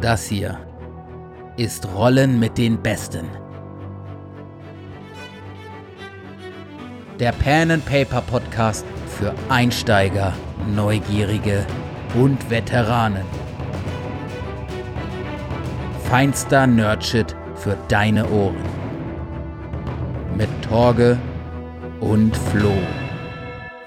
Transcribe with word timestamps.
Das 0.00 0.28
hier 0.28 0.56
ist 1.56 1.88
Rollen 1.92 2.38
mit 2.38 2.56
den 2.56 2.80
Besten. 2.80 3.26
Der 7.18 7.32
Pen 7.32 7.72
and 7.72 7.84
Paper 7.84 8.20
Podcast 8.20 8.86
für 9.08 9.34
Einsteiger, 9.48 10.32
Neugierige 10.72 11.66
und 12.14 12.48
Veteranen. 12.48 13.24
Feinster 16.04 16.68
Nerdshit 16.68 17.34
für 17.56 17.76
deine 17.88 18.28
Ohren. 18.30 18.62
Mit 20.36 20.48
Torge 20.62 21.18
und 21.98 22.36
Flo. 22.36 22.72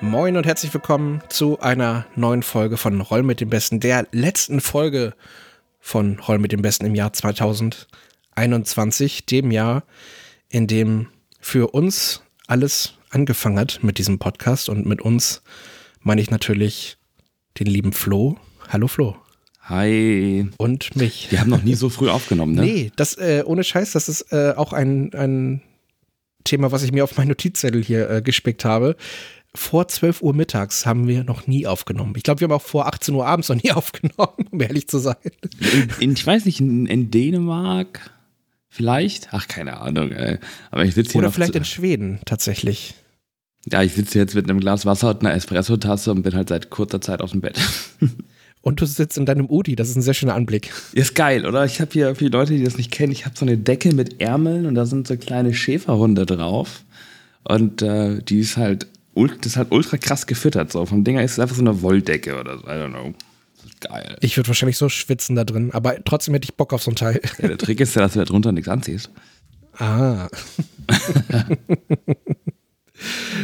Moin 0.02 0.36
und 0.36 0.46
herzlich 0.46 0.74
willkommen 0.74 1.22
zu 1.30 1.62
einer 1.62 2.06
neuen 2.18 2.44
Folge 2.44 2.76
von 2.76 3.00
Roll 3.00 3.24
mit 3.24 3.40
dem 3.40 3.50
Besten, 3.50 3.80
der 3.80 4.08
letzten 4.12 4.60
Folge 4.60 5.14
von 5.82 6.20
Roll 6.20 6.40
mit 6.40 6.54
dem 6.54 6.62
Besten 6.62 6.86
im 6.86 6.96
Jahr 6.96 7.12
2021, 7.12 9.26
dem 9.26 9.52
Jahr, 9.52 9.84
in 10.48 10.68
dem 10.68 11.08
für 11.40 11.74
uns 11.74 12.24
alles 12.48 12.94
angefangen 13.10 13.60
hat 13.60 13.80
mit 13.82 13.98
diesem 13.98 14.20
Podcast 14.20 14.70
und 14.70 14.86
mit 14.86 15.02
uns 15.02 15.42
meine 16.00 16.22
ich 16.22 16.32
natürlich 16.32 16.98
den 17.60 17.68
lieben 17.68 17.92
Flo. 17.92 18.38
Hallo 18.70 18.88
Flo. 18.88 19.18
Hi. 19.64 20.48
Und 20.58 20.96
mich. 20.96 21.32
Wir 21.32 21.40
haben 21.40 21.50
noch 21.50 21.64
nie 21.64 21.76
so 21.76 21.90
früh 21.90 22.10
aufgenommen, 22.10 22.56
ne? 22.56 22.62
Nee, 22.66 22.92
das 22.96 23.18
äh, 23.18 23.44
ohne 23.46 23.64
Scheiß, 23.64 23.92
das 23.92 24.08
ist 24.08 24.32
äh, 24.32 24.54
auch 24.56 24.74
ein, 24.74 25.14
ein 25.14 25.62
Thema, 26.44 26.72
was 26.72 26.84
ich 26.84 26.92
mir 26.92 27.04
auf 27.04 27.18
meinen 27.18 27.30
Notizzettel 27.30 27.84
hier 27.84 28.10
äh, 28.10 28.22
gespickt 28.22 28.66
habe. 28.66 28.96
Vor 29.54 29.88
12 29.88 30.22
Uhr 30.22 30.34
mittags 30.34 30.86
haben 30.86 31.08
wir 31.08 31.26
noch 31.26 31.46
nie 31.46 31.68
aufgenommen. 31.68 32.14
Ich 32.16 32.24
glaube, 32.24 32.40
wir 32.40 32.46
haben 32.48 32.54
auch 32.54 32.62
vor 32.62 32.88
18 32.88 33.14
Uhr 33.14 33.28
abends 33.28 33.50
noch 33.50 33.62
nie 33.62 33.72
aufgenommen, 33.74 34.48
um 34.50 34.62
ehrlich 34.62 34.88
zu 34.88 35.00
sein. 35.00 35.16
In, 35.60 35.90
in, 36.00 36.14
ich 36.14 36.26
weiß 36.26 36.46
nicht, 36.46 36.60
in, 36.60 36.86
in, 36.86 37.12
Dänemark 37.12 38.12
vielleicht? 38.70 39.30
Ach, 39.32 39.48
keine 39.48 39.82
Ahnung, 39.82 40.12
ey. 40.12 40.40
Aber 40.70 40.86
ich 40.86 40.96
sitze 40.96 41.14
hier. 41.14 41.20
Oder 41.20 41.32
vielleicht 41.32 41.56
in 41.56 41.66
Schweden 41.66 42.20
tatsächlich. 42.26 42.94
Ja, 43.70 43.84
ich 43.84 43.94
sitze 43.94 44.18
jetzt 44.18 44.36
mit 44.36 44.50
einem 44.50 44.60
Glas 44.60 44.86
Wasser 44.86 45.10
und 45.10 45.22
einer 45.22 45.36
Espresso-Tasse 45.36 46.12
und 46.12 46.24
bin 46.24 46.34
halt 46.34 46.50
seit 46.50 46.70
kurzer 46.70 47.02
Zeit 47.02 47.22
aus 47.22 47.32
dem 47.32 47.42
Bett. 47.42 47.60
Und 48.64 48.80
du 48.80 48.86
sitzt 48.86 49.18
in 49.18 49.26
deinem 49.26 49.50
Udi, 49.50 49.76
das 49.76 49.90
ist 49.90 49.96
ein 49.96 50.04
sehr 50.04 50.14
schöner 50.14 50.36
Anblick. 50.36 50.72
Ist 50.94 51.16
geil, 51.16 51.48
oder? 51.48 51.66
Ich 51.66 51.82
habe 51.82 51.92
hier 51.92 52.14
für 52.14 52.26
die 52.26 52.30
Leute, 52.30 52.54
die 52.54 52.64
das 52.64 52.78
nicht 52.78 52.92
kennen, 52.92 53.12
ich 53.12 53.26
habe 53.26 53.36
so 53.36 53.44
eine 53.44 53.58
Decke 53.58 53.94
mit 53.94 54.22
Ärmeln 54.22 54.68
und 54.68 54.76
da 54.76 54.86
sind 54.86 55.08
so 55.08 55.18
kleine 55.18 55.54
Schäferhunde 55.54 56.28
drauf. 56.28 56.84
Und 57.44 57.82
äh, 57.82 58.22
die 58.22 58.40
ist 58.40 58.58
halt, 58.58 58.86
das 59.28 59.48
ist 59.48 59.58
halt 59.58 59.72
ultra 59.72 59.98
krass 59.98 60.28
gefüttert. 60.28 60.72
So. 60.72 60.86
Vom 60.86 61.04
Dinger 61.04 61.24
ist 61.24 61.34
es 61.34 61.40
einfach 61.40 61.56
so 61.56 61.62
eine 61.62 61.82
Wolldecke 61.82 62.40
oder 62.40 62.58
so. 62.58 62.66
I 62.66 62.72
don't 62.72 62.90
know. 62.90 63.14
Geil. 63.80 64.18
Ich 64.22 64.38
würde 64.38 64.48
wahrscheinlich 64.48 64.78
so 64.78 64.90
schwitzen 64.90 65.36
da 65.36 65.44
drin, 65.44 65.72
aber 65.74 66.04
trotzdem 66.04 66.34
hätte 66.34 66.46
ich 66.46 66.56
Bock 66.56 66.74
auf 66.74 66.84
so 66.84 66.92
ein 66.92 66.96
Teil. 66.96 67.20
Ja, 67.40 67.48
der 67.48 67.58
Trick 67.58 67.80
ist 67.80 67.96
ja, 67.96 68.04
dass 68.04 68.14
du 68.14 68.20
da 68.20 68.26
drunter 68.26 68.52
nichts 68.52 68.70
anziehst. 68.70 69.10
Ah. 69.78 70.28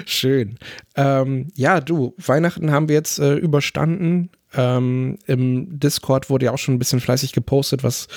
Schön. 0.06 0.58
Ähm, 0.96 1.48
ja, 1.56 1.82
du, 1.82 2.14
Weihnachten 2.18 2.72
haben 2.72 2.88
wir 2.88 2.96
jetzt 2.96 3.20
äh, 3.20 3.36
überstanden. 3.36 4.30
Ähm, 4.54 5.18
Im 5.26 5.80
Discord 5.80 6.30
wurde 6.30 6.46
ja 6.46 6.52
auch 6.52 6.58
schon 6.58 6.76
ein 6.76 6.80
bisschen 6.80 7.00
fleißig 7.00 7.34
gepostet, 7.34 7.84
was 7.84 8.08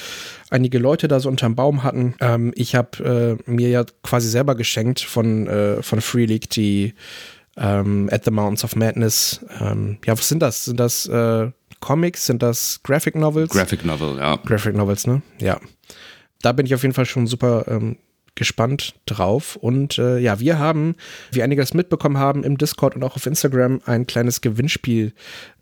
einige 0.50 0.78
Leute 0.78 1.08
da 1.08 1.18
so 1.20 1.28
unterm 1.28 1.54
Baum 1.54 1.82
hatten. 1.82 2.14
Ähm, 2.20 2.52
ich 2.54 2.74
habe 2.74 3.38
äh, 3.46 3.50
mir 3.50 3.68
ja 3.68 3.84
quasi 4.02 4.28
selber 4.28 4.54
geschenkt 4.54 5.00
von, 5.00 5.46
äh, 5.46 5.82
von 5.82 6.00
Free 6.00 6.26
League 6.26 6.50
die 6.50 6.94
ähm, 7.60 8.08
At 8.10 8.24
the 8.24 8.30
Mountains 8.30 8.64
of 8.64 8.74
Madness. 8.74 9.44
Ähm, 9.60 9.98
ja, 10.04 10.16
was 10.16 10.28
sind 10.28 10.40
das? 10.40 10.64
Sind 10.64 10.80
das 10.80 11.06
äh, 11.06 11.50
Comics? 11.80 12.26
Sind 12.26 12.42
das 12.42 12.80
Graphic 12.82 13.14
Novels? 13.14 13.50
Graphic 13.50 13.84
Novel, 13.84 14.18
ja. 14.18 14.36
Graphic 14.36 14.74
Novels, 14.74 15.06
ne? 15.06 15.22
Ja. 15.38 15.60
Da 16.42 16.52
bin 16.52 16.66
ich 16.66 16.74
auf 16.74 16.82
jeden 16.82 16.94
Fall 16.94 17.06
schon 17.06 17.26
super 17.26 17.66
ähm, 17.68 17.96
gespannt 18.34 18.94
drauf. 19.04 19.56
Und 19.56 19.98
äh, 19.98 20.18
ja, 20.18 20.40
wir 20.40 20.58
haben, 20.58 20.94
wie 21.30 21.42
einige 21.42 21.60
das 21.60 21.74
mitbekommen 21.74 22.16
haben, 22.16 22.44
im 22.44 22.56
Discord 22.56 22.96
und 22.96 23.04
auch 23.04 23.16
auf 23.16 23.26
Instagram 23.26 23.82
ein 23.84 24.06
kleines 24.06 24.40
Gewinnspiel 24.40 25.12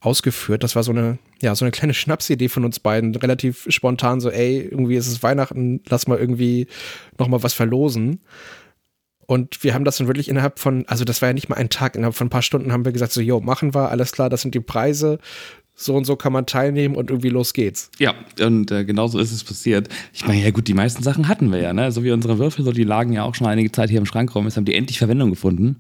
ausgeführt. 0.00 0.62
Das 0.62 0.76
war 0.76 0.84
so 0.84 0.92
eine, 0.92 1.19
ja, 1.42 1.54
so 1.56 1.65
eine 1.65 1.72
kleine 1.72 1.94
Schnapsidee 1.94 2.48
von 2.48 2.65
uns 2.65 2.78
beiden. 2.78 3.15
Relativ 3.16 3.66
spontan 3.69 4.20
so, 4.20 4.30
ey, 4.30 4.60
irgendwie 4.60 4.94
ist 4.94 5.09
es 5.09 5.22
Weihnachten, 5.25 5.80
lass 5.88 6.06
mal 6.06 6.19
irgendwie 6.19 6.69
nochmal 7.19 7.42
was 7.42 7.54
verlosen. 7.54 8.20
Und 9.28 9.62
wir 9.62 9.75
haben 9.75 9.84
das 9.84 9.99
dann 9.99 10.06
wirklich 10.06 10.31
innerhalb 10.31 10.59
von, 10.59 10.87
also 10.87 11.05
das 11.05 11.21
war 11.21 11.28
ja 11.28 11.33
nicht 11.34 11.50
mal 11.50 11.56
ein 11.56 11.69
Tag, 11.69 11.97
innerhalb 11.97 12.15
von 12.15 12.28
ein 12.28 12.31
paar 12.31 12.41
Stunden 12.41 12.72
haben 12.72 12.87
wir 12.87 12.93
gesagt, 12.93 13.12
so, 13.12 13.21
jo, 13.21 13.41
machen 13.41 13.75
wir, 13.75 13.91
alles 13.91 14.12
klar, 14.12 14.31
das 14.31 14.41
sind 14.41 14.55
die 14.55 14.61
Preise 14.61 15.19
so 15.75 15.94
und 15.94 16.06
so 16.06 16.16
kann 16.16 16.33
man 16.33 16.47
teilnehmen 16.47 16.97
und 16.97 17.11
irgendwie 17.11 17.28
los 17.28 17.53
geht's. 17.53 17.91
Ja, 17.99 18.15
und 18.41 18.71
äh, 18.71 18.87
genau 18.87 19.06
so 19.06 19.19
ist 19.19 19.31
es 19.31 19.44
passiert. 19.44 19.91
Ich 20.15 20.27
meine, 20.27 20.43
ja 20.43 20.50
gut, 20.50 20.66
die 20.66 20.72
meisten 20.72 21.03
Sachen 21.03 21.28
hatten 21.28 21.53
wir 21.53 21.61
ja, 21.61 21.75
ne? 21.75 21.93
So 21.93 22.03
wie 22.03 22.11
unsere 22.11 22.39
Würfel, 22.39 22.65
so 22.65 22.72
die 22.72 22.84
lagen 22.84 23.12
ja 23.12 23.25
auch 23.25 23.34
schon 23.34 23.47
einige 23.47 23.71
Zeit 23.71 23.91
hier 23.91 23.99
im 23.99 24.06
Schrank 24.06 24.34
rum. 24.34 24.47
Jetzt 24.47 24.56
haben 24.56 24.65
die 24.65 24.75
endlich 24.75 24.99
Verwendung 24.99 25.28
gefunden. 25.28 25.77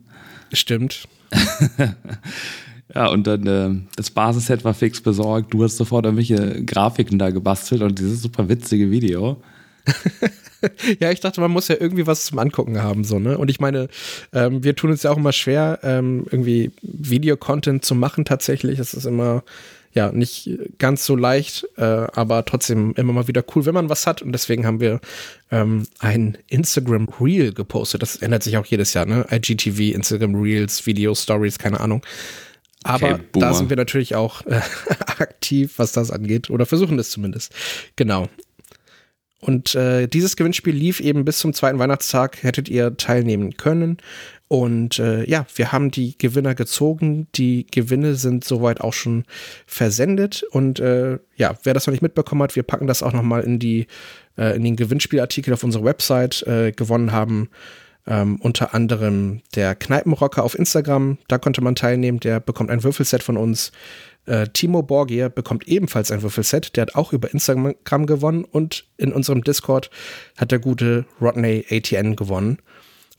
Stimmt. 0.52 1.08
ja, 2.94 3.06
und 3.08 3.26
dann 3.26 3.46
äh, 3.46 3.70
das 3.96 4.10
Basisset 4.10 4.62
war 4.62 4.74
fix 4.74 5.00
besorgt. 5.00 5.54
Du 5.54 5.64
hast 5.64 5.78
sofort 5.78 6.04
irgendwelche 6.04 6.62
Grafiken 6.66 7.18
da 7.18 7.30
gebastelt 7.30 7.80
und 7.80 7.98
dieses 7.98 8.20
super 8.20 8.50
witzige 8.50 8.90
Video. 8.90 9.42
ja, 11.00 11.10
ich 11.10 11.20
dachte, 11.20 11.40
man 11.40 11.50
muss 11.50 11.68
ja 11.68 11.76
irgendwie 11.78 12.06
was 12.06 12.26
zum 12.26 12.38
Angucken 12.38 12.82
haben, 12.82 13.04
so, 13.04 13.18
ne? 13.18 13.38
Und 13.38 13.50
ich 13.50 13.60
meine, 13.60 13.88
ähm, 14.32 14.64
wir 14.64 14.74
tun 14.76 14.90
uns 14.90 15.02
ja 15.02 15.10
auch 15.10 15.16
immer 15.16 15.32
schwer, 15.32 15.80
ähm, 15.82 16.26
irgendwie 16.30 16.72
Videocontent 16.82 17.84
zu 17.84 17.94
machen 17.94 18.24
tatsächlich. 18.24 18.78
Das 18.78 18.94
ist 18.94 19.04
immer 19.04 19.42
ja, 19.94 20.12
nicht 20.12 20.50
ganz 20.78 21.04
so 21.06 21.16
leicht, 21.16 21.66
äh, 21.76 21.82
aber 21.82 22.44
trotzdem 22.44 22.92
immer 22.96 23.12
mal 23.12 23.26
wieder 23.26 23.42
cool, 23.54 23.66
wenn 23.66 23.74
man 23.74 23.88
was 23.88 24.06
hat. 24.06 24.22
Und 24.22 24.32
deswegen 24.32 24.66
haben 24.66 24.80
wir 24.80 25.00
ähm, 25.50 25.86
ein 25.98 26.38
Instagram 26.48 27.08
Reel 27.20 27.52
gepostet. 27.52 28.02
Das 28.02 28.16
ändert 28.16 28.42
sich 28.42 28.56
auch 28.58 28.66
jedes 28.66 28.94
Jahr, 28.94 29.06
ne? 29.06 29.26
IGTV, 29.30 29.94
Instagram 29.94 30.34
Reels, 30.34 30.86
Video 30.86 31.14
Stories, 31.14 31.58
keine 31.58 31.80
Ahnung. 31.80 32.02
Aber 32.84 33.14
okay, 33.14 33.22
da 33.32 33.54
sind 33.54 33.70
wir 33.70 33.76
natürlich 33.76 34.14
auch 34.14 34.46
äh, 34.46 34.60
aktiv, 35.18 35.74
was 35.78 35.92
das 35.92 36.10
angeht, 36.10 36.48
oder 36.50 36.66
versuchen 36.66 36.98
es 36.98 37.10
zumindest. 37.10 37.52
Genau. 37.96 38.28
Und 39.40 39.74
äh, 39.74 40.08
dieses 40.08 40.36
Gewinnspiel 40.36 40.74
lief 40.74 41.00
eben 41.00 41.24
bis 41.24 41.38
zum 41.38 41.52
zweiten 41.52 41.78
Weihnachtstag, 41.78 42.42
hättet 42.42 42.68
ihr 42.68 42.96
teilnehmen 42.96 43.56
können. 43.56 43.98
Und 44.48 44.98
äh, 44.98 45.28
ja, 45.28 45.46
wir 45.54 45.72
haben 45.72 45.90
die 45.90 46.16
Gewinner 46.16 46.54
gezogen. 46.54 47.28
Die 47.34 47.66
Gewinne 47.70 48.14
sind 48.14 48.44
soweit 48.44 48.80
auch 48.80 48.94
schon 48.94 49.24
versendet. 49.66 50.42
Und 50.50 50.80
äh, 50.80 51.18
ja, 51.36 51.56
wer 51.62 51.74
das 51.74 51.86
noch 51.86 51.92
nicht 51.92 52.02
mitbekommen 52.02 52.42
hat, 52.42 52.56
wir 52.56 52.62
packen 52.62 52.86
das 52.86 53.02
auch 53.02 53.12
nochmal 53.12 53.42
in 53.42 53.58
die 53.58 53.86
äh, 54.36 54.56
in 54.56 54.64
den 54.64 54.76
Gewinnspielartikel 54.76 55.52
auf 55.52 55.64
unserer 55.64 55.84
Website. 55.84 56.42
Äh, 56.44 56.72
gewonnen 56.72 57.12
haben 57.12 57.50
ähm, 58.06 58.36
unter 58.40 58.74
anderem 58.74 59.42
der 59.54 59.74
Kneipenrocker 59.74 60.42
auf 60.42 60.58
Instagram. 60.58 61.18
Da 61.28 61.38
konnte 61.38 61.60
man 61.60 61.74
teilnehmen. 61.74 62.18
Der 62.20 62.40
bekommt 62.40 62.70
ein 62.70 62.82
Würfelset 62.82 63.22
von 63.22 63.36
uns. 63.36 63.70
Äh, 64.28 64.48
Timo 64.48 64.82
Borgier 64.82 65.30
bekommt 65.30 65.66
ebenfalls 65.66 66.10
ein 66.10 66.22
Würfelset. 66.22 66.76
Der 66.76 66.82
hat 66.82 66.94
auch 66.94 67.12
über 67.12 67.32
Instagram 67.32 68.06
gewonnen. 68.06 68.44
Und 68.44 68.84
in 68.96 69.12
unserem 69.12 69.42
Discord 69.42 69.90
hat 70.36 70.50
der 70.52 70.58
gute 70.58 71.06
Rodney 71.20 71.64
ATN 71.70 72.14
gewonnen. 72.14 72.58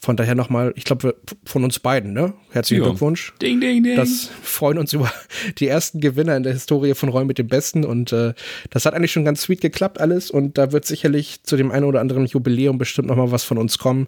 Von 0.02 0.16
daher 0.16 0.34
nochmal, 0.34 0.72
ich 0.78 0.86
glaube, 0.86 1.16
von 1.44 1.66
uns 1.66 1.80
beiden, 1.80 2.14
ne? 2.14 2.34
Herzlichen 2.52 2.84
jo. 2.84 2.90
Glückwunsch. 2.90 3.34
Ding, 3.42 3.60
ding, 3.60 3.84
ding. 3.84 3.98
Das 3.98 4.30
freuen 4.42 4.78
uns 4.78 4.94
über 4.94 5.12
die 5.58 5.68
ersten 5.68 6.00
Gewinner 6.00 6.38
in 6.38 6.44
der 6.44 6.54
Historie 6.54 6.94
von 6.94 7.10
Räumen 7.10 7.28
mit 7.28 7.38
dem 7.38 7.48
Besten. 7.48 7.84
Und 7.84 8.14
äh, 8.14 8.34
das 8.70 8.86
hat 8.86 8.94
eigentlich 8.94 9.12
schon 9.12 9.26
ganz 9.26 9.42
sweet 9.42 9.60
geklappt 9.60 10.00
alles. 10.00 10.32
Und 10.32 10.58
da 10.58 10.72
wird 10.72 10.86
sicherlich 10.86 11.44
zu 11.44 11.58
dem 11.58 11.72
einen 11.72 11.84
oder 11.84 12.00
anderen 12.00 12.28
Jubiläum 12.28 12.78
bestimmt 12.78 13.10
nochmal 13.10 13.32
was 13.32 13.44
von 13.44 13.58
uns 13.58 13.78
kommen. 13.78 14.08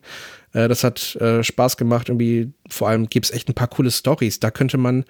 Äh, 0.53 0.67
das 0.67 0.83
hat 0.83 1.15
äh, 1.15 1.43
Spaß 1.43 1.77
gemacht. 1.77 2.09
Irgendwie, 2.09 2.51
vor 2.69 2.89
allem 2.89 3.07
gibt 3.09 3.27
es 3.27 3.31
echt 3.31 3.49
ein 3.49 3.53
paar 3.53 3.67
coole 3.67 3.91
Stories. 3.91 4.39
Da 4.39 4.51
könnte 4.51 4.77
man 4.77 5.05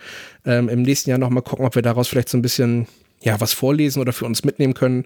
ähm, 0.45 0.69
im 0.69 0.81
nächsten 0.81 1.09
Jahr 1.09 1.19
nochmal 1.19 1.43
gucken, 1.43 1.65
ob 1.65 1.75
wir 1.75 1.81
daraus 1.81 2.07
vielleicht 2.07 2.29
so 2.29 2.37
ein 2.37 2.41
bisschen 2.41 2.87
ja, 3.21 3.39
was 3.39 3.53
vorlesen 3.53 4.01
oder 4.01 4.13
für 4.13 4.25
uns 4.25 4.43
mitnehmen 4.43 4.73
können. 4.73 5.05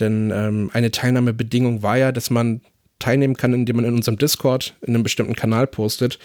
Denn 0.00 0.32
ähm, 0.34 0.70
eine 0.72 0.90
Teilnahmebedingung 0.90 1.82
war 1.82 1.96
ja, 1.96 2.12
dass 2.12 2.30
man 2.30 2.60
teilnehmen 2.98 3.36
kann, 3.36 3.52
indem 3.52 3.76
man 3.76 3.84
in 3.84 3.94
unserem 3.94 4.18
Discord 4.18 4.74
in 4.82 4.94
einem 4.94 5.02
bestimmten 5.02 5.34
Kanal 5.34 5.66
postet, 5.66 6.18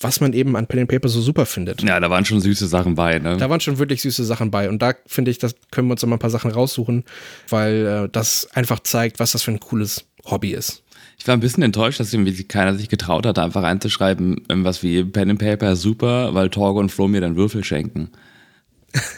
was 0.00 0.20
man 0.20 0.32
eben 0.32 0.56
an 0.56 0.66
Pen 0.66 0.80
and 0.80 0.90
Paper 0.90 1.08
so 1.08 1.20
super 1.20 1.46
findet. 1.46 1.82
Ja, 1.82 1.98
da 1.98 2.10
waren 2.10 2.24
schon 2.24 2.40
süße 2.40 2.66
Sachen 2.66 2.94
bei, 2.94 3.18
ne? 3.18 3.36
Da 3.36 3.50
waren 3.50 3.60
schon 3.60 3.78
wirklich 3.78 4.02
süße 4.02 4.24
Sachen 4.24 4.50
bei. 4.50 4.68
Und 4.68 4.80
da 4.80 4.94
finde 5.06 5.30
ich, 5.30 5.38
das 5.38 5.54
können 5.70 5.88
wir 5.88 5.92
uns 5.92 6.02
immer 6.02 6.16
ein 6.16 6.20
paar 6.20 6.30
Sachen 6.30 6.50
raussuchen, 6.50 7.04
weil 7.48 7.86
äh, 7.86 8.08
das 8.10 8.48
einfach 8.52 8.80
zeigt, 8.80 9.18
was 9.18 9.32
das 9.32 9.42
für 9.42 9.50
ein 9.50 9.60
cooles 9.60 10.04
Hobby 10.26 10.52
ist. 10.52 10.82
Ich 11.18 11.26
war 11.26 11.36
ein 11.36 11.40
bisschen 11.40 11.64
enttäuscht, 11.64 11.98
dass 12.00 12.12
irgendwie 12.12 12.44
keiner 12.44 12.74
sich 12.74 12.88
getraut 12.88 13.26
hat, 13.26 13.38
einfach 13.38 13.64
reinzuschreiben, 13.64 14.42
was 14.48 14.82
wie 14.82 15.02
Pen 15.04 15.30
and 15.30 15.40
Paper 15.40 15.74
super, 15.76 16.32
weil 16.34 16.48
Torgo 16.48 16.78
und 16.78 16.90
Flo 16.90 17.08
mir 17.08 17.20
dann 17.20 17.36
Würfel 17.36 17.64
schenken. 17.64 18.10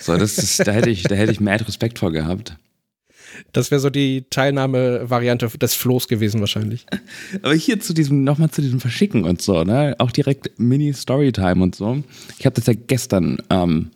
So, 0.00 0.16
das 0.16 0.38
ist, 0.38 0.66
da 0.66 0.72
hätte 0.72 0.90
ich, 0.90 1.02
da 1.04 1.14
hätte 1.14 1.30
ich 1.30 1.40
mehr 1.40 1.60
Respekt 1.60 1.98
vor 1.98 2.10
gehabt. 2.10 2.56
Das 3.52 3.70
wäre 3.70 3.80
so 3.80 3.90
die 3.90 4.24
Teilnahmevariante 4.30 5.46
des 5.58 5.74
Flohs 5.74 6.08
gewesen 6.08 6.40
wahrscheinlich. 6.40 6.86
Aber 7.42 7.54
hier 7.54 7.78
zu 7.78 7.92
diesem, 7.92 8.24
nochmal 8.24 8.50
zu 8.50 8.60
diesem 8.62 8.80
Verschicken 8.80 9.24
und 9.24 9.40
so, 9.40 9.62
ne? 9.62 9.94
Auch 9.98 10.10
direkt 10.10 10.58
Mini-Storytime 10.58 11.62
und 11.62 11.76
so. 11.76 12.02
Ich 12.38 12.46
habe 12.46 12.56
das 12.56 12.66
ja 12.66 12.74
gestern 12.74 13.38
ähm, 13.50 13.90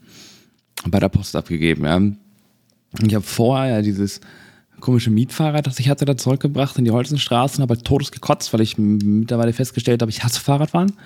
bei 0.87 1.01
der 1.01 1.09
Post 1.09 1.35
abgegeben, 1.35 1.85
ja. 1.85 2.01
Ich 3.05 3.15
habe 3.15 3.25
vorher 3.25 3.77
ja 3.77 3.83
dieses 3.83 4.21
komische 4.85 5.11
Mietfahrrad, 5.11 5.67
das 5.67 5.81
ich 5.81 5.89
hatte, 5.89 6.05
da 6.05 6.15
zurückgebracht 6.15 6.77
in 6.77 6.85
die 6.85 6.91
Holzenstraße 6.91 7.57
und 7.57 7.63
habe 7.63 7.75
halt 7.75 7.87
todes 7.87 8.13
gekotzt, 8.13 8.53
weil 8.53 8.61
ich 8.61 8.77
mittlerweile 8.77 9.55
festgestellt 9.55 10.03
habe, 10.03 10.11
ich 10.11 10.23
hasse 10.23 10.41
Fahrradfahren. 10.41 10.93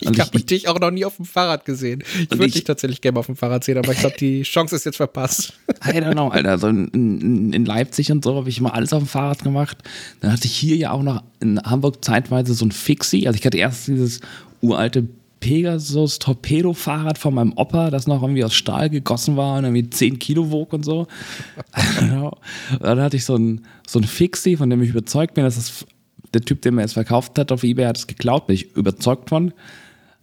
Ich 0.00 0.18
habe 0.18 0.40
dich 0.40 0.66
auch 0.66 0.80
noch 0.80 0.90
nie 0.90 1.04
auf 1.04 1.16
dem 1.16 1.26
Fahrrad 1.26 1.66
gesehen. 1.66 2.02
Ich 2.18 2.30
würde 2.30 2.52
dich 2.52 2.64
tatsächlich 2.64 3.02
gerne 3.02 3.18
auf 3.18 3.26
dem 3.26 3.36
Fahrrad 3.36 3.64
sehen, 3.64 3.76
aber 3.76 3.92
ich 3.92 3.98
glaube, 3.98 4.16
die 4.18 4.40
Chance 4.40 4.76
ist 4.76 4.86
jetzt 4.86 4.96
verpasst. 4.96 5.52
I 5.84 5.90
don't 5.90 6.12
know, 6.12 6.28
Alter. 6.28 6.52
Also 6.52 6.68
in, 6.68 7.52
in 7.52 7.66
Leipzig 7.66 8.10
und 8.10 8.24
so 8.24 8.34
habe 8.34 8.48
ich 8.48 8.56
immer 8.56 8.72
alles 8.72 8.94
auf 8.94 9.02
dem 9.02 9.08
Fahrrad 9.08 9.42
gemacht. 9.42 9.76
Dann 10.20 10.32
hatte 10.32 10.46
ich 10.46 10.56
hier 10.56 10.76
ja 10.76 10.92
auch 10.92 11.02
noch 11.02 11.22
in 11.40 11.60
Hamburg 11.60 12.02
zeitweise 12.02 12.54
so 12.54 12.64
ein 12.64 12.72
Fixie. 12.72 13.26
Also 13.26 13.38
ich 13.38 13.44
hatte 13.44 13.58
erst 13.58 13.88
dieses 13.88 14.22
uralte 14.62 15.06
Pegasus 15.44 16.18
Torpedo-Fahrrad 16.20 17.18
von 17.18 17.34
meinem 17.34 17.52
Opa, 17.56 17.90
das 17.90 18.06
noch 18.06 18.22
irgendwie 18.22 18.44
aus 18.44 18.54
Stahl 18.54 18.88
gegossen 18.88 19.36
war 19.36 19.58
und 19.58 19.64
irgendwie 19.64 19.90
10 19.90 20.18
Kilo 20.18 20.50
wog 20.50 20.72
und 20.72 20.86
so. 20.86 21.06
Genau. 22.00 22.38
Dann 22.80 22.98
hatte 22.98 23.18
ich 23.18 23.26
so 23.26 23.36
ein, 23.36 23.66
so 23.86 23.98
ein 23.98 24.04
Fixie, 24.04 24.56
von 24.56 24.70
dem 24.70 24.82
ich 24.82 24.88
überzeugt 24.88 25.34
bin, 25.34 25.44
dass 25.44 25.56
das 25.56 25.84
der 26.32 26.40
Typ, 26.40 26.62
der 26.62 26.72
mir 26.72 26.82
es 26.82 26.94
verkauft 26.94 27.38
hat 27.38 27.52
auf 27.52 27.62
Ebay, 27.62 27.84
hat 27.84 27.98
es 27.98 28.06
geklaut, 28.06 28.46
bin 28.46 28.54
ich 28.54 28.74
überzeugt 28.74 29.28
von. 29.28 29.52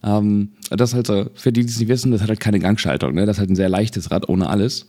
Ähm, 0.02 0.54
das 0.70 0.90
ist 0.90 0.96
halt 0.96 1.06
so, 1.06 1.30
für 1.36 1.52
die, 1.52 1.64
die 1.64 1.70
es 1.70 1.78
nicht 1.78 1.88
wissen, 1.88 2.10
das 2.10 2.20
hat 2.20 2.28
halt 2.28 2.40
keine 2.40 2.58
Gangschaltung, 2.58 3.14
ne? 3.14 3.24
Das 3.24 3.36
ist 3.36 3.40
halt 3.40 3.50
ein 3.50 3.56
sehr 3.56 3.68
leichtes 3.68 4.10
Rad 4.10 4.28
ohne 4.28 4.50
alles. 4.50 4.88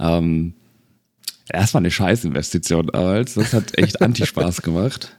Ähm, 0.00 0.54
erstmal 1.52 1.82
eine 1.82 1.90
Scheißinvestition 1.90 2.86
damals. 2.86 3.34
Das 3.34 3.52
hat 3.52 3.76
echt 3.76 4.00
Anti-Spaß 4.00 4.62
gemacht. 4.62 5.14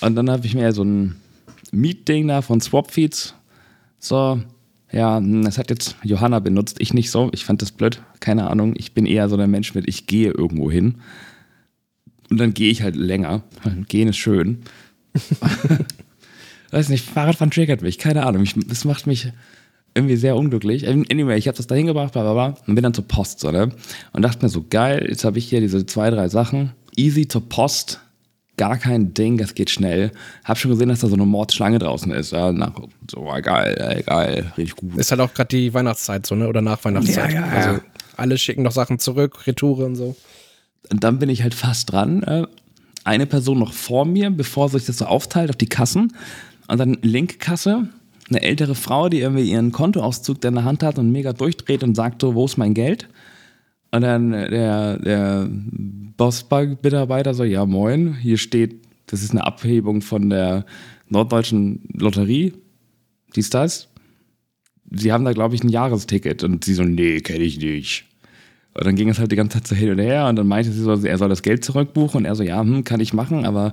Und 0.00 0.16
dann 0.16 0.28
habe 0.28 0.44
ich 0.44 0.56
mir 0.56 0.72
so 0.72 0.82
ein 0.82 1.14
Mietding 1.70 2.26
da 2.26 2.42
von 2.42 2.60
Swapfeeds 2.60 3.35
so, 4.08 4.40
ja, 4.92 5.18
hm, 5.18 5.44
das 5.44 5.58
hat 5.58 5.70
jetzt 5.70 5.96
Johanna 6.02 6.38
benutzt, 6.38 6.76
ich 6.78 6.94
nicht 6.94 7.10
so. 7.10 7.30
Ich 7.32 7.44
fand 7.44 7.62
das 7.62 7.72
blöd, 7.72 8.02
keine 8.20 8.48
Ahnung. 8.48 8.74
Ich 8.76 8.92
bin 8.94 9.06
eher 9.06 9.28
so 9.28 9.36
der 9.36 9.46
Mensch 9.46 9.74
mit, 9.74 9.88
ich 9.88 10.06
gehe 10.06 10.30
irgendwo 10.30 10.70
hin. 10.70 10.96
Und 12.30 12.38
dann 12.38 12.54
gehe 12.54 12.70
ich 12.70 12.82
halt 12.82 12.96
länger. 12.96 13.42
Gehen 13.88 14.08
ist 14.08 14.16
schön. 14.16 14.62
Weiß 16.70 16.88
nicht, 16.88 17.08
Fahrradfahren 17.08 17.50
triggert 17.50 17.82
mich, 17.82 17.98
keine 17.98 18.26
Ahnung. 18.26 18.44
Es 18.70 18.84
macht 18.84 19.06
mich 19.06 19.32
irgendwie 19.94 20.16
sehr 20.16 20.36
unglücklich. 20.36 20.86
Anyway, 20.86 21.38
ich 21.38 21.48
habe 21.48 21.56
das 21.56 21.66
da 21.66 21.74
hingebracht, 21.74 22.12
bla 22.12 22.22
bla 22.22 22.32
bla, 22.32 22.58
und 22.66 22.74
bin 22.74 22.82
dann 22.82 22.92
zur 22.92 23.08
Post, 23.08 23.40
so, 23.40 23.50
ne? 23.50 23.70
Und 24.12 24.22
dachte 24.22 24.44
mir 24.44 24.50
so, 24.50 24.64
geil, 24.68 25.06
jetzt 25.08 25.24
habe 25.24 25.38
ich 25.38 25.48
hier 25.48 25.60
diese 25.60 25.86
zwei, 25.86 26.10
drei 26.10 26.28
Sachen. 26.28 26.72
Easy 26.96 27.28
zur 27.28 27.48
Post, 27.48 28.00
gar 28.56 28.78
kein 28.78 29.14
Ding, 29.14 29.38
das 29.38 29.54
geht 29.54 29.70
schnell. 29.70 30.12
Hab 30.44 30.58
schon 30.58 30.70
gesehen, 30.70 30.88
dass 30.88 31.00
da 31.00 31.08
so 31.08 31.14
eine 31.14 31.26
Mordschlange 31.26 31.78
draußen 31.78 32.10
ist. 32.12 32.32
Ja, 32.32 32.52
nach, 32.52 32.72
so, 33.10 33.24
geil, 33.42 34.02
geil, 34.06 34.52
richtig 34.56 34.76
gut. 34.76 34.96
Ist 34.96 35.10
halt 35.10 35.20
auch 35.20 35.34
gerade 35.34 35.48
die 35.48 35.72
Weihnachtszeit 35.74 36.26
so, 36.26 36.34
ne? 36.34 36.48
Oder 36.48 36.62
nach 36.62 36.84
Weihnachtszeit. 36.84 37.32
Ja, 37.32 37.40
ja, 37.40 37.46
also 37.46 37.70
ja. 37.70 37.80
alle 38.16 38.38
schicken 38.38 38.62
noch 38.62 38.72
Sachen 38.72 38.98
zurück, 38.98 39.46
Retoure 39.46 39.84
und 39.84 39.96
so. 39.96 40.16
Und 40.90 41.04
dann 41.04 41.18
bin 41.18 41.28
ich 41.28 41.42
halt 41.42 41.54
fast 41.54 41.92
dran. 41.92 42.22
Äh, 42.22 42.46
eine 43.04 43.26
Person 43.26 43.58
noch 43.58 43.72
vor 43.72 44.04
mir, 44.04 44.30
bevor 44.30 44.68
sich 44.68 44.86
das 44.86 44.98
so 44.98 45.06
aufteilt 45.06 45.50
auf 45.50 45.56
die 45.56 45.68
Kassen. 45.68 46.12
Und 46.66 46.78
dann 46.78 46.98
Linkkasse, 47.02 47.88
eine 48.28 48.42
ältere 48.42 48.74
Frau, 48.74 49.08
die 49.08 49.20
irgendwie 49.20 49.50
ihren 49.50 49.70
Kontoauszug 49.70 50.42
in 50.44 50.54
der 50.54 50.64
Hand 50.64 50.82
hat 50.82 50.98
und 50.98 51.12
mega 51.12 51.32
durchdreht 51.32 51.84
und 51.84 51.94
sagt 51.94 52.22
so, 52.22 52.34
wo 52.34 52.44
ist 52.44 52.56
mein 52.56 52.74
Geld? 52.74 53.08
Und 53.92 54.02
dann 54.02 54.32
der, 54.32 54.98
der 54.98 55.48
Bossbank-Mitarbeiter 56.16 57.34
so, 57.34 57.44
ja 57.44 57.64
moin, 57.66 58.14
hier 58.14 58.38
steht, 58.38 58.86
das 59.06 59.22
ist 59.22 59.30
eine 59.30 59.46
Abhebung 59.46 60.02
von 60.02 60.30
der 60.30 60.66
Norddeutschen 61.08 61.88
Lotterie. 61.92 62.52
Dies, 63.34 63.50
das. 63.50 63.88
Sie 64.90 65.12
haben 65.12 65.24
da, 65.24 65.32
glaube 65.32 65.54
ich, 65.54 65.62
ein 65.62 65.68
Jahresticket. 65.68 66.42
Und 66.42 66.64
sie 66.64 66.74
so, 66.74 66.82
nee, 66.82 67.20
kenne 67.20 67.44
ich 67.44 67.58
nicht. 67.58 68.04
Und 68.76 68.84
dann 68.84 68.94
ging 68.94 69.08
es 69.08 69.18
halt 69.18 69.32
die 69.32 69.36
ganze 69.36 69.58
Zeit 69.58 69.66
so 69.68 69.74
hin 69.74 69.90
und 69.90 69.98
her 69.98 70.26
und 70.26 70.36
dann 70.36 70.46
meinte 70.46 70.70
sie 70.70 70.82
so, 70.82 70.92
er 70.92 71.16
soll 71.16 71.30
das 71.30 71.42
Geld 71.42 71.64
zurückbuchen 71.64 72.18
und 72.18 72.24
er 72.26 72.34
so, 72.34 72.42
ja, 72.42 72.60
hm, 72.60 72.84
kann 72.84 73.00
ich 73.00 73.14
machen, 73.14 73.46
aber 73.46 73.72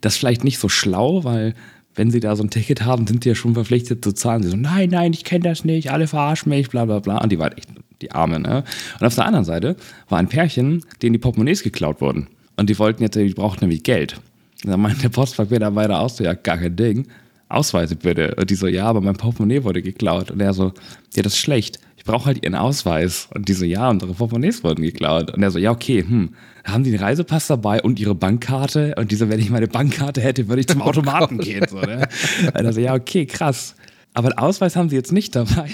das 0.00 0.14
ist 0.14 0.18
vielleicht 0.18 0.42
nicht 0.42 0.58
so 0.58 0.70
schlau, 0.70 1.22
weil 1.22 1.54
wenn 1.98 2.10
sie 2.12 2.20
da 2.20 2.36
so 2.36 2.44
ein 2.44 2.50
Ticket 2.50 2.84
haben, 2.84 3.06
sind 3.06 3.24
die 3.24 3.30
ja 3.30 3.34
schon 3.34 3.54
verpflichtet 3.54 4.04
zu 4.04 4.12
zahlen. 4.12 4.42
Sie 4.42 4.50
so, 4.50 4.56
nein, 4.56 4.88
nein, 4.90 5.12
ich 5.12 5.24
kenne 5.24 5.44
das 5.44 5.64
nicht, 5.64 5.90
alle 5.90 6.06
verarschen 6.06 6.48
mich, 6.48 6.70
bla 6.70 6.84
bla 6.84 7.00
bla. 7.00 7.18
Und 7.18 7.30
die 7.30 7.38
war 7.38 7.56
echt 7.58 7.68
die 8.00 8.12
Arme, 8.12 8.38
ne? 8.38 8.62
Und 9.00 9.06
auf 9.06 9.14
der 9.16 9.26
anderen 9.26 9.44
Seite 9.44 9.76
war 10.08 10.18
ein 10.18 10.28
Pärchen, 10.28 10.84
denen 11.02 11.14
die 11.14 11.18
Portemonnaies 11.18 11.64
geklaut 11.64 12.00
wurden. 12.00 12.28
Und 12.56 12.70
die 12.70 12.78
wollten 12.78 13.02
jetzt, 13.02 13.16
die 13.16 13.34
brauchten 13.34 13.64
nämlich 13.64 13.82
Geld. 13.82 14.20
Und 14.64 14.70
dann 14.70 14.80
meinte 14.80 15.02
der 15.02 15.08
Postpapier 15.08 15.60
auch 15.66 16.08
so, 16.08 16.22
ja, 16.22 16.34
gar 16.34 16.58
kein 16.58 16.76
Ding. 16.76 17.08
Ausweise 17.48 17.96
bitte. 17.96 18.34
Und 18.36 18.48
die 18.50 18.54
so, 18.54 18.68
ja, 18.68 18.84
aber 18.84 19.00
mein 19.00 19.16
Portemonnaie 19.16 19.64
wurde 19.64 19.82
geklaut. 19.82 20.30
Und 20.30 20.40
er 20.40 20.54
so, 20.54 20.72
ja, 21.14 21.22
das 21.22 21.32
ist 21.32 21.38
schlecht. 21.38 21.80
Brauche 22.08 22.24
halt 22.24 22.42
ihren 22.42 22.54
Ausweis. 22.54 23.28
Und 23.34 23.48
die 23.48 23.52
so, 23.52 23.66
ja, 23.66 23.90
unsere 23.90 24.14
Portemonnaies 24.14 24.64
wurden 24.64 24.82
geklaut. 24.82 25.30
Und 25.30 25.42
er 25.42 25.50
so, 25.50 25.58
ja, 25.58 25.70
okay, 25.70 26.02
hm, 26.02 26.30
haben 26.64 26.82
die 26.82 26.90
einen 26.90 27.00
Reisepass 27.00 27.48
dabei 27.48 27.82
und 27.82 28.00
ihre 28.00 28.14
Bankkarte? 28.14 28.94
Und 28.96 29.10
die 29.12 29.16
so, 29.16 29.28
wenn 29.28 29.38
ich 29.38 29.50
meine 29.50 29.68
Bankkarte 29.68 30.22
hätte, 30.22 30.48
würde 30.48 30.60
ich 30.60 30.68
zum 30.68 30.80
oh 30.80 30.84
Automaten 30.84 31.38
oh 31.38 31.42
gehen. 31.42 31.66
So, 31.68 31.80
ne? 31.80 32.08
Und 32.46 32.64
er 32.64 32.72
so, 32.72 32.80
ja, 32.80 32.94
okay, 32.94 33.26
krass. 33.26 33.74
Aber 34.14 34.28
einen 34.28 34.38
Ausweis 34.38 34.74
haben 34.74 34.88
sie 34.88 34.96
jetzt 34.96 35.12
nicht 35.12 35.36
dabei. 35.36 35.70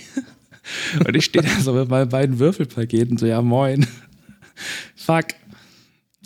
Und 1.07 1.15
ich 1.15 1.27
stehe 1.27 1.45
da 1.45 1.51
so 1.61 1.73
mit 1.73 1.89
meinen 1.89 2.09
beiden 2.09 2.41
Würfelpaketen, 2.41 3.17
so, 3.17 3.27
ja, 3.27 3.41
moin. 3.41 3.87
Fuck. 4.97 5.27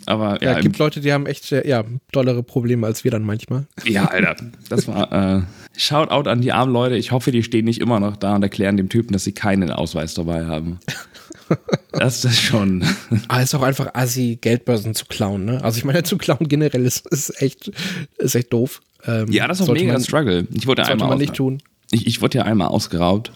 Aber 0.05 0.41
ja, 0.41 0.53
ja 0.53 0.59
gibt 0.61 0.77
Leute, 0.77 1.01
die 1.01 1.13
haben 1.13 1.25
echt 1.25 1.51
ja, 1.51 1.83
dollere 2.11 2.43
Probleme 2.43 2.87
als 2.87 3.03
wir 3.03 3.11
dann 3.11 3.23
manchmal. 3.23 3.67
Ja, 3.85 4.05
Alter. 4.11 4.35
Das 4.69 4.87
war 4.87 5.37
äh, 5.37 5.41
Shoutout 5.77 6.29
an 6.29 6.41
die 6.41 6.51
armen 6.51 6.73
Leute. 6.73 6.95
Ich 6.95 7.11
hoffe, 7.11 7.31
die 7.31 7.43
stehen 7.43 7.65
nicht 7.65 7.79
immer 7.79 7.99
noch 7.99 8.17
da 8.17 8.35
und 8.35 8.43
erklären 8.43 8.77
dem 8.77 8.89
Typen, 8.89 9.13
dass 9.13 9.23
sie 9.23 9.33
keinen 9.33 9.71
Ausweis 9.71 10.13
dabei 10.13 10.45
haben. 10.45 10.79
Das 11.91 12.23
ist 12.23 12.39
schon. 12.39 12.83
Aber 12.83 13.21
ah, 13.27 13.37
es 13.39 13.45
ist 13.45 13.55
auch 13.55 13.63
einfach 13.63 13.95
assi, 13.95 14.37
Geldbörsen 14.39 14.93
zu 14.93 15.05
klauen, 15.05 15.45
ne? 15.45 15.63
Also 15.63 15.79
ich 15.79 15.83
meine, 15.83 16.03
zu 16.03 16.19
klauen 16.19 16.47
generell 16.47 16.85
ist, 16.85 17.07
ist 17.07 17.41
echt, 17.41 17.71
ist 18.19 18.35
echt 18.35 18.53
doof. 18.53 18.81
Ähm, 19.05 19.31
ja, 19.31 19.47
das 19.47 19.59
ist 19.59 19.67
auch 19.67 19.73
mega 19.73 19.95
ein 19.95 20.03
Struggle. 20.03 20.47
Ich 20.53 20.67
wurde 20.67 20.83
sollte 20.83 20.91
einmal 20.91 21.09
man 21.09 21.17
nicht 21.17 21.33
tun. 21.33 21.63
Ich, 21.89 22.05
ich 22.05 22.21
wurde 22.21 22.37
ja 22.37 22.43
einmal 22.43 22.67
ausgeraubt. 22.67 23.31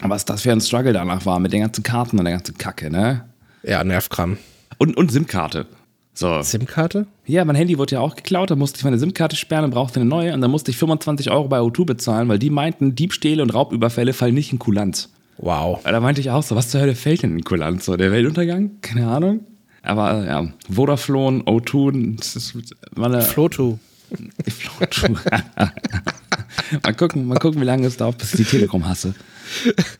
Aber 0.00 0.14
was 0.14 0.24
das 0.24 0.42
für 0.42 0.50
ein 0.50 0.60
Struggle 0.60 0.92
danach 0.92 1.24
war 1.26 1.38
mit 1.38 1.52
den 1.52 1.60
ganzen 1.60 1.84
Karten 1.84 2.18
und 2.18 2.24
der 2.24 2.34
ganzen 2.34 2.58
Kacke, 2.58 2.90
ne? 2.90 3.28
Ja, 3.62 3.84
Nervkram. 3.84 4.38
Und, 4.80 4.96
und 4.96 5.12
SIM-Karte. 5.12 5.66
So. 6.14 6.40
SIM-Karte? 6.40 7.06
Ja, 7.26 7.44
mein 7.44 7.54
Handy 7.54 7.76
wurde 7.76 7.96
ja 7.96 8.00
auch 8.00 8.16
geklaut, 8.16 8.50
da 8.50 8.56
musste 8.56 8.78
ich 8.78 8.84
meine 8.84 8.98
SIM-Karte 8.98 9.36
sperren 9.36 9.66
und 9.66 9.72
brauchte 9.72 10.00
eine 10.00 10.08
neue 10.08 10.32
und 10.32 10.40
dann 10.40 10.50
musste 10.50 10.70
ich 10.70 10.78
25 10.78 11.30
Euro 11.30 11.48
bei 11.48 11.58
O2 11.58 11.84
bezahlen, 11.84 12.28
weil 12.28 12.38
die 12.38 12.48
meinten, 12.48 12.94
Diebstähle 12.94 13.42
und 13.42 13.52
Raubüberfälle 13.52 14.14
fallen 14.14 14.34
nicht 14.34 14.52
in 14.52 14.58
Kulanz. 14.58 15.10
Wow. 15.36 15.82
Da 15.84 16.00
meinte 16.00 16.22
ich 16.22 16.30
auch 16.30 16.42
so, 16.42 16.56
was 16.56 16.70
zur 16.70 16.80
Hölle 16.80 16.94
fällt 16.94 17.22
denn 17.22 17.36
in 17.36 17.44
Kulanz? 17.44 17.84
So, 17.84 17.94
der 17.98 18.10
Weltuntergang? 18.10 18.70
Keine 18.80 19.06
Ahnung. 19.06 19.40
Aber 19.82 20.24
ja, 20.24 20.50
Vodafone, 20.70 21.42
O2, 21.42 22.16
das 22.16 22.36
ist 22.36 22.74
meine. 22.96 23.20
Flotu. 23.20 23.78
Flotu. 24.48 25.12
mal 26.82 26.94
gucken, 26.94 27.26
mal 27.26 27.38
gucken, 27.38 27.60
wie 27.60 27.66
lange 27.66 27.86
es 27.86 27.98
dauert, 27.98 28.16
bis 28.16 28.32
ich 28.32 28.46
die 28.46 28.56
Telekom 28.56 28.88
hasse. 28.88 29.14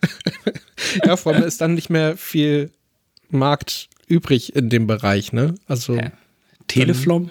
ja, 1.05 1.17
vor 1.17 1.35
allem 1.35 1.43
ist 1.43 1.61
dann 1.61 1.75
nicht 1.75 1.91
mehr 1.91 2.17
viel 2.17 2.71
Markt 3.29 3.91
übrig 4.11 4.55
in 4.55 4.69
dem 4.69 4.87
Bereich, 4.87 5.33
ne? 5.33 5.55
Also. 5.67 5.97
Ja. 5.97 6.13
Teleflom? 6.67 7.31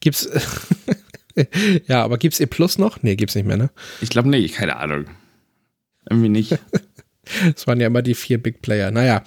Gibt's. 0.00 0.28
ja, 1.86 2.04
aber 2.04 2.18
gibt's 2.18 2.40
E 2.40 2.46
Plus 2.46 2.78
noch? 2.78 3.02
Nee, 3.02 3.16
gibt's 3.16 3.34
nicht 3.34 3.46
mehr, 3.46 3.56
ne? 3.56 3.70
Ich 4.00 4.10
glaube 4.10 4.28
nicht, 4.28 4.54
keine 4.54 4.76
Ahnung. 4.76 5.06
Irgendwie 6.08 6.28
nicht. 6.28 6.58
Es 7.56 7.66
waren 7.66 7.80
ja 7.80 7.88
immer 7.88 8.02
die 8.02 8.14
vier 8.14 8.40
Big 8.40 8.62
Player. 8.62 8.92
Naja, 8.92 9.24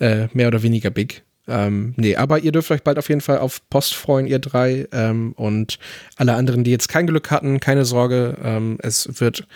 äh, 0.00 0.28
mehr 0.32 0.48
oder 0.48 0.62
weniger 0.62 0.88
big. 0.88 1.22
Ähm, 1.46 1.92
nee, 1.98 2.16
aber 2.16 2.38
ihr 2.38 2.50
dürft 2.50 2.70
euch 2.70 2.82
bald 2.82 2.98
auf 2.98 3.10
jeden 3.10 3.20
Fall 3.20 3.38
auf 3.38 3.68
Post 3.68 3.94
freuen, 3.94 4.26
ihr 4.26 4.38
drei. 4.38 4.88
Ähm, 4.90 5.32
und 5.32 5.78
alle 6.16 6.34
anderen, 6.34 6.64
die 6.64 6.70
jetzt 6.70 6.88
kein 6.88 7.06
Glück 7.06 7.30
hatten, 7.30 7.60
keine 7.60 7.84
Sorge. 7.84 8.38
Ähm, 8.42 8.78
es 8.80 9.20
wird 9.20 9.46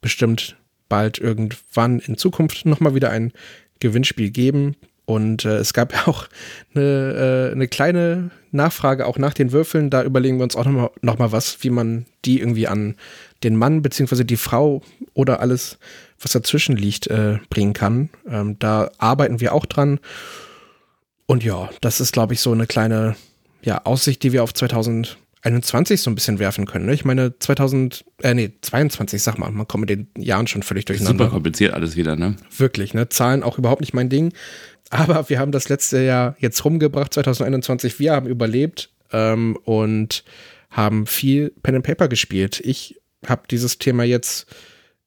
bestimmt 0.00 0.56
bald 0.88 1.18
irgendwann 1.18 1.98
in 2.00 2.16
Zukunft 2.16 2.64
nochmal 2.64 2.94
wieder 2.94 3.10
ein 3.10 3.32
Gewinnspiel 3.80 4.30
geben. 4.30 4.76
Und 5.12 5.44
äh, 5.44 5.56
es 5.58 5.72
gab 5.72 5.92
ja 5.94 6.06
auch 6.06 6.26
eine, 6.74 7.50
äh, 7.50 7.52
eine 7.52 7.68
kleine 7.68 8.30
Nachfrage 8.50 9.06
auch 9.06 9.18
nach 9.18 9.34
den 9.34 9.52
Würfeln. 9.52 9.90
Da 9.90 10.02
überlegen 10.02 10.38
wir 10.38 10.44
uns 10.44 10.56
auch 10.56 10.64
nochmal 10.64 10.90
noch 11.00 11.18
mal 11.18 11.32
was, 11.32 11.62
wie 11.62 11.70
man 11.70 12.06
die 12.24 12.40
irgendwie 12.40 12.68
an 12.68 12.96
den 13.42 13.56
Mann 13.56 13.82
beziehungsweise 13.82 14.24
die 14.24 14.36
Frau 14.36 14.82
oder 15.14 15.40
alles, 15.40 15.78
was 16.20 16.32
dazwischen 16.32 16.76
liegt, 16.76 17.08
äh, 17.08 17.38
bringen 17.50 17.72
kann. 17.72 18.10
Ähm, 18.28 18.58
da 18.58 18.90
arbeiten 18.98 19.40
wir 19.40 19.52
auch 19.52 19.66
dran. 19.66 20.00
Und 21.26 21.44
ja, 21.44 21.70
das 21.80 22.00
ist, 22.00 22.12
glaube 22.12 22.34
ich, 22.34 22.40
so 22.40 22.52
eine 22.52 22.66
kleine 22.66 23.16
ja, 23.62 23.84
Aussicht, 23.84 24.22
die 24.22 24.32
wir 24.32 24.42
auf 24.42 24.54
2000 24.54 25.18
21 25.42 26.00
so 26.00 26.10
ein 26.10 26.14
bisschen 26.14 26.38
werfen 26.38 26.66
können. 26.66 26.86
Ne? 26.86 26.94
Ich 26.94 27.04
meine, 27.04 27.36
2000, 27.36 28.04
äh, 28.22 28.32
nee, 28.32 28.52
22, 28.60 29.20
sag 29.20 29.38
mal, 29.38 29.50
man 29.50 29.66
kommt 29.66 29.82
mit 29.82 29.90
den 29.90 30.06
Jahren 30.16 30.46
schon 30.46 30.62
völlig 30.62 30.84
durcheinander. 30.84 31.24
Super 31.24 31.32
kompliziert 31.32 31.74
alles 31.74 31.96
wieder, 31.96 32.14
ne? 32.14 32.36
Wirklich, 32.56 32.94
ne? 32.94 33.08
Zahlen 33.08 33.42
auch 33.42 33.58
überhaupt 33.58 33.80
nicht 33.80 33.92
mein 33.92 34.08
Ding. 34.08 34.32
Aber 34.92 35.30
wir 35.30 35.38
haben 35.38 35.52
das 35.52 35.70
letzte 35.70 36.02
Jahr 36.02 36.36
jetzt 36.38 36.62
rumgebracht, 36.66 37.14
2021. 37.14 37.98
Wir 37.98 38.12
haben 38.12 38.26
überlebt 38.26 38.90
ähm, 39.10 39.56
und 39.64 40.22
haben 40.70 41.06
viel 41.06 41.50
Pen 41.62 41.76
and 41.76 41.84
Paper 41.86 42.08
gespielt. 42.08 42.60
Ich 42.60 43.00
habe 43.26 43.44
dieses 43.50 43.78
Thema 43.78 44.04
jetzt 44.04 44.46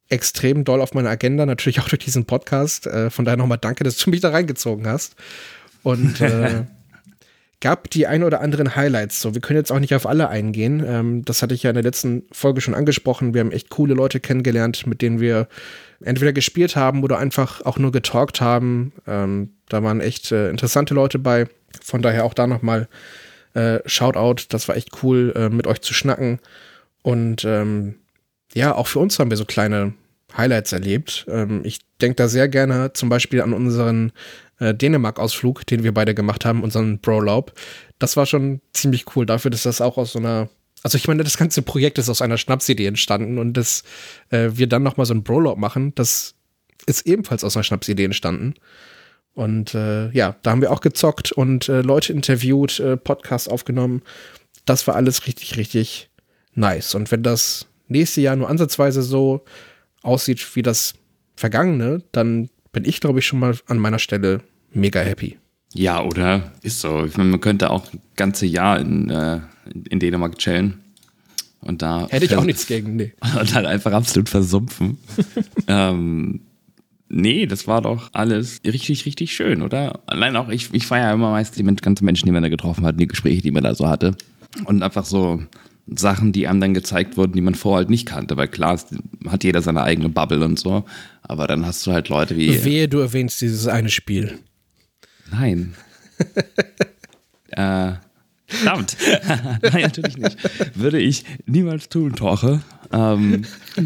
extrem 0.09 0.63
doll 0.63 0.81
auf 0.81 0.95
meiner 0.95 1.11
Agenda, 1.11 1.45
natürlich 1.45 1.79
auch 1.81 1.87
durch 1.87 2.03
diesen 2.03 2.25
Podcast. 2.25 2.87
Äh, 2.87 3.11
von 3.11 3.25
daher 3.25 3.37
nochmal 3.37 3.59
danke, 3.59 3.83
dass 3.83 3.97
du 3.97 4.09
mich 4.09 4.21
da 4.21 4.29
reingezogen 4.31 4.87
hast. 4.87 5.15
Und 5.83 6.19
äh, 6.19 6.63
gab 7.61 7.91
die 7.91 8.07
ein 8.07 8.23
oder 8.23 8.41
anderen 8.41 8.75
Highlights. 8.75 9.21
So, 9.21 9.35
wir 9.35 9.41
können 9.41 9.59
jetzt 9.59 9.71
auch 9.71 9.79
nicht 9.79 9.93
auf 9.93 10.07
alle 10.07 10.29
eingehen. 10.29 10.83
Ähm, 10.83 11.25
das 11.25 11.43
hatte 11.43 11.53
ich 11.53 11.61
ja 11.61 11.69
in 11.69 11.75
der 11.75 11.83
letzten 11.83 12.23
Folge 12.31 12.59
schon 12.59 12.73
angesprochen. 12.73 13.35
Wir 13.35 13.41
haben 13.41 13.51
echt 13.51 13.69
coole 13.69 13.93
Leute 13.93 14.19
kennengelernt, 14.19 14.87
mit 14.87 15.03
denen 15.03 15.19
wir 15.19 15.47
entweder 16.03 16.33
gespielt 16.33 16.75
haben 16.75 17.03
oder 17.03 17.19
einfach 17.19 17.61
auch 17.61 17.77
nur 17.77 17.91
getalkt 17.91 18.41
haben. 18.41 18.91
Ähm, 19.05 19.51
da 19.69 19.83
waren 19.83 20.01
echt 20.01 20.31
äh, 20.31 20.49
interessante 20.49 20.93
Leute 20.93 21.19
bei. 21.19 21.47
Von 21.81 22.01
daher 22.01 22.25
auch 22.25 22.33
da 22.33 22.47
nochmal 22.47 22.87
äh, 23.53 23.79
Shoutout. 23.85 24.45
Das 24.49 24.67
war 24.67 24.75
echt 24.75 25.03
cool, 25.03 25.33
äh, 25.35 25.49
mit 25.49 25.67
euch 25.67 25.81
zu 25.81 25.93
schnacken. 25.93 26.39
Und 27.01 27.45
ähm, 27.45 27.95
ja, 28.53 28.75
auch 28.75 28.87
für 28.87 28.99
uns 28.99 29.19
haben 29.19 29.29
wir 29.29 29.37
so 29.37 29.45
kleine 29.45 29.93
Highlights 30.35 30.71
erlebt. 30.71 31.25
Ähm, 31.29 31.61
ich 31.63 31.79
denke 32.01 32.15
da 32.15 32.27
sehr 32.27 32.47
gerne 32.47 32.93
zum 32.93 33.09
Beispiel 33.09 33.41
an 33.41 33.53
unseren 33.53 34.11
äh, 34.59 34.73
Dänemark-Ausflug, 34.73 35.65
den 35.65 35.83
wir 35.83 35.93
beide 35.93 36.15
gemacht 36.15 36.45
haben, 36.45 36.63
unseren 36.63 36.99
Brolaub. 36.99 37.53
Das 37.99 38.17
war 38.17 38.25
schon 38.25 38.61
ziemlich 38.73 39.15
cool 39.15 39.25
dafür, 39.25 39.51
dass 39.51 39.63
das 39.63 39.81
auch 39.81 39.97
aus 39.97 40.13
so 40.13 40.19
einer 40.19 40.49
also 40.83 40.99
ich 40.99 41.07
meine, 41.07 41.23
das 41.23 41.37
ganze 41.37 41.63
Projekt 41.63 41.97
ist 41.97 42.09
aus 42.09 42.21
einer 42.21 42.37
Schnapsidee 42.37 42.85
entstanden 42.85 43.39
und 43.39 43.53
dass 43.53 43.81
äh, 44.29 44.49
wir 44.53 44.67
dann 44.67 44.83
noch 44.83 44.97
mal 44.97 45.05
so 45.05 45.15
ein 45.15 45.23
Brolaub 45.23 45.57
machen, 45.57 45.95
das 45.95 46.35
ist 46.85 47.07
ebenfalls 47.07 47.43
aus 47.43 47.57
einer 47.57 47.63
Schnapsidee 47.63 48.03
entstanden. 48.03 48.53
Und 49.35 49.75
äh, 49.75 50.09
ja, 50.11 50.35
da 50.41 50.51
haben 50.51 50.61
wir 50.61 50.71
auch 50.71 50.81
gezockt 50.81 51.31
und 51.33 51.69
äh, 51.69 51.81
Leute 51.81 52.13
interviewt, 52.13 52.79
äh, 52.79 52.97
Podcasts 52.97 53.49
aufgenommen. 53.49 54.01
Das 54.65 54.87
war 54.87 54.95
alles 54.95 55.27
richtig, 55.27 55.57
richtig 55.57 56.09
nice. 56.55 56.95
Und 56.95 57.11
wenn 57.11 57.21
das 57.21 57.67
nächste 57.87 58.21
Jahr 58.21 58.37
nur 58.37 58.49
ansatzweise 58.49 59.01
so 59.01 59.43
aussieht 60.01 60.55
wie 60.55 60.61
das 60.61 60.93
vergangene, 61.35 62.01
dann 62.13 62.49
bin 62.71 62.85
ich, 62.85 63.01
glaube 63.01 63.19
ich, 63.19 63.27
schon 63.27 63.39
mal 63.39 63.55
an 63.67 63.77
meiner 63.77 63.99
Stelle 63.99 64.41
mega 64.71 65.01
happy. 65.01 65.37
Ja, 65.73 66.01
oder? 66.01 66.53
Ist 66.61 66.79
so. 66.79 67.03
Ich 67.03 67.17
meine, 67.17 67.31
man 67.31 67.41
könnte 67.41 67.69
auch 67.69 67.91
ein 67.91 68.01
ganze 68.15 68.45
Jahr 68.45 68.79
in, 68.79 69.09
äh, 69.09 69.41
in 69.89 69.99
Dänemark 69.99 70.37
chillen. 70.37 70.81
Und 71.59 71.81
da 71.81 72.07
Hätte 72.09 72.25
ich 72.25 72.35
auch 72.35 72.43
nichts 72.45 72.67
gegen, 72.67 72.95
nee. 72.95 73.13
Und 73.39 73.53
halt 73.53 73.65
einfach 73.65 73.91
absolut 73.91 74.29
versumpfen. 74.29 74.97
ähm, 75.67 76.41
nee, 77.09 77.45
das 77.45 77.67
war 77.67 77.81
doch 77.81 78.09
alles 78.13 78.61
richtig, 78.65 79.05
richtig 79.05 79.33
schön, 79.33 79.61
oder? 79.61 80.01
Allein 80.07 80.35
auch, 80.35 80.49
ich, 80.49 80.73
ich 80.73 80.87
feiere 80.87 81.13
immer 81.13 81.31
meist 81.31 81.57
die 81.57 81.63
ganzen 81.63 82.05
Menschen, 82.05 82.25
die 82.25 82.31
man 82.31 82.43
da 82.43 82.49
getroffen 82.49 82.85
hat, 82.85 82.99
die 82.99 83.07
Gespräche, 83.07 83.41
die 83.41 83.51
man 83.51 83.63
da 83.63 83.75
so 83.75 83.87
hatte. 83.87 84.15
Und 84.65 84.83
einfach 84.83 85.05
so 85.05 85.43
Sachen, 85.87 86.31
die 86.31 86.47
einem 86.47 86.61
dann 86.61 86.73
gezeigt 86.73 87.17
wurden, 87.17 87.33
die 87.33 87.41
man 87.41 87.55
vorher 87.55 87.79
halt 87.79 87.89
nicht 87.89 88.07
kannte. 88.07 88.37
Weil 88.37 88.47
klar, 88.47 88.79
hat 89.27 89.43
jeder 89.43 89.61
seine 89.61 89.83
eigene 89.83 90.09
Bubble 90.09 90.43
und 90.43 90.57
so. 90.57 90.85
Aber 91.21 91.47
dann 91.47 91.65
hast 91.65 91.85
du 91.85 91.91
halt 91.91 92.09
Leute 92.09 92.37
wie. 92.37 92.63
Wehe, 92.63 92.87
du 92.87 92.99
erwähnst 92.99 93.41
dieses 93.41 93.67
eine 93.67 93.89
Spiel. 93.89 94.39
Nein. 95.31 95.75
äh, 97.49 97.93
verdammt. 98.55 98.97
Nein, 99.61 99.81
natürlich 99.81 100.17
nicht. 100.17 100.37
Würde 100.77 100.99
ich 100.99 101.23
niemals 101.45 101.89
tun, 101.89 102.15
Torche. 102.15 102.61
Ähm, 102.91 103.45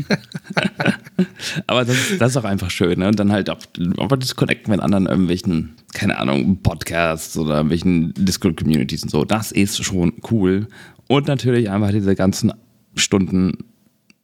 aber 1.67 1.85
das, 1.85 1.97
das, 2.17 2.31
ist 2.31 2.37
auch 2.37 2.43
einfach 2.43 2.69
schön. 2.69 2.99
Ne? 2.99 3.07
Und 3.07 3.19
dann 3.19 3.31
halt 3.31 3.49
auch 3.49 3.59
einfach 3.97 4.17
das 4.17 4.35
Connecten 4.35 4.71
mit 4.71 4.81
anderen 4.81 5.05
irgendwelchen, 5.05 5.75
keine 5.93 6.17
Ahnung, 6.17 6.61
Podcasts 6.61 7.37
oder 7.37 7.55
irgendwelchen 7.55 8.13
Discord-Communities 8.15 9.03
und 9.03 9.09
so. 9.09 9.25
Das 9.25 9.51
ist 9.51 9.83
schon 9.83 10.13
cool. 10.31 10.67
Und 11.07 11.27
natürlich 11.27 11.69
einfach 11.69 11.91
diese 11.91 12.15
ganzen 12.15 12.53
Stunden 12.95 13.57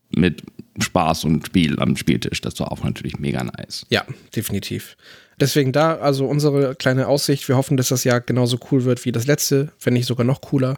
mit 0.09 0.43
Spaß 0.79 1.23
und 1.25 1.45
Spiel 1.47 1.79
am 1.79 1.95
Spieltisch. 1.95 2.41
Das 2.41 2.59
war 2.59 2.71
auch 2.71 2.83
natürlich 2.83 3.17
mega 3.19 3.43
nice. 3.43 3.85
Ja, 3.89 4.03
definitiv. 4.35 4.97
Deswegen 5.39 5.71
da, 5.71 5.95
also 5.95 6.25
unsere 6.27 6.75
kleine 6.75 7.07
Aussicht. 7.07 7.47
Wir 7.47 7.57
hoffen, 7.57 7.77
dass 7.77 7.89
das 7.89 8.03
Jahr 8.03 8.21
genauso 8.21 8.57
cool 8.71 8.85
wird 8.85 9.03
wie 9.05 9.11
das 9.11 9.27
letzte, 9.27 9.71
wenn 9.83 9.93
nicht 9.93 10.05
sogar 10.05 10.25
noch 10.25 10.41
cooler. 10.41 10.77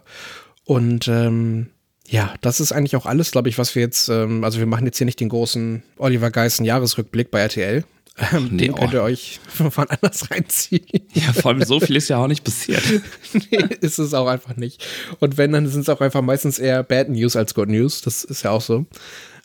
Und 0.64 1.08
ähm, 1.08 1.68
ja, 2.06 2.34
das 2.40 2.60
ist 2.60 2.72
eigentlich 2.72 2.96
auch 2.96 3.06
alles, 3.06 3.30
glaube 3.30 3.48
ich, 3.48 3.58
was 3.58 3.74
wir 3.74 3.82
jetzt, 3.82 4.08
ähm, 4.08 4.42
also 4.42 4.58
wir 4.58 4.66
machen 4.66 4.86
jetzt 4.86 4.98
hier 4.98 5.04
nicht 5.04 5.20
den 5.20 5.28
großen 5.28 5.82
Oliver 5.98 6.30
Geissen 6.30 6.64
Jahresrückblick 6.64 7.30
bei 7.30 7.40
RTL. 7.40 7.84
Ähm, 8.32 8.48
nee, 8.50 8.66
den 8.66 8.74
könnt 8.74 8.94
ihr 8.94 9.02
oh. 9.02 9.04
euch 9.04 9.38
von 9.48 9.88
anders 9.88 10.30
reinziehen. 10.30 11.06
Ja, 11.12 11.32
vor 11.32 11.52
allem 11.52 11.62
so 11.62 11.78
viel 11.78 11.96
ist 11.96 12.08
ja 12.08 12.16
auch 12.16 12.26
nicht 12.26 12.42
passiert. 12.42 12.82
nee, 13.32 13.64
ist 13.80 13.98
es 13.98 14.12
auch 14.12 14.26
einfach 14.26 14.56
nicht. 14.56 14.84
Und 15.20 15.36
wenn, 15.36 15.52
dann 15.52 15.68
sind 15.68 15.82
es 15.82 15.88
auch 15.88 16.00
einfach 16.00 16.22
meistens 16.22 16.58
eher 16.58 16.82
Bad 16.82 17.10
News 17.10 17.36
als 17.36 17.54
Good 17.54 17.68
News. 17.68 18.02
Das 18.02 18.24
ist 18.24 18.42
ja 18.42 18.50
auch 18.50 18.62
so. 18.62 18.86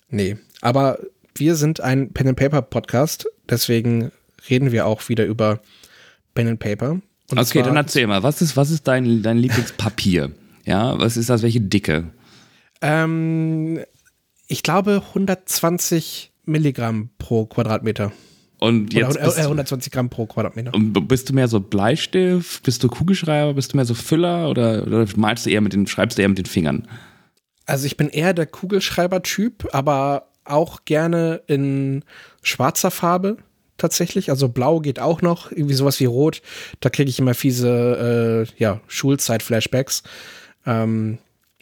Nee, 0.09 0.37
aber 0.61 0.99
wir 1.35 1.55
sind 1.55 1.81
ein 1.81 2.13
Pen 2.13 2.29
and 2.29 2.37
Paper 2.37 2.61
Podcast, 2.61 3.27
deswegen 3.49 4.11
reden 4.49 4.71
wir 4.71 4.85
auch 4.85 5.07
wieder 5.09 5.25
über 5.25 5.59
Pen 6.33 6.47
and 6.47 6.59
Paper. 6.59 7.01
Und 7.29 7.39
okay, 7.39 7.63
dann 7.63 7.75
erzähl 7.75 8.07
mal, 8.07 8.23
was 8.23 8.41
ist, 8.41 8.57
was 8.57 8.69
ist 8.69 8.87
dein, 8.87 9.21
dein 9.21 9.37
Lieblingspapier? 9.37 10.31
ja, 10.65 10.99
was 10.99 11.17
ist 11.17 11.29
das, 11.29 11.41
welche 11.41 11.61
Dicke? 11.61 12.11
Ähm, 12.81 13.79
ich 14.47 14.63
glaube 14.63 15.03
120 15.09 16.31
Milligramm 16.45 17.09
pro 17.17 17.45
Quadratmeter. 17.45 18.11
Und 18.59 18.93
jetzt 18.93 19.17
Oder, 19.17 19.37
äh, 19.37 19.41
120 19.41 19.91
Gramm 19.91 20.09
pro 20.09 20.25
Quadratmeter. 20.25 20.73
Und 20.73 20.93
bist 21.09 21.29
du 21.29 21.33
mehr 21.33 21.49
so 21.49 21.59
Bleistift? 21.59 22.63
Bist 22.63 22.81
du 22.81 22.87
Kugelschreiber? 22.87 23.53
Bist 23.53 23.73
du 23.73 23.77
mehr 23.77 23.85
so 23.85 23.93
Füller? 23.93 24.49
Oder, 24.49 24.87
oder 24.87 25.05
malst 25.17 25.45
du 25.45 25.49
eher 25.49 25.59
mit 25.59 25.73
den, 25.73 25.85
schreibst 25.85 26.17
du 26.17 26.21
eher 26.21 26.29
mit 26.29 26.37
den 26.37 26.45
Fingern? 26.45 26.87
Also 27.65 27.85
ich 27.85 27.97
bin 27.97 28.07
eher 28.07 28.33
der 28.33 28.45
Kugelschreiber-Typ, 28.45 29.67
aber 29.73 30.29
auch 30.45 30.85
gerne 30.85 31.41
in 31.47 32.05
schwarzer 32.41 32.91
Farbe 32.91 33.37
tatsächlich. 33.77 34.29
Also 34.29 34.49
blau 34.49 34.79
geht 34.79 34.99
auch 34.99 35.21
noch, 35.21 35.51
irgendwie 35.51 35.73
sowas 35.73 35.99
wie 35.99 36.05
rot. 36.05 36.41
Da 36.79 36.89
kriege 36.89 37.09
ich 37.09 37.19
immer 37.19 37.33
fiese 37.33 38.47
äh, 38.47 38.61
ja, 38.61 38.81
Schulzeit-Flashbacks. 38.87 40.03
Ähm, 40.65 41.17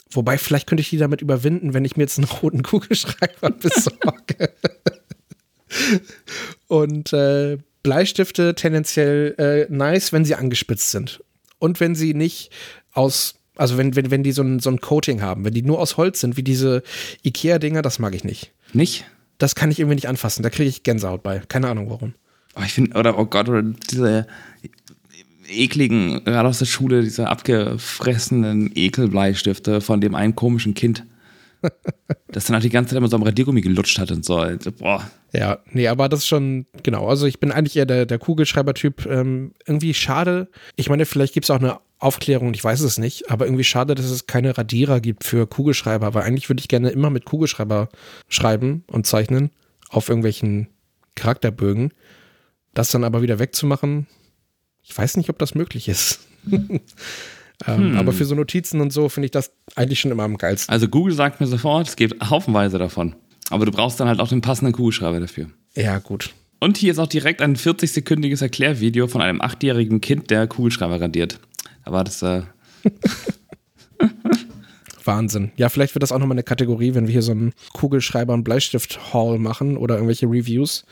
wobei, 0.10 0.38
vielleicht 0.38 0.68
könnte 0.68 0.82
ich 0.82 0.90
die 0.90 0.98
damit 0.98 1.22
überwinden, 1.22 1.74
wenn 1.74 1.86
ich 1.86 1.98
mir 1.98 2.04
jetzt 2.04 2.18
einen 2.18 2.28
roten 2.28 2.64
Kugelschreiber 2.64 3.52
besorge. 3.52 4.52
Und 6.68 7.14
äh, 7.14 7.58
Bleistifte 7.84 8.56
tendenziell 8.56 9.36
äh, 9.38 9.74
nice, 9.74 10.14
wenn 10.14 10.26
sie 10.26 10.36
angespitzt 10.36 10.92
sind. 10.92 11.24
Und 11.60 11.80
wenn 11.80 11.96
sie 11.96 12.14
nicht 12.14 12.52
aus 12.94 13.36
also 13.56 13.78
wenn, 13.78 13.96
wenn, 13.96 14.10
wenn 14.10 14.24
die 14.24 14.32
so 14.32 14.42
ein, 14.42 14.60
so 14.60 14.70
ein 14.70 14.82
Coating 14.82 15.22
haben, 15.22 15.46
wenn 15.46 15.54
die 15.54 15.62
nur 15.62 15.80
aus 15.80 15.98
Holz 15.98 16.22
sind, 16.22 16.38
wie 16.38 16.44
diese 16.44 16.84
Ikea-Dinger, 17.24 17.82
das 17.82 18.00
mag 18.00 18.16
ich 18.16 18.24
nicht. 18.24 18.54
Nicht? 18.74 19.06
Das 19.42 19.56
kann 19.56 19.72
ich 19.72 19.80
irgendwie 19.80 19.96
nicht 19.96 20.08
anfassen. 20.08 20.44
Da 20.44 20.50
kriege 20.50 20.70
ich 20.70 20.84
Gänsehaut 20.84 21.24
bei. 21.24 21.40
Keine 21.48 21.68
Ahnung 21.68 21.90
warum. 21.90 22.14
Oh, 22.56 22.62
ich 22.64 22.74
finde, 22.74 22.98
oder 22.98 23.18
oh 23.18 23.26
Gott, 23.26 23.50
oder 23.50 23.64
diese 23.64 24.28
ekligen, 25.50 26.24
gerade 26.24 26.48
aus 26.48 26.60
der 26.60 26.66
Schule, 26.66 27.02
diese 27.02 27.28
abgefressenen 27.28 28.72
Ekelbleistifte 28.76 29.82
von 29.82 30.00
dem 30.00 30.16
einen 30.16 30.36
komischen 30.36 30.74
Kind. 30.74 31.06
das 32.28 32.46
dann 32.46 32.56
halt 32.56 32.64
die 32.64 32.70
ganze 32.70 32.92
Zeit 32.92 32.98
immer 32.98 33.08
so 33.08 33.16
am 33.16 33.24
Radiergummi 33.24 33.62
gelutscht 33.62 34.00
hat 34.00 34.12
und 34.12 34.26
so. 34.26 34.38
Also, 34.38 34.72
boah. 34.72 35.10
Ja, 35.34 35.60
nee, 35.72 35.88
aber 35.88 36.10
das 36.10 36.22
ist 36.22 36.28
schon, 36.28 36.66
genau. 36.84 37.08
Also 37.08 37.26
ich 37.26 37.40
bin 37.40 37.52
eigentlich 37.52 37.78
eher 37.78 37.86
der, 37.86 38.06
der 38.06 38.20
Kugelschreiber-Typ. 38.20 39.06
Ähm, 39.06 39.54
irgendwie 39.66 39.94
schade. 39.94 40.50
Ich 40.76 40.90
meine, 40.90 41.06
vielleicht 41.06 41.34
gibt 41.34 41.46
es 41.46 41.50
auch 41.50 41.60
eine 41.60 41.80
Aufklärung, 42.02 42.54
ich 42.54 42.64
weiß 42.64 42.82
es 42.82 42.98
nicht, 42.98 43.30
aber 43.30 43.46
irgendwie 43.46 43.64
schade, 43.64 43.96
dass 43.96 44.06
es 44.06 44.26
keine 44.26 44.58
Radierer 44.58 45.00
gibt 45.00 45.24
für 45.24 45.48
Kugelschreiber, 45.48 46.14
weil 46.14 46.24
eigentlich 46.24 46.50
würde 46.50 46.60
ich 46.60 46.68
gerne 46.68 46.90
immer 46.90 47.10
mit 47.10 47.26
Kugelschreiber 47.26 47.90
schreiben 48.28 48.84
und 48.88 49.06
zeichnen 49.06 49.52
auf 49.90 50.10
irgendwelchen 50.10 50.68
Charakterbögen. 51.16 51.94
Das 52.74 52.90
dann 52.90 53.04
aber 53.04 53.22
wieder 53.22 53.38
wegzumachen, 53.38 54.08
ich 54.82 54.98
weiß 54.98 55.18
nicht, 55.18 55.30
ob 55.30 55.38
das 55.38 55.54
möglich 55.54 55.88
ist. 55.88 56.22
ähm, 56.52 56.82
hm. 57.66 57.98
Aber 57.98 58.14
für 58.14 58.26
so 58.26 58.34
Notizen 58.34 58.82
und 58.82 58.92
so 58.92 59.10
finde 59.10 59.26
ich 59.26 59.32
das 59.32 59.52
eigentlich 59.76 60.00
schon 60.00 60.12
immer 60.12 60.24
am 60.24 60.38
geilsten. 60.38 60.74
Also 60.74 60.88
Google 60.88 61.14
sagt 61.14 61.40
mir 61.40 61.48
sofort, 61.48 61.88
es 61.88 61.96
gibt 61.96 62.30
haufenweise 62.30 62.80
davon. 62.80 63.16
Aber 63.52 63.66
du 63.66 63.72
brauchst 63.72 64.00
dann 64.00 64.08
halt 64.08 64.20
auch 64.20 64.30
den 64.30 64.42
passenden 64.42 64.74
Kugelschreiber 64.74 65.20
dafür. 65.20 65.48
Ja, 65.76 66.00
gut. 66.00 66.34
Und 66.60 66.78
hier 66.78 66.92
ist 66.92 67.00
auch 67.00 67.08
direkt 67.08 67.42
ein 67.42 67.56
40-sekündiges 67.56 68.42
Erklärvideo 68.42 69.08
von 69.08 69.22
einem 69.22 69.42
achtjährigen 69.42 70.00
Kind, 70.00 70.30
der 70.30 70.48
Kugelschreiber 70.48 71.02
radiert. 71.02 71.40
Aber 71.92 72.06
das. 72.06 72.22
Äh 72.22 72.44
Wahnsinn. 75.04 75.52
Ja, 75.58 75.68
vielleicht 75.68 75.94
wird 75.94 76.04
das 76.04 76.12
auch 76.12 76.20
nochmal 76.20 76.36
eine 76.36 76.44
Kategorie, 76.44 76.94
wenn 76.94 77.08
wir 77.08 77.12
hier 77.12 77.22
so 77.22 77.32
einen 77.32 77.54
Kugelschreiber- 77.74 78.34
und 78.34 78.44
Bleistift-Haul 78.44 79.40
machen 79.40 79.76
oder 79.76 79.96
irgendwelche 79.96 80.28
Reviews. 80.28 80.86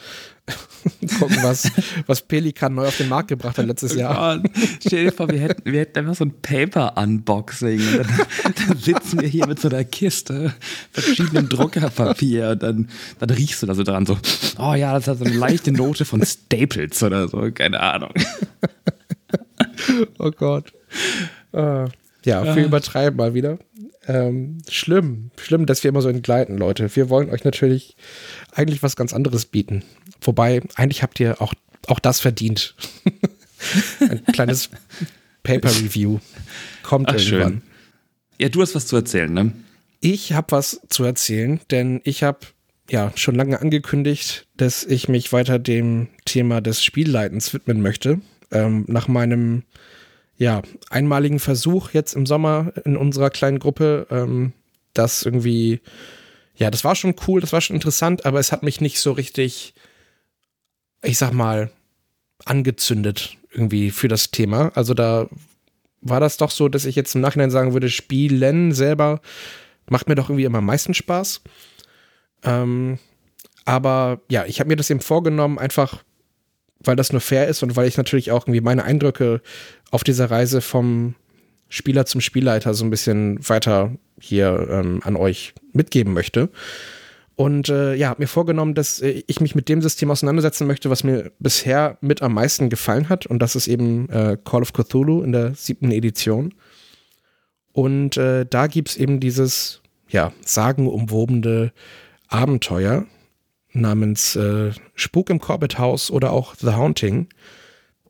Gucken, 1.20 1.38
was, 1.44 1.72
was 2.08 2.24
Pelikan 2.24 2.74
neu 2.74 2.88
auf 2.88 2.98
den 2.98 3.08
Markt 3.08 3.30
gebracht 3.30 3.58
hat 3.58 3.68
letztes 3.68 3.96
oh 3.96 4.00
Jahr. 4.00 4.40
Gott. 4.40 4.52
Stell 4.86 5.06
dir 5.06 5.12
vor, 5.12 5.30
wir 5.30 5.40
hätten, 5.40 5.72
wir 5.72 5.80
hätten 5.82 6.00
einfach 6.00 6.16
so 6.16 6.26
ein 6.26 6.34
Paper-Unboxing. 6.42 7.80
Dann, 7.80 8.08
dann, 8.68 8.78
sitzen 8.78 9.22
wir 9.22 9.28
hier 9.30 9.48
mit 9.48 9.60
so 9.60 9.70
einer 9.70 9.86
Kiste, 9.86 10.54
verschiedenem 10.92 11.48
Druckerpapier 11.48 12.50
und 12.50 12.64
dann, 12.64 12.90
dann 13.20 13.30
riechst 13.30 13.62
du 13.62 13.68
da 13.68 13.76
so 13.76 13.84
dran, 13.84 14.06
so, 14.06 14.18
oh 14.58 14.74
ja, 14.74 14.94
das 14.94 15.08
hat 15.08 15.20
so 15.20 15.26
eine 15.26 15.36
leichte 15.36 15.72
Note 15.72 16.04
von 16.04 16.26
Staples 16.26 17.04
oder 17.04 17.28
so, 17.28 17.52
keine 17.54 17.80
Ahnung. 17.80 18.12
oh 20.18 20.32
Gott. 20.32 20.74
Äh, 21.52 21.86
ja, 22.26 22.56
wir 22.56 22.66
übertreiben 22.66 23.18
mal 23.18 23.34
wieder. 23.34 23.60
Ähm, 24.08 24.58
schlimm, 24.70 25.32
schlimm, 25.40 25.66
dass 25.66 25.84
wir 25.84 25.90
immer 25.90 26.02
so 26.02 26.10
entgleiten, 26.10 26.58
Leute. 26.58 26.96
Wir 26.96 27.10
wollen 27.10 27.30
euch 27.30 27.44
natürlich 27.44 27.96
eigentlich 28.52 28.84
was 28.84 28.96
ganz 28.96 29.14
anderes 29.14 29.46
bieten. 29.46 29.84
Wobei, 30.22 30.62
eigentlich 30.76 31.04
habt 31.04 31.20
ihr 31.20 31.42
auch, 31.42 31.54
auch 31.88 32.00
das 32.00 32.20
verdient. 32.20 32.76
Ein 34.00 34.24
kleines 34.26 34.70
Paper-Review. 35.44 36.20
Kommt 36.84 37.10
Ach, 37.10 37.16
irgendwann. 37.16 37.52
schön. 37.52 37.62
Ja, 38.40 38.50
du 38.50 38.62
hast 38.62 38.76
was 38.76 38.88
zu 38.88 38.96
erzählen, 38.96 39.32
ne? 39.32 39.54
Ich 40.02 40.34
habe 40.34 40.52
was 40.52 40.82
zu 40.90 41.04
erzählen, 41.04 41.60
denn 41.72 42.00
ich 42.04 42.24
habe 42.24 42.40
ja 42.90 43.12
schon 43.16 43.36
lange 43.36 43.60
angekündigt, 43.62 44.48
dass 44.56 44.84
ich 44.86 45.10
mich 45.10 45.32
weiter 45.34 45.60
dem 45.60 46.08
Thema 46.26 46.62
des 46.62 46.84
Spielleitens 46.84 47.54
widmen 47.54 47.82
möchte. 47.82 48.22
Ähm, 48.52 48.86
nach 48.88 49.08
meinem 49.08 49.64
ja, 50.40 50.62
einmaligen 50.90 51.40
Versuch 51.40 51.92
jetzt 51.92 52.16
im 52.16 52.26
Sommer 52.26 52.72
in 52.86 52.96
unserer 52.96 53.30
kleinen 53.30 53.60
Gruppe, 53.60 54.08
ähm, 54.10 54.54
das 54.94 55.24
irgendwie, 55.24 55.82
ja, 56.56 56.72
das 56.72 56.86
war 56.86 56.96
schon 56.96 57.14
cool, 57.28 57.42
das 57.42 57.52
war 57.52 57.60
schon 57.60 57.76
interessant, 57.76 58.26
aber 58.26 58.40
es 58.40 58.54
hat 58.54 58.64
mich 58.64 58.80
nicht 58.80 59.02
so 59.02 59.12
richtig, 59.12 59.74
ich 61.04 61.18
sag 61.18 61.34
mal, 61.34 61.70
angezündet 62.46 63.38
irgendwie 63.52 63.92
für 63.92 64.08
das 64.08 64.32
Thema. 64.32 64.72
Also 64.76 64.94
da 64.94 65.28
war 66.02 66.22
das 66.22 66.38
doch 66.38 66.52
so, 66.52 66.70
dass 66.70 66.86
ich 66.86 66.96
jetzt 66.96 67.16
im 67.16 67.22
Nachhinein 67.22 67.52
sagen 67.52 67.74
würde, 67.74 67.90
Spielen 67.90 68.72
selber 68.72 69.20
macht 69.90 70.08
mir 70.08 70.16
doch 70.16 70.30
irgendwie 70.30 70.46
immer 70.46 70.60
am 70.60 70.66
meisten 70.66 70.94
Spaß. 70.94 71.42
Ähm, 72.44 72.98
aber 73.66 74.22
ja, 74.30 74.46
ich 74.46 74.62
habe 74.62 74.70
mir 74.70 74.78
das 74.78 74.90
eben 74.90 75.02
vorgenommen, 75.02 75.60
einfach 75.60 76.02
weil 76.82 76.96
das 76.96 77.12
nur 77.12 77.22
fair 77.22 77.48
ist 77.48 77.62
und 77.62 77.76
weil 77.76 77.88
ich 77.88 77.98
natürlich 77.98 78.32
auch 78.32 78.44
irgendwie 78.44 78.62
meine 78.62 78.84
Eindrücke 78.84 79.42
auf 79.92 80.04
dieser 80.04 80.30
Reise 80.30 80.62
vom 80.62 81.16
Spieler 81.70 82.06
zum 82.06 82.22
Spielleiter 82.22 82.74
so 82.74 82.84
ein 82.84 82.90
bisschen 82.90 83.48
weiter 83.48 83.92
hier 84.20 84.68
ähm, 84.70 85.02
an 85.04 85.16
euch 85.16 85.54
mitgeben 85.72 86.14
möchte. 86.14 86.50
Und 87.36 87.70
äh, 87.70 87.96
ja, 87.96 88.10
habe 88.10 88.24
mir 88.24 88.28
vorgenommen, 88.28 88.74
dass 88.74 89.00
äh, 89.00 89.24
ich 89.28 89.40
mich 89.40 89.56
mit 89.56 89.70
dem 89.70 89.82
System 89.82 90.12
auseinandersetzen 90.12 90.68
möchte, 90.68 90.90
was 90.90 91.06
mir 91.06 91.32
bisher 91.40 91.98
mit 92.02 92.22
am 92.22 92.34
meisten 92.34 92.70
gefallen 92.70 93.08
hat. 93.08 93.28
Und 93.28 93.40
das 93.40 93.56
ist 93.56 93.68
eben 93.68 94.10
äh, 94.10 94.38
Call 94.44 94.62
of 94.62 94.74
Cthulhu 94.74 95.22
in 95.22 95.32
der 95.32 95.56
siebten 95.56 95.92
Edition. 95.92 96.54
Und 97.72 98.18
äh, 98.18 98.46
da 98.46 98.68
gibt 98.68 98.90
es 98.90 98.98
eben 98.98 99.22
dieses, 99.22 99.82
ja, 100.10 100.34
sagenumwobene 100.44 101.72
Abenteuer 102.28 103.06
namens 103.72 104.36
äh, 104.36 104.72
Spuk 104.96 105.30
im 105.30 105.40
Corbett 105.40 105.78
House 105.78 106.12
oder 106.12 106.34
auch 106.34 106.56
The 106.56 106.74
Haunting. 106.74 107.30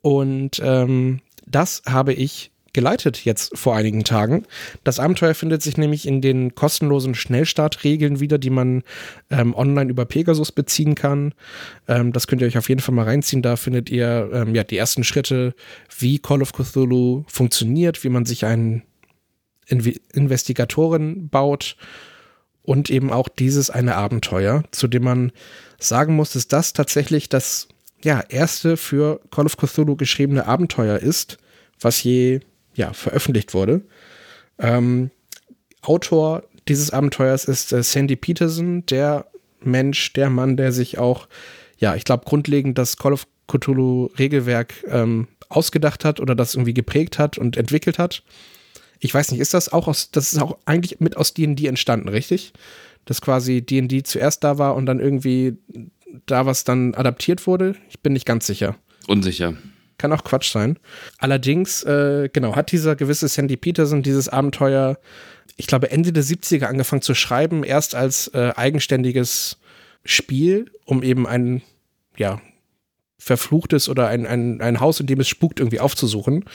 Und 0.02 0.60
ähm, 0.64 1.20
das 1.50 1.82
habe 1.86 2.12
ich 2.12 2.50
geleitet 2.72 3.24
jetzt 3.24 3.56
vor 3.58 3.74
einigen 3.74 4.04
Tagen. 4.04 4.44
Das 4.84 5.00
Abenteuer 5.00 5.34
findet 5.34 5.62
sich 5.62 5.76
nämlich 5.76 6.06
in 6.06 6.20
den 6.20 6.54
kostenlosen 6.54 7.14
Schnellstartregeln 7.14 8.20
wieder, 8.20 8.38
die 8.38 8.50
man 8.50 8.82
ähm, 9.30 9.54
online 9.54 9.90
über 9.90 10.04
Pegasus 10.04 10.52
beziehen 10.52 10.94
kann. 10.94 11.34
Ähm, 11.88 12.12
das 12.12 12.26
könnt 12.26 12.42
ihr 12.42 12.48
euch 12.48 12.58
auf 12.58 12.68
jeden 12.68 12.80
Fall 12.80 12.94
mal 12.94 13.04
reinziehen. 13.04 13.42
Da 13.42 13.56
findet 13.56 13.90
ihr 13.90 14.30
ähm, 14.32 14.54
ja 14.54 14.64
die 14.64 14.76
ersten 14.76 15.04
Schritte, 15.04 15.54
wie 15.98 16.18
Call 16.18 16.42
of 16.42 16.52
Cthulhu 16.52 17.24
funktioniert, 17.26 18.04
wie 18.04 18.08
man 18.08 18.24
sich 18.24 18.44
einen 18.44 18.82
Inve 19.66 19.94
Investigatoren 20.12 21.28
baut 21.28 21.76
und 22.62 22.90
eben 22.90 23.10
auch 23.12 23.28
dieses 23.28 23.70
eine 23.70 23.96
Abenteuer, 23.96 24.64
zu 24.70 24.86
dem 24.86 25.04
man 25.04 25.32
sagen 25.78 26.14
muss, 26.14 26.32
dass 26.32 26.46
das 26.46 26.72
tatsächlich 26.72 27.28
das 27.28 27.68
ja, 28.02 28.20
erste 28.28 28.76
für 28.76 29.20
Call 29.30 29.46
of 29.46 29.56
Cthulhu 29.56 29.96
geschriebene 29.96 30.46
Abenteuer 30.46 30.98
ist, 30.98 31.38
was 31.80 32.02
je 32.02 32.40
ja, 32.74 32.92
veröffentlicht 32.92 33.54
wurde. 33.54 33.82
Ähm, 34.58 35.10
Autor 35.82 36.44
dieses 36.68 36.90
Abenteuers 36.90 37.44
ist 37.44 37.72
äh, 37.72 37.82
Sandy 37.82 38.16
Peterson, 38.16 38.84
der 38.86 39.26
Mensch, 39.62 40.12
der 40.12 40.30
Mann, 40.30 40.56
der 40.56 40.72
sich 40.72 40.98
auch, 40.98 41.28
ja, 41.78 41.94
ich 41.94 42.04
glaube, 42.04 42.24
grundlegend 42.24 42.78
das 42.78 42.96
Call 42.96 43.12
of 43.12 43.26
Cthulhu 43.48 44.10
Regelwerk 44.18 44.74
ähm, 44.88 45.26
ausgedacht 45.48 46.04
hat 46.04 46.20
oder 46.20 46.34
das 46.34 46.54
irgendwie 46.54 46.74
geprägt 46.74 47.18
hat 47.18 47.38
und 47.38 47.56
entwickelt 47.56 47.98
hat. 47.98 48.22
Ich 49.00 49.12
weiß 49.12 49.30
nicht, 49.30 49.40
ist 49.40 49.54
das 49.54 49.72
auch 49.72 49.88
aus, 49.88 50.10
das 50.10 50.32
ist 50.32 50.40
auch 50.40 50.58
eigentlich 50.66 51.00
mit 51.00 51.16
aus 51.16 51.34
D&D 51.34 51.66
entstanden, 51.66 52.08
richtig? 52.08 52.52
Dass 53.06 53.20
quasi 53.20 53.62
D&D 53.62 54.02
zuerst 54.02 54.44
da 54.44 54.58
war 54.58 54.76
und 54.76 54.86
dann 54.86 55.00
irgendwie 55.00 55.56
da 56.26 56.46
was 56.46 56.64
dann 56.64 56.94
adaptiert 56.94 57.46
wurde? 57.46 57.76
Ich 57.88 58.00
bin 58.00 58.12
nicht 58.12 58.26
ganz 58.26 58.46
sicher. 58.46 58.76
Unsicher. 59.06 59.54
Kann 59.98 60.12
auch 60.12 60.24
Quatsch 60.24 60.50
sein. 60.50 60.78
Allerdings, 61.18 61.82
äh, 61.82 62.30
genau, 62.32 62.56
hat 62.56 62.72
dieser 62.72 62.96
gewisse 62.96 63.28
Sandy 63.28 63.56
Peterson 63.56 64.02
dieses 64.02 64.28
Abenteuer, 64.28 64.98
ich 65.56 65.66
glaube, 65.66 65.90
Ende 65.90 66.12
der 66.12 66.24
70er 66.24 66.64
angefangen 66.64 67.02
zu 67.02 67.14
schreiben, 67.14 67.64
erst 67.64 67.94
als 67.94 68.28
äh, 68.28 68.52
eigenständiges 68.56 69.58
Spiel, 70.04 70.70
um 70.86 71.02
eben 71.02 71.26
ein, 71.26 71.62
ja, 72.16 72.40
verfluchtes 73.18 73.88
oder 73.90 74.08
ein, 74.08 74.26
ein, 74.26 74.62
ein 74.62 74.80
Haus, 74.80 74.98
in 75.00 75.06
dem 75.06 75.20
es 75.20 75.28
spukt, 75.28 75.60
irgendwie 75.60 75.80
aufzusuchen. 75.80 76.46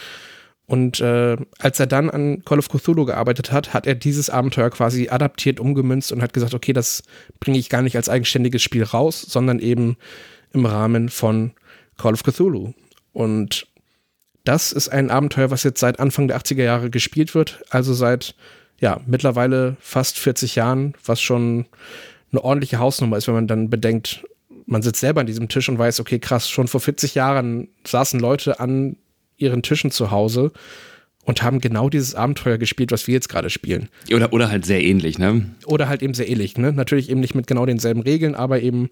Und 0.68 1.00
äh, 1.00 1.38
als 1.60 1.80
er 1.80 1.86
dann 1.86 2.10
an 2.10 2.44
Call 2.44 2.58
of 2.58 2.70
Cthulhu 2.70 3.06
gearbeitet 3.06 3.52
hat, 3.52 3.74
hat 3.74 3.86
er 3.86 3.94
dieses 3.94 4.30
Abenteuer 4.30 4.72
quasi 4.72 5.10
adaptiert, 5.10 5.60
umgemünzt 5.60 6.12
und 6.12 6.22
hat 6.22 6.34
gesagt, 6.34 6.56
okay, 6.56 6.74
das 6.74 7.04
bringe 7.40 7.60
ich 7.60 7.70
gar 7.70 7.84
nicht 7.84 7.96
als 7.96 8.10
eigenständiges 8.10 8.64
Spiel 8.64 8.84
raus, 8.84 9.22
sondern 9.22 9.60
eben 9.60 9.98
im 10.54 10.66
Rahmen 10.66 11.10
von 11.10 11.52
Call 11.98 12.14
of 12.14 12.24
Cthulhu. 12.24 12.74
Und 13.14 13.68
das 14.44 14.72
ist 14.72 14.90
ein 14.90 15.12
Abenteuer, 15.12 15.52
was 15.52 15.64
jetzt 15.64 15.80
seit 15.80 16.00
Anfang 16.00 16.28
der 16.28 16.40
80er 16.40 16.64
Jahre 16.64 16.90
gespielt 16.90 17.36
wird, 17.36 17.64
also 17.70 17.94
seit 17.94 18.36
ja, 18.80 19.00
mittlerweile 19.06 19.78
fast 19.80 20.18
40 20.18 20.56
Jahren, 20.56 20.96
was 21.06 21.22
schon 21.22 21.66
eine 22.32 22.44
ordentliche 22.44 22.80
Hausnummer 22.80 23.18
ist, 23.18 23.28
wenn 23.28 23.36
man 23.36 23.48
dann 23.48 23.70
bedenkt, 23.70 24.26
man 24.66 24.82
sitzt 24.82 25.00
selber 25.00 25.22
an 25.22 25.28
diesem 25.28 25.48
Tisch 25.48 25.70
und 25.70 25.78
weiß, 25.78 26.00
okay, 26.00 26.20
krass, 26.20 26.50
schon 26.50 26.68
vor 26.68 26.82
40 26.82 27.16
Jahren 27.16 27.70
saßen 27.86 28.20
Leute 28.20 28.60
an 28.60 28.98
ihren 29.38 29.62
Tischen 29.62 29.92
zu 29.92 30.12
Hause 30.12 30.52
und 31.26 31.42
haben 31.42 31.60
genau 31.60 31.90
dieses 31.90 32.16
Abenteuer 32.16 32.58
gespielt, 32.58 32.92
was 32.92 33.08
wir 33.08 33.14
jetzt 33.14 33.30
gerade 33.30 33.50
spielen. 33.50 33.90
Oder, 34.14 34.32
oder 34.32 34.50
halt 34.50 34.66
sehr 34.66 34.84
ähnlich, 34.84 35.18
ne? 35.18 35.46
Oder 35.66 35.90
halt 35.90 36.02
eben 36.02 36.14
sehr 36.14 36.30
ähnlich, 36.30 36.58
ne? 36.58 36.72
Natürlich 36.72 37.10
eben 37.10 37.20
nicht 37.20 37.36
mit 37.36 37.48
genau 37.48 37.66
denselben 37.66 38.02
Regeln, 38.02 38.36
aber 38.36 38.62
eben 38.62 38.90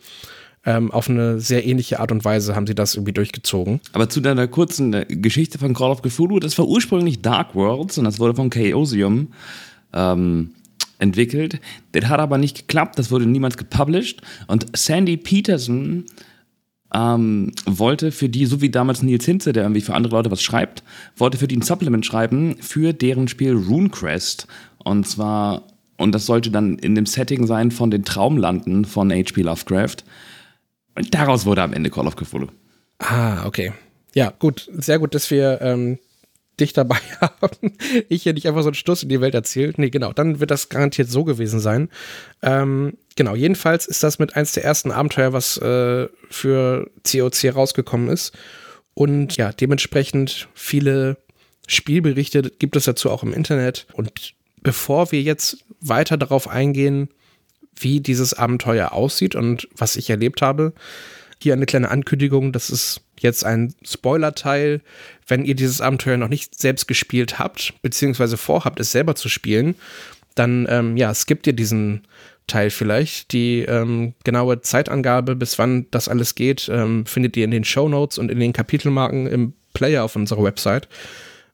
ähm, 0.65 0.91
auf 0.91 1.09
eine 1.09 1.39
sehr 1.39 1.65
ähnliche 1.65 1.99
Art 1.99 2.11
und 2.11 2.25
Weise 2.25 2.55
haben 2.55 2.67
sie 2.67 2.75
das 2.75 2.95
irgendwie 2.95 3.13
durchgezogen. 3.13 3.81
Aber 3.91 4.09
zu 4.09 4.21
deiner 4.21 4.47
kurzen 4.47 4.93
äh, 4.93 5.05
Geschichte 5.07 5.59
von 5.59 5.73
Call 5.73 5.91
of 5.91 6.01
Cthulhu, 6.01 6.39
das 6.39 6.57
war 6.57 6.67
ursprünglich 6.67 7.21
Dark 7.21 7.53
Worlds 7.53 7.97
und 7.97 8.05
das 8.05 8.19
wurde 8.19 8.35
von 8.35 8.49
Chaosium 8.49 9.29
ähm, 9.93 10.51
entwickelt. 10.99 11.59
Das 11.91 12.05
hat 12.05 12.19
aber 12.19 12.37
nicht 12.37 12.59
geklappt, 12.59 12.97
das 12.97 13.11
wurde 13.11 13.25
niemals 13.25 13.57
gepublished 13.57 14.21
und 14.47 14.65
Sandy 14.75 15.17
Peterson 15.17 16.05
ähm, 16.93 17.51
wollte 17.65 18.11
für 18.11 18.29
die, 18.29 18.45
so 18.45 18.61
wie 18.61 18.69
damals 18.69 19.01
Nils 19.01 19.25
Hinze, 19.25 19.53
der 19.53 19.63
irgendwie 19.63 19.81
für 19.81 19.95
andere 19.95 20.15
Leute 20.15 20.31
was 20.31 20.41
schreibt, 20.41 20.83
wollte 21.15 21.37
für 21.37 21.47
die 21.47 21.57
ein 21.57 21.61
Supplement 21.61 22.05
schreiben 22.05 22.55
für 22.59 22.93
deren 22.93 23.27
Spiel 23.27 23.53
Runecrest. 23.53 24.47
Und 24.83 25.07
zwar, 25.07 25.67
und 25.97 26.13
das 26.13 26.25
sollte 26.25 26.51
dann 26.51 26.77
in 26.77 26.95
dem 26.95 27.05
Setting 27.05 27.47
sein 27.47 27.71
von 27.71 27.91
den 27.91 28.05
Traumlanden 28.05 28.85
von 28.85 29.11
H.P. 29.11 29.41
Lovecraft. 29.41 29.97
Und 30.95 31.13
daraus 31.13 31.45
wurde 31.45 31.63
am 31.63 31.73
Ende 31.73 31.89
Call 31.89 32.07
of 32.07 32.15
Cthulhu. 32.15 32.47
Ah, 32.99 33.45
okay. 33.45 33.73
Ja, 34.13 34.31
gut, 34.37 34.69
sehr 34.73 34.99
gut, 34.99 35.15
dass 35.15 35.31
wir 35.31 35.59
ähm, 35.61 35.97
dich 36.59 36.73
dabei 36.73 36.97
haben. 37.21 37.73
Ich 38.09 38.23
hier 38.23 38.33
nicht 38.33 38.47
einfach 38.47 38.61
so 38.61 38.69
einen 38.69 38.75
Stuss 38.75 39.03
in 39.03 39.09
die 39.09 39.21
Welt 39.21 39.33
erzählt. 39.33 39.77
Nee, 39.77 39.89
genau, 39.89 40.13
dann 40.13 40.39
wird 40.39 40.51
das 40.51 40.69
garantiert 40.69 41.09
so 41.09 41.23
gewesen 41.23 41.59
sein. 41.59 41.89
Ähm, 42.41 42.97
genau, 43.15 43.35
jedenfalls 43.35 43.85
ist 43.85 44.03
das 44.03 44.19
mit 44.19 44.35
eins 44.35 44.53
der 44.53 44.63
ersten 44.63 44.91
Abenteuer, 44.91 45.33
was 45.33 45.57
äh, 45.57 46.07
für 46.29 46.89
COC 47.09 47.55
rausgekommen 47.55 48.09
ist. 48.09 48.33
Und 48.93 49.37
ja, 49.37 49.51
dementsprechend 49.51 50.47
viele 50.53 51.17
Spielberichte 51.67 52.43
gibt 52.43 52.75
es 52.75 52.85
dazu 52.85 53.09
auch 53.09 53.23
im 53.23 53.33
Internet. 53.33 53.87
Und 53.93 54.11
bevor 54.61 55.11
wir 55.11 55.21
jetzt 55.21 55.65
weiter 55.79 56.17
darauf 56.17 56.47
eingehen, 56.47 57.09
wie 57.75 58.01
dieses 58.01 58.33
Abenteuer 58.33 58.91
aussieht 58.91 59.35
und 59.35 59.67
was 59.75 59.95
ich 59.95 60.09
erlebt 60.09 60.41
habe, 60.41 60.73
hier 61.41 61.53
eine 61.53 61.65
kleine 61.65 61.89
Ankündigung, 61.89 62.51
das 62.51 62.69
ist 62.69 63.01
jetzt 63.23 63.45
ein 63.45 63.73
Spoiler-Teil. 63.83 64.81
Wenn 65.27 65.45
ihr 65.45 65.55
dieses 65.55 65.81
Abenteuer 65.81 66.17
noch 66.17 66.29
nicht 66.29 66.59
selbst 66.59 66.87
gespielt 66.87 67.39
habt, 67.39 67.73
beziehungsweise 67.81 68.37
vorhabt, 68.37 68.79
es 68.79 68.91
selber 68.91 69.15
zu 69.15 69.29
spielen, 69.29 69.75
dann 70.35 70.67
ähm, 70.69 70.97
ja, 70.97 71.13
skippt 71.13 71.47
ihr 71.47 71.53
diesen 71.53 72.03
Teil 72.47 72.69
vielleicht. 72.69 73.31
Die 73.31 73.61
ähm, 73.61 74.13
genaue 74.23 74.61
Zeitangabe, 74.61 75.35
bis 75.35 75.57
wann 75.59 75.87
das 75.91 76.07
alles 76.07 76.35
geht, 76.35 76.69
ähm, 76.71 77.05
findet 77.05 77.37
ihr 77.37 77.45
in 77.45 77.51
den 77.51 77.63
Show 77.63 77.87
Notes 77.87 78.17
und 78.17 78.29
in 78.29 78.39
den 78.39 78.53
Kapitelmarken 78.53 79.27
im 79.27 79.53
Player 79.73 80.03
auf 80.03 80.15
unserer 80.15 80.43
Website. 80.43 80.87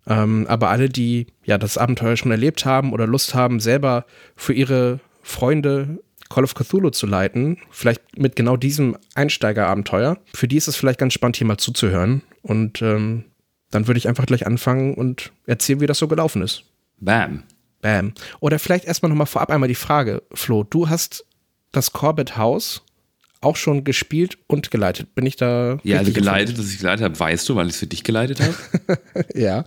Ähm, 0.08 0.46
aber 0.48 0.70
alle, 0.70 0.90
die 0.90 1.28
ja 1.46 1.58
das 1.58 1.78
Abenteuer 1.78 2.18
schon 2.18 2.32
erlebt 2.32 2.66
haben 2.66 2.94
oder 2.94 3.06
Lust 3.06 3.36
haben, 3.36 3.60
selber 3.60 4.06
für 4.36 4.54
ihre 4.54 5.00
Freunde 5.22 6.00
Call 6.30 6.44
of 6.44 6.54
Cthulhu 6.54 6.92
zu 6.92 7.08
leiten, 7.08 7.58
vielleicht 7.72 8.18
mit 8.18 8.36
genau 8.36 8.56
diesem 8.56 8.98
Einsteigerabenteuer, 9.16 10.18
für 10.34 10.48
die 10.48 10.58
ist 10.58 10.68
es 10.68 10.76
vielleicht 10.76 11.00
ganz 11.00 11.14
spannend, 11.14 11.38
hier 11.38 11.48
mal 11.48 11.58
zuzuhören. 11.58 12.22
Und 12.42 12.82
ähm, 12.82 13.26
dann 13.72 13.88
würde 13.88 13.98
ich 13.98 14.08
einfach 14.08 14.26
gleich 14.26 14.46
anfangen 14.46 14.94
und 14.94 15.32
erzählen, 15.46 15.82
wie 15.82 15.88
das 15.88 15.98
so 15.98 16.08
gelaufen 16.08 16.42
ist. 16.42 16.64
Bam. 17.00 17.44
Bam. 17.82 18.14
Oder 18.40 18.60
vielleicht 18.60 18.86
erstmal 18.86 19.10
nochmal 19.10 19.28
vorab 19.28 19.50
einmal 19.50 19.70
die 19.70 19.76
Frage, 19.76 20.24
Flo, 20.34 20.64
du 20.64 20.90
hast 20.90 21.26
das 21.72 21.94
Corbett 21.94 22.38
House 22.38 22.84
auch 23.42 23.56
schon 23.56 23.84
gespielt 23.84 24.38
und 24.48 24.70
geleitet. 24.70 25.16
Bin 25.16 25.26
ich 25.26 25.38
da. 25.38 25.78
Ja, 25.84 26.00
also 26.00 26.12
geleitet, 26.12 26.58
dass 26.58 26.70
ich 26.72 26.80
geleitet 26.80 27.06
habe, 27.06 27.18
weißt 27.18 27.48
du, 27.48 27.56
weil 27.56 27.68
ich 27.68 27.74
es 27.74 27.80
für 27.80 27.88
dich 27.88 28.04
geleitet 28.04 28.42
habe. 28.42 28.56
Ja. 29.34 29.64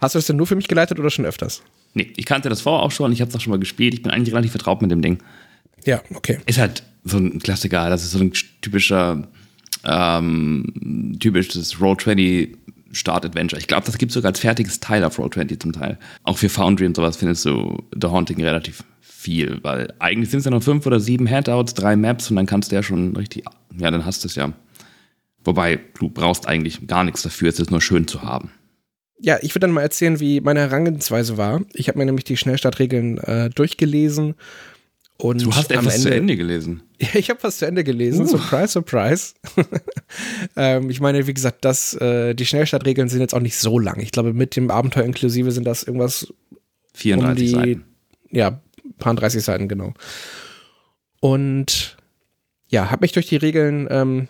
Hast 0.00 0.14
du 0.14 0.18
das 0.18 0.26
denn 0.26 0.36
nur 0.36 0.46
für 0.46 0.56
mich 0.56 0.68
geleitet 0.68 0.98
oder 0.98 1.10
schon 1.10 1.26
öfters? 1.26 1.62
nee, 1.94 2.12
ich 2.16 2.26
kannte 2.26 2.48
das 2.48 2.60
vorher 2.60 2.82
auch 2.82 2.90
schon, 2.90 3.12
ich 3.12 3.20
habe 3.20 3.28
es 3.28 3.36
auch 3.36 3.40
schon 3.40 3.50
mal 3.50 3.58
gespielt. 3.58 3.94
Ich 3.94 4.02
bin 4.02 4.10
eigentlich 4.12 4.32
relativ 4.32 4.52
vertraut 4.52 4.82
mit 4.82 4.90
dem 4.90 5.02
Ding. 5.02 5.18
Ja, 5.84 6.02
okay. 6.14 6.38
Ist 6.46 6.58
halt 6.58 6.82
so 7.04 7.18
ein 7.18 7.38
Klassiker, 7.38 7.90
das 7.90 8.04
ist 8.04 8.12
so 8.12 8.20
ein 8.20 8.32
typischer, 8.60 9.28
ähm, 9.84 11.16
typisches 11.18 11.76
Roll20 11.76 12.56
Start 12.92 13.24
Adventure. 13.24 13.58
Ich 13.58 13.66
glaube, 13.66 13.86
das 13.86 13.98
gibt 13.98 14.10
es 14.10 14.14
sogar 14.14 14.30
als 14.30 14.40
fertiges 14.40 14.80
Teil 14.80 15.02
auf 15.04 15.18
Roll20 15.18 15.60
zum 15.60 15.72
Teil. 15.72 15.98
Auch 16.24 16.38
für 16.38 16.48
Foundry 16.48 16.86
und 16.86 16.96
sowas 16.96 17.16
findest 17.16 17.44
du 17.46 17.82
The 17.98 18.08
Haunting 18.08 18.42
relativ 18.42 18.84
viel, 19.00 19.60
weil 19.62 19.92
eigentlich 19.98 20.30
sind 20.30 20.40
es 20.40 20.44
ja 20.44 20.50
noch 20.50 20.62
fünf 20.62 20.84
oder 20.86 21.00
sieben 21.00 21.30
Handouts, 21.30 21.74
drei 21.74 21.96
Maps 21.96 22.28
und 22.30 22.36
dann 22.36 22.46
kannst 22.46 22.70
du 22.70 22.76
ja 22.76 22.82
schon 22.82 23.16
richtig, 23.16 23.44
ja, 23.78 23.90
dann 23.90 24.04
hast 24.04 24.24
du 24.24 24.28
es 24.28 24.34
ja. 24.34 24.52
Wobei, 25.44 25.80
du 25.98 26.08
brauchst 26.08 26.46
eigentlich 26.46 26.86
gar 26.86 27.04
nichts 27.04 27.22
dafür, 27.22 27.48
es 27.48 27.58
ist 27.58 27.70
nur 27.70 27.80
schön 27.80 28.06
zu 28.06 28.22
haben. 28.22 28.50
Ja, 29.18 29.38
ich 29.40 29.54
würde 29.54 29.60
dann 29.60 29.70
mal 29.70 29.82
erzählen, 29.82 30.18
wie 30.18 30.40
meine 30.40 30.60
Herangehensweise 30.60 31.36
war. 31.36 31.62
Ich 31.72 31.86
habe 31.88 31.98
mir 31.98 32.04
nämlich 32.04 32.24
die 32.24 32.36
Schnellstartregeln 32.36 33.18
äh, 33.18 33.50
durchgelesen. 33.50 34.34
Und 35.22 35.44
Du 35.44 35.52
hast 35.54 35.70
am 35.70 35.78
etwas 35.78 36.02
zu 36.02 36.12
Ende 36.12 36.36
gelesen. 36.36 36.82
Ja, 37.02 37.08
ich 37.14 37.30
habe 37.30 37.42
was 37.42 37.58
zu 37.58 37.66
Ende 37.66 37.82
gelesen. 37.82 38.26
Uh. 38.26 38.28
Surprise, 38.28 38.68
surprise. 38.68 39.34
ähm, 40.56 40.88
ich 40.88 41.00
meine, 41.00 41.26
wie 41.26 41.34
gesagt, 41.34 41.64
das, 41.64 41.94
äh, 41.94 42.34
die 42.34 42.46
Schnellstartregeln 42.46 43.08
sind 43.08 43.20
jetzt 43.20 43.34
auch 43.34 43.40
nicht 43.40 43.56
so 43.56 43.80
lang. 43.80 43.98
Ich 44.00 44.12
glaube, 44.12 44.32
mit 44.32 44.54
dem 44.54 44.70
Abenteuer 44.70 45.04
inklusive 45.04 45.50
sind 45.50 45.64
das 45.64 45.82
irgendwas 45.82 46.32
34 46.94 47.54
um 47.54 47.62
die, 47.62 47.70
Seiten. 47.72 47.84
ja, 48.30 48.60
paar 48.98 49.14
30 49.14 49.42
Seiten, 49.42 49.66
genau. 49.66 49.94
Und 51.20 51.96
ja, 52.68 52.90
habe 52.90 53.02
mich 53.02 53.12
durch 53.12 53.26
die 53.26 53.36
Regeln 53.36 53.88
ähm, 53.90 54.28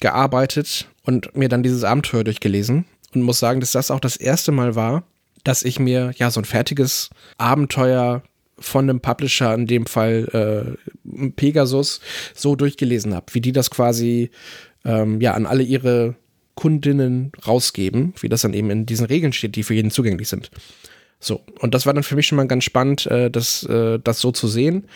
gearbeitet 0.00 0.88
und 1.04 1.36
mir 1.36 1.48
dann 1.48 1.62
dieses 1.62 1.84
Abenteuer 1.84 2.24
durchgelesen 2.24 2.84
und 3.14 3.22
muss 3.22 3.38
sagen, 3.38 3.60
dass 3.60 3.72
das 3.72 3.92
auch 3.92 4.00
das 4.00 4.16
erste 4.16 4.50
Mal 4.50 4.74
war, 4.74 5.04
dass 5.44 5.62
ich 5.62 5.78
mir 5.78 6.12
ja 6.16 6.30
so 6.32 6.40
ein 6.40 6.44
fertiges 6.44 7.10
Abenteuer 7.38 8.22
von 8.60 8.88
einem 8.88 9.00
Publisher, 9.00 9.54
in 9.54 9.66
dem 9.66 9.86
Fall 9.86 10.76
äh, 11.06 11.30
Pegasus, 11.30 12.00
so 12.34 12.56
durchgelesen 12.56 13.14
habe, 13.14 13.26
wie 13.32 13.40
die 13.40 13.52
das 13.52 13.70
quasi 13.70 14.30
ähm, 14.84 15.20
ja 15.20 15.34
an 15.34 15.46
alle 15.46 15.62
ihre 15.62 16.14
Kundinnen 16.54 17.30
rausgeben, 17.46 18.14
wie 18.20 18.28
das 18.28 18.42
dann 18.42 18.54
eben 18.54 18.70
in 18.70 18.86
diesen 18.86 19.06
Regeln 19.06 19.32
steht, 19.32 19.54
die 19.54 19.62
für 19.62 19.74
jeden 19.74 19.90
zugänglich 19.90 20.28
sind. 20.28 20.50
So, 21.20 21.40
und 21.60 21.74
das 21.74 21.86
war 21.86 21.94
dann 21.94 22.02
für 22.02 22.16
mich 22.16 22.26
schon 22.26 22.36
mal 22.36 22.46
ganz 22.46 22.64
spannend, 22.64 23.06
äh, 23.06 23.30
das, 23.30 23.64
äh, 23.64 23.98
das 24.02 24.20
so 24.20 24.32
zu 24.32 24.48
sehen 24.48 24.86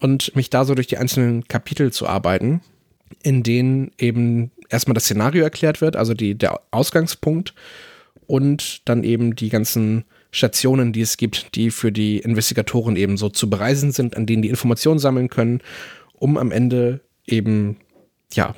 und 0.00 0.34
mich 0.36 0.50
da 0.50 0.64
so 0.64 0.74
durch 0.74 0.86
die 0.86 0.98
einzelnen 0.98 1.48
Kapitel 1.48 1.92
zu 1.92 2.06
arbeiten, 2.06 2.60
in 3.22 3.42
denen 3.42 3.90
eben 3.98 4.50
erstmal 4.68 4.94
das 4.94 5.04
Szenario 5.04 5.42
erklärt 5.42 5.80
wird, 5.80 5.96
also 5.96 6.14
die, 6.14 6.34
der 6.34 6.60
Ausgangspunkt 6.70 7.54
und 8.26 8.88
dann 8.88 9.04
eben 9.04 9.36
die 9.36 9.48
ganzen 9.48 10.04
Stationen, 10.32 10.92
die 10.92 11.02
es 11.02 11.18
gibt, 11.18 11.54
die 11.54 11.70
für 11.70 11.92
die 11.92 12.18
Investigatoren 12.18 12.96
eben 12.96 13.16
so 13.16 13.28
zu 13.28 13.48
bereisen 13.48 13.92
sind, 13.92 14.16
an 14.16 14.26
denen 14.26 14.42
die 14.42 14.48
Informationen 14.48 14.98
sammeln 14.98 15.28
können, 15.28 15.60
um 16.14 16.38
am 16.38 16.50
Ende 16.50 17.00
eben, 17.26 17.76
ja, 18.32 18.54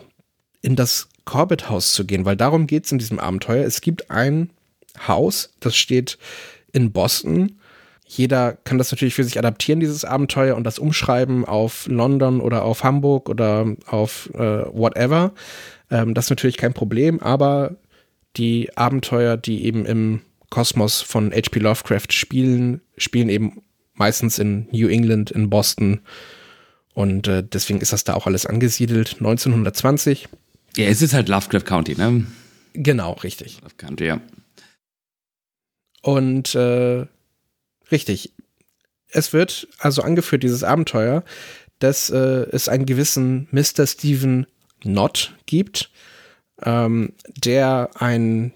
in 0.62 0.76
das 0.76 1.08
Corbett-Haus 1.24 1.92
zu 1.92 2.06
gehen, 2.06 2.24
weil 2.24 2.36
darum 2.36 2.66
geht 2.66 2.86
es 2.86 2.92
in 2.92 2.98
diesem 2.98 3.18
Abenteuer. 3.18 3.64
Es 3.64 3.80
gibt 3.80 4.10
ein 4.10 4.50
Haus, 5.06 5.52
das 5.60 5.76
steht 5.76 6.16
in 6.72 6.92
Boston. 6.92 7.58
Jeder 8.06 8.52
kann 8.52 8.78
das 8.78 8.92
natürlich 8.92 9.14
für 9.14 9.24
sich 9.24 9.38
adaptieren, 9.38 9.80
dieses 9.80 10.04
Abenteuer, 10.04 10.56
und 10.56 10.64
das 10.64 10.78
umschreiben 10.78 11.44
auf 11.44 11.86
London 11.88 12.40
oder 12.40 12.64
auf 12.64 12.84
Hamburg 12.84 13.28
oder 13.28 13.66
auf 13.86 14.30
äh, 14.34 14.38
whatever. 14.38 15.32
Ähm, 15.90 16.14
das 16.14 16.26
ist 16.26 16.30
natürlich 16.30 16.56
kein 16.56 16.74
Problem, 16.74 17.20
aber 17.20 17.76
die 18.36 18.76
Abenteuer, 18.76 19.36
die 19.36 19.64
eben 19.64 19.86
im 19.86 20.20
Kosmos 20.54 21.00
von 21.00 21.32
H.P. 21.32 21.58
Lovecraft 21.58 22.12
spielen, 22.12 22.80
spielen 22.96 23.28
eben 23.28 23.60
meistens 23.94 24.38
in 24.38 24.68
New 24.70 24.86
England, 24.86 25.32
in 25.32 25.50
Boston. 25.50 26.00
Und 26.94 27.26
äh, 27.26 27.42
deswegen 27.42 27.80
ist 27.80 27.92
das 27.92 28.04
da 28.04 28.14
auch 28.14 28.28
alles 28.28 28.46
angesiedelt. 28.46 29.14
1920. 29.14 30.28
Ja, 30.76 30.86
es 30.86 31.02
ist 31.02 31.12
halt 31.12 31.28
Lovecraft 31.28 31.64
County, 31.64 31.96
ne? 31.96 32.24
Genau, 32.72 33.14
richtig. 33.14 33.56
Lovecraft 33.62 33.78
County, 33.78 34.04
ja. 34.04 34.20
Und 36.02 36.54
äh, 36.54 37.06
richtig. 37.90 38.32
Es 39.08 39.32
wird 39.32 39.66
also 39.80 40.02
angeführt, 40.02 40.44
dieses 40.44 40.62
Abenteuer, 40.62 41.24
dass 41.80 42.10
äh, 42.10 42.46
es 42.52 42.68
einen 42.68 42.86
gewissen 42.86 43.48
Mr. 43.50 43.88
Stephen 43.88 44.46
Knott 44.82 45.34
gibt, 45.46 45.90
ähm, 46.62 47.12
der 47.36 47.90
ein 47.96 48.52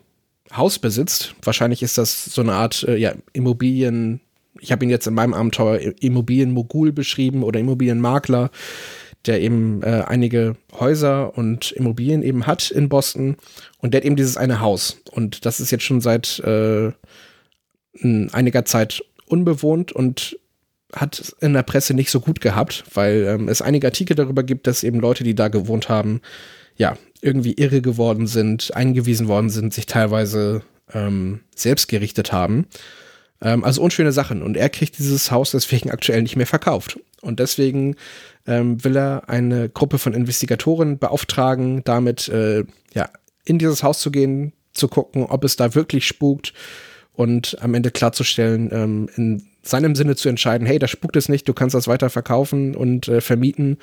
Haus 0.54 0.78
besitzt. 0.78 1.34
Wahrscheinlich 1.42 1.82
ist 1.82 1.98
das 1.98 2.24
so 2.24 2.42
eine 2.42 2.54
Art 2.54 2.84
äh, 2.84 2.96
ja, 2.96 3.14
Immobilien. 3.32 4.20
Ich 4.60 4.72
habe 4.72 4.84
ihn 4.84 4.90
jetzt 4.90 5.06
in 5.06 5.14
meinem 5.14 5.34
Abenteuer 5.34 5.78
Immobilienmogul 6.00 6.92
beschrieben 6.92 7.42
oder 7.42 7.60
Immobilienmakler, 7.60 8.50
der 9.26 9.40
eben 9.40 9.82
äh, 9.82 10.04
einige 10.06 10.56
Häuser 10.78 11.36
und 11.36 11.72
Immobilien 11.72 12.22
eben 12.22 12.46
hat 12.46 12.70
in 12.70 12.88
Boston. 12.88 13.36
Und 13.78 13.92
der 13.92 14.00
hat 14.00 14.06
eben 14.06 14.16
dieses 14.16 14.36
eine 14.36 14.60
Haus. 14.60 15.00
Und 15.10 15.44
das 15.44 15.60
ist 15.60 15.70
jetzt 15.70 15.84
schon 15.84 16.00
seit 16.00 16.40
äh, 16.40 16.92
einiger 18.02 18.64
Zeit 18.64 19.02
unbewohnt 19.26 19.92
und 19.92 20.38
hat 20.94 21.34
in 21.40 21.52
der 21.52 21.62
Presse 21.62 21.94
nicht 21.94 22.10
so 22.10 22.20
gut 22.20 22.40
gehabt, 22.40 22.84
weil 22.94 23.24
ähm, 23.24 23.48
es 23.48 23.60
einige 23.60 23.86
Artikel 23.86 24.16
darüber 24.16 24.42
gibt, 24.42 24.66
dass 24.66 24.82
eben 24.82 25.00
Leute, 25.00 25.22
die 25.22 25.34
da 25.34 25.48
gewohnt 25.48 25.88
haben, 25.88 26.22
ja, 26.76 26.96
irgendwie 27.20 27.52
irre 27.52 27.80
geworden 27.80 28.26
sind, 28.26 28.74
eingewiesen 28.74 29.28
worden 29.28 29.50
sind, 29.50 29.74
sich 29.74 29.86
teilweise 29.86 30.62
ähm, 30.92 31.40
selbst 31.54 31.88
gerichtet 31.88 32.32
haben. 32.32 32.66
Ähm, 33.40 33.64
also 33.64 33.82
unschöne 33.82 34.12
Sachen. 34.12 34.42
Und 34.42 34.56
er 34.56 34.68
kriegt 34.68 34.98
dieses 34.98 35.30
Haus 35.30 35.50
deswegen 35.50 35.90
aktuell 35.90 36.22
nicht 36.22 36.36
mehr 36.36 36.46
verkauft. 36.46 36.98
Und 37.20 37.40
deswegen 37.40 37.96
ähm, 38.46 38.82
will 38.84 38.96
er 38.96 39.28
eine 39.28 39.68
Gruppe 39.68 39.98
von 39.98 40.14
Investigatoren 40.14 40.98
beauftragen, 40.98 41.82
damit 41.84 42.28
äh, 42.28 42.64
ja, 42.94 43.10
in 43.44 43.58
dieses 43.58 43.82
Haus 43.82 44.00
zu 44.00 44.10
gehen, 44.10 44.52
zu 44.72 44.88
gucken, 44.88 45.24
ob 45.24 45.44
es 45.44 45.56
da 45.56 45.74
wirklich 45.74 46.06
spukt 46.06 46.52
und 47.12 47.56
am 47.60 47.74
Ende 47.74 47.90
klarzustellen, 47.90 48.70
ähm, 48.72 49.08
in 49.16 49.48
seinem 49.62 49.94
Sinne 49.96 50.16
zu 50.16 50.28
entscheiden, 50.28 50.66
hey, 50.66 50.78
da 50.78 50.86
spukt 50.86 51.16
es 51.16 51.28
nicht, 51.28 51.48
du 51.48 51.52
kannst 51.52 51.74
das 51.74 51.88
weiter 51.88 52.10
verkaufen 52.10 52.76
und 52.76 53.08
äh, 53.08 53.20
vermieten 53.20 53.78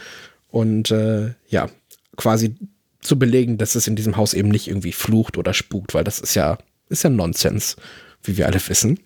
und 0.50 0.90
äh, 0.92 1.34
ja, 1.48 1.70
quasi 2.16 2.56
zu 3.06 3.18
belegen, 3.18 3.58
dass 3.58 3.76
es 3.76 3.88
in 3.88 3.96
diesem 3.96 4.18
Haus 4.18 4.34
eben 4.34 4.50
nicht 4.50 4.68
irgendwie 4.68 4.92
flucht 4.92 5.38
oder 5.38 5.54
spukt, 5.54 5.94
weil 5.94 6.04
das 6.04 6.20
ist 6.20 6.36
ja, 6.36 6.58
ist 6.90 7.04
ja 7.04 7.10
Nonsens, 7.10 7.76
wie 8.24 8.38
wir 8.38 8.48
alle 8.48 8.60
wissen. 8.68 9.00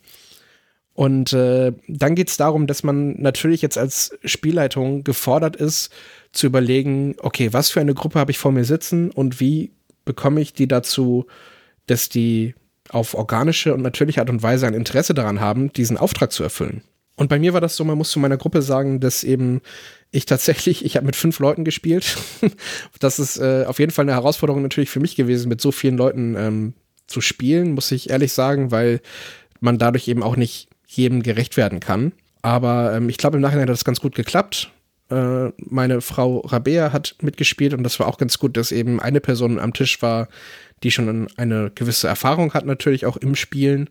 Und 0.93 1.31
äh, 1.31 1.71
dann 1.87 2.15
geht 2.15 2.29
es 2.29 2.37
darum, 2.37 2.67
dass 2.67 2.83
man 2.83 3.21
natürlich 3.21 3.61
jetzt 3.61 3.77
als 3.77 4.17
Spielleitung 4.25 5.03
gefordert 5.05 5.55
ist, 5.55 5.93
zu 6.33 6.47
überlegen, 6.47 7.15
okay, 7.19 7.53
was 7.53 7.69
für 7.69 7.79
eine 7.79 7.93
Gruppe 7.93 8.19
habe 8.19 8.31
ich 8.31 8.37
vor 8.37 8.51
mir 8.51 8.65
sitzen 8.65 9.09
und 9.09 9.39
wie 9.39 9.71
bekomme 10.03 10.41
ich 10.41 10.53
die 10.53 10.67
dazu, 10.67 11.25
dass 11.85 12.09
die 12.09 12.53
auf 12.89 13.13
organische 13.13 13.73
und 13.73 13.81
natürliche 13.81 14.19
Art 14.19 14.29
und 14.29 14.43
Weise 14.43 14.67
ein 14.67 14.73
Interesse 14.73 15.13
daran 15.13 15.39
haben, 15.39 15.71
diesen 15.71 15.97
Auftrag 15.97 16.31
zu 16.31 16.43
erfüllen. 16.43 16.81
Und 17.19 17.27
bei 17.27 17.37
mir 17.37 17.51
war 17.51 17.59
das 17.59 17.75
so, 17.75 17.83
man 17.83 17.97
muss 17.97 18.11
zu 18.11 18.19
meiner 18.19 18.37
Gruppe 18.37 18.61
sagen, 18.61 19.01
dass 19.01 19.25
eben 19.25 19.59
ich 20.09 20.25
tatsächlich, 20.25 20.85
ich 20.85 20.95
habe 20.95 21.05
mit 21.05 21.17
fünf 21.17 21.39
Leuten 21.39 21.65
gespielt. 21.65 22.15
das 23.01 23.19
ist 23.19 23.37
äh, 23.37 23.65
auf 23.67 23.77
jeden 23.79 23.91
Fall 23.91 24.03
eine 24.03 24.13
Herausforderung 24.13 24.61
natürlich 24.61 24.89
für 24.89 25.01
mich 25.01 25.17
gewesen, 25.17 25.49
mit 25.49 25.59
so 25.59 25.73
vielen 25.73 25.97
Leuten 25.97 26.37
ähm, 26.37 26.73
zu 27.07 27.19
spielen, 27.19 27.73
muss 27.73 27.91
ich 27.91 28.09
ehrlich 28.09 28.31
sagen, 28.31 28.71
weil 28.71 29.01
man 29.59 29.77
dadurch 29.77 30.07
eben 30.07 30.23
auch 30.23 30.37
nicht 30.37 30.69
jedem 30.87 31.21
gerecht 31.21 31.57
werden 31.57 31.81
kann. 31.81 32.13
Aber 32.41 32.93
ähm, 32.95 33.09
ich 33.09 33.17
glaube, 33.17 33.35
im 33.35 33.41
Nachhinein 33.41 33.63
hat 33.63 33.73
das 33.73 33.83
ganz 33.83 33.99
gut 33.99 34.15
geklappt. 34.15 34.71
Äh, 35.11 35.49
meine 35.57 35.99
Frau 35.99 36.37
Rabea 36.37 36.93
hat 36.93 37.17
mitgespielt 37.21 37.73
und 37.73 37.83
das 37.83 37.99
war 37.99 38.07
auch 38.07 38.17
ganz 38.17 38.39
gut, 38.39 38.55
dass 38.55 38.71
eben 38.71 39.01
eine 39.01 39.19
Person 39.19 39.59
am 39.59 39.73
Tisch 39.73 40.01
war, 40.01 40.29
die 40.83 40.91
schon 40.91 41.27
eine 41.35 41.69
gewisse 41.75 42.07
Erfahrung 42.07 42.53
hat, 42.53 42.65
natürlich 42.65 43.05
auch 43.05 43.17
im 43.17 43.35
Spielen. 43.35 43.89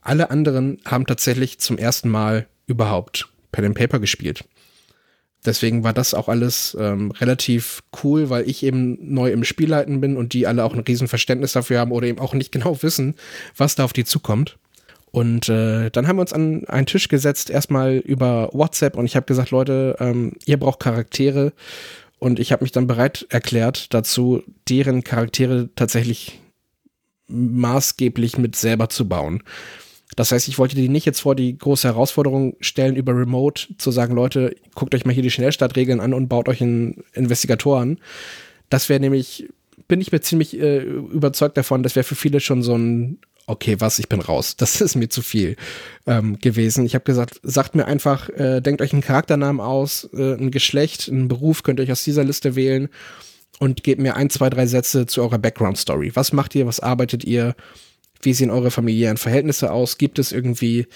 Alle 0.00 0.30
anderen 0.30 0.78
haben 0.86 1.04
tatsächlich 1.04 1.58
zum 1.58 1.76
ersten 1.76 2.08
Mal 2.08 2.46
überhaupt 2.70 3.28
Pen 3.52 3.66
and 3.66 3.74
Paper 3.74 3.98
gespielt. 3.98 4.44
Deswegen 5.44 5.84
war 5.84 5.94
das 5.94 6.12
auch 6.12 6.28
alles 6.28 6.76
ähm, 6.78 7.12
relativ 7.12 7.82
cool, 8.02 8.28
weil 8.28 8.48
ich 8.48 8.62
eben 8.62 8.98
neu 9.00 9.32
im 9.32 9.44
Spielleiten 9.44 10.00
bin 10.00 10.16
und 10.16 10.34
die 10.34 10.46
alle 10.46 10.64
auch 10.64 10.74
ein 10.74 10.80
Riesenverständnis 10.80 11.52
dafür 11.52 11.80
haben 11.80 11.92
oder 11.92 12.06
eben 12.06 12.18
auch 12.18 12.34
nicht 12.34 12.52
genau 12.52 12.82
wissen, 12.82 13.14
was 13.56 13.74
da 13.74 13.84
auf 13.84 13.92
die 13.92 14.04
zukommt. 14.04 14.58
Und 15.12 15.48
äh, 15.48 15.90
dann 15.90 16.06
haben 16.06 16.16
wir 16.16 16.20
uns 16.20 16.32
an 16.32 16.66
einen 16.66 16.86
Tisch 16.86 17.08
gesetzt, 17.08 17.50
erstmal 17.50 17.96
über 17.96 18.50
WhatsApp 18.52 18.96
und 18.96 19.06
ich 19.06 19.16
habe 19.16 19.26
gesagt, 19.26 19.50
Leute, 19.50 19.96
ähm, 19.98 20.34
ihr 20.46 20.56
braucht 20.56 20.78
Charaktere 20.78 21.52
und 22.20 22.38
ich 22.38 22.52
habe 22.52 22.62
mich 22.62 22.70
dann 22.70 22.86
bereit 22.86 23.26
erklärt 23.30 23.92
dazu, 23.92 24.44
deren 24.68 25.02
Charaktere 25.02 25.68
tatsächlich 25.74 26.38
maßgeblich 27.26 28.38
mit 28.38 28.54
selber 28.54 28.88
zu 28.88 29.08
bauen. 29.08 29.42
Das 30.16 30.32
heißt, 30.32 30.48
ich 30.48 30.58
wollte 30.58 30.76
die 30.76 30.88
nicht 30.88 31.06
jetzt 31.06 31.20
vor 31.20 31.34
die 31.34 31.56
große 31.56 31.88
Herausforderung 31.88 32.56
stellen, 32.60 32.96
über 32.96 33.16
Remote 33.16 33.76
zu 33.78 33.90
sagen, 33.90 34.14
Leute, 34.14 34.54
guckt 34.74 34.94
euch 34.94 35.04
mal 35.04 35.14
hier 35.14 35.22
die 35.22 35.30
Schnellstartregeln 35.30 36.00
an 36.00 36.14
und 36.14 36.28
baut 36.28 36.48
euch 36.48 36.60
einen 36.60 37.04
Investigator 37.14 37.80
an. 37.80 37.98
Das 38.68 38.88
wäre 38.88 39.00
nämlich, 39.00 39.48
bin 39.88 40.00
ich 40.00 40.12
mir 40.12 40.20
ziemlich 40.20 40.58
äh, 40.58 40.78
überzeugt 40.78 41.56
davon, 41.56 41.82
das 41.82 41.96
wäre 41.96 42.04
für 42.04 42.14
viele 42.14 42.40
schon 42.40 42.62
so 42.62 42.76
ein, 42.76 43.18
okay, 43.46 43.76
was, 43.78 43.98
ich 43.98 44.08
bin 44.08 44.20
raus. 44.20 44.56
Das 44.56 44.80
ist 44.80 44.94
mir 44.96 45.08
zu 45.08 45.22
viel 45.22 45.56
ähm, 46.06 46.38
gewesen. 46.38 46.86
Ich 46.86 46.94
habe 46.94 47.04
gesagt, 47.04 47.40
sagt 47.42 47.74
mir 47.74 47.86
einfach, 47.86 48.28
äh, 48.30 48.60
denkt 48.60 48.80
euch 48.80 48.92
einen 48.92 49.02
Charakternamen 49.02 49.60
aus, 49.60 50.08
äh, 50.12 50.34
ein 50.34 50.50
Geschlecht, 50.50 51.08
einen 51.08 51.28
Beruf, 51.28 51.62
könnt 51.62 51.80
ihr 51.80 51.84
euch 51.84 51.92
aus 51.92 52.04
dieser 52.04 52.24
Liste 52.24 52.54
wählen 52.54 52.88
und 53.58 53.82
gebt 53.82 54.00
mir 54.00 54.16
ein, 54.16 54.30
zwei, 54.30 54.50
drei 54.50 54.66
Sätze 54.66 55.06
zu 55.06 55.20
eurer 55.22 55.38
Background-Story. 55.38 56.12
Was 56.14 56.32
macht 56.32 56.54
ihr, 56.54 56.66
was 56.66 56.80
arbeitet 56.80 57.24
ihr? 57.24 57.54
Wie 58.22 58.32
sehen 58.32 58.50
eure 58.50 58.70
familiären 58.70 59.16
Verhältnisse 59.16 59.72
aus? 59.72 59.98
Gibt 59.98 60.18
es 60.18 60.32
irgendwie 60.32 60.86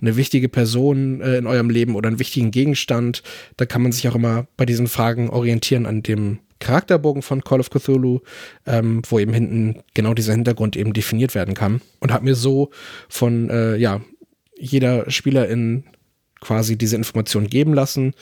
eine 0.00 0.16
wichtige 0.16 0.48
Person 0.48 1.20
äh, 1.20 1.38
in 1.38 1.46
eurem 1.46 1.70
Leben 1.70 1.94
oder 1.94 2.08
einen 2.08 2.18
wichtigen 2.18 2.50
Gegenstand? 2.50 3.22
Da 3.56 3.66
kann 3.66 3.82
man 3.82 3.92
sich 3.92 4.08
auch 4.08 4.14
immer 4.14 4.46
bei 4.56 4.66
diesen 4.66 4.88
Fragen 4.88 5.30
orientieren 5.30 5.86
an 5.86 6.02
dem 6.02 6.38
Charakterbogen 6.58 7.22
von 7.22 7.42
Call 7.42 7.60
of 7.60 7.70
Cthulhu, 7.70 8.20
ähm, 8.66 9.02
wo 9.08 9.18
eben 9.18 9.32
hinten 9.32 9.82
genau 9.94 10.14
dieser 10.14 10.32
Hintergrund 10.32 10.76
eben 10.76 10.92
definiert 10.92 11.34
werden 11.34 11.54
kann. 11.54 11.80
Und 12.00 12.12
habe 12.12 12.24
mir 12.24 12.34
so 12.34 12.70
von 13.08 13.50
äh, 13.50 13.76
ja, 13.76 14.00
jeder 14.56 15.10
Spielerin 15.10 15.84
quasi 16.40 16.76
diese 16.76 16.96
Information 16.96 17.46
geben 17.46 17.74
lassen 17.74 18.14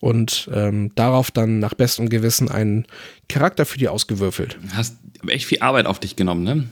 und 0.00 0.50
ähm, 0.52 0.92
darauf 0.94 1.30
dann 1.30 1.58
nach 1.58 1.74
bestem 1.74 2.08
Gewissen 2.08 2.50
einen 2.50 2.86
Charakter 3.28 3.64
für 3.64 3.78
die 3.78 3.88
ausgewürfelt. 3.88 4.58
Hast 4.72 4.98
echt 5.28 5.46
viel 5.46 5.60
Arbeit 5.60 5.86
auf 5.86 5.98
dich 5.98 6.16
genommen, 6.16 6.42
ne? 6.42 6.68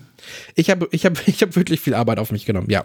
Ich 0.55 0.71
habe 0.71 0.89
ich 0.91 1.07
hab, 1.07 1.17
ich 1.29 1.43
hab 1.43 1.57
wirklich 1.57 1.81
viel 1.81 1.95
Arbeit 1.95 2.19
auf 2.19 2.33
mich 2.33 2.47
genommen, 2.47 2.71
ja. 2.71 2.85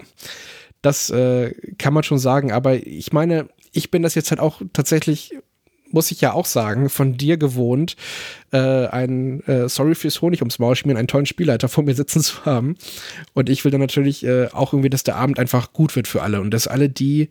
Das 0.81 1.09
äh, 1.09 1.53
kann 1.77 1.93
man 1.93 2.03
schon 2.03 2.19
sagen, 2.19 2.53
aber 2.53 2.75
ich 2.75 3.11
meine, 3.11 3.49
ich 3.73 3.91
bin 3.91 4.01
das 4.01 4.15
jetzt 4.15 4.31
halt 4.31 4.39
auch 4.39 4.61
tatsächlich 4.71 5.33
muss 5.91 6.11
ich 6.11 6.21
ja 6.21 6.33
auch 6.33 6.45
sagen, 6.45 6.89
von 6.89 7.17
dir 7.17 7.37
gewohnt, 7.37 7.95
äh, 8.51 8.57
ein 8.57 9.41
äh, 9.47 9.67
Sorry 9.67 9.95
fürs 9.95 10.21
Honig 10.21 10.41
ums 10.41 10.59
Maul 10.59 10.75
schmieren, 10.75 10.97
einen 10.97 11.07
tollen 11.07 11.25
Spielleiter 11.25 11.67
vor 11.67 11.83
mir 11.83 11.95
sitzen 11.95 12.21
zu 12.21 12.45
haben. 12.45 12.75
Und 13.33 13.49
ich 13.49 13.65
will 13.65 13.71
dann 13.71 13.81
natürlich 13.81 14.23
äh, 14.23 14.47
auch 14.47 14.73
irgendwie, 14.73 14.89
dass 14.89 15.03
der 15.03 15.15
Abend 15.15 15.39
einfach 15.39 15.73
gut 15.73 15.95
wird 15.95 16.07
für 16.07 16.21
alle 16.21 16.41
und 16.41 16.51
dass 16.51 16.67
alle 16.67 16.89
die, 16.89 17.29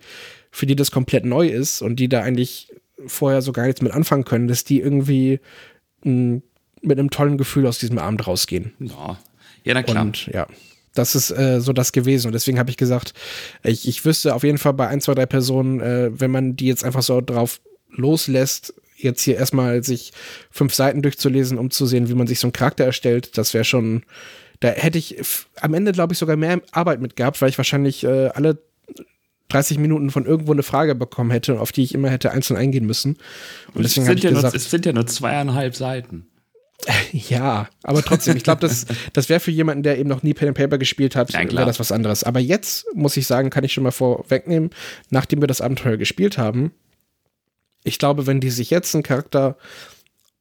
für 0.50 0.66
die 0.66 0.76
das 0.76 0.90
komplett 0.90 1.24
neu 1.24 1.46
ist 1.46 1.82
und 1.82 1.96
die 1.96 2.08
da 2.08 2.22
eigentlich 2.22 2.72
vorher 3.06 3.42
so 3.42 3.52
gar 3.52 3.66
nichts 3.66 3.82
mit 3.82 3.92
anfangen 3.92 4.24
können, 4.24 4.48
dass 4.48 4.64
die 4.64 4.80
irgendwie 4.80 5.40
mh, 6.02 6.40
mit 6.82 6.98
einem 6.98 7.10
tollen 7.10 7.38
Gefühl 7.38 7.66
aus 7.66 7.78
diesem 7.78 7.98
Abend 7.98 8.26
rausgehen. 8.26 8.72
Ja, 8.78 9.18
ja 9.64 9.74
na 9.74 9.82
klar. 9.82 10.02
Und 10.02 10.26
ja, 10.26 10.46
das 10.94 11.14
ist 11.14 11.30
äh, 11.30 11.60
so 11.60 11.72
das 11.72 11.92
gewesen. 11.92 12.28
Und 12.28 12.32
deswegen 12.32 12.58
habe 12.58 12.70
ich 12.70 12.76
gesagt, 12.76 13.14
ich, 13.62 13.88
ich 13.88 14.04
wüsste 14.04 14.34
auf 14.34 14.42
jeden 14.42 14.58
Fall 14.58 14.74
bei 14.74 14.88
ein, 14.88 15.00
zwei, 15.00 15.14
drei 15.14 15.26
Personen, 15.26 15.80
äh, 15.80 16.10
wenn 16.12 16.30
man 16.30 16.56
die 16.56 16.66
jetzt 16.66 16.84
einfach 16.84 17.02
so 17.02 17.20
drauf 17.20 17.60
loslässt, 17.90 18.74
jetzt 18.96 19.22
hier 19.22 19.36
erstmal 19.36 19.82
sich 19.84 20.12
fünf 20.50 20.74
Seiten 20.74 21.02
durchzulesen, 21.02 21.58
um 21.58 21.70
zu 21.70 21.86
sehen, 21.86 22.08
wie 22.08 22.14
man 22.14 22.26
sich 22.26 22.40
so 22.40 22.48
einen 22.48 22.52
Charakter 22.52 22.84
erstellt, 22.84 23.38
das 23.38 23.54
wäre 23.54 23.64
schon, 23.64 24.02
da 24.60 24.68
hätte 24.68 24.98
ich 24.98 25.16
am 25.60 25.74
Ende, 25.74 25.92
glaube 25.92 26.12
ich, 26.12 26.18
sogar 26.18 26.36
mehr 26.36 26.60
Arbeit 26.72 27.00
mit 27.00 27.14
gehabt, 27.16 27.40
weil 27.40 27.48
ich 27.48 27.58
wahrscheinlich 27.58 28.02
äh, 28.04 28.28
alle 28.28 28.58
30 29.48 29.78
Minuten 29.78 30.10
von 30.10 30.26
irgendwo 30.26 30.52
eine 30.52 30.62
Frage 30.62 30.94
bekommen 30.94 31.30
hätte, 31.30 31.60
auf 31.60 31.72
die 31.72 31.82
ich 31.82 31.94
immer 31.94 32.10
hätte 32.10 32.30
einzeln 32.30 32.56
eingehen 32.56 32.86
müssen. 32.86 33.16
Und 33.74 33.82
deswegen 33.82 34.06
habe 34.06 34.18
ich 34.18 34.24
ja 34.24 34.30
gesagt, 34.30 34.54
nur, 34.54 34.54
es 34.54 34.70
sind 34.70 34.86
ja 34.86 34.92
nur 34.92 35.06
zweieinhalb 35.06 35.74
Seiten. 35.74 36.26
Ja, 37.12 37.68
aber 37.82 38.02
trotzdem, 38.02 38.36
ich 38.36 38.44
glaube, 38.44 38.60
das, 38.60 38.86
das 39.12 39.28
wäre 39.28 39.40
für 39.40 39.50
jemanden, 39.50 39.82
der 39.82 39.98
eben 39.98 40.08
noch 40.08 40.22
nie 40.22 40.34
Pen 40.34 40.48
and 40.48 40.56
Paper 40.56 40.78
gespielt 40.78 41.16
hat, 41.16 41.32
ja, 41.32 41.40
wäre 41.40 41.66
das 41.66 41.80
was 41.80 41.92
anderes. 41.92 42.22
Aber 42.24 42.40
jetzt, 42.40 42.86
muss 42.94 43.16
ich 43.16 43.26
sagen, 43.26 43.50
kann 43.50 43.64
ich 43.64 43.72
schon 43.72 43.84
mal 43.84 43.90
vorwegnehmen, 43.90 44.70
nachdem 45.10 45.40
wir 45.40 45.48
das 45.48 45.60
Abenteuer 45.60 45.96
gespielt 45.96 46.38
haben, 46.38 46.72
ich 47.84 47.98
glaube, 47.98 48.26
wenn 48.26 48.40
die 48.40 48.50
sich 48.50 48.70
jetzt 48.70 48.94
einen 48.94 49.02
Charakter 49.02 49.56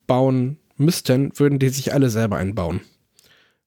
bauen 0.05 0.57
müssten, 0.75 1.31
würden 1.37 1.59
die 1.59 1.69
sich 1.69 1.93
alle 1.93 2.09
selber 2.09 2.37
einbauen. 2.37 2.81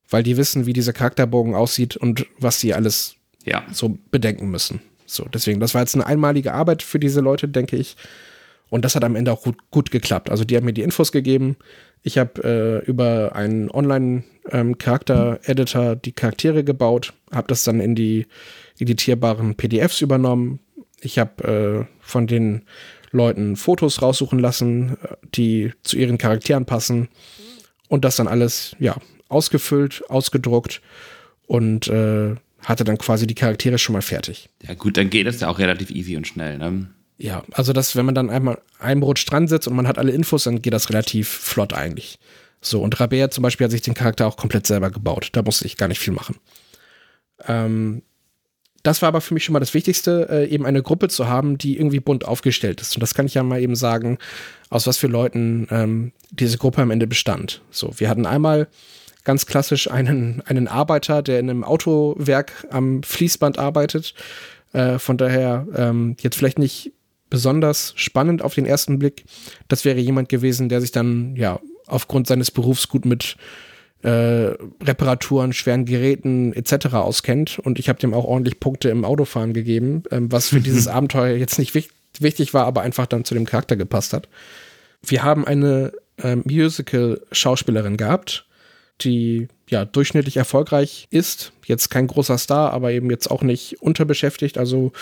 Weil 0.09 0.23
die 0.23 0.37
wissen, 0.37 0.67
wie 0.67 0.73
dieser 0.73 0.93
Charakterbogen 0.93 1.55
aussieht 1.55 1.97
und 1.97 2.27
was 2.39 2.61
sie 2.61 2.75
alles 2.75 3.15
ja. 3.45 3.65
so 3.73 3.99
bedenken 4.11 4.51
müssen. 4.51 4.81
So, 5.15 5.25
deswegen, 5.25 5.61
das 5.61 5.75
war 5.75 5.83
jetzt 5.83 5.95
eine 5.95 6.07
einmalige 6.07 6.55
Arbeit 6.55 6.83
für 6.83 6.99
diese 6.99 7.21
Leute, 7.21 7.49
denke 7.49 7.77
ich. 7.77 7.97
Und 8.69 8.85
das 8.85 8.95
hat 8.95 9.05
am 9.05 9.17
Ende 9.17 9.33
auch 9.33 9.43
gut, 9.43 9.57
gut 9.71 9.91
geklappt. 9.91 10.31
Also 10.31 10.45
die 10.45 10.57
haben 10.57 10.65
mir 10.65 10.73
die 10.73 10.83
Infos 10.83 11.13
gegeben. 11.13 11.57
Ich 12.03 12.17
habe 12.19 12.43
äh, 12.45 12.79
über 12.89 13.35
einen 13.35 13.71
Online-Charakter-Editor 13.71 15.93
ähm, 15.93 16.01
die 16.03 16.13
Charaktere 16.13 16.65
gebaut, 16.65 17.13
habe 17.33 17.49
das 17.49 17.65
dann 17.65 17.81
in 17.81 17.95
die 17.95 18.27
editierbaren 18.79 19.57
PDFs 19.57 20.01
übernommen. 20.01 20.61
Ich 21.01 21.19
habe 21.19 21.45
äh, 21.45 21.85
von 22.01 22.27
den 22.27 22.63
Leuten 23.11 23.57
Fotos 23.57 24.01
raussuchen 24.03 24.39
lassen, 24.39 24.97
die 25.35 25.73
zu 25.83 25.99
ihren 25.99 26.17
Charakteren 26.17 26.65
passen 26.65 27.09
und 27.89 28.05
das 28.05 28.15
dann 28.17 28.29
alles 28.29 28.77
ja 28.79 28.97
ausgefüllt, 29.29 30.05
ausgedruckt 30.09 30.81
und 31.47 31.89
äh, 31.89 32.37
hatte 32.65 32.85
dann 32.85 32.99
quasi 32.99 33.27
die 33.27 33.35
Charaktere 33.35 33.79
schon 33.79 33.95
mal 33.95 34.03
fertig. 34.03 34.49
Ja 34.67 34.75
gut, 34.75 34.97
dann 34.97 35.11
geht 35.11 35.27
das 35.27 35.41
ja 35.41 35.49
auch 35.49 35.59
relativ 35.59 35.91
easy 35.91 36.17
und 36.17 36.27
schnell, 36.27 36.59
ne? 36.59 36.87
Ja, 37.19 37.43
also 37.53 37.75
das, 37.75 37.97
wenn 37.97 38.07
man 38.07 38.15
dann 38.15 38.31
einmal 38.31 38.61
einem 38.79 39.03
Rutsch 39.03 39.29
dran 39.29 39.47
sitzt 39.47 39.69
und 39.69 39.77
man 39.77 39.87
hat 39.87 39.99
alle 39.99 40.13
Infos, 40.13 40.45
dann 40.45 40.63
geht 40.63 40.73
das 40.73 40.89
relativ 40.89 41.29
flott 41.29 41.75
eigentlich. 41.75 42.19
So, 42.63 42.83
und 42.83 42.99
Rabea 42.99 43.31
zum 43.31 43.43
Beispiel 43.43 43.65
hat 43.65 43.71
sich 43.71 43.83
den 43.83 43.95
Charakter 43.95 44.27
auch 44.27 44.37
komplett 44.37 44.67
selber 44.67 44.91
gebaut. 44.91 45.29
Da 45.33 45.43
musste 45.43 45.67
ich 45.67 45.77
gar 45.77 45.89
nicht 45.89 46.01
viel 46.01 46.15
machen. 46.15 46.37
Ähm, 47.47 48.03
das 48.83 49.03
war 49.03 49.09
aber 49.09 49.21
für 49.21 49.35
mich 49.35 49.45
schon 49.45 49.53
mal 49.53 49.61
das 49.61 49.75
Wichtigste, 49.75 50.29
äh, 50.31 50.49
eben 50.49 50.65
eine 50.65 50.83
Gruppe 50.83 51.09
zu 51.09 51.29
haben, 51.29 51.59
die 51.59 51.77
irgendwie 51.77 52.01
bunt 52.01 52.25
aufgestellt 52.25 52.81
ist. 52.81 52.97
Und 52.97 53.01
das 53.01 53.15
kann 53.15 53.27
ich 53.27 53.35
ja 53.35 53.43
mal 53.43 53.61
eben 53.61 53.77
sagen, 53.77 54.19
aus 54.71 54.87
was 54.87 54.97
für 54.97 55.07
Leuten 55.07 55.69
ähm, 55.71 56.13
diese 56.31 56.57
Gruppe 56.57 56.81
am 56.81 56.91
Ende 56.91 57.07
bestand. 57.07 57.61
So, 57.71 57.93
wir 57.99 58.09
hatten 58.09 58.25
einmal 58.25 58.69
ganz 59.25 59.47
klassisch 59.47 59.91
einen, 59.91 60.43
einen 60.47 60.69
Arbeiter, 60.69 61.23
der 61.23 61.41
in 61.41 61.51
einem 61.51 61.65
Autowerk 61.65 62.67
am 62.71 63.03
Fließband 63.03 63.59
arbeitet. 63.59 64.15
Äh, 64.73 64.99
von 64.99 65.17
daher 65.17 65.67
ähm, 65.75 66.17
jetzt 66.21 66.37
vielleicht 66.37 66.59
nicht 66.59 66.93
besonders 67.29 67.93
spannend 67.97 68.43
auf 68.43 68.55
den 68.55 68.67
ersten 68.67 68.99
Blick. 68.99 69.25
Das 69.69 69.85
wäre 69.85 69.99
jemand 69.99 70.29
gewesen, 70.29 70.69
der 70.69 70.81
sich 70.81 70.93
dann 70.93 71.37
ja 71.37 71.61
aufgrund 71.87 72.27
seines 72.27 72.51
Berufs 72.51 72.89
gut 72.89 73.05
mit 73.05 73.37
äh, 74.03 74.55
Reparaturen, 74.83 75.53
schweren 75.53 75.85
Geräten 75.85 76.53
etc. 76.53 76.95
auskennt. 76.95 77.59
Und 77.59 77.79
ich 77.79 77.89
habe 77.89 77.99
dem 77.99 78.15
auch 78.15 78.25
ordentlich 78.25 78.61
Punkte 78.61 78.89
im 78.91 79.05
Autofahren 79.05 79.53
gegeben, 79.53 80.03
ähm, 80.11 80.31
was 80.33 80.49
für 80.49 80.61
dieses 80.61 80.89
Abenteuer 80.89 81.37
jetzt 81.37 81.59
nicht 81.59 81.75
wich 81.75 81.91
wichtig 82.19 82.53
war, 82.53 82.67
aber 82.67 82.83
einfach 82.83 83.07
dann 83.07 83.25
zu 83.25 83.35
dem 83.35 83.47
Charakter 83.47 83.77
gepasst 83.77 84.13
hat. 84.13 84.29
Wir 85.01 85.23
haben 85.23 85.47
eine 85.47 85.93
äh, 86.19 86.37
Musical-Schauspielerin 86.37 87.97
gehabt, 87.97 88.47
die 89.05 89.49
ja 89.69 89.85
durchschnittlich 89.85 90.37
erfolgreich 90.37 91.07
ist. 91.11 91.53
Jetzt 91.67 91.91
kein 91.91 92.07
großer 92.07 92.39
Star, 92.39 92.73
aber 92.73 92.93
eben 92.93 93.11
jetzt 93.11 93.31
auch 93.31 93.43
nicht 93.43 93.81
unterbeschäftigt. 93.81 94.59
Also 94.59 94.93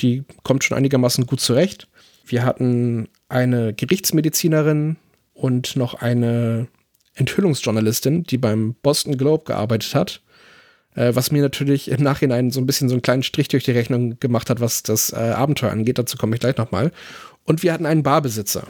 die 0.00 0.24
kommt 0.42 0.64
schon 0.64 0.76
einigermaßen 0.76 1.26
gut 1.26 1.40
zurecht. 1.40 1.88
Wir 2.24 2.44
hatten 2.44 3.08
eine 3.28 3.72
Gerichtsmedizinerin 3.72 4.96
und 5.34 5.76
noch 5.76 5.94
eine 5.94 6.68
Enthüllungsjournalistin, 7.14 8.24
die 8.24 8.38
beim 8.38 8.74
Boston 8.82 9.16
Globe 9.16 9.44
gearbeitet 9.44 9.94
hat. 9.94 10.20
Äh, 10.94 11.14
was 11.14 11.30
mir 11.30 11.42
natürlich 11.42 11.90
im 11.90 12.02
Nachhinein 12.02 12.50
so 12.50 12.60
ein 12.60 12.66
bisschen 12.66 12.88
so 12.88 12.94
einen 12.94 13.02
kleinen 13.02 13.22
Strich 13.22 13.48
durch 13.48 13.64
die 13.64 13.72
Rechnung 13.72 14.18
gemacht 14.18 14.50
hat, 14.50 14.60
was 14.60 14.82
das 14.82 15.12
äh, 15.12 15.16
Abenteuer 15.16 15.70
angeht. 15.70 15.98
Dazu 15.98 16.16
komme 16.16 16.34
ich 16.34 16.40
gleich 16.40 16.56
nochmal. 16.56 16.92
Und 17.44 17.62
wir 17.62 17.72
hatten 17.72 17.86
einen 17.86 18.02
Barbesitzer. 18.02 18.66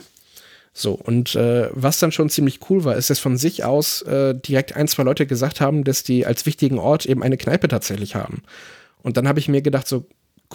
So, 0.79 0.93
und 0.93 1.35
äh, 1.37 1.71
was 1.73 2.01
dann 2.01 2.13
schon 2.13 2.29
ziemlich 2.29 2.61
cool 2.69 2.85
war, 2.85 2.97
ist, 2.97 3.09
dass 3.09 3.19
von 3.19 3.39
sich 3.39 3.65
aus 3.65 4.03
äh, 4.03 4.35
direkt 4.35 4.77
ein, 4.77 4.87
zwei 4.89 5.05
Leute 5.05 5.27
gesagt 5.27 5.63
haben, 5.63 5.85
dass 5.85 6.03
die 6.03 6.27
als 6.27 6.45
wichtigen 6.45 6.79
Ort 6.79 7.07
eben 7.07 7.23
eine 7.23 7.39
Kneipe 7.39 7.69
tatsächlich 7.69 8.15
haben. 8.15 8.43
Und 9.03 9.17
dann 9.17 9.27
habe 9.27 9.39
ich 9.39 9.49
mir 9.49 9.63
gedacht, 9.63 9.89
so 9.89 10.05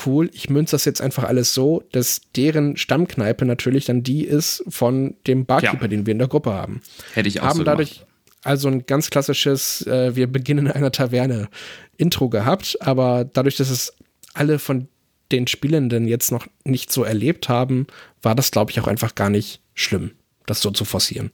cool, 0.05 0.29
ich 0.31 0.47
münze 0.47 0.75
das 0.75 0.85
jetzt 0.85 1.01
einfach 1.01 1.23
alles 1.23 1.55
so, 1.55 1.81
dass 1.91 2.21
deren 2.35 2.77
Stammkneipe 2.77 3.45
natürlich 3.45 3.85
dann 3.85 4.03
die 4.03 4.23
ist 4.23 4.63
von 4.69 5.15
dem 5.25 5.47
Barkeeper, 5.47 5.81
ja. 5.81 5.87
den 5.87 6.05
wir 6.05 6.11
in 6.11 6.19
der 6.19 6.27
Gruppe 6.27 6.53
haben. 6.53 6.83
Hätte 7.15 7.27
ich 7.27 7.41
auch 7.41 7.45
haben 7.47 7.57
so 7.57 7.63
dadurch 7.63 7.95
gemacht. 7.95 8.07
also 8.43 8.67
ein 8.67 8.85
ganz 8.85 9.09
klassisches 9.09 9.87
äh, 9.87 10.15
Wir 10.15 10.27
beginnen 10.27 10.67
in 10.67 10.71
einer 10.71 10.91
Taverne 10.91 11.49
Intro 11.97 12.29
gehabt, 12.29 12.77
aber 12.79 13.25
dadurch, 13.25 13.57
dass 13.57 13.71
es 13.71 13.95
alle 14.35 14.59
von 14.59 14.87
den 15.31 15.47
Spielenden 15.47 16.07
jetzt 16.07 16.31
noch 16.31 16.45
nicht 16.63 16.91
so 16.91 17.03
erlebt 17.03 17.49
haben, 17.49 17.87
war 18.21 18.35
das, 18.35 18.51
glaube 18.51 18.69
ich, 18.69 18.79
auch 18.79 18.87
einfach 18.87 19.15
gar 19.15 19.31
nicht 19.31 19.60
schlimm, 19.81 20.11
das 20.45 20.61
so 20.61 20.71
zu 20.71 20.85
forcieren. 20.85 21.31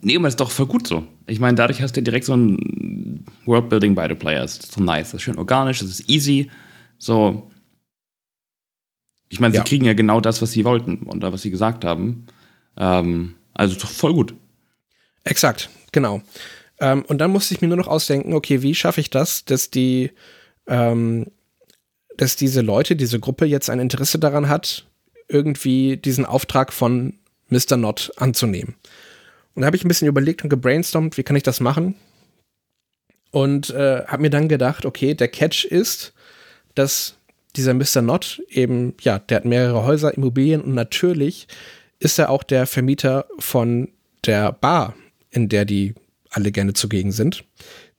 Nee, 0.00 0.16
aber 0.16 0.28
ist 0.28 0.40
doch 0.40 0.50
voll 0.50 0.66
gut 0.66 0.86
so. 0.86 1.06
Ich 1.26 1.38
meine, 1.38 1.54
dadurch 1.54 1.80
hast 1.80 1.96
du 1.96 2.02
direkt 2.02 2.24
so 2.24 2.34
ein 2.34 3.24
Worldbuilding 3.44 3.94
by 3.94 4.06
the 4.08 4.14
Players. 4.14 4.58
Das 4.58 4.66
ist 4.66 4.74
so 4.74 4.82
nice. 4.82 5.12
Das 5.12 5.14
ist 5.14 5.22
schön 5.22 5.38
organisch, 5.38 5.78
das 5.78 5.90
ist 5.90 6.10
easy. 6.10 6.50
So. 6.98 7.50
Ich 9.28 9.38
meine, 9.38 9.52
sie 9.52 9.58
ja. 9.58 9.64
kriegen 9.64 9.84
ja 9.84 9.94
genau 9.94 10.20
das, 10.20 10.42
was 10.42 10.50
sie 10.50 10.64
wollten 10.64 11.04
oder 11.04 11.32
was 11.32 11.42
sie 11.42 11.50
gesagt 11.50 11.84
haben. 11.84 12.26
Ähm, 12.76 13.36
also 13.54 13.78
doch 13.78 13.88
voll 13.88 14.12
gut. 14.12 14.34
Exakt, 15.24 15.70
genau. 15.92 16.20
Ähm, 16.80 17.04
und 17.06 17.18
dann 17.18 17.30
musste 17.30 17.54
ich 17.54 17.60
mir 17.60 17.68
nur 17.68 17.76
noch 17.76 17.86
ausdenken, 17.86 18.34
okay, 18.34 18.62
wie 18.62 18.74
schaffe 18.74 19.00
ich 19.00 19.08
das, 19.08 19.44
dass 19.44 19.70
die 19.70 20.10
ähm, 20.66 21.26
dass 22.16 22.36
diese 22.36 22.60
Leute, 22.60 22.96
diese 22.96 23.20
Gruppe 23.20 23.46
jetzt 23.46 23.70
ein 23.70 23.80
Interesse 23.80 24.18
daran 24.18 24.48
hat, 24.48 24.86
irgendwie 25.32 25.96
diesen 25.96 26.24
Auftrag 26.24 26.72
von 26.72 27.14
Mr. 27.48 27.76
Not 27.76 28.12
anzunehmen. 28.16 28.74
Und 29.54 29.62
da 29.62 29.66
habe 29.66 29.76
ich 29.76 29.84
ein 29.84 29.88
bisschen 29.88 30.08
überlegt 30.08 30.42
und 30.42 30.48
gebrainstormt, 30.48 31.16
wie 31.18 31.22
kann 31.22 31.36
ich 31.36 31.42
das 31.42 31.60
machen? 31.60 31.94
Und 33.30 33.70
äh, 33.70 34.04
habe 34.06 34.22
mir 34.22 34.30
dann 34.30 34.48
gedacht, 34.48 34.84
okay, 34.84 35.14
der 35.14 35.28
Catch 35.28 35.64
ist, 35.64 36.12
dass 36.74 37.16
dieser 37.56 37.74
Mr. 37.74 38.02
Not 38.02 38.42
eben, 38.48 38.94
ja, 39.00 39.18
der 39.18 39.38
hat 39.38 39.44
mehrere 39.44 39.84
Häuser, 39.84 40.14
Immobilien 40.14 40.60
und 40.60 40.74
natürlich 40.74 41.46
ist 41.98 42.18
er 42.18 42.30
auch 42.30 42.42
der 42.42 42.66
Vermieter 42.66 43.26
von 43.38 43.88
der 44.24 44.52
Bar, 44.52 44.94
in 45.30 45.48
der 45.48 45.64
die 45.64 45.94
alle 46.30 46.50
gerne 46.52 46.72
zugegen 46.72 47.12
sind, 47.12 47.44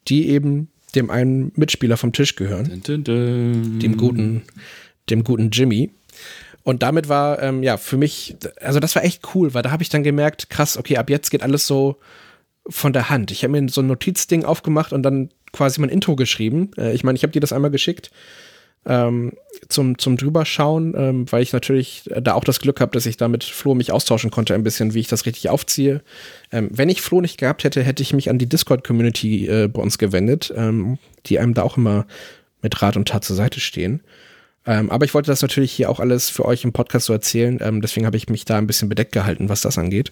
die 0.07 0.29
eben 0.29 0.69
dem 0.95 1.09
einen 1.09 1.51
Mitspieler 1.55 1.97
vom 1.97 2.13
Tisch 2.13 2.35
gehören, 2.35 2.81
Dun, 2.83 3.03
dun, 3.03 3.03
dun. 3.03 3.79
dem 3.79 3.97
guten, 3.97 4.43
dem 5.09 5.23
guten 5.23 5.49
Jimmy. 5.51 5.91
Und 6.63 6.82
damit 6.82 7.10
war, 7.10 7.41
ähm, 7.41 7.62
ja, 7.62 7.78
für 7.78 7.97
mich, 7.97 8.36
also 8.62 8.80
das 8.80 8.95
war 8.95 9.04
echt 9.04 9.36
cool, 9.36 9.54
weil 9.54 9.63
da 9.63 9.71
habe 9.71 9.84
ich 9.84 9.89
dann 9.89 10.04
gemerkt, 10.04 10.49
krass, 10.49 10.78
okay, 10.78 10.97
ab 10.97 11.10
jetzt 11.10 11.30
geht 11.30 11.43
alles 11.43 11.67
so 11.67 11.97
von 12.69 12.93
der 12.93 13.10
Hand. 13.10 13.32
Ich 13.32 13.43
habe 13.43 13.60
mir 13.60 13.67
so 13.69 13.82
ein 13.82 13.88
Notizding 13.88 14.45
aufgemacht 14.45 14.93
und 14.93 15.04
dann 15.04 15.30
quasi 15.52 15.82
mein 15.82 15.89
Intro 15.89 16.15
geschrieben. 16.15 16.71
Äh, 16.78 16.93
ich 16.93 17.04
meine, 17.04 17.17
ich 17.17 17.23
habe 17.23 17.34
dir 17.34 17.41
das 17.41 17.54
einmal 17.54 17.71
geschickt 17.71 18.12
ähm, 18.86 19.34
zum, 19.69 19.97
zum 19.97 20.17
drüberschauen, 20.17 20.93
ähm, 20.97 21.32
weil 21.32 21.41
ich 21.41 21.54
natürlich 21.54 22.10
da 22.21 22.34
auch 22.34 22.43
das 22.43 22.60
Glück 22.60 22.82
habe, 22.82 22.91
dass 22.91 23.06
ich 23.06 23.17
da 23.17 23.28
mit 23.28 23.43
Flo 23.43 23.76
mich 23.76 23.91
austauschen 23.91 24.32
konnte, 24.32 24.54
ein 24.54 24.63
bisschen, 24.63 24.93
wie 24.93 24.99
ich 24.99 25.08
das 25.08 25.26
richtig 25.26 25.49
aufziehe. 25.49 26.02
Ähm, 26.52 26.69
wenn 26.71 26.89
ich 26.89 27.02
Flo 27.02 27.21
nicht 27.21 27.38
gehabt 27.38 27.63
hätte, 27.63 27.82
hätte 27.84 28.04
ich 28.04 28.13
mich 28.13 28.30
an 28.30 28.38
die 28.38 28.49
Discord-Community 28.49 29.47
äh, 29.47 29.67
bei 29.67 29.82
uns 29.82 29.97
gewendet, 29.97 30.54
ähm, 30.56 30.97
die 31.26 31.39
einem 31.39 31.54
da 31.54 31.63
auch 31.63 31.78
immer 31.78 32.06
mit 32.62 32.82
Rat 32.82 32.97
und 32.97 33.08
Tat 33.08 33.23
zur 33.23 33.36
Seite 33.36 33.60
stehen. 33.60 34.02
Ähm, 34.65 34.89
aber 34.89 35.06
ich 35.06 35.13
wollte 35.13 35.32
das 35.32 35.41
natürlich 35.41 35.71
hier 35.71 35.89
auch 35.89 35.99
alles 35.99 36.30
für 36.30 36.45
euch 36.45 36.63
im 36.63 36.71
Podcast 36.71 37.08
so 37.08 37.13
erzählen, 37.13 37.60
ähm, 37.62 37.82
deswegen 37.82 38.06
habe 38.06 38.17
ich 38.17 38.30
mich 38.30 38.45
da 38.45 38.58
ein 38.58 38.67
bisschen 38.67 38.89
bedeckt 38.89 39.12
gehalten, 39.12 39.49
was 39.49 39.62
das 39.62 39.78
angeht. 39.78 40.12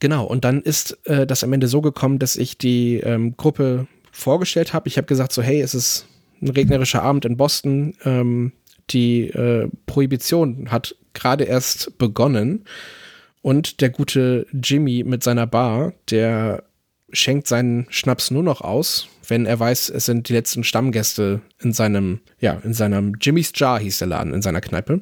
Genau, 0.00 0.24
und 0.24 0.44
dann 0.44 0.62
ist 0.62 0.98
äh, 1.06 1.26
das 1.26 1.42
am 1.42 1.52
Ende 1.52 1.68
so 1.68 1.80
gekommen, 1.80 2.18
dass 2.18 2.36
ich 2.36 2.58
die 2.58 2.96
ähm, 2.98 3.36
Gruppe 3.36 3.86
vorgestellt 4.12 4.72
habe. 4.72 4.88
Ich 4.88 4.96
habe 4.96 5.06
gesagt 5.06 5.32
so, 5.32 5.42
hey, 5.42 5.60
es 5.60 5.74
ist 5.74 6.06
ein 6.40 6.48
regnerischer 6.48 7.02
Abend 7.02 7.24
in 7.24 7.36
Boston. 7.36 7.94
Ähm, 8.04 8.52
die 8.90 9.28
äh, 9.28 9.68
Prohibition 9.86 10.70
hat 10.70 10.94
gerade 11.14 11.44
erst 11.44 11.98
begonnen. 11.98 12.64
Und 13.42 13.80
der 13.80 13.90
gute 13.90 14.46
Jimmy 14.52 15.04
mit 15.04 15.22
seiner 15.22 15.46
Bar, 15.46 15.92
der 16.10 16.64
schenkt 17.10 17.48
seinen 17.48 17.86
Schnaps 17.90 18.30
nur 18.30 18.42
noch 18.42 18.60
aus, 18.60 19.08
wenn 19.28 19.46
er 19.46 19.60
weiß, 19.60 19.90
es 19.90 20.06
sind 20.06 20.28
die 20.28 20.32
letzten 20.32 20.64
Stammgäste 20.64 21.42
in 21.60 21.72
seinem, 21.72 22.20
ja, 22.40 22.54
in 22.64 22.74
seinem 22.74 23.14
Jimmy's 23.20 23.52
Jar 23.54 23.78
hieß 23.78 23.98
der 23.98 24.08
Laden, 24.08 24.34
in 24.34 24.42
seiner 24.42 24.60
Kneipe. 24.60 25.00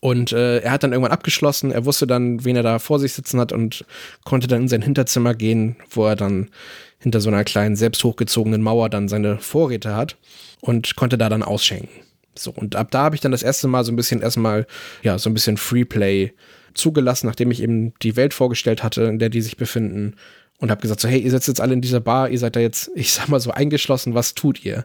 Und 0.00 0.32
äh, 0.32 0.58
er 0.58 0.72
hat 0.72 0.82
dann 0.82 0.92
irgendwann 0.92 1.12
abgeschlossen, 1.12 1.70
er 1.70 1.86
wusste 1.86 2.06
dann, 2.06 2.44
wen 2.44 2.56
er 2.56 2.62
da 2.62 2.78
vor 2.78 2.98
sich 2.98 3.14
sitzen 3.14 3.40
hat 3.40 3.52
und 3.52 3.84
konnte 4.24 4.46
dann 4.46 4.62
in 4.62 4.68
sein 4.68 4.82
Hinterzimmer 4.82 5.34
gehen, 5.34 5.76
wo 5.90 6.06
er 6.06 6.14
dann 6.14 6.50
hinter 6.98 7.20
so 7.20 7.30
einer 7.30 7.44
kleinen, 7.44 7.74
selbst 7.74 8.04
hochgezogenen 8.04 8.62
Mauer 8.62 8.90
dann 8.90 9.08
seine 9.08 9.38
Vorräte 9.38 9.96
hat 9.96 10.16
und 10.60 10.94
konnte 10.96 11.18
da 11.18 11.28
dann 11.28 11.42
ausschenken. 11.42 11.88
So, 12.36 12.50
und 12.50 12.76
ab 12.76 12.90
da 12.90 13.04
habe 13.04 13.14
ich 13.14 13.20
dann 13.20 13.32
das 13.32 13.42
erste 13.42 13.68
Mal 13.68 13.84
so 13.84 13.92
ein 13.92 13.96
bisschen 13.96 14.20
erstmal, 14.20 14.66
ja, 15.02 15.18
so 15.18 15.30
ein 15.30 15.34
bisschen 15.34 15.56
Freeplay 15.56 16.32
zugelassen, 16.74 17.26
nachdem 17.26 17.50
ich 17.50 17.62
eben 17.62 17.94
die 18.02 18.16
Welt 18.16 18.34
vorgestellt 18.34 18.82
hatte, 18.82 19.04
in 19.04 19.18
der 19.18 19.28
die 19.28 19.42
sich 19.42 19.56
befinden 19.56 20.16
und 20.58 20.70
habe 20.70 20.80
gesagt 20.80 21.00
so, 21.00 21.08
hey, 21.08 21.20
ihr 21.20 21.30
sitzt 21.30 21.48
jetzt 21.48 21.60
alle 21.60 21.74
in 21.74 21.80
dieser 21.80 22.00
Bar, 22.00 22.30
ihr 22.30 22.38
seid 22.38 22.56
da 22.56 22.60
jetzt, 22.60 22.90
ich 22.94 23.12
sag 23.12 23.28
mal 23.28 23.40
so 23.40 23.50
eingeschlossen, 23.50 24.14
was 24.14 24.34
tut 24.34 24.64
ihr? 24.64 24.84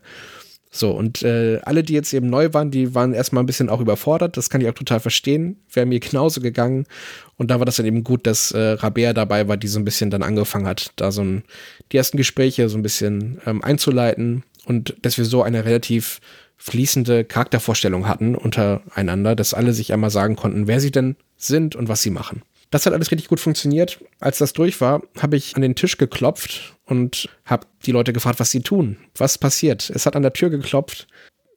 So, 0.71 0.91
und 0.91 1.23
äh, 1.23 1.59
alle, 1.63 1.81
die 1.81 1.93
jetzt 1.93 2.13
eben 2.13 2.29
neu 2.29 2.53
waren, 2.53 2.69
die 2.69 2.93
waren 2.93 3.13
erstmal 3.13 3.41
ein 3.41 3.47
bisschen 3.47 3.69
auch 3.69 3.81
überfordert. 3.81 4.37
Das 4.37 4.51
kann 4.51 4.61
ich 4.61 4.69
auch 4.69 4.75
total 4.75 4.99
verstehen. 4.99 5.57
Wäre 5.73 5.87
mir 5.87 5.99
genauso 5.99 6.41
gegangen. 6.41 6.85
Und 7.37 7.49
da 7.49 7.57
war 7.57 7.65
das 7.65 7.77
dann 7.77 7.87
eben 7.87 8.03
gut, 8.03 8.27
dass 8.27 8.51
äh, 8.51 8.73
Rabea 8.73 9.13
dabei 9.13 9.47
war, 9.47 9.57
die 9.57 9.67
so 9.67 9.79
ein 9.79 9.85
bisschen 9.85 10.11
dann 10.11 10.21
angefangen 10.21 10.67
hat, 10.67 10.91
da 10.95 11.11
so 11.11 11.23
ein, 11.23 11.43
die 11.91 11.97
ersten 11.97 12.17
Gespräche 12.17 12.69
so 12.69 12.77
ein 12.77 12.83
bisschen 12.83 13.41
ähm, 13.47 13.63
einzuleiten. 13.63 14.43
Und 14.65 14.95
dass 15.01 15.17
wir 15.17 15.25
so 15.25 15.41
eine 15.41 15.65
relativ 15.65 16.21
fließende 16.59 17.23
Charaktervorstellung 17.23 18.07
hatten 18.07 18.35
untereinander, 18.35 19.35
dass 19.35 19.53
alle 19.53 19.73
sich 19.73 19.91
einmal 19.91 20.11
sagen 20.11 20.35
konnten, 20.35 20.67
wer 20.67 20.79
sie 20.79 20.91
denn 20.91 21.15
sind 21.37 21.75
und 21.75 21.87
was 21.87 22.03
sie 22.03 22.11
machen. 22.11 22.43
Das 22.69 22.85
hat 22.85 22.93
alles 22.93 23.09
richtig 23.09 23.29
gut 23.29 23.39
funktioniert. 23.39 23.99
Als 24.19 24.37
das 24.37 24.53
durch 24.53 24.79
war, 24.79 25.01
habe 25.19 25.37
ich 25.37 25.55
an 25.55 25.63
den 25.63 25.73
Tisch 25.73 25.97
geklopft 25.97 26.75
und 26.85 27.27
habe 27.45 27.65
die 27.85 27.91
Leute 27.91 28.13
gefragt, 28.13 28.39
was 28.39 28.51
sie 28.51 28.61
tun. 28.61 28.97
Was 29.15 29.39
passiert? 29.39 29.89
Es 29.89 30.05
hat 30.05 30.15
an 30.15 30.21
der 30.21 30.33
Tür 30.33 30.51
geklopft. 30.51 31.07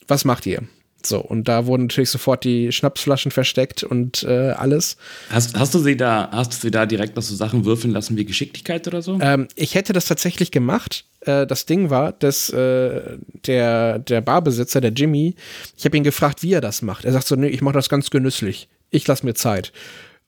Was 0.09 0.25
macht 0.25 0.47
ihr? 0.47 0.63
So, 1.05 1.21
und 1.21 1.49
da 1.49 1.67
wurden 1.67 1.85
natürlich 1.85 2.11
sofort 2.11 2.45
die 2.45 2.71
Schnapsflaschen 2.71 3.33
versteckt 3.33 3.83
und 3.83 4.23
äh, 4.23 4.51
alles. 4.51 4.97
Hast, 5.31 5.59
hast 5.59 5.75
du 5.75 5.81
sie 5.81 5.97
da, 5.97 6.31
hast 6.33 6.53
du 6.53 6.57
sie 6.59 6.71
da 6.71 6.87
direkt 6.87 7.17
noch 7.17 7.23
so 7.23 7.35
Sachen 7.35 7.65
würfeln 7.65 7.93
lassen 7.93 8.17
wie 8.17 8.25
Geschicklichkeit 8.25 8.87
oder 8.87 9.03
so? 9.03 9.19
Ähm, 9.21 9.49
ich 9.57 9.75
hätte 9.75 9.93
das 9.93 10.07
tatsächlich 10.07 10.53
gemacht. 10.53 11.05
Äh, 11.25 11.47
das 11.47 11.67
Ding 11.67 11.91
war, 11.91 12.13
dass 12.13 12.51
äh, 12.51 13.19
der, 13.47 13.99
der 13.99 14.21
Barbesitzer, 14.21 14.81
der 14.81 14.93
Jimmy, 14.93 15.35
ich 15.77 15.85
habe 15.85 15.97
ihn 15.97 16.05
gefragt, 16.05 16.43
wie 16.43 16.53
er 16.53 16.61
das 16.61 16.83
macht. 16.83 17.05
Er 17.05 17.13
sagt 17.13 17.27
so, 17.27 17.37
nee, 17.37 17.49
ich 17.49 17.63
mache 17.63 17.75
das 17.75 17.89
ganz 17.89 18.11
genüsslich. 18.11 18.69
Ich 18.91 19.07
lasse 19.07 19.25
mir 19.25 19.35
Zeit. 19.35 19.73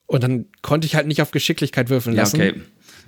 Und 0.07 0.23
dann 0.23 0.47
konnte 0.63 0.87
ich 0.87 0.97
halt 0.97 1.07
nicht 1.07 1.23
auf 1.23 1.31
Geschicklichkeit 1.31 1.91
würfeln 1.91 2.17
lassen. 2.17 2.41
Ja, 2.41 2.49
okay. 2.51 2.61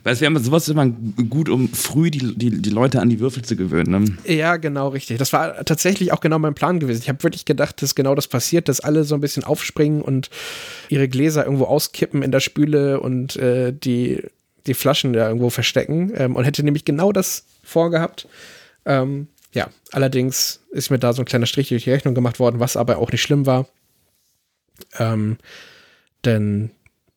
Weißt 0.06 0.22
du, 0.22 0.38
sowas 0.38 0.68
ist 0.68 0.68
immer 0.68 0.86
gut, 0.86 1.48
um 1.48 1.68
früh 1.68 2.12
die, 2.12 2.36
die, 2.36 2.62
die 2.62 2.70
Leute 2.70 3.00
an 3.00 3.08
die 3.08 3.18
Würfel 3.18 3.42
zu 3.42 3.56
gewöhnen. 3.56 4.16
Ne? 4.24 4.34
Ja, 4.36 4.56
genau, 4.56 4.88
richtig. 4.88 5.18
Das 5.18 5.32
war 5.32 5.64
tatsächlich 5.64 6.12
auch 6.12 6.20
genau 6.20 6.38
mein 6.38 6.54
Plan 6.54 6.78
gewesen. 6.78 7.02
Ich 7.02 7.08
habe 7.08 7.24
wirklich 7.24 7.44
gedacht, 7.44 7.82
dass 7.82 7.96
genau 7.96 8.14
das 8.14 8.28
passiert, 8.28 8.68
dass 8.68 8.78
alle 8.78 9.02
so 9.02 9.16
ein 9.16 9.20
bisschen 9.20 9.42
aufspringen 9.42 10.02
und 10.02 10.30
ihre 10.90 11.08
Gläser 11.08 11.44
irgendwo 11.44 11.64
auskippen 11.64 12.22
in 12.22 12.30
der 12.30 12.38
Spüle 12.38 13.00
und 13.00 13.34
äh, 13.34 13.72
die, 13.72 14.22
die 14.68 14.74
Flaschen 14.74 15.12
da 15.12 15.26
irgendwo 15.26 15.50
verstecken. 15.50 16.12
Ähm, 16.14 16.36
und 16.36 16.44
hätte 16.44 16.62
nämlich 16.62 16.84
genau 16.84 17.10
das 17.10 17.44
vorgehabt. 17.66 18.28
Ähm, 18.84 19.28
ja, 19.52 19.68
allerdings 19.92 20.60
ist 20.70 20.90
mir 20.90 20.98
da 20.98 21.12
so 21.12 21.22
ein 21.22 21.26
kleiner 21.26 21.46
Strich 21.46 21.68
durch 21.68 21.84
die 21.84 21.90
Rechnung 21.90 22.14
gemacht 22.14 22.38
worden, 22.38 22.60
was 22.60 22.76
aber 22.76 22.98
auch 22.98 23.10
nicht 23.10 23.22
schlimm 23.22 23.46
war. 23.46 23.66
Ähm, 24.98 25.38
denn 26.24 26.70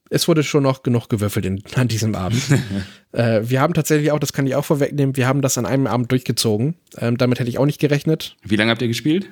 es 0.10 0.28
wurde 0.28 0.44
schon 0.44 0.64
noch 0.64 0.84
genug 0.84 1.10
gewürfelt 1.10 1.46
in, 1.46 1.64
an 1.76 1.88
diesem 1.88 2.16
Abend. 2.16 2.42
äh, 3.12 3.42
wir 3.44 3.62
haben 3.62 3.74
tatsächlich 3.74 4.12
auch, 4.12 4.20
das 4.20 4.34
kann 4.34 4.48
ich 4.48 4.56
auch 4.56 4.66
vorwegnehmen, 4.66 5.16
wir 5.16 5.28
haben 5.28 5.42
das 5.42 5.58
an 5.58 5.66
einem 5.66 5.88
Abend 5.88 6.12
durchgezogen. 6.12 6.76
Ähm, 6.98 7.18
damit 7.18 7.40
hätte 7.40 7.50
ich 7.50 7.60
auch 7.60 7.66
nicht 7.66 7.80
gerechnet. 7.80 8.36
Wie 8.44 8.56
lange 8.56 8.72
habt 8.72 8.82
ihr 8.82 8.88
gespielt? 8.88 9.30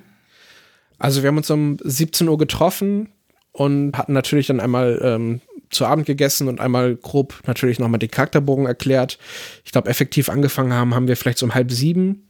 Also 0.99 1.23
wir 1.23 1.29
haben 1.29 1.37
uns 1.37 1.49
um 1.49 1.77
17 1.83 2.27
Uhr 2.27 2.37
getroffen 2.37 3.09
und 3.57 3.97
hatten 3.97 4.13
natürlich 4.13 4.47
dann 4.47 4.59
einmal 4.59 4.99
ähm, 5.03 5.41
zu 5.71 5.87
Abend 5.87 6.05
gegessen 6.05 6.47
und 6.47 6.61
einmal 6.61 6.95
grob 6.95 7.41
natürlich 7.47 7.79
nochmal 7.79 7.97
den 7.97 8.11
Charakterbogen 8.11 8.67
erklärt. 8.67 9.17
Ich 9.65 9.71
glaube, 9.71 9.89
effektiv 9.89 10.29
angefangen 10.29 10.73
haben, 10.73 10.93
haben 10.93 11.07
wir 11.07 11.17
vielleicht 11.17 11.39
so 11.39 11.47
um 11.47 11.55
halb 11.55 11.71
sieben. 11.71 12.27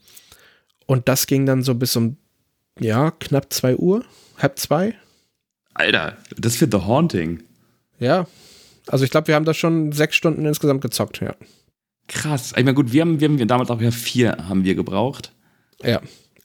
Und 0.85 1.09
das 1.09 1.27
ging 1.27 1.45
dann 1.45 1.63
so 1.63 1.75
bis 1.75 1.97
um, 1.97 2.15
ja, 2.79 3.11
knapp 3.11 3.51
zwei 3.51 3.75
Uhr, 3.75 4.05
halb 4.37 4.57
zwei. 4.57 4.95
Alter, 5.73 6.15
das 6.37 6.55
für 6.55 6.69
The 6.71 6.85
Haunting. 6.85 7.43
Ja. 7.99 8.25
Also 8.87 9.03
ich 9.03 9.11
glaube, 9.11 9.27
wir 9.27 9.35
haben 9.35 9.43
da 9.43 9.53
schon 9.53 9.91
sechs 9.91 10.15
Stunden 10.15 10.45
insgesamt 10.45 10.81
gezockt, 10.81 11.19
ja. 11.19 11.35
Krass. 12.07 12.53
Ich 12.55 12.63
meine, 12.63 12.73
gut, 12.73 12.93
wir 12.93 13.01
haben, 13.01 13.19
wir 13.19 13.27
haben 13.27 13.47
damals 13.49 13.69
auch 13.69 13.81
ja 13.81 13.91
vier 13.91 14.37
haben 14.47 14.63
wir 14.63 14.75
gebraucht. 14.75 15.33
Ja. 15.83 16.01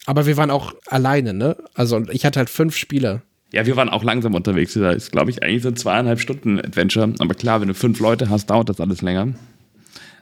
Aber 0.07 0.27
wir 0.27 0.37
waren 0.37 0.51
auch 0.51 0.75
alleine, 0.87 1.33
ne? 1.35 1.57
Also 1.75 2.03
ich 2.11 2.25
hatte 2.25 2.41
halt 2.41 2.51
fünf 2.51 2.77
Spieler. 2.77 3.23
Ja, 3.53 3.67
wir 3.67 3.77
waren 3.77 3.89
auch 3.89 4.03
langsam 4.03 4.35
unterwegs. 4.35 4.75
Das 4.75 4.97
ist, 4.97 5.13
glaube 5.13 5.31
ich, 5.31 5.43
eigentlich 5.43 5.63
so 5.63 5.69
ein 5.69 5.77
zweieinhalb 5.77 6.21
Stunden 6.21 6.59
Adventure. 6.59 7.13
Aber 7.19 7.35
klar, 7.35 7.61
wenn 7.61 7.69
du 7.69 7.75
fünf 7.75 8.01
Leute 8.01 8.31
hast, 8.31 8.47
dauert 8.47 8.69
das 8.69 8.81
alles 8.81 9.03
länger. 9.03 9.29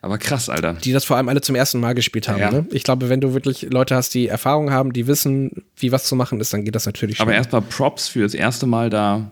Aber 0.03 0.19
krass, 0.19 0.49
Alter. 0.49 0.75
Die 0.75 0.93
das 0.93 1.05
vor 1.05 1.17
allem 1.17 1.29
alle 1.29 1.43
zum 1.43 1.55
ersten 1.55 1.79
Mal 1.79 1.95
gespielt 1.95 2.29
haben. 2.29 2.41
Ja. 2.41 2.51
Ne? 2.51 2.67
Ich 2.71 2.85
glaube, 2.85 3.09
wenn 3.09 3.21
du 3.21 3.35
wirklich 3.35 3.69
Leute 3.71 3.95
hast, 3.95 4.15
die 4.15 4.29
Erfahrung 4.29 4.71
haben, 4.71 4.93
die 4.93 5.07
wissen, 5.07 5.65
wie 5.77 5.93
was 5.93 6.05
zu 6.05 6.17
machen 6.17 6.41
ist, 6.41 6.53
dann 6.53 6.65
geht 6.65 6.75
das 6.75 6.87
natürlich 6.87 7.19
schon. 7.19 7.27
Aber 7.27 7.35
erstmal 7.35 7.63
Props 7.63 8.09
für 8.09 8.23
das 8.23 8.35
erste 8.35 8.67
Mal 8.67 8.89
da. 8.89 9.31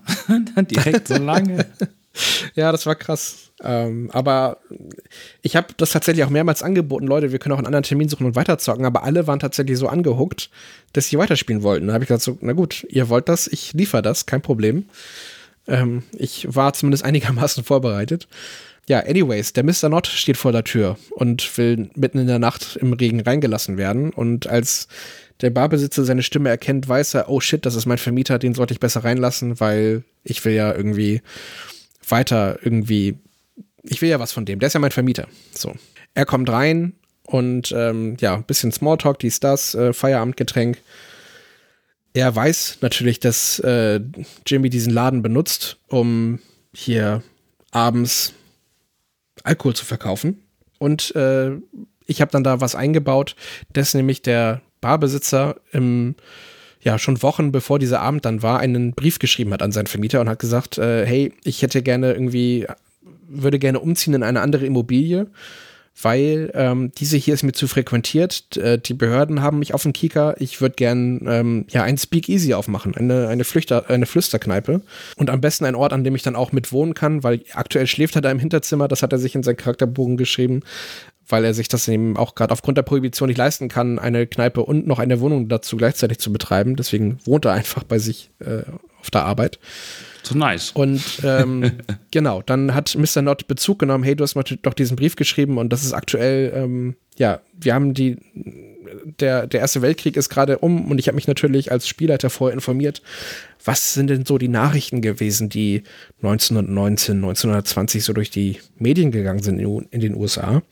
dann 0.54 0.66
direkt 0.70 1.08
so 1.08 1.16
lange. 1.16 1.66
ja, 2.54 2.72
das 2.72 2.87
war 2.87 2.94
krass. 2.94 3.50
Ähm, 3.61 4.11
aber 4.12 4.59
ich 5.42 5.56
habe 5.56 5.69
das 5.77 5.90
tatsächlich 5.90 6.25
auch 6.25 6.31
mehrmals 6.31 6.62
angeboten, 6.62 7.06
Leute, 7.06 7.33
wir 7.33 7.38
können 7.38 7.54
auch 7.54 7.58
einen 7.58 7.66
anderen 7.66 7.83
Termin 7.83 8.08
suchen 8.08 8.27
und 8.27 8.37
weiterzocken, 8.37 8.85
aber 8.85 9.02
alle 9.02 9.27
waren 9.27 9.40
tatsächlich 9.40 9.79
so 9.79 9.88
angehuckt, 9.88 10.50
dass 10.92 11.08
sie 11.08 11.19
weiterspielen 11.19 11.62
wollten. 11.62 11.88
Da 11.88 11.94
habe 11.94 12.04
ich 12.04 12.08
gesagt, 12.08 12.23
so, 12.23 12.38
na 12.40 12.52
gut, 12.52 12.87
ihr 12.88 13.08
wollt 13.08 13.29
das, 13.29 13.48
ich 13.48 13.73
liefere 13.73 14.02
das, 14.02 14.27
kein 14.27 14.42
Problem. 14.42 14.85
Ähm, 15.66 16.04
ich 16.12 16.46
war 16.54 16.73
zumindest 16.73 17.04
einigermaßen 17.04 17.64
vorbereitet. 17.64 18.29
Ja, 18.88 19.00
anyways, 19.00 19.52
der 19.52 19.64
Mr. 19.64 19.90
Not 19.90 20.06
steht 20.06 20.38
vor 20.38 20.52
der 20.52 20.64
Tür 20.64 20.96
und 21.10 21.58
will 21.58 21.90
mitten 21.94 22.19
in 22.19 22.27
der 22.27 22.38
Nacht 22.38 22.79
im 22.81 22.94
Regen 22.94 23.21
reingelassen 23.21 23.77
werden. 23.77 24.10
Und 24.10 24.46
als 24.46 24.88
der 25.42 25.50
Barbesitzer 25.50 26.04
seine 26.04 26.23
Stimme 26.23 26.48
erkennt, 26.48 26.88
weiß 26.88 27.14
er, 27.14 27.29
oh 27.29 27.40
shit, 27.40 27.66
das 27.66 27.75
ist 27.75 27.85
mein 27.85 27.98
Vermieter, 27.98 28.38
den 28.38 28.54
sollte 28.54 28.73
ich 28.73 28.81
besser 28.81 29.04
reinlassen, 29.04 29.60
weil 29.60 30.04
ich 30.25 30.42
will 30.44 30.54
ja 30.54 30.75
irgendwie 30.75 31.21
weiter 32.11 32.59
irgendwie, 32.63 33.19
ich 33.83 34.02
will 34.02 34.09
ja 34.09 34.21
was 34.21 34.33
von 34.33 34.44
dem, 34.44 34.59
der 34.59 34.69
ist 34.69 34.75
ja 34.75 34.81
mein 34.81 34.90
Vermieter. 34.90 35.29
So. 35.52 35.75
Er 36.15 36.27
kommt 36.27 36.48
rein 36.48 36.94
und 37.25 37.73
ähm, 37.73 38.17
ja, 38.21 38.35
ein 38.35 38.44
bisschen 38.44 38.73
Smalltalk, 38.73 39.19
dies, 39.19 39.40
das, 39.40 39.75
äh, 39.75 39.92
Feierabendgetränk. 39.92 40.81
Er 42.15 42.35
weiß 42.35 42.79
natürlich, 42.81 43.21
dass 43.21 43.59
äh, 43.61 44.00
Jimmy 44.46 44.71
diesen 44.71 44.92
Laden 44.92 45.23
benutzt, 45.23 45.77
um 45.88 46.40
hier 46.73 47.23
abends 47.71 48.33
Alkohol 49.44 49.75
zu 49.75 49.85
verkaufen. 49.85 50.42
Und 50.79 51.15
äh, 51.17 51.52
ich 52.06 52.21
habe 52.21 52.31
dann 52.31 52.44
da 52.44 52.61
was 52.61 52.75
eingebaut, 52.75 53.37
dass 53.73 53.94
nämlich 53.94 54.23
der 54.23 54.63
Barbesitzer 54.81 55.56
im 55.73 56.15
ja 56.81 56.98
schon 56.98 57.22
Wochen 57.22 57.52
bevor 57.52 57.79
dieser 57.79 58.00
Abend 58.00 58.24
dann 58.24 58.42
war, 58.42 58.60
einen 58.60 58.92
Brief 58.92 59.18
geschrieben 59.18 59.52
hat 59.52 59.62
an 59.62 59.72
seinen 59.72 59.87
Vermieter 59.87 60.20
und 60.20 60.29
hat 60.29 60.38
gesagt, 60.38 60.79
äh, 60.79 61.06
hey, 61.06 61.33
ich 61.44 61.62
hätte 61.62 61.83
gerne 61.83 62.12
irgendwie, 62.12 62.66
würde 63.29 63.58
gerne 63.58 63.81
umziehen 63.81 64.14
in 64.14 64.22
eine 64.22 64.40
andere 64.40 64.66
Immobilie 64.66 65.26
weil 66.02 66.50
ähm, 66.54 66.92
diese 66.96 67.16
hier 67.16 67.35
ist 67.35 67.42
mir 67.42 67.52
zu 67.52 67.66
frequentiert. 67.66 68.56
Äh, 68.56 68.79
die 68.79 68.94
Behörden 68.94 69.42
haben 69.42 69.58
mich 69.58 69.74
auf 69.74 69.83
dem 69.83 69.92
Kieker. 69.92 70.37
Ich 70.38 70.60
würde 70.60 70.76
gern 70.76 71.22
ähm, 71.26 71.64
ja 71.70 71.83
ein 71.83 71.98
Speakeasy 71.98 72.54
aufmachen, 72.54 72.94
eine 72.94 73.29
eine, 73.29 73.44
Flüchter, 73.44 73.88
eine 73.90 74.06
Flüsterkneipe 74.06 74.81
und 75.16 75.31
am 75.31 75.40
besten 75.40 75.64
ein 75.64 75.74
Ort, 75.74 75.92
an 75.92 76.04
dem 76.04 76.14
ich 76.14 76.22
dann 76.22 76.37
auch 76.37 76.52
mit 76.52 76.72
wohnen 76.72 76.94
kann, 76.94 77.22
weil 77.24 77.42
aktuell 77.52 77.87
schläft 77.87 78.14
er 78.16 78.22
da 78.22 78.31
im 78.31 78.38
Hinterzimmer. 78.38 78.88
Das 78.88 79.02
hat 79.02 79.12
er 79.12 79.18
sich 79.18 79.35
in 79.35 79.42
seinen 79.42 79.56
Charakterbogen 79.56 80.16
geschrieben, 80.16 80.62
weil 81.29 81.44
er 81.44 81.54
sich 81.54 81.68
das 81.68 81.87
eben 81.88 82.16
auch 82.16 82.35
gerade 82.35 82.52
aufgrund 82.52 82.79
der 82.79 82.83
Prohibition 82.83 83.29
nicht 83.29 83.38
leisten 83.38 83.68
kann, 83.68 83.98
eine 83.98 84.26
Kneipe 84.26 84.62
und 84.62 84.87
noch 84.87 84.98
eine 84.98 85.20
Wohnung 85.20 85.48
dazu 85.48 85.76
gleichzeitig 85.76 86.18
zu 86.18 86.33
betreiben. 86.33 86.76
Deswegen 86.76 87.18
wohnt 87.24 87.44
er 87.44 87.52
einfach 87.52 87.85
bei 87.85 87.98
sich 87.98 88.31
äh, 88.40 88.62
auf 89.00 89.10
der 89.10 89.24
Arbeit. 89.24 89.58
So 90.22 90.37
nice. 90.37 90.72
Und 90.72 91.02
ähm, 91.24 91.72
genau, 92.10 92.42
dann 92.42 92.74
hat 92.74 92.96
Mr. 92.96 93.22
Not 93.22 93.46
Bezug 93.46 93.79
genommen, 93.79 94.04
hey, 94.04 94.16
du 94.16 94.24
hast 94.24 94.35
mal 94.35 94.44
doch 94.62 94.74
diesen 94.74 94.96
Brief 94.96 95.16
geschrieben 95.16 95.58
und 95.58 95.72
das 95.72 95.85
ist 95.85 95.92
aktuell, 95.92 96.52
ähm, 96.54 96.96
ja, 97.16 97.40
wir 97.58 97.74
haben 97.74 97.94
die, 97.94 98.18
der, 99.20 99.46
der 99.46 99.60
Erste 99.60 99.83
Weltkrieg 99.83 100.16
ist 100.16 100.29
gerade 100.29 100.58
um 100.58 100.90
und 100.90 100.98
ich 100.98 101.08
habe 101.08 101.16
mich 101.16 101.26
natürlich 101.29 101.70
als 101.72 101.88
Spielleiter 101.88 102.31
vorher 102.31 102.54
informiert, 102.54 103.02
was 103.64 103.94
sind 103.94 104.08
denn 104.08 104.24
so 104.24 104.38
die 104.38 104.48
Nachrichten 104.48 105.02
gewesen, 105.02 105.48
die 105.48 105.83
1919, 106.22 107.16
1920 107.16 108.04
so 108.04 108.12
durch 108.12 108.31
die 108.31 108.58
Medien 108.79 109.10
gegangen 109.10 109.42
sind 109.42 109.58
in, 109.58 109.87
in 109.90 110.00
den 110.00 110.14
USA. 110.14 110.62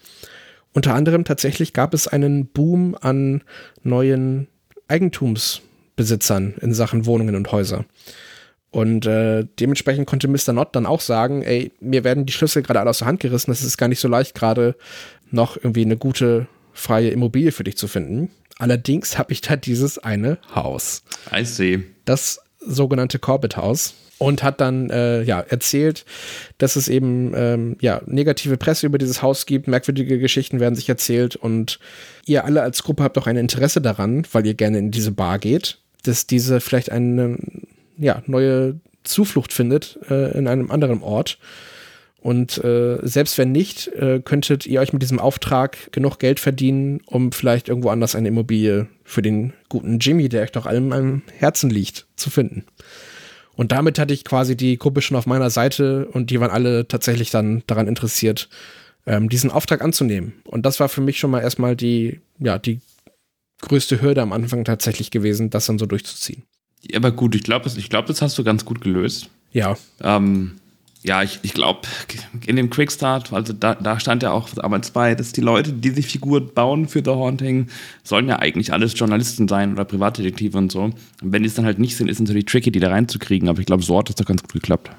Unter 0.76 0.94
anderem 0.94 1.24
tatsächlich 1.24 1.72
gab 1.72 1.94
es 1.94 2.06
einen 2.06 2.48
Boom 2.48 2.98
an 3.00 3.42
neuen 3.82 4.46
Eigentumsbesitzern 4.88 6.52
in 6.60 6.74
Sachen 6.74 7.06
Wohnungen 7.06 7.34
und 7.34 7.50
Häuser. 7.50 7.86
Und 8.72 9.06
äh, 9.06 9.46
dementsprechend 9.58 10.06
konnte 10.06 10.28
Mr. 10.28 10.52
Not 10.52 10.76
dann 10.76 10.84
auch 10.84 11.00
sagen, 11.00 11.40
ey, 11.40 11.72
mir 11.80 12.04
werden 12.04 12.26
die 12.26 12.32
Schlüssel 12.34 12.62
gerade 12.62 12.80
alle 12.80 12.90
aus 12.90 12.98
der 12.98 13.06
Hand 13.06 13.20
gerissen, 13.20 13.52
es 13.52 13.64
ist 13.64 13.78
gar 13.78 13.88
nicht 13.88 14.00
so 14.00 14.08
leicht, 14.08 14.34
gerade 14.34 14.76
noch 15.30 15.56
irgendwie 15.56 15.80
eine 15.80 15.96
gute 15.96 16.46
freie 16.74 17.08
Immobilie 17.08 17.52
für 17.52 17.64
dich 17.64 17.78
zu 17.78 17.88
finden. 17.88 18.28
Allerdings 18.58 19.16
habe 19.16 19.32
ich 19.32 19.40
da 19.40 19.56
dieses 19.56 19.96
eine 19.96 20.36
Haus. 20.54 21.04
I 21.34 21.46
see. 21.46 21.84
Das 22.04 22.38
sogenannte 22.66 23.18
Corbett 23.18 23.56
Haus. 23.56 23.94
Und 24.18 24.42
hat 24.42 24.62
dann 24.62 24.88
äh, 24.88 25.22
ja 25.24 25.40
erzählt, 25.40 26.06
dass 26.56 26.76
es 26.76 26.88
eben 26.88 27.34
ähm, 27.36 27.76
ja 27.82 28.00
negative 28.06 28.56
Presse 28.56 28.86
über 28.86 28.96
dieses 28.96 29.20
Haus 29.20 29.44
gibt, 29.44 29.68
merkwürdige 29.68 30.18
Geschichten 30.18 30.58
werden 30.58 30.74
sich 30.74 30.88
erzählt 30.88 31.36
und 31.36 31.78
ihr 32.24 32.46
alle 32.46 32.62
als 32.62 32.82
Gruppe 32.82 33.02
habt 33.02 33.18
auch 33.18 33.26
ein 33.26 33.36
Interesse 33.36 33.82
daran, 33.82 34.26
weil 34.32 34.46
ihr 34.46 34.54
gerne 34.54 34.78
in 34.78 34.90
diese 34.90 35.12
Bar 35.12 35.38
geht, 35.38 35.80
dass 36.04 36.26
diese 36.26 36.60
vielleicht 36.60 36.90
eine 36.90 37.36
ja, 37.98 38.22
neue 38.26 38.80
Zuflucht 39.04 39.52
findet 39.52 39.98
äh, 40.10 40.36
in 40.36 40.48
einem 40.48 40.70
anderen 40.70 41.02
Ort. 41.02 41.38
Und 42.26 42.58
äh, 42.64 42.98
selbst 43.02 43.38
wenn 43.38 43.52
nicht, 43.52 43.86
äh, 43.86 44.18
könntet 44.18 44.66
ihr 44.66 44.80
euch 44.80 44.92
mit 44.92 45.00
diesem 45.00 45.20
Auftrag 45.20 45.92
genug 45.92 46.18
Geld 46.18 46.40
verdienen, 46.40 47.00
um 47.06 47.30
vielleicht 47.30 47.68
irgendwo 47.68 47.90
anders 47.90 48.16
eine 48.16 48.26
Immobilie 48.26 48.88
für 49.04 49.22
den 49.22 49.52
guten 49.68 50.00
Jimmy, 50.00 50.28
der 50.28 50.42
euch 50.42 50.50
doch 50.50 50.66
allem 50.66 50.92
am 50.92 51.22
Herzen 51.38 51.70
liegt, 51.70 52.08
zu 52.16 52.28
finden. 52.28 52.64
Und 53.54 53.70
damit 53.70 54.00
hatte 54.00 54.12
ich 54.12 54.24
quasi 54.24 54.56
die 54.56 54.76
Gruppe 54.76 55.02
schon 55.02 55.16
auf 55.16 55.26
meiner 55.26 55.50
Seite 55.50 56.06
und 56.06 56.30
die 56.30 56.40
waren 56.40 56.50
alle 56.50 56.88
tatsächlich 56.88 57.30
dann 57.30 57.62
daran 57.68 57.86
interessiert, 57.86 58.48
ähm, 59.06 59.28
diesen 59.28 59.52
Auftrag 59.52 59.80
anzunehmen. 59.80 60.32
Und 60.42 60.66
das 60.66 60.80
war 60.80 60.88
für 60.88 61.02
mich 61.02 61.20
schon 61.20 61.30
mal 61.30 61.42
erstmal 61.42 61.76
die, 61.76 62.18
ja, 62.40 62.58
die 62.58 62.80
größte 63.60 64.02
Hürde 64.02 64.22
am 64.22 64.32
Anfang 64.32 64.64
tatsächlich 64.64 65.12
gewesen, 65.12 65.50
das 65.50 65.66
dann 65.66 65.78
so 65.78 65.86
durchzuziehen. 65.86 66.42
Aber 66.92 67.12
gut, 67.12 67.36
ich 67.36 67.44
glaube, 67.44 67.70
ich 67.72 67.88
glaub, 67.88 68.06
das 68.06 68.20
hast 68.20 68.36
du 68.36 68.42
ganz 68.42 68.64
gut 68.64 68.80
gelöst. 68.80 69.30
Ja. 69.52 69.76
Ähm, 70.02 70.56
ja, 71.06 71.22
ich, 71.22 71.38
ich 71.42 71.54
glaube, 71.54 71.82
in 72.46 72.56
dem 72.56 72.68
Quickstart, 72.68 73.32
also 73.32 73.52
da, 73.52 73.76
da 73.76 74.00
stand 74.00 74.24
ja 74.24 74.32
auch 74.32 74.50
damals 74.50 74.90
bei, 74.90 75.14
dass 75.14 75.32
die 75.32 75.40
Leute, 75.40 75.72
die 75.72 75.90
sich 75.90 76.06
Figuren 76.06 76.50
bauen 76.52 76.88
für 76.88 77.00
The 77.04 77.10
Haunting, 77.10 77.68
sollen 78.02 78.28
ja 78.28 78.40
eigentlich 78.40 78.72
alles 78.72 78.98
Journalisten 78.98 79.46
sein 79.46 79.72
oder 79.72 79.84
Privatdetektive 79.84 80.58
und 80.58 80.72
so. 80.72 80.82
Und 80.82 80.96
wenn 81.20 81.42
die 81.42 81.48
es 81.48 81.54
dann 81.54 81.64
halt 81.64 81.78
nicht 81.78 81.96
sind, 81.96 82.08
ist 82.08 82.16
es 82.16 82.20
natürlich 82.20 82.46
tricky, 82.46 82.72
die 82.72 82.80
da 82.80 82.88
reinzukriegen. 82.88 83.48
Aber 83.48 83.60
ich 83.60 83.66
glaube, 83.66 83.84
so 83.84 83.96
hat 83.98 84.08
das 84.08 84.16
doch 84.16 84.24
ganz 84.24 84.42
gut 84.42 84.52
geklappt. 84.52 84.90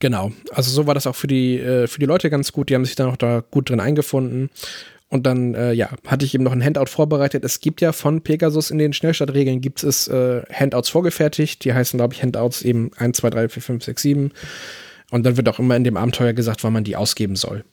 Genau. 0.00 0.32
Also 0.52 0.70
so 0.70 0.86
war 0.86 0.94
das 0.94 1.06
auch 1.06 1.16
für 1.16 1.26
die, 1.26 1.58
äh, 1.58 1.86
für 1.86 1.98
die 1.98 2.06
Leute 2.06 2.28
ganz 2.28 2.52
gut. 2.52 2.68
Die 2.68 2.74
haben 2.74 2.84
sich 2.84 2.94
dann 2.94 3.08
auch 3.08 3.16
da 3.16 3.42
gut 3.50 3.70
drin 3.70 3.80
eingefunden. 3.80 4.50
Und 5.08 5.26
dann, 5.26 5.54
äh, 5.54 5.72
ja, 5.72 5.88
hatte 6.06 6.26
ich 6.26 6.34
eben 6.34 6.44
noch 6.44 6.52
ein 6.52 6.62
Handout 6.62 6.90
vorbereitet. 6.90 7.42
Es 7.42 7.60
gibt 7.60 7.80
ja 7.80 7.92
von 7.92 8.20
Pegasus 8.20 8.70
in 8.70 8.76
den 8.76 8.92
Schnellstartregeln 8.92 9.62
gibt 9.62 9.82
es 9.82 10.08
äh, 10.08 10.42
Handouts 10.52 10.90
vorgefertigt. 10.90 11.64
Die 11.64 11.72
heißen, 11.72 11.96
glaube 11.96 12.12
ich, 12.12 12.22
Handouts 12.22 12.60
eben 12.60 12.90
1, 12.98 13.16
2, 13.16 13.30
3, 13.30 13.48
4, 13.48 13.62
5, 13.62 13.84
6, 13.84 14.02
7. 14.02 14.32
Und 15.10 15.24
dann 15.24 15.36
wird 15.36 15.48
auch 15.48 15.58
immer 15.58 15.76
in 15.76 15.84
dem 15.84 15.96
Abenteuer 15.96 16.32
gesagt, 16.32 16.64
wann 16.64 16.72
man 16.72 16.84
die 16.84 16.96
ausgeben 16.96 17.36
soll. 17.36 17.64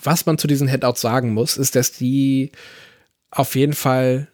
Was 0.00 0.26
man 0.26 0.38
zu 0.38 0.46
diesen 0.46 0.70
Handouts 0.70 1.00
sagen 1.00 1.34
muss, 1.34 1.56
ist, 1.56 1.74
dass 1.74 1.92
die 1.92 2.52
auf 3.30 3.56
jeden 3.56 3.72
Fall 3.72 4.28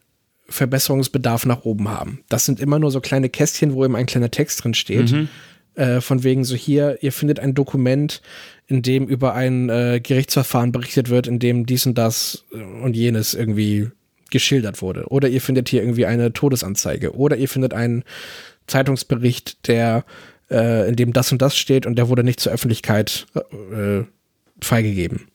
Verbesserungsbedarf 0.48 1.46
nach 1.46 1.64
oben 1.64 1.88
haben. 1.88 2.22
Das 2.28 2.44
sind 2.44 2.60
immer 2.60 2.78
nur 2.78 2.90
so 2.90 3.00
kleine 3.00 3.30
Kästchen, 3.30 3.72
wo 3.72 3.84
eben 3.84 3.96
ein 3.96 4.06
kleiner 4.06 4.30
Text 4.30 4.62
drin 4.62 4.74
steht. 4.74 5.12
Mhm. 5.12 5.28
Äh, 5.74 6.00
von 6.00 6.22
wegen 6.22 6.44
so 6.44 6.54
hier, 6.54 6.98
ihr 7.02 7.12
findet 7.12 7.40
ein 7.40 7.54
Dokument, 7.54 8.20
in 8.66 8.82
dem 8.82 9.06
über 9.06 9.34
ein 9.34 9.70
äh, 9.70 10.00
Gerichtsverfahren 10.02 10.70
berichtet 10.70 11.08
wird, 11.08 11.26
in 11.26 11.38
dem 11.38 11.66
dies 11.66 11.86
und 11.86 11.96
das 11.96 12.44
und 12.82 12.94
jenes 12.94 13.34
irgendwie 13.34 13.90
geschildert 14.30 14.82
wurde. 14.82 15.06
Oder 15.08 15.28
ihr 15.28 15.40
findet 15.40 15.68
hier 15.68 15.82
irgendwie 15.82 16.06
eine 16.06 16.32
Todesanzeige. 16.32 17.16
Oder 17.16 17.36
ihr 17.36 17.48
findet 17.48 17.72
einen 17.72 18.04
Zeitungsbericht, 18.66 19.66
der 19.68 20.04
äh, 20.50 20.88
in 20.88 20.96
dem 20.96 21.12
das 21.12 21.32
und 21.32 21.42
das 21.42 21.56
steht 21.56 21.86
und 21.86 21.96
der 21.96 22.08
wurde 22.08 22.24
nicht 22.24 22.40
zur 22.40 22.52
Öffentlichkeit 22.52 23.26
äh, 23.34 24.04
freigegeben. 24.60 25.26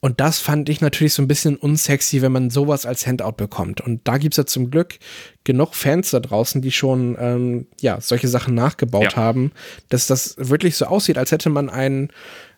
Und 0.00 0.18
das 0.20 0.38
fand 0.38 0.70
ich 0.70 0.80
natürlich 0.80 1.12
so 1.12 1.20
ein 1.20 1.28
bisschen 1.28 1.56
unsexy, 1.56 2.22
wenn 2.22 2.32
man 2.32 2.48
sowas 2.48 2.86
als 2.86 3.06
Handout 3.06 3.32
bekommt. 3.32 3.82
Und 3.82 4.08
da 4.08 4.16
gibt 4.16 4.32
es 4.32 4.38
ja 4.38 4.46
zum 4.46 4.70
Glück 4.70 4.98
genug 5.44 5.74
Fans 5.74 6.10
da 6.10 6.20
draußen, 6.20 6.62
die 6.62 6.72
schon 6.72 7.16
ähm, 7.20 7.66
ja, 7.80 8.00
solche 8.00 8.28
Sachen 8.28 8.54
nachgebaut 8.54 9.12
ja. 9.12 9.16
haben, 9.16 9.52
dass 9.90 10.06
das 10.06 10.36
wirklich 10.38 10.76
so 10.76 10.86
aussieht, 10.86 11.18
als 11.18 11.32
hätte 11.32 11.50
man 11.50 11.68
ein, 11.68 12.08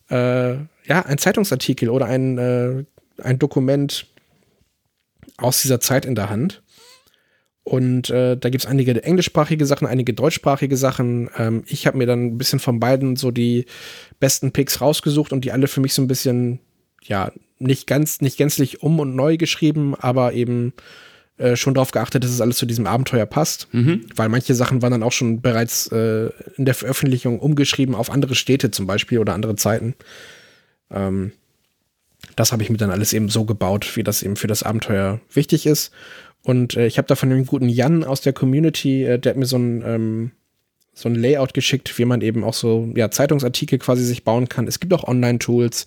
äh, 0.09 0.53
ja, 0.53 1.03
ein 1.05 1.19
Zeitungsartikel 1.19 1.91
oder 1.91 2.07
ein, 2.07 2.39
äh, 2.39 2.85
ein 3.21 3.41
Dokument 3.41 4.07
aus 5.37 5.63
dieser 5.63 5.81
Zeit 5.81 6.05
in 6.07 6.15
der 6.15 6.31
Hand. 6.31 6.62
Und 7.65 8.11
äh, 8.11 8.37
da 8.37 8.51
gibt 8.51 8.65
es 8.65 8.71
einige 8.71 9.03
englischsprachige 9.05 9.67
Sachen, 9.67 9.87
einige 9.87 10.15
deutschsprachige 10.15 10.77
Sachen. 10.77 11.31
Ähm, 11.39 11.63
ich 11.67 11.87
habe 11.87 11.99
mir 11.99 12.07
dann 12.07 12.27
ein 12.27 12.39
bisschen 12.39 12.59
von 12.59 12.81
beiden 12.81 13.15
so 13.17 13.31
die 13.31 13.67
besten 14.19 14.53
Picks 14.53 14.81
rausgesucht 14.81 15.33
und 15.33 15.45
die 15.45 15.53
alle 15.53 15.69
für 15.69 15.81
mich 15.81 15.95
so 15.95 16.03
ein 16.03 16.09
bisschen 16.09 16.59
ja, 17.03 17.33
nicht 17.59 17.87
ganz, 17.87 18.21
nicht 18.21 18.37
gänzlich 18.37 18.83
um 18.83 18.99
und 18.99 19.15
neu 19.15 19.37
geschrieben, 19.37 19.95
aber 19.95 20.33
eben 20.33 20.73
äh, 21.39 21.57
schon 21.57 21.75
darauf 21.75 21.93
geachtet, 21.93 22.25
dass 22.25 22.31
es 22.31 22.41
alles 22.41 22.57
zu 22.57 22.67
diesem 22.67 22.87
Abenteuer 22.87 23.27
passt. 23.27 23.69
Mhm. 23.73 24.07
Weil 24.17 24.29
manche 24.29 24.55
Sachen 24.55 24.83
waren 24.83 24.93
dann 24.93 25.03
auch 25.03 25.13
schon 25.13 25.41
bereits 25.41 25.87
äh, 25.93 26.31
in 26.57 26.65
der 26.65 26.75
Veröffentlichung 26.75 27.39
umgeschrieben 27.39 27.95
auf 27.95 28.11
andere 28.11 28.35
Städte 28.35 28.71
zum 28.71 28.87
Beispiel 28.87 29.19
oder 29.19 29.35
andere 29.35 29.57
Zeiten. 29.57 29.95
Ähm, 30.91 31.33
das 32.37 32.53
habe 32.53 32.63
ich 32.63 32.71
mir 32.71 32.77
dann 32.77 32.91
alles 32.91 33.13
eben 33.13 33.29
so 33.29 33.45
gebaut, 33.45 33.97
wie 33.97 34.03
das 34.03 34.23
eben 34.23 34.37
für 34.37 34.47
das 34.47 34.63
Abenteuer 34.63 35.21
wichtig 35.33 35.67
ist. 35.67 35.93
Und 36.45 36.77
äh, 36.77 36.87
ich 36.87 36.99
habe 36.99 37.09
da 37.09 37.15
von 37.15 37.31
dem 37.31 37.47
guten 37.47 37.69
Jan 37.69 38.05
aus 38.05 38.21
der 38.21 38.33
Community, 38.33 39.05
äh, 39.05 39.19
der 39.19 39.31
hat 39.31 39.37
mir 39.37 39.47
so 39.47 39.57
ein, 39.57 39.83
ähm, 39.87 40.31
so 40.95 41.09
ein 41.09 41.15
Layout 41.15 41.55
geschickt, 41.55 41.97
wie 41.99 42.05
man 42.05 42.21
eben 42.21 42.45
auch 42.45 42.55
so 42.55 42.91
ja, 42.95 43.11
Zeitungsartikel 43.11 43.79
quasi 43.79 44.05
sich 44.05 44.25
bauen 44.25 44.49
kann. 44.49 44.67
Es 44.67 44.81
gibt 44.81 44.93
auch 44.93 45.05
Online-Tools. 45.05 45.87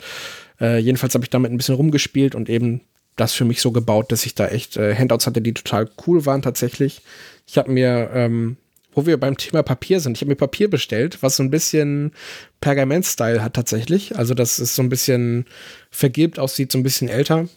Äh, 0.59 0.79
jedenfalls 0.79 1.13
habe 1.13 1.25
ich 1.25 1.29
damit 1.29 1.51
ein 1.51 1.57
bisschen 1.57 1.75
rumgespielt 1.75 2.35
und 2.35 2.49
eben 2.49 2.81
das 3.15 3.33
für 3.33 3.45
mich 3.45 3.61
so 3.61 3.71
gebaut, 3.71 4.11
dass 4.11 4.25
ich 4.25 4.35
da 4.35 4.47
echt 4.47 4.77
äh, 4.77 4.95
Handouts 4.95 5.27
hatte, 5.27 5.41
die 5.41 5.53
total 5.53 5.89
cool 6.05 6.25
waren 6.25 6.41
tatsächlich. 6.41 7.01
Ich 7.47 7.57
habe 7.57 7.71
mir, 7.71 8.09
ähm, 8.13 8.57
wo 8.93 9.05
wir 9.05 9.17
beim 9.17 9.37
Thema 9.37 9.63
Papier 9.63 9.99
sind, 9.99 10.17
ich 10.17 10.21
habe 10.21 10.29
mir 10.29 10.35
Papier 10.35 10.69
bestellt, 10.69 11.19
was 11.21 11.37
so 11.37 11.43
ein 11.43 11.51
bisschen 11.51 12.11
Pergament-Style 12.61 13.43
hat 13.43 13.53
tatsächlich. 13.53 14.17
Also 14.17 14.33
das 14.33 14.59
ist 14.59 14.75
so 14.75 14.81
ein 14.81 14.89
bisschen 14.89 15.45
vergilbt 15.91 16.39
aussieht, 16.39 16.71
so 16.71 16.77
ein 16.77 16.83
bisschen 16.83 17.09
älter. 17.09 17.47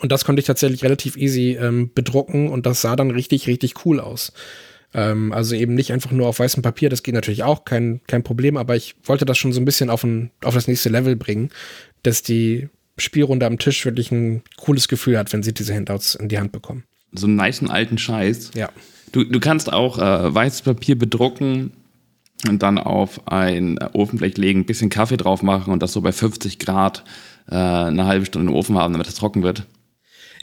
Und 0.00 0.12
das 0.12 0.24
konnte 0.24 0.40
ich 0.40 0.46
tatsächlich 0.46 0.82
relativ 0.82 1.16
easy 1.16 1.56
ähm, 1.60 1.90
bedrucken 1.94 2.48
und 2.48 2.66
das 2.66 2.80
sah 2.80 2.96
dann 2.96 3.10
richtig, 3.10 3.46
richtig 3.46 3.84
cool 3.84 4.00
aus. 4.00 4.32
Ähm, 4.92 5.32
also 5.32 5.54
eben 5.54 5.74
nicht 5.74 5.92
einfach 5.92 6.10
nur 6.10 6.28
auf 6.28 6.38
weißem 6.38 6.62
Papier, 6.62 6.88
das 6.88 7.02
geht 7.02 7.14
natürlich 7.14 7.42
auch, 7.42 7.64
kein, 7.64 8.00
kein 8.06 8.22
Problem, 8.22 8.56
aber 8.56 8.76
ich 8.76 8.94
wollte 9.04 9.24
das 9.24 9.38
schon 9.38 9.52
so 9.52 9.60
ein 9.60 9.64
bisschen 9.64 9.90
auf, 9.90 10.04
ein, 10.04 10.30
auf 10.42 10.54
das 10.54 10.68
nächste 10.68 10.88
Level 10.88 11.16
bringen, 11.16 11.50
dass 12.02 12.22
die 12.22 12.68
Spielrunde 12.96 13.46
am 13.46 13.58
Tisch 13.58 13.84
wirklich 13.84 14.12
ein 14.12 14.42
cooles 14.56 14.88
Gefühl 14.88 15.18
hat, 15.18 15.32
wenn 15.32 15.42
sie 15.42 15.52
diese 15.52 15.74
Handouts 15.74 16.14
in 16.14 16.28
die 16.28 16.38
Hand 16.38 16.52
bekommen. 16.52 16.84
So 17.12 17.26
einen 17.26 17.36
niceen 17.36 17.70
alten 17.70 17.98
Scheiß. 17.98 18.52
Ja. 18.54 18.70
Du, 19.12 19.24
du 19.24 19.40
kannst 19.40 19.72
auch 19.72 19.98
äh, 19.98 20.34
weißes 20.34 20.62
Papier 20.62 20.98
bedrucken 20.98 21.72
und 22.48 22.62
dann 22.62 22.78
auf 22.78 23.26
ein 23.26 23.78
äh, 23.78 23.88
Ofenblech 23.92 24.36
legen, 24.36 24.60
ein 24.60 24.66
bisschen 24.66 24.90
Kaffee 24.90 25.16
drauf 25.16 25.42
machen 25.42 25.72
und 25.72 25.82
das 25.82 25.92
so 25.92 26.00
bei 26.00 26.12
50 26.12 26.58
Grad 26.58 27.04
äh, 27.48 27.54
eine 27.54 28.06
halbe 28.06 28.26
Stunde 28.26 28.50
im 28.50 28.56
Ofen 28.56 28.76
haben, 28.76 28.92
damit 28.92 29.08
es 29.08 29.14
trocken 29.14 29.42
wird. 29.42 29.66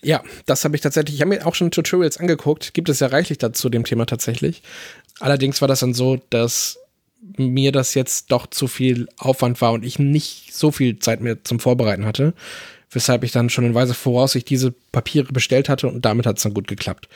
Ja, 0.04 0.24
das 0.46 0.66
habe 0.66 0.76
ich 0.76 0.82
tatsächlich. 0.82 1.16
Ich 1.16 1.22
habe 1.22 1.30
mir 1.30 1.46
auch 1.46 1.56
schon 1.56 1.72
Tutorials 1.72 2.18
angeguckt. 2.18 2.74
Gibt 2.74 2.90
es 2.90 3.00
ja 3.00 3.08
reichlich 3.08 3.38
dazu 3.38 3.70
dem 3.70 3.86
Thema 3.86 4.06
tatsächlich. 4.06 4.64
Allerdings 5.20 5.62
war 5.62 5.68
das 5.68 5.82
dann 5.82 5.94
so, 5.94 6.20
dass 6.30 6.80
mir 7.38 7.72
das 7.72 7.94
jetzt 7.94 8.32
doch 8.32 8.48
zu 8.48 8.68
viel 8.68 9.08
Aufwand 9.18 9.62
war 9.62 9.74
und 9.74 9.86
ich 9.86 10.00
nicht 10.00 10.56
so 10.56 10.72
viel 10.72 10.98
Zeit 10.98 11.22
mehr 11.22 11.44
zum 11.44 11.60
Vorbereiten 11.60 12.06
hatte 12.06 12.34
weshalb 12.92 13.24
ich 13.24 13.32
dann 13.32 13.50
schon 13.50 13.66
in 13.66 13.74
weiser 13.74 13.94
Voraussicht 13.94 14.50
diese 14.50 14.74
Papiere 14.92 15.32
bestellt 15.32 15.70
hatte 15.70 15.88
und 15.88 16.04
damit 16.04 16.26
hat 16.26 16.38
es 16.38 16.44
dann 16.44 16.54
gut 16.54 16.68
geklappt. 16.68 17.08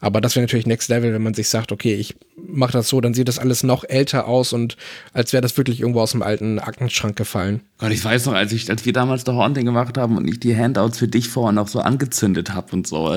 Aber 0.00 0.20
das 0.20 0.36
wäre 0.36 0.44
natürlich 0.44 0.66
Next 0.66 0.88
Level, 0.88 1.12
wenn 1.12 1.22
man 1.22 1.34
sich 1.34 1.48
sagt, 1.48 1.72
okay, 1.72 1.94
ich 1.94 2.14
mache 2.36 2.72
das 2.72 2.88
so, 2.88 3.00
dann 3.00 3.14
sieht 3.14 3.28
das 3.28 3.38
alles 3.38 3.62
noch 3.62 3.84
älter 3.84 4.28
aus 4.28 4.52
und 4.52 4.76
als 5.12 5.32
wäre 5.32 5.40
das 5.40 5.56
wirklich 5.56 5.80
irgendwo 5.80 6.00
aus 6.00 6.12
dem 6.12 6.22
alten 6.22 6.58
Aktenschrank 6.58 7.16
gefallen. 7.16 7.60
Gott, 7.78 7.90
ich 7.90 8.04
weiß 8.04 8.26
noch, 8.26 8.34
als, 8.34 8.52
ich, 8.52 8.70
als 8.70 8.84
wir 8.84 8.92
damals 8.92 9.24
doch 9.24 9.34
Haunting 9.34 9.64
gemacht 9.64 9.98
haben 9.98 10.16
und 10.16 10.28
ich 10.28 10.40
die 10.40 10.56
Handouts 10.56 10.98
für 10.98 11.08
dich 11.08 11.28
vorher 11.28 11.52
noch 11.52 11.68
so 11.68 11.80
angezündet 11.80 12.54
habe 12.54 12.72
und 12.72 12.86
so. 12.86 13.12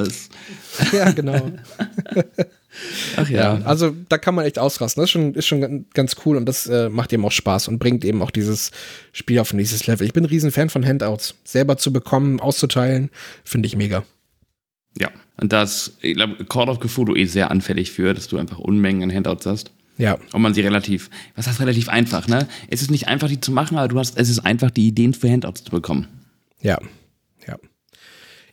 Ja, 0.92 1.12
genau. 1.12 1.52
Ach 3.16 3.30
ja. 3.30 3.58
ja. 3.58 3.66
Also 3.66 3.96
da 4.10 4.18
kann 4.18 4.36
man 4.36 4.46
echt 4.46 4.60
ausrasten. 4.60 5.02
Das 5.02 5.10
ist 5.10 5.12
schon, 5.12 5.34
ist 5.34 5.48
schon 5.48 5.86
ganz 5.94 6.16
cool 6.26 6.38
und 6.38 6.46
das 6.46 6.68
äh, 6.68 6.90
macht 6.90 7.14
eben 7.14 7.26
auch 7.26 7.32
Spaß 7.32 7.68
und 7.68 7.80
bringt 7.80 8.06
eben 8.06 8.22
auch 8.22 8.32
dieses 8.32 8.72
Spiel 9.12 9.40
auf 9.40 9.54
ein 9.54 9.58
nächstes 9.58 9.88
Level. 9.88 10.06
Ich 10.06 10.14
bin 10.14 10.24
ein 10.24 10.30
riesen 10.30 10.52
Fan 10.52 10.70
von 10.70 10.86
Handouts. 10.86 11.36
Selber 11.44 11.78
zu 11.78 11.92
bekommen, 11.92 12.40
auszuteilen, 12.40 13.10
finde 13.44 13.68
ich 13.68 13.76
mega. 13.76 14.04
Ja, 15.00 15.10
und 15.40 15.54
das, 15.54 15.98
ich 16.02 16.16
glaube, 16.16 16.44
Call 16.46 16.70
of 16.70 16.80
Cthulhu 16.80 17.16
eh 17.16 17.26
sehr 17.26 17.52
anfällig 17.52 17.92
für, 17.92 18.14
dass 18.14 18.28
du 18.28 18.38
einfach 18.38 18.60
Unmengen 18.60 19.04
an 19.04 19.16
Handouts 19.16 19.46
hast. 19.46 19.72
Ja. 19.98 20.18
Und 20.32 20.42
man 20.42 20.54
sie 20.54 20.62
relativ, 20.62 21.10
was 21.36 21.48
heißt 21.48 21.60
relativ 21.60 21.90
einfach, 21.90 22.28
ne? 22.28 22.48
Es 22.70 22.82
ist 22.82 22.92
nicht 22.92 23.08
einfach, 23.08 23.28
die 23.28 23.40
zu 23.40 23.52
machen, 23.52 23.78
aber 23.78 23.88
du 23.88 24.00
hast, 24.00 24.18
es 24.18 24.30
ist 24.30 24.40
einfach, 24.40 24.72
die 24.72 24.88
Ideen 24.88 25.14
für 25.14 25.30
Handouts 25.30 25.64
zu 25.64 25.72
bekommen. 25.72 26.08
Ja, 26.62 26.80
ja. 27.48 27.58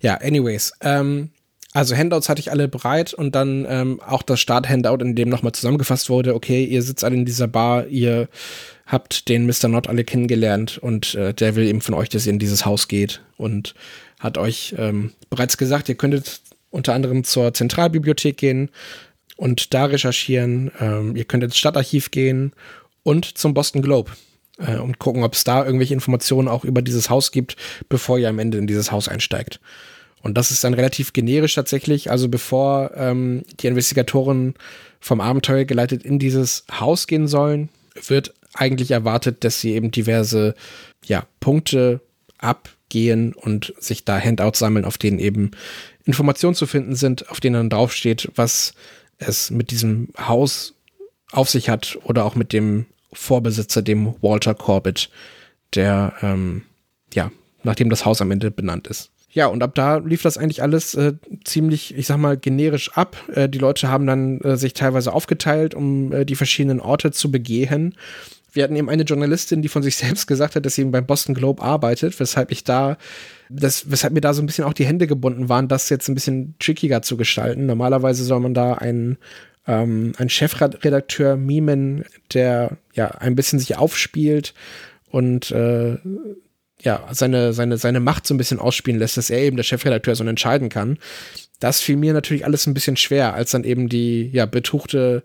Ja, 0.00 0.14
anyways, 0.16 0.72
ähm, 0.80 1.30
also 1.74 1.96
Handouts 1.96 2.28
hatte 2.28 2.40
ich 2.40 2.52
alle 2.52 2.68
bereit 2.68 3.12
und 3.12 3.34
dann 3.34 3.66
ähm, 3.68 4.00
auch 4.00 4.22
das 4.22 4.40
Start-Handout, 4.40 5.02
in 5.02 5.16
dem 5.16 5.28
nochmal 5.28 5.52
zusammengefasst 5.52 6.08
wurde, 6.08 6.34
okay, 6.34 6.64
ihr 6.64 6.82
sitzt 6.82 7.02
alle 7.02 7.16
in 7.16 7.24
dieser 7.24 7.48
Bar, 7.48 7.88
ihr 7.88 8.28
habt 8.86 9.28
den 9.28 9.44
Mr. 9.44 9.66
Not 9.68 9.88
alle 9.88 10.04
kennengelernt 10.04 10.78
und 10.78 11.16
äh, 11.16 11.34
der 11.34 11.56
will 11.56 11.66
eben 11.66 11.80
von 11.80 11.94
euch, 11.94 12.08
dass 12.08 12.26
ihr 12.26 12.32
in 12.32 12.38
dieses 12.38 12.64
Haus 12.64 12.86
geht 12.86 13.22
und 13.36 13.74
hat 14.20 14.38
euch 14.38 14.76
ähm, 14.78 15.12
bereits 15.30 15.56
gesagt, 15.56 15.88
ihr 15.88 15.96
könntet 15.96 16.40
unter 16.70 16.94
anderem 16.94 17.24
zur 17.24 17.52
Zentralbibliothek 17.52 18.36
gehen 18.36 18.70
und 19.36 19.74
da 19.74 19.86
recherchieren, 19.86 20.70
ähm, 20.78 21.16
ihr 21.16 21.24
könnt 21.24 21.42
ins 21.42 21.58
Stadtarchiv 21.58 22.12
gehen 22.12 22.52
und 23.02 23.36
zum 23.36 23.52
Boston 23.52 23.82
Globe 23.82 24.12
äh, 24.58 24.76
und 24.76 25.00
gucken, 25.00 25.24
ob 25.24 25.34
es 25.34 25.42
da 25.42 25.64
irgendwelche 25.64 25.94
Informationen 25.94 26.46
auch 26.46 26.64
über 26.64 26.82
dieses 26.82 27.10
Haus 27.10 27.32
gibt, 27.32 27.56
bevor 27.88 28.16
ihr 28.16 28.28
am 28.28 28.38
Ende 28.38 28.58
in 28.58 28.68
dieses 28.68 28.92
Haus 28.92 29.08
einsteigt. 29.08 29.58
Und 30.24 30.38
das 30.38 30.50
ist 30.50 30.64
dann 30.64 30.72
relativ 30.72 31.12
generisch 31.12 31.54
tatsächlich. 31.54 32.10
Also 32.10 32.28
bevor 32.28 32.92
ähm, 32.96 33.42
die 33.60 33.66
Investigatoren 33.66 34.54
vom 34.98 35.20
Abenteuer 35.20 35.66
geleitet 35.66 36.02
in 36.02 36.18
dieses 36.18 36.64
Haus 36.72 37.06
gehen 37.06 37.28
sollen, 37.28 37.68
wird 38.08 38.32
eigentlich 38.54 38.90
erwartet, 38.90 39.44
dass 39.44 39.60
sie 39.60 39.74
eben 39.74 39.90
diverse 39.90 40.54
ja, 41.04 41.26
Punkte 41.40 42.00
abgehen 42.38 43.34
und 43.34 43.74
sich 43.78 44.06
da 44.06 44.18
Handouts 44.18 44.60
sammeln, 44.60 44.86
auf 44.86 44.96
denen 44.96 45.18
eben 45.18 45.50
Informationen 46.06 46.54
zu 46.54 46.66
finden 46.66 46.96
sind, 46.96 47.28
auf 47.28 47.40
denen 47.40 47.54
dann 47.54 47.70
draufsteht, 47.70 48.30
was 48.34 48.72
es 49.18 49.50
mit 49.50 49.70
diesem 49.70 50.08
Haus 50.18 50.74
auf 51.32 51.50
sich 51.50 51.68
hat 51.68 51.98
oder 52.04 52.24
auch 52.24 52.34
mit 52.34 52.54
dem 52.54 52.86
Vorbesitzer, 53.12 53.82
dem 53.82 54.14
Walter 54.22 54.54
Corbett, 54.54 55.10
der 55.74 56.14
ähm, 56.22 56.62
ja, 57.12 57.30
nachdem 57.62 57.90
das 57.90 58.06
Haus 58.06 58.22
am 58.22 58.30
Ende 58.30 58.50
benannt 58.50 58.86
ist. 58.86 59.10
Ja, 59.34 59.48
und 59.48 59.64
ab 59.64 59.74
da 59.74 59.96
lief 59.96 60.22
das 60.22 60.38
eigentlich 60.38 60.62
alles 60.62 60.94
äh, 60.94 61.14
ziemlich, 61.42 61.92
ich 61.96 62.06
sag 62.06 62.18
mal, 62.18 62.36
generisch 62.36 62.92
ab. 62.92 63.16
Äh, 63.34 63.48
die 63.48 63.58
Leute 63.58 63.88
haben 63.88 64.06
dann 64.06 64.40
äh, 64.42 64.56
sich 64.56 64.74
teilweise 64.74 65.12
aufgeteilt, 65.12 65.74
um 65.74 66.12
äh, 66.12 66.24
die 66.24 66.36
verschiedenen 66.36 66.78
Orte 66.78 67.10
zu 67.10 67.32
begehen. 67.32 67.96
Wir 68.52 68.62
hatten 68.62 68.76
eben 68.76 68.88
eine 68.88 69.02
Journalistin, 69.02 69.60
die 69.60 69.68
von 69.68 69.82
sich 69.82 69.96
selbst 69.96 70.28
gesagt 70.28 70.54
hat, 70.54 70.64
dass 70.64 70.76
sie 70.76 70.82
eben 70.82 70.92
beim 70.92 71.04
Boston 71.04 71.34
Globe 71.34 71.60
arbeitet, 71.60 72.18
weshalb 72.20 72.52
ich 72.52 72.62
da, 72.62 72.96
das, 73.50 73.90
weshalb 73.90 74.14
mir 74.14 74.20
da 74.20 74.34
so 74.34 74.40
ein 74.40 74.46
bisschen 74.46 74.66
auch 74.66 74.72
die 74.72 74.86
Hände 74.86 75.08
gebunden 75.08 75.48
waren, 75.48 75.66
das 75.66 75.90
jetzt 75.90 76.08
ein 76.08 76.14
bisschen 76.14 76.54
trickiger 76.60 77.02
zu 77.02 77.16
gestalten. 77.16 77.66
Normalerweise 77.66 78.22
soll 78.22 78.38
man 78.38 78.54
da 78.54 78.74
einen, 78.74 79.18
ähm, 79.66 80.12
einen 80.16 80.30
Chefredakteur 80.30 81.36
mimen, 81.36 82.04
der 82.32 82.76
ja 82.92 83.08
ein 83.08 83.34
bisschen 83.34 83.58
sich 83.58 83.76
aufspielt 83.76 84.54
und 85.10 85.50
äh, 85.50 85.96
ja, 86.84 87.08
seine, 87.10 87.52
seine, 87.52 87.78
seine 87.78 88.00
Macht 88.00 88.26
so 88.26 88.34
ein 88.34 88.38
bisschen 88.38 88.60
ausspielen 88.60 89.00
lässt, 89.00 89.16
dass 89.16 89.30
er 89.30 89.40
eben 89.40 89.56
der 89.56 89.64
Chefredakteur 89.64 90.14
so 90.14 90.24
entscheiden 90.24 90.68
kann. 90.68 90.98
Das 91.58 91.80
fiel 91.80 91.96
mir 91.96 92.12
natürlich 92.12 92.44
alles 92.44 92.66
ein 92.66 92.74
bisschen 92.74 92.96
schwer, 92.96 93.34
als 93.34 93.52
dann 93.52 93.64
eben 93.64 93.88
die, 93.88 94.28
ja, 94.32 94.44
betuchte 94.46 95.24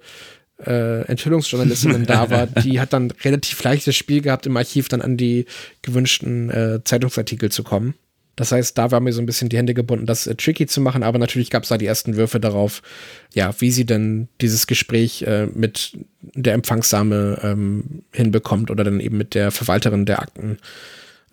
äh, 0.66 1.02
Enthüllungsjournalistin 1.02 2.06
da 2.06 2.30
war, 2.30 2.48
die 2.48 2.80
hat 2.80 2.94
dann 2.94 3.12
relativ 3.24 3.62
leichtes 3.64 3.96
Spiel 3.96 4.22
gehabt, 4.22 4.46
im 4.46 4.58
Archiv 4.58 4.88
dann 4.88 5.02
an 5.02 5.18
die 5.18 5.46
gewünschten 5.82 6.50
äh, 6.50 6.84
Zeitungsartikel 6.84 7.52
zu 7.52 7.64
kommen. 7.64 7.96
Das 8.36 8.54
heißt, 8.54 8.78
da 8.78 8.90
war 8.92 9.02
mir 9.02 9.12
so 9.12 9.22
ein 9.22 9.26
bisschen 9.26 9.50
die 9.50 9.58
Hände 9.58 9.74
gebunden, 9.74 10.06
das 10.06 10.26
äh, 10.28 10.36
tricky 10.36 10.66
zu 10.66 10.80
machen, 10.80 11.04
aber 11.04 11.20
natürlich 11.20 11.50
gab 11.50 11.64
es 11.64 11.70
da 11.70 11.78
die 11.78 11.86
ersten 11.86 12.16
Würfe 12.16 12.40
darauf, 12.40 12.82
ja, 13.34 13.54
wie 13.60 13.70
sie 13.70 13.86
denn 13.86 14.30
dieses 14.40 14.66
Gespräch 14.66 15.24
äh, 15.24 15.48
mit 15.48 15.98
der 16.22 16.54
Empfangsdame 16.54 17.40
ähm, 17.44 18.04
hinbekommt 18.14 18.72
oder 18.72 18.86
dann 18.86 19.02
eben 19.02 19.18
mit 19.18 19.36
der 19.36 19.52
Verwalterin 19.52 20.06
der 20.06 20.22
Akten 20.22 20.58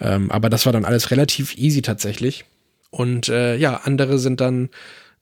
ähm, 0.01 0.31
aber 0.31 0.51
das 0.51 0.67
war 0.67 0.73
dann 0.73 0.85
alles 0.85 1.11
relativ 1.11 1.57
easy 1.57 1.83
tatsächlich. 1.83 2.45
Und 2.91 3.29
äh, 3.29 3.57
ja, 3.57 3.81
andere 3.85 4.19
sind 4.19 4.41
dann 4.41 4.71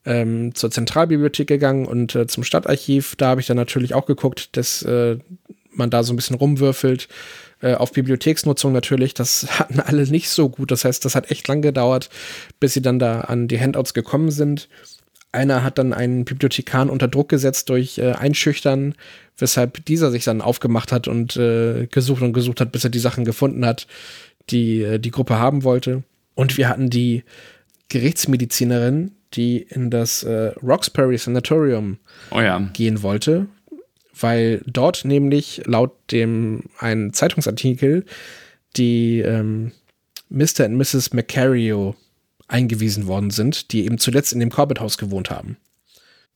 ähm, 0.05 0.53
zur 0.53 0.71
Zentralbibliothek 0.71 1.47
gegangen 1.47 1.85
und 1.85 2.15
äh, 2.15 2.27
zum 2.27 2.43
Stadtarchiv. 2.43 3.15
Da 3.15 3.27
habe 3.27 3.41
ich 3.41 3.47
dann 3.47 3.57
natürlich 3.57 3.93
auch 3.93 4.05
geguckt, 4.05 4.55
dass 4.55 4.81
äh, 4.83 5.17
man 5.71 5.89
da 5.89 6.03
so 6.03 6.13
ein 6.13 6.15
bisschen 6.15 6.35
rumwürfelt. 6.35 7.07
Äh, 7.61 7.75
auf 7.75 7.91
Bibliotheksnutzung 7.93 8.73
natürlich, 8.73 9.13
das 9.13 9.47
hatten 9.59 9.79
alle 9.79 10.03
nicht 10.07 10.29
so 10.29 10.49
gut. 10.49 10.71
Das 10.71 10.85
heißt, 10.85 11.03
das 11.03 11.15
hat 11.15 11.31
echt 11.31 11.47
lang 11.47 11.61
gedauert, 11.61 12.09
bis 12.59 12.73
sie 12.73 12.81
dann 12.81 12.99
da 12.99 13.21
an 13.21 13.47
die 13.47 13.59
Handouts 13.59 13.93
gekommen 13.93 14.31
sind. 14.31 14.69
Einer 15.31 15.63
hat 15.63 15.77
dann 15.77 15.91
einen 15.91 16.23
Bibliothekar 16.23 16.89
unter 16.89 17.09
Druck 17.09 17.27
gesetzt 17.27 17.67
durch 17.69 17.97
äh, 17.97 18.13
Einschüchtern, 18.13 18.95
weshalb 19.37 19.83
dieser 19.85 20.11
sich 20.11 20.23
dann 20.23 20.41
aufgemacht 20.41 20.93
hat 20.93 21.09
und 21.09 21.35
äh, 21.35 21.87
gesucht 21.87 22.21
und 22.21 22.31
gesucht 22.31 22.61
hat, 22.61 22.71
bis 22.71 22.85
er 22.85 22.89
die 22.89 22.99
Sachen 22.99 23.25
gefunden 23.25 23.65
hat 23.65 23.85
die 24.49 24.81
äh, 24.81 24.99
die 24.99 25.11
Gruppe 25.11 25.39
haben 25.39 25.63
wollte. 25.63 26.03
Und 26.33 26.57
wir 26.57 26.69
hatten 26.69 26.89
die 26.89 27.23
Gerichtsmedizinerin, 27.89 29.11
die 29.33 29.57
in 29.57 29.89
das 29.89 30.23
äh, 30.23 30.53
Roxbury 30.61 31.17
Sanatorium 31.17 31.97
oh 32.31 32.41
ja. 32.41 32.59
gehen 32.73 33.03
wollte, 33.03 33.47
weil 34.19 34.61
dort 34.65 35.05
nämlich 35.05 35.61
laut 35.65 35.91
dem 36.11 36.63
einen 36.79 37.13
Zeitungsartikel 37.13 38.05
die 38.75 39.19
ähm, 39.19 39.71
Mr. 40.29 40.65
und 40.65 40.75
Mrs. 40.75 41.13
Macario 41.13 41.95
eingewiesen 42.47 43.07
worden 43.07 43.31
sind, 43.31 43.71
die 43.71 43.85
eben 43.85 43.97
zuletzt 43.97 44.33
in 44.33 44.39
dem 44.39 44.49
Corbett-Haus 44.49 44.97
gewohnt 44.97 45.29
haben 45.29 45.57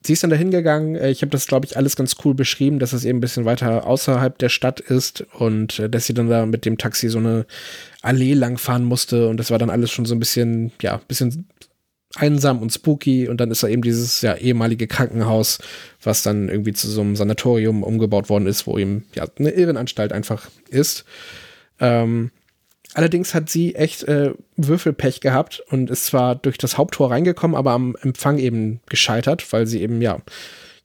sie 0.06 0.14
ist 0.14 0.24
dann 0.24 0.30
dahin 0.30 0.52
gegangen. 0.52 0.96
Äh, 0.96 1.10
ich 1.10 1.22
habe 1.22 1.32
das, 1.32 1.48
glaube 1.48 1.66
ich, 1.66 1.78
alles 1.78 1.96
ganz 1.96 2.16
cool 2.24 2.34
beschrieben, 2.34 2.80
dass 2.80 2.94
es 2.94 3.06
eben 3.06 3.18
ein 3.18 3.22
bisschen 3.22 3.46
weiter 3.46 3.86
außerhalb 3.86 4.38
der 4.38 4.50
Stadt 4.50 4.80
ist 4.80 5.22
und 5.34 5.80
äh, 5.80 5.90
dass 5.90 6.06
sie 6.06 6.14
dann 6.14 6.30
da 6.30 6.46
mit 6.46 6.66
dem 6.66 6.78
Taxi 6.78 7.10
so 7.10 7.20
eine 7.20 7.46
Allee 8.02 8.34
langfahren 8.34 8.86
musste 8.86 9.28
und 9.28 9.38
das 9.38 9.52
war 9.52 9.58
dann 9.58 9.70
alles 9.70 9.92
schon 9.92 10.06
so 10.06 10.16
ein 10.16 10.20
bisschen, 10.20 10.72
ja, 10.82 10.96
ein 10.96 11.08
bisschen 11.08 11.48
einsam 12.16 12.62
und 12.62 12.72
spooky 12.72 13.28
und 13.28 13.40
dann 13.40 13.52
ist 13.52 13.62
da 13.62 13.68
eben 13.68 13.84
dieses 13.84 14.22
ja 14.22 14.36
ehemalige 14.36 14.88
Krankenhaus, 14.88 15.60
was 16.02 16.24
dann 16.24 16.50
irgendwie 16.50 16.74
zu 16.74 16.90
so 16.90 17.02
einem 17.02 17.16
Sanatorium 17.16 17.84
umgebaut 17.84 18.30
worden 18.30 18.48
ist, 18.48 18.66
wo 18.66 18.78
eben 18.80 19.06
ja 19.14 19.28
eine 19.38 19.52
Irrenanstalt 19.52 20.12
einfach 20.12 20.50
ist. 20.70 21.06
Ähm, 21.80 22.32
Allerdings 23.00 23.34
hat 23.34 23.50
sie 23.50 23.76
echt 23.76 24.04
äh, 24.10 24.34
Würfelpech 24.58 25.22
gehabt 25.22 25.64
und 25.70 25.90
ist 25.90 26.08
zwar 26.08 26.36
durch 26.36 26.58
das 26.58 26.78
Haupttor 26.78 27.10
reingekommen, 27.10 27.56
aber 27.56 27.72
am 27.72 27.96
Empfang 28.02 28.40
eben 28.40 28.82
gescheitert, 28.88 29.54
weil 29.54 29.68
sie 29.68 29.82
eben 29.82 30.02
ja 30.02 30.20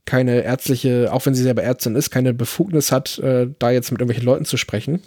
keine 0.05 0.43
ärztliche, 0.43 1.13
auch 1.13 1.27
wenn 1.27 1.35
sie 1.35 1.43
selber 1.43 1.65
Ärztin 1.65 1.97
ist, 1.97 2.13
keine 2.13 2.33
Befugnis 2.33 2.93
hat, 2.93 3.19
äh, 3.19 3.49
da 3.59 3.73
jetzt 3.73 3.91
mit 3.91 4.01
irgendwelchen 4.01 4.27
Leuten 4.27 4.45
zu 4.45 4.57
sprechen. 4.57 5.03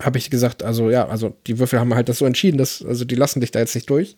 Habe 0.00 0.18
ich 0.18 0.30
gesagt, 0.30 0.62
also 0.62 0.88
ja, 0.88 1.08
also 1.08 1.34
die 1.48 1.58
Würfel 1.58 1.80
haben 1.80 1.96
halt 1.96 2.08
das 2.08 2.18
so 2.18 2.26
entschieden, 2.26 2.58
dass, 2.58 2.84
also 2.84 3.04
die 3.04 3.16
lassen 3.16 3.40
dich 3.40 3.50
da 3.50 3.58
jetzt 3.58 3.74
nicht 3.74 3.90
durch 3.90 4.16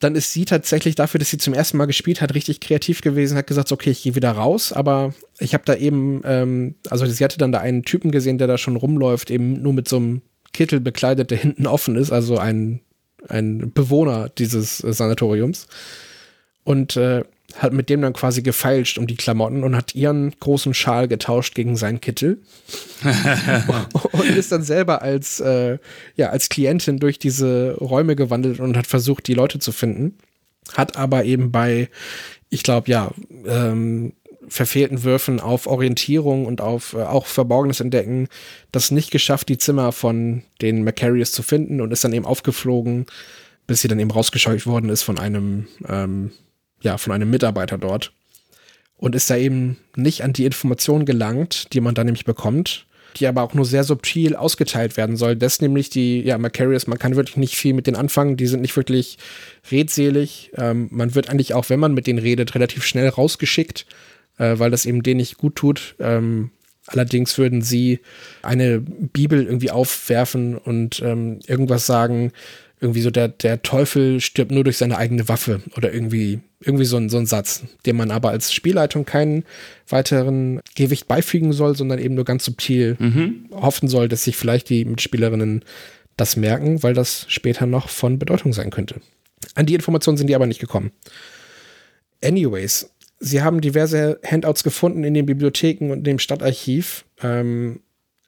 dann 0.00 0.14
ist 0.14 0.32
sie 0.32 0.44
tatsächlich 0.44 0.94
dafür, 0.94 1.18
dass 1.18 1.30
sie 1.30 1.38
zum 1.38 1.54
ersten 1.54 1.76
Mal 1.76 1.86
gespielt 1.86 2.20
hat, 2.20 2.34
richtig 2.34 2.60
kreativ 2.60 3.00
gewesen, 3.00 3.36
hat 3.36 3.48
gesagt, 3.48 3.72
okay, 3.72 3.90
ich 3.90 4.02
gehe 4.02 4.14
wieder 4.14 4.30
raus, 4.30 4.72
aber 4.72 5.12
ich 5.38 5.54
habe 5.54 5.64
da 5.66 5.74
eben, 5.74 6.22
ähm, 6.24 6.76
also 6.88 7.04
sie 7.06 7.24
hatte 7.24 7.38
dann 7.38 7.50
da 7.50 7.58
einen 7.58 7.82
Typen 7.82 8.12
gesehen, 8.12 8.38
der 8.38 8.46
da 8.46 8.58
schon 8.58 8.76
rumläuft, 8.76 9.30
eben 9.30 9.60
nur 9.60 9.72
mit 9.72 9.88
so 9.88 9.96
einem 9.96 10.22
Kittel 10.52 10.80
bekleidet, 10.80 11.30
der 11.30 11.38
hinten 11.38 11.66
offen 11.66 11.96
ist, 11.96 12.12
also 12.12 12.38
ein, 12.38 12.80
ein 13.28 13.72
Bewohner 13.72 14.28
dieses 14.28 14.82
äh, 14.84 14.92
Sanatoriums. 14.92 15.66
Und 16.62 16.96
äh, 16.96 17.24
hat 17.56 17.72
mit 17.72 17.88
dem 17.88 18.02
dann 18.02 18.12
quasi 18.12 18.42
gefeilscht 18.42 18.98
um 18.98 19.06
die 19.06 19.16
Klamotten 19.16 19.64
und 19.64 19.74
hat 19.74 19.94
ihren 19.94 20.38
großen 20.38 20.74
Schal 20.74 21.08
getauscht 21.08 21.54
gegen 21.54 21.76
seinen 21.76 22.00
Kittel. 22.00 22.42
und 24.12 24.28
ist 24.28 24.52
dann 24.52 24.62
selber 24.62 25.02
als, 25.02 25.40
äh, 25.40 25.78
ja, 26.14 26.28
als 26.28 26.50
Klientin 26.50 26.98
durch 26.98 27.18
diese 27.18 27.74
Räume 27.80 28.16
gewandelt 28.16 28.60
und 28.60 28.76
hat 28.76 28.86
versucht, 28.86 29.26
die 29.28 29.34
Leute 29.34 29.58
zu 29.58 29.72
finden. 29.72 30.18
Hat 30.74 30.96
aber 30.96 31.24
eben 31.24 31.50
bei, 31.50 31.88
ich 32.50 32.62
glaube, 32.62 32.90
ja, 32.90 33.10
ähm, 33.46 34.12
verfehlten 34.48 35.02
Würfen 35.04 35.40
auf 35.40 35.66
Orientierung 35.66 36.46
und 36.46 36.60
auf 36.60 36.94
äh, 36.94 37.02
auch 37.02 37.26
Verborgenes 37.26 37.80
entdecken, 37.80 38.28
das 38.72 38.90
nicht 38.90 39.10
geschafft, 39.10 39.48
die 39.48 39.58
Zimmer 39.58 39.92
von 39.92 40.42
den 40.60 40.84
Macarius 40.84 41.32
zu 41.32 41.42
finden 41.42 41.80
und 41.80 41.92
ist 41.92 42.04
dann 42.04 42.12
eben 42.12 42.26
aufgeflogen, 42.26 43.06
bis 43.66 43.82
sie 43.82 43.88
dann 43.88 44.00
eben 44.00 44.10
rausgescheucht 44.10 44.66
worden 44.66 44.90
ist 44.90 45.02
von 45.02 45.18
einem 45.18 45.66
ähm, 45.86 46.32
ja, 46.80 46.98
von 46.98 47.12
einem 47.12 47.30
Mitarbeiter 47.30 47.78
dort 47.78 48.12
und 48.98 49.14
ist 49.14 49.30
da 49.30 49.36
eben 49.36 49.78
nicht 49.96 50.22
an 50.22 50.32
die 50.32 50.44
Informationen 50.44 51.06
gelangt, 51.06 51.72
die 51.72 51.80
man 51.80 51.94
da 51.94 52.04
nämlich 52.04 52.24
bekommt, 52.24 52.86
die 53.16 53.26
aber 53.26 53.42
auch 53.42 53.54
nur 53.54 53.64
sehr 53.64 53.84
subtil 53.84 54.36
ausgeteilt 54.36 54.96
werden 54.96 55.16
soll. 55.16 55.36
Das 55.36 55.60
nämlich 55.60 55.88
die, 55.90 56.20
ja, 56.20 56.36
Macarius, 56.36 56.86
man 56.86 56.98
kann 56.98 57.16
wirklich 57.16 57.36
nicht 57.36 57.56
viel 57.56 57.74
mit 57.74 57.86
denen 57.86 57.96
anfangen, 57.96 58.36
die 58.36 58.46
sind 58.46 58.60
nicht 58.60 58.76
wirklich 58.76 59.18
redselig. 59.70 60.50
Ähm, 60.56 60.88
man 60.90 61.14
wird 61.14 61.30
eigentlich 61.30 61.54
auch, 61.54 61.70
wenn 61.70 61.80
man 61.80 61.94
mit 61.94 62.06
denen 62.06 62.18
redet, 62.18 62.54
relativ 62.54 62.84
schnell 62.84 63.08
rausgeschickt, 63.08 63.86
äh, 64.38 64.58
weil 64.58 64.70
das 64.70 64.84
eben 64.84 65.02
denen 65.02 65.18
nicht 65.18 65.38
gut 65.38 65.56
tut. 65.56 65.94
Ähm, 65.98 66.50
allerdings 66.86 67.38
würden 67.38 67.62
sie 67.62 68.00
eine 68.42 68.80
Bibel 68.80 69.44
irgendwie 69.44 69.70
aufwerfen 69.70 70.56
und 70.56 71.00
ähm, 71.00 71.40
irgendwas 71.46 71.86
sagen, 71.86 72.32
irgendwie 72.80 73.00
so 73.00 73.10
der, 73.10 73.28
der 73.28 73.62
Teufel 73.62 74.20
stirbt 74.20 74.52
nur 74.52 74.64
durch 74.64 74.76
seine 74.76 74.96
eigene 74.96 75.28
Waffe 75.28 75.62
oder 75.76 75.92
irgendwie, 75.92 76.40
irgendwie 76.60 76.84
so 76.84 76.96
ein, 76.96 77.08
so 77.08 77.18
ein 77.18 77.26
Satz, 77.26 77.64
dem 77.86 77.96
man 77.96 78.10
aber 78.10 78.30
als 78.30 78.52
Spielleitung 78.52 79.04
keinen 79.04 79.44
weiteren 79.88 80.60
Gewicht 80.76 81.08
beifügen 81.08 81.52
soll, 81.52 81.76
sondern 81.76 81.98
eben 81.98 82.14
nur 82.14 82.24
ganz 82.24 82.44
subtil 82.44 82.96
mhm. 82.98 83.46
hoffen 83.52 83.88
soll, 83.88 84.08
dass 84.08 84.24
sich 84.24 84.36
vielleicht 84.36 84.68
die 84.68 84.84
Mitspielerinnen 84.84 85.64
das 86.16 86.36
merken, 86.36 86.82
weil 86.82 86.94
das 86.94 87.26
später 87.28 87.66
noch 87.66 87.88
von 87.88 88.18
Bedeutung 88.18 88.52
sein 88.52 88.70
könnte. 88.70 89.00
An 89.54 89.66
die 89.66 89.74
Informationen 89.74 90.16
sind 90.16 90.28
die 90.28 90.34
aber 90.34 90.46
nicht 90.46 90.60
gekommen. 90.60 90.92
Anyways, 92.22 92.90
sie 93.20 93.42
haben 93.42 93.60
diverse 93.60 94.20
Handouts 94.24 94.62
gefunden 94.62 95.04
in 95.04 95.14
den 95.14 95.26
Bibliotheken 95.26 95.90
und 95.90 96.04
dem 96.04 96.18
Stadtarchiv, 96.18 97.04
ähm, 97.22 97.80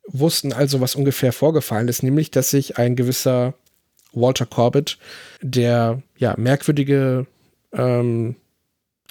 wussten 0.07 0.53
also, 0.53 0.81
was 0.81 0.95
ungefähr 0.95 1.33
vorgefallen 1.33 1.89
ist, 1.89 2.03
nämlich, 2.03 2.31
dass 2.31 2.51
sich 2.51 2.79
ein 2.79 2.97
gewisser 2.97 3.55
Walter 4.13 4.47
Corbett, 4.47 4.99
der 5.43 6.03
ja 6.17 6.35
merkwürdige 6.37 7.27
ähm, 7.73 8.37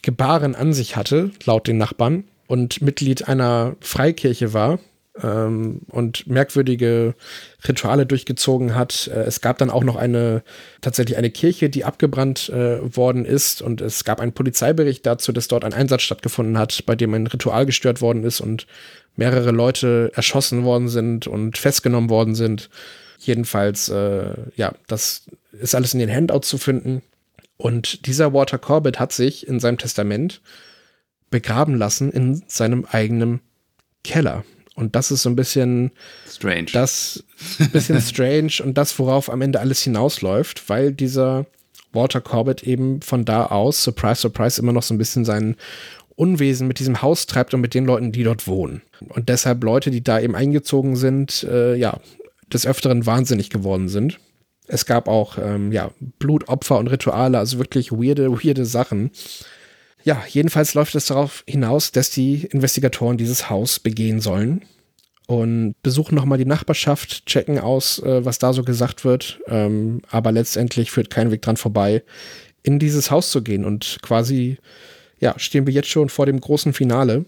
Gebaren 0.02 0.56
an 0.56 0.74
sich 0.74 0.96
hatte, 0.96 1.32
laut 1.46 1.68
den 1.68 1.78
Nachbarn, 1.78 2.26
und 2.48 2.82
Mitglied 2.82 3.28
einer 3.28 3.76
Freikirche 3.80 4.54
war 4.54 4.80
ähm, 5.24 5.82
und 5.90 6.28
merkwürdige 6.28 7.14
Rituale 7.68 8.06
durchgezogen 8.06 8.76
hat. 8.76 9.08
Äh, 9.14 9.22
es 9.22 9.42
gab 9.42 9.58
dann 9.60 9.70
auch 9.70 9.84
noch 9.84 9.96
eine 9.96 10.44
tatsächlich 10.82 11.18
eine 11.18 11.30
Kirche, 11.30 11.70
die 11.70 11.86
abgebrannt 11.86 12.50
äh, 12.50 12.96
worden 12.96 13.26
ist 13.26 13.62
und 13.62 13.82
es 13.82 14.04
gab 14.04 14.20
einen 14.20 14.34
Polizeibericht 14.34 15.06
dazu, 15.06 15.32
dass 15.32 15.48
dort 15.48 15.64
ein 15.64 15.74
Einsatz 15.74 16.02
stattgefunden 16.02 16.58
hat, 16.58 16.86
bei 16.86 16.96
dem 16.96 17.14
ein 17.14 17.28
Ritual 17.28 17.66
gestört 17.66 18.02
worden 18.02 18.24
ist 18.24 18.42
und 18.42 18.66
mehrere 19.16 19.52
Leute 19.52 20.12
erschossen 20.16 20.64
worden 20.64 20.88
sind 20.88 21.28
und 21.28 21.58
festgenommen 21.58 22.10
worden 22.10 22.36
sind. 22.36 22.70
Jedenfalls, 23.20 23.90
äh, 23.90 24.34
ja, 24.56 24.74
das 24.88 25.24
ist 25.52 25.76
alles 25.76 25.94
in 25.94 26.00
den 26.00 26.12
Handouts 26.12 26.50
zu 26.50 26.58
finden. 26.58 27.02
Und 27.58 28.06
dieser 28.08 28.34
Walter 28.34 28.58
Corbett 28.58 29.00
hat 29.00 29.12
sich 29.12 29.46
in 29.46 29.60
seinem 29.60 29.78
Testament 29.78 30.42
begraben 31.30 31.76
lassen 31.76 32.12
in 32.12 32.44
seinem 32.48 32.86
eigenen 32.90 33.42
Keller. 34.04 34.44
Und 34.76 34.96
das 34.96 35.12
ist 35.12 35.24
so 35.24 35.30
ein 35.30 35.36
bisschen 35.36 35.92
strange. 36.28 36.68
Das 36.72 37.24
ein 37.60 37.70
bisschen 37.72 38.02
strange 38.02 38.64
und 38.64 38.78
das, 38.78 38.98
worauf 38.98 39.30
am 39.30 39.42
Ende 39.42 39.60
alles 39.60 39.82
hinausläuft, 39.82 40.70
weil 40.70 40.94
dieser 40.94 41.46
Walter 41.92 42.22
Corbett 42.22 42.64
eben 42.64 43.02
von 43.02 43.26
da 43.26 43.48
aus, 43.48 43.84
surprise, 43.84 44.22
surprise, 44.22 44.62
immer 44.62 44.72
noch 44.72 44.84
so 44.84 44.94
ein 44.94 44.98
bisschen 44.98 45.26
sein 45.26 45.58
Unwesen 46.16 46.68
mit 46.68 46.80
diesem 46.80 47.02
Haus 47.02 47.26
treibt 47.26 47.54
und 47.54 47.62
mit 47.62 47.74
den 47.74 47.86
Leuten, 47.86 48.12
die 48.12 48.24
dort 48.24 48.48
wohnen. 48.48 48.82
Und 49.10 49.30
deshalb 49.30 49.64
Leute, 49.64 49.92
die 49.92 50.04
da 50.04 50.20
eben 50.20 50.36
eingezogen 50.36 50.96
sind, 50.96 51.44
äh, 51.44 51.76
ja, 51.76 52.00
des 52.54 52.66
Öfteren 52.66 53.06
wahnsinnig 53.06 53.50
geworden 53.50 53.90
sind. 53.90 54.20
Es 54.68 54.86
gab 54.86 55.08
auch 55.08 55.38
ähm, 55.38 55.72
ja, 55.72 55.92
Blutopfer 56.20 56.78
und 56.78 56.88
Rituale, 56.88 57.40
also 57.40 57.58
wirklich 57.58 57.92
weirde, 57.92 58.32
weirde 58.32 58.66
Sachen. 58.66 59.12
Ja, 60.04 60.24
jedenfalls 60.30 60.76
läuft 60.76 60.96
es 60.96 61.08
darauf 61.08 61.44
hinaus, 61.48 61.92
dass 61.92 62.12
die 62.12 62.46
Investigatoren 62.46 63.18
dieses 63.18 63.50
Haus 63.50 63.80
begehen 63.80 64.22
sollen 64.22 64.64
und 65.28 65.76
besuchen 65.84 66.16
nochmal 66.16 66.38
die 66.38 66.46
Nachbarschaft, 66.46 67.26
checken 67.26 67.60
aus, 67.60 68.00
äh, 68.00 68.26
was 68.26 68.40
da 68.40 68.54
so 68.54 68.64
gesagt 68.64 69.06
wird. 69.06 69.40
Ähm, 69.48 70.02
aber 70.10 70.32
letztendlich 70.32 70.92
führt 70.92 71.10
kein 71.10 71.32
Weg 71.32 71.42
dran 71.42 71.58
vorbei, 71.58 72.04
in 72.64 72.80
dieses 72.80 73.12
Haus 73.12 73.32
zu 73.32 73.44
gehen. 73.44 73.66
Und 73.66 74.00
quasi, 74.02 74.58
ja, 75.20 75.38
stehen 75.38 75.68
wir 75.68 75.74
jetzt 75.74 75.90
schon 75.90 76.10
vor 76.10 76.26
dem 76.26 76.40
großen 76.40 76.74
Finale. 76.74 77.26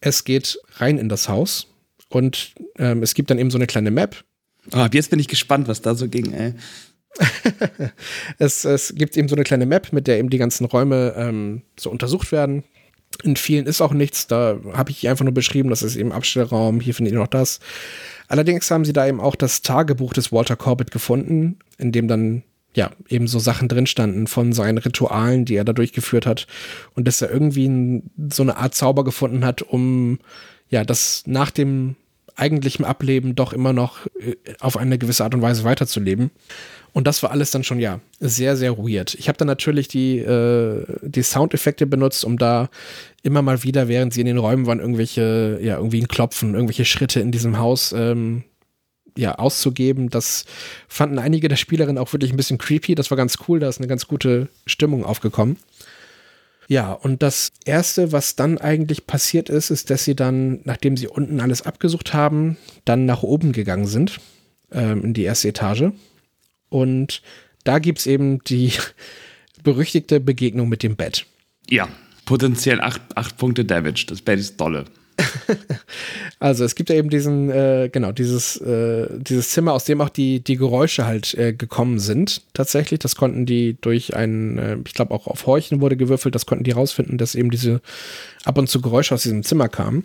Es 0.00 0.24
geht 0.24 0.58
rein 0.76 0.98
in 0.98 1.08
das 1.08 1.28
Haus 1.28 1.66
und 2.08 2.52
ähm, 2.78 3.02
es 3.02 3.14
gibt 3.14 3.30
dann 3.30 3.38
eben 3.38 3.50
so 3.50 3.58
eine 3.58 3.66
kleine 3.66 3.90
Map, 3.90 4.24
Oh, 4.74 4.86
jetzt 4.92 5.10
bin 5.10 5.18
ich 5.18 5.28
gespannt, 5.28 5.68
was 5.68 5.82
da 5.82 5.94
so 5.94 6.08
ging, 6.08 6.32
ey. 6.32 6.54
es, 8.38 8.64
es 8.64 8.94
gibt 8.94 9.16
eben 9.16 9.28
so 9.28 9.34
eine 9.34 9.44
kleine 9.44 9.66
Map, 9.66 9.92
mit 9.92 10.06
der 10.06 10.18
eben 10.18 10.30
die 10.30 10.38
ganzen 10.38 10.64
Räume 10.64 11.14
ähm, 11.16 11.62
so 11.78 11.90
untersucht 11.90 12.32
werden. 12.32 12.62
In 13.24 13.36
vielen 13.36 13.66
ist 13.66 13.80
auch 13.80 13.92
nichts, 13.92 14.28
da 14.28 14.58
habe 14.72 14.92
ich 14.92 15.08
einfach 15.08 15.24
nur 15.24 15.34
beschrieben, 15.34 15.70
das 15.70 15.82
ist 15.82 15.96
eben 15.96 16.12
Abstellraum, 16.12 16.80
hier 16.80 16.94
findet 16.94 17.14
ihr 17.14 17.18
noch 17.18 17.26
das. 17.26 17.58
Allerdings 18.28 18.70
haben 18.70 18.84
sie 18.84 18.92
da 18.92 19.06
eben 19.06 19.20
auch 19.20 19.34
das 19.34 19.62
Tagebuch 19.62 20.12
des 20.12 20.30
Walter 20.30 20.54
Corbett 20.54 20.92
gefunden, 20.92 21.58
in 21.78 21.90
dem 21.90 22.06
dann 22.06 22.44
ja, 22.72 22.92
eben 23.08 23.26
so 23.26 23.40
Sachen 23.40 23.66
drin 23.68 23.86
standen 23.86 24.28
von 24.28 24.52
seinen 24.52 24.78
Ritualen, 24.78 25.44
die 25.44 25.56
er 25.56 25.64
da 25.64 25.72
durchgeführt 25.72 26.24
hat 26.24 26.46
und 26.94 27.08
dass 27.08 27.20
er 27.20 27.30
irgendwie 27.30 28.02
so 28.32 28.44
eine 28.44 28.56
Art 28.56 28.76
Zauber 28.76 29.02
gefunden 29.02 29.44
hat, 29.44 29.62
um 29.62 30.20
ja, 30.68 30.84
das 30.84 31.24
nach 31.26 31.50
dem 31.50 31.96
eigentlichem 32.40 32.84
Ableben 32.84 33.34
doch 33.34 33.52
immer 33.52 33.72
noch 33.72 34.06
äh, 34.18 34.34
auf 34.60 34.76
eine 34.76 34.98
gewisse 34.98 35.24
Art 35.24 35.34
und 35.34 35.42
Weise 35.42 35.64
weiterzuleben. 35.64 36.30
Und 36.92 37.06
das 37.06 37.22
war 37.22 37.30
alles 37.30 37.50
dann 37.50 37.62
schon, 37.62 37.78
ja, 37.78 38.00
sehr, 38.18 38.56
sehr 38.56 38.76
weird. 38.76 39.14
Ich 39.14 39.28
habe 39.28 39.38
dann 39.38 39.46
natürlich 39.46 39.86
die, 39.86 40.18
äh, 40.18 40.84
die 41.02 41.22
Soundeffekte 41.22 41.86
benutzt, 41.86 42.24
um 42.24 42.36
da 42.36 42.68
immer 43.22 43.42
mal 43.42 43.62
wieder, 43.62 43.86
während 43.86 44.12
sie 44.12 44.20
in 44.20 44.26
den 44.26 44.38
Räumen 44.38 44.66
waren, 44.66 44.80
irgendwelche, 44.80 45.58
ja, 45.62 45.76
irgendwie 45.76 46.00
ein 46.00 46.08
Klopfen, 46.08 46.54
irgendwelche 46.54 46.84
Schritte 46.84 47.20
in 47.20 47.30
diesem 47.30 47.58
Haus, 47.58 47.92
ähm, 47.92 48.44
ja, 49.16 49.34
auszugeben. 49.36 50.08
Das 50.08 50.44
fanden 50.88 51.18
einige 51.18 51.48
der 51.48 51.56
Spielerinnen 51.56 51.98
auch 51.98 52.12
wirklich 52.12 52.32
ein 52.32 52.36
bisschen 52.36 52.58
creepy. 52.58 52.94
Das 52.94 53.10
war 53.10 53.16
ganz 53.16 53.38
cool, 53.46 53.60
da 53.60 53.68
ist 53.68 53.78
eine 53.78 53.88
ganz 53.88 54.06
gute 54.06 54.48
Stimmung 54.66 55.04
aufgekommen. 55.04 55.56
Ja, 56.70 56.92
und 56.92 57.20
das 57.20 57.50
Erste, 57.64 58.12
was 58.12 58.36
dann 58.36 58.56
eigentlich 58.56 59.04
passiert 59.04 59.48
ist, 59.48 59.70
ist, 59.70 59.90
dass 59.90 60.04
sie 60.04 60.14
dann, 60.14 60.60
nachdem 60.62 60.96
sie 60.96 61.08
unten 61.08 61.40
alles 61.40 61.62
abgesucht 61.62 62.14
haben, 62.14 62.58
dann 62.84 63.06
nach 63.06 63.24
oben 63.24 63.50
gegangen 63.50 63.88
sind, 63.88 64.20
ähm, 64.70 65.02
in 65.02 65.12
die 65.12 65.24
erste 65.24 65.48
Etage. 65.48 65.90
Und 66.68 67.22
da 67.64 67.80
gibt 67.80 67.98
es 67.98 68.06
eben 68.06 68.44
die 68.44 68.72
berüchtigte 69.64 70.20
Begegnung 70.20 70.68
mit 70.68 70.84
dem 70.84 70.94
Bett. 70.94 71.26
Ja, 71.68 71.88
potenziell 72.24 72.80
acht, 72.80 73.02
acht 73.16 73.36
Punkte 73.36 73.64
Damage. 73.64 74.04
Das 74.06 74.22
Bett 74.22 74.38
ist 74.38 74.60
dolle. 74.60 74.84
also 76.40 76.64
es 76.64 76.74
gibt 76.74 76.90
ja 76.90 76.96
eben 76.96 77.10
diesen, 77.10 77.50
äh, 77.50 77.88
genau, 77.92 78.12
dieses, 78.12 78.56
äh, 78.56 79.08
dieses 79.18 79.50
Zimmer, 79.50 79.72
aus 79.72 79.84
dem 79.84 80.00
auch 80.00 80.08
die, 80.08 80.40
die 80.40 80.56
Geräusche 80.56 81.06
halt 81.06 81.34
äh, 81.34 81.52
gekommen 81.52 81.98
sind. 81.98 82.42
Tatsächlich, 82.52 83.00
das 83.00 83.16
konnten 83.16 83.46
die 83.46 83.76
durch 83.80 84.14
ein, 84.14 84.58
äh, 84.58 84.76
ich 84.84 84.94
glaube 84.94 85.14
auch 85.14 85.26
auf 85.26 85.46
Horchen 85.46 85.80
wurde 85.80 85.96
gewürfelt, 85.96 86.34
das 86.34 86.46
konnten 86.46 86.64
die 86.64 86.72
rausfinden, 86.72 87.18
dass 87.18 87.34
eben 87.34 87.50
diese 87.50 87.80
ab 88.44 88.58
und 88.58 88.68
zu 88.68 88.80
Geräusche 88.80 89.14
aus 89.14 89.22
diesem 89.22 89.42
Zimmer 89.42 89.68
kamen. 89.68 90.04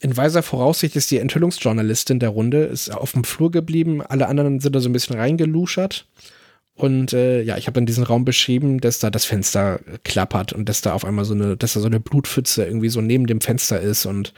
In 0.00 0.16
weiser 0.16 0.42
Voraussicht 0.42 0.94
ist 0.94 1.10
die 1.10 1.18
Enthüllungsjournalistin 1.18 2.20
der 2.20 2.28
Runde, 2.28 2.64
ist 2.64 2.90
auf 2.90 3.12
dem 3.12 3.24
Flur 3.24 3.50
geblieben, 3.50 4.00
alle 4.00 4.28
anderen 4.28 4.60
sind 4.60 4.74
da 4.76 4.80
so 4.80 4.88
ein 4.88 4.92
bisschen 4.92 5.16
reingeluschert. 5.16 6.06
Und 6.78 7.12
äh, 7.12 7.42
ja, 7.42 7.58
ich 7.58 7.66
habe 7.66 7.74
dann 7.74 7.86
diesen 7.86 8.04
Raum 8.04 8.24
beschrieben, 8.24 8.80
dass 8.80 9.00
da 9.00 9.10
das 9.10 9.24
Fenster 9.24 9.80
klappert 10.04 10.52
und 10.52 10.68
dass 10.68 10.80
da 10.80 10.92
auf 10.92 11.04
einmal 11.04 11.24
so 11.24 11.34
eine, 11.34 11.56
dass 11.56 11.72
da 11.72 11.80
so 11.80 11.88
eine 11.88 11.98
Blutpfütze 11.98 12.64
irgendwie 12.64 12.88
so 12.88 13.00
neben 13.00 13.26
dem 13.26 13.40
Fenster 13.40 13.80
ist. 13.80 14.06
Und 14.06 14.32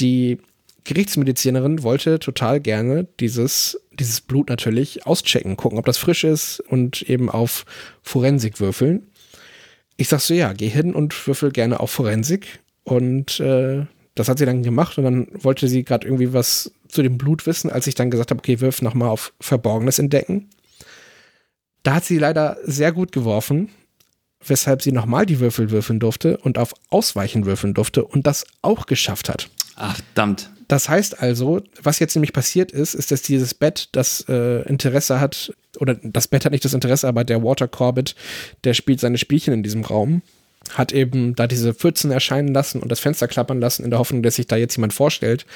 die 0.00 0.38
Gerichtsmedizinerin 0.82 1.84
wollte 1.84 2.18
total 2.18 2.58
gerne 2.58 3.06
dieses, 3.20 3.80
dieses 3.96 4.20
Blut 4.20 4.48
natürlich 4.48 5.06
auschecken, 5.06 5.56
gucken, 5.56 5.78
ob 5.78 5.86
das 5.86 5.98
frisch 5.98 6.24
ist 6.24 6.58
und 6.58 7.02
eben 7.02 7.30
auf 7.30 7.64
Forensik 8.02 8.58
würfeln. 8.58 9.06
Ich 9.96 10.08
sag 10.08 10.18
so, 10.18 10.34
ja, 10.34 10.54
geh 10.54 10.68
hin 10.68 10.92
und 10.96 11.28
würfel 11.28 11.52
gerne 11.52 11.78
auf 11.78 11.92
Forensik. 11.92 12.58
Und 12.82 13.38
äh, 13.38 13.86
das 14.16 14.28
hat 14.28 14.38
sie 14.38 14.46
dann 14.46 14.64
gemacht 14.64 14.98
und 14.98 15.04
dann 15.04 15.28
wollte 15.32 15.68
sie 15.68 15.84
gerade 15.84 16.08
irgendwie 16.08 16.32
was 16.32 16.72
zu 16.88 17.04
dem 17.04 17.18
Blutwissen, 17.18 17.70
als 17.70 17.86
ich 17.86 17.94
dann 17.94 18.10
gesagt 18.10 18.32
habe, 18.32 18.40
okay, 18.40 18.60
wirf 18.60 18.82
nochmal 18.82 19.10
auf 19.10 19.32
Verborgenes 19.38 20.00
entdecken. 20.00 20.48
Da 21.82 21.94
hat 21.94 22.04
sie 22.04 22.18
leider 22.18 22.58
sehr 22.64 22.92
gut 22.92 23.12
geworfen, 23.12 23.70
weshalb 24.44 24.82
sie 24.82 24.92
nochmal 24.92 25.26
die 25.26 25.40
Würfel 25.40 25.70
würfeln 25.70 26.00
durfte 26.00 26.36
und 26.38 26.58
auf 26.58 26.74
Ausweichen 26.90 27.46
würfeln 27.46 27.74
durfte 27.74 28.04
und 28.04 28.26
das 28.26 28.44
auch 28.62 28.86
geschafft 28.86 29.28
hat. 29.28 29.48
Ach, 29.76 29.96
verdammt. 29.96 30.50
Das 30.68 30.88
heißt 30.88 31.20
also, 31.20 31.62
was 31.82 31.98
jetzt 31.98 32.14
nämlich 32.14 32.32
passiert 32.32 32.72
ist, 32.72 32.94
ist, 32.94 33.10
dass 33.10 33.22
dieses 33.22 33.52
Bett 33.52 33.88
das 33.92 34.24
äh, 34.28 34.62
Interesse 34.62 35.20
hat, 35.20 35.52
oder 35.78 35.96
das 36.02 36.28
Bett 36.28 36.44
hat 36.44 36.52
nicht 36.52 36.64
das 36.64 36.74
Interesse, 36.74 37.08
aber 37.08 37.24
der 37.24 37.42
Water 37.42 37.68
Corbett, 37.68 38.14
der 38.64 38.74
spielt 38.74 39.00
seine 39.00 39.18
Spielchen 39.18 39.52
in 39.52 39.62
diesem 39.62 39.84
Raum, 39.84 40.22
hat 40.70 40.92
eben 40.92 41.34
da 41.34 41.46
diese 41.46 41.74
Pfützen 41.74 42.10
erscheinen 42.10 42.54
lassen 42.54 42.80
und 42.80 42.90
das 42.90 43.00
Fenster 43.00 43.28
klappern 43.28 43.60
lassen, 43.60 43.84
in 43.84 43.90
der 43.90 43.98
Hoffnung, 43.98 44.22
dass 44.22 44.36
sich 44.36 44.46
da 44.46 44.56
jetzt 44.56 44.76
jemand 44.76 44.92
vorstellt 44.92 45.46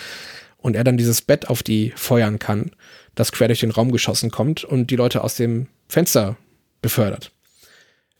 und 0.58 0.76
er 0.76 0.84
dann 0.84 0.96
dieses 0.96 1.22
Bett 1.22 1.48
auf 1.48 1.62
die 1.62 1.92
feuern 1.96 2.38
kann, 2.38 2.72
das 3.14 3.32
quer 3.32 3.48
durch 3.48 3.60
den 3.60 3.70
Raum 3.70 3.92
geschossen 3.92 4.30
kommt 4.30 4.64
und 4.64 4.90
die 4.90 4.96
Leute 4.96 5.24
aus 5.24 5.36
dem 5.36 5.68
Fenster 5.88 6.36
befördert. 6.82 7.32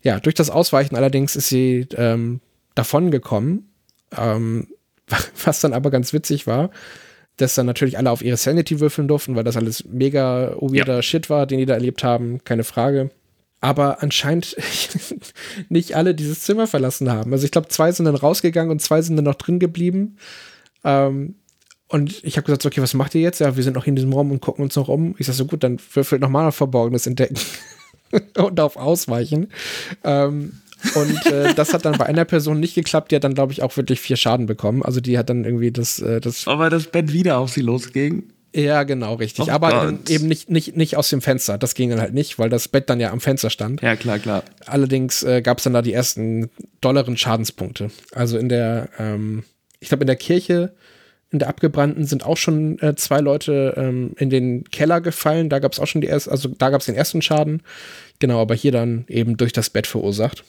Ja, 0.03 0.21
durch 0.21 0.35
das 0.35 0.51
Ausweichen 0.51 0.97
allerdings 0.97 1.37
ist 1.37 1.49
sie 1.49 1.87
ähm, 1.97 2.41
davon 2.75 3.11
gekommen, 3.11 3.73
ähm, 4.17 4.69
was 5.45 5.61
dann 5.61 5.73
aber 5.73 5.91
ganz 5.91 6.13
witzig 6.13 6.47
war, 6.47 6.71
dass 7.37 7.55
dann 7.55 7.67
natürlich 7.67 7.99
alle 7.99 8.11
auf 8.11 8.23
ihre 8.23 8.37
Sanity 8.37 8.81
würfeln 8.81 9.09
durften, 9.09 9.37
weil 9.37 9.45
das 9.45 9.57
alles 9.57 9.85
mega 9.85 10.57
weirder 10.61 10.97
ja. 10.97 11.03
Shit 11.03 11.29
war, 11.29 11.47
den 11.47 11.59
die 11.59 11.67
da 11.67 11.75
erlebt 11.75 12.03
haben, 12.03 12.43
keine 12.45 12.65
Frage. 12.65 13.11
Aber 13.61 14.03
anscheinend 14.03 14.57
nicht 15.69 15.97
alle 15.97 16.15
dieses 16.15 16.41
Zimmer 16.41 16.67
verlassen 16.67 17.11
haben. 17.11 17.33
Also 17.33 17.45
ich 17.45 17.51
glaube, 17.51 17.69
zwei 17.69 17.91
sind 17.93 18.05
dann 18.05 18.15
rausgegangen 18.15 18.71
und 18.71 18.81
zwei 18.81 19.03
sind 19.03 19.17
dann 19.17 19.25
noch 19.25 19.35
drin 19.35 19.59
geblieben. 19.59 20.17
Ähm, 20.85 21.37
und 21.89 22.25
ich 22.25 22.37
habe 22.37 22.45
gesagt, 22.47 22.67
okay, 22.67 22.83
was 22.83 22.95
macht 22.95 23.15
ihr 23.15 23.21
jetzt? 23.21 23.39
Ja, 23.39 23.57
wir 23.57 23.63
sind 23.63 23.75
noch 23.75 23.87
in 23.87 23.95
diesem 23.95 24.13
Raum 24.13 24.31
und 24.33 24.41
gucken 24.41 24.65
uns 24.65 24.75
noch 24.77 24.89
um. 24.89 25.15
Ich 25.19 25.27
sage 25.27 25.37
so, 25.37 25.45
gut, 25.47 25.63
dann 25.63 25.79
würfelt 25.95 26.21
nochmal 26.21 26.49
auf 26.49 26.57
Verborgenes 26.57 27.07
entdecken 27.07 27.37
und 28.37 28.59
auf 28.59 28.77
Ausweichen. 28.77 29.49
Ähm, 30.03 30.61
und 30.95 31.27
äh, 31.27 31.55
das 31.55 31.73
hat 31.73 31.85
dann 31.85 31.97
bei 31.97 32.07
einer 32.07 32.25
Person 32.25 32.61
nicht 32.61 32.75
geklappt, 32.75 33.11
die 33.11 33.17
hat 33.17 33.25
dann, 33.25 33.35
glaube 33.35 33.53
ich, 33.53 33.63
auch 33.63 33.77
wirklich 33.77 34.01
vier 34.01 34.17
Schaden 34.17 34.47
bekommen. 34.47 34.83
Also 34.83 35.01
die 35.01 35.17
hat 35.17 35.31
dann 35.31 35.45
irgendwie 35.45 35.71
das. 35.71 36.01
Äh, 36.01 36.21
das 36.21 36.47
Aber 36.47 36.71
das 36.71 36.89
Bett 36.89 37.13
wieder 37.13 37.39
auf 37.39 37.51
sie 37.51 37.63
losging. 37.63 38.25
Ja, 38.55 38.85
genau, 38.85 39.15
richtig. 39.15 39.49
Oh 39.49 39.51
Aber 39.51 39.91
Gott. 39.93 40.09
eben 40.09 40.29
nicht, 40.29 40.49
nicht, 40.49 40.77
nicht 40.77 40.97
aus 40.97 41.11
dem 41.11 41.21
Fenster. 41.21 41.59
Das 41.59 41.75
ging 41.75 41.91
dann 41.91 42.01
halt 42.01 42.15
nicht, 42.15 42.39
weil 42.39 42.49
das 42.49 42.69
Bett 42.69 42.89
dann 42.89 43.01
ja 43.01 43.13
am 43.13 43.21
Fenster 43.21 43.51
stand. 43.51 43.83
Ja, 43.83 43.97
klar, 43.97 44.19
klar. 44.19 44.45
Allerdings 44.65 45.23
äh, 45.23 45.43
gab 45.43 45.59
es 45.59 45.65
dann 45.65 45.75
da 45.75 45.83
die 45.83 45.93
ersten 45.93 46.49
dollaren 46.81 47.17
Schadenspunkte. 47.19 47.91
Also 48.13 48.39
in 48.39 48.49
der, 48.49 48.89
ähm, 48.99 49.45
ich 49.79 49.89
glaube, 49.89 50.05
in 50.05 50.07
der 50.07 50.17
Kirche, 50.17 50.75
in 51.31 51.39
der 51.41 51.49
abgebrannten, 51.49 52.05
sind 52.05 52.25
auch 52.25 52.37
schon 52.37 52.79
äh, 52.79 52.95
zwei 52.95 53.21
Leute 53.21 53.75
ähm, 53.77 54.13
in 54.17 54.31
den 54.31 54.65
Keller 54.65 55.01
gefallen. 55.01 55.49
Da 55.49 55.59
gab 55.59 55.73
es 55.73 55.81
auch 55.81 55.87
schon 55.87 56.01
die 56.01 56.09
ersten, 56.09 56.31
also 56.31 56.49
da 56.49 56.71
gab 56.71 56.81
es 56.81 56.87
den 56.87 56.95
ersten 56.95 57.21
Schaden. 57.23 57.63
Genau, 58.19 58.41
aber 58.41 58.55
hier 58.55 58.73
dann 58.73 59.05
eben 59.09 59.37
durch 59.37 59.53
das 59.53 59.71
Bett 59.71 59.87
verursacht 59.87 60.45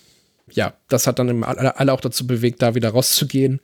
ja, 0.51 0.73
das 0.87 1.07
hat 1.07 1.19
dann 1.19 1.43
alle 1.43 1.93
auch 1.93 2.01
dazu 2.01 2.25
bewegt, 2.25 2.61
da 2.61 2.75
wieder 2.75 2.89
rauszugehen. 2.89 3.59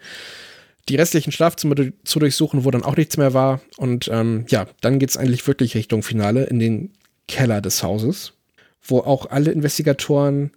Die 0.89 0.97
restlichen 0.97 1.31
Schlafzimmer 1.31 1.75
zu 2.03 2.19
durchsuchen, 2.19 2.65
wo 2.65 2.71
dann 2.71 2.83
auch 2.83 2.97
nichts 2.97 3.15
mehr 3.17 3.33
war. 3.33 3.61
Und 3.77 4.09
ähm, 4.11 4.45
ja, 4.49 4.67
dann 4.81 4.99
geht 4.99 5.09
es 5.09 5.17
eigentlich 5.17 5.47
wirklich 5.47 5.75
Richtung 5.75 6.03
Finale 6.03 6.43
in 6.43 6.59
den 6.59 6.91
Keller 7.27 7.61
des 7.61 7.83
Hauses, 7.83 8.33
wo 8.81 8.99
auch 8.99 9.29
alle 9.29 9.51
Investigatoren 9.51 10.51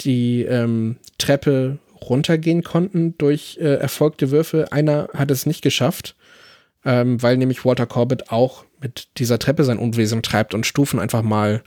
die 0.00 0.42
ähm, 0.42 0.96
Treppe 1.18 1.78
runtergehen 2.08 2.62
konnten 2.62 3.16
durch 3.18 3.58
äh, 3.60 3.74
erfolgte 3.74 4.30
Würfe. 4.30 4.72
Einer 4.72 5.08
hat 5.14 5.30
es 5.30 5.46
nicht 5.46 5.62
geschafft, 5.62 6.16
ähm, 6.84 7.22
weil 7.22 7.36
nämlich 7.36 7.64
Walter 7.64 7.86
Corbett 7.86 8.30
auch 8.30 8.64
mit 8.80 9.08
dieser 9.18 9.38
Treppe 9.38 9.64
sein 9.64 9.78
Unwesen 9.78 10.22
treibt 10.22 10.54
und 10.54 10.66
Stufen 10.66 11.00
einfach 11.00 11.22
mal 11.22 11.62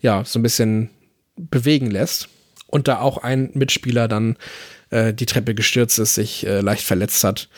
ja 0.00 0.24
so 0.24 0.38
ein 0.38 0.42
bisschen 0.42 0.90
bewegen 1.36 1.90
lässt 1.90 2.28
und 2.66 2.88
da 2.88 3.00
auch 3.00 3.18
ein 3.18 3.50
Mitspieler 3.54 4.08
dann 4.08 4.36
äh, 4.90 5.12
die 5.12 5.26
Treppe 5.26 5.54
gestürzt 5.54 5.98
ist, 5.98 6.14
sich 6.14 6.46
äh, 6.46 6.60
leicht 6.60 6.84
verletzt 6.84 7.24
hat. 7.24 7.48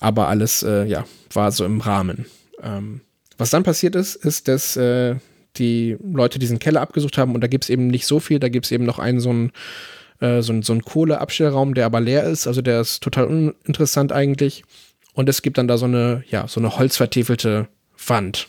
Aber 0.00 0.28
alles, 0.28 0.62
äh, 0.62 0.84
ja, 0.84 1.04
war 1.32 1.52
so 1.52 1.64
im 1.64 1.80
Rahmen. 1.80 2.26
Ähm, 2.62 3.00
was 3.38 3.50
dann 3.50 3.62
passiert 3.62 3.94
ist, 3.94 4.16
ist, 4.16 4.48
dass 4.48 4.76
äh, 4.76 5.16
die 5.56 5.96
Leute 6.02 6.38
diesen 6.38 6.58
Keller 6.58 6.80
abgesucht 6.80 7.18
haben 7.18 7.34
und 7.34 7.40
da 7.40 7.46
gibt 7.46 7.64
es 7.64 7.70
eben 7.70 7.86
nicht 7.86 8.06
so 8.06 8.20
viel, 8.20 8.38
da 8.38 8.48
gibt 8.48 8.66
es 8.66 8.72
eben 8.72 8.84
noch 8.84 8.98
einen 8.98 9.20
so 9.20 9.30
einen 9.30 9.52
äh, 10.20 10.42
so, 10.42 10.60
so 10.62 10.72
einen 10.72 10.82
Kohleabstellraum, 10.82 11.74
der 11.74 11.86
aber 11.86 12.00
leer 12.00 12.24
ist, 12.24 12.46
also 12.46 12.62
der 12.62 12.80
ist 12.80 13.02
total 13.02 13.26
uninteressant 13.26 14.12
eigentlich. 14.12 14.64
Und 15.14 15.28
es 15.28 15.42
gibt 15.42 15.58
dann 15.58 15.68
da 15.68 15.78
so 15.78 15.86
eine, 15.86 16.24
ja, 16.28 16.48
so 16.48 16.60
eine 16.60 16.76
holzvertäfelte 16.76 17.68
Wand, 18.06 18.48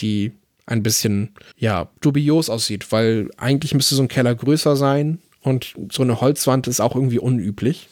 die 0.00 0.32
ein 0.66 0.82
bisschen, 0.82 1.34
ja, 1.56 1.88
dubios 2.00 2.50
aussieht, 2.50 2.92
weil 2.92 3.30
eigentlich 3.36 3.74
müsste 3.74 3.94
so 3.94 4.02
ein 4.02 4.08
Keller 4.08 4.34
größer 4.34 4.76
sein, 4.76 5.18
und 5.42 5.74
so 5.90 6.02
eine 6.02 6.20
Holzwand 6.20 6.68
ist 6.68 6.80
auch 6.80 6.94
irgendwie 6.94 7.18
unüblich. 7.18 7.88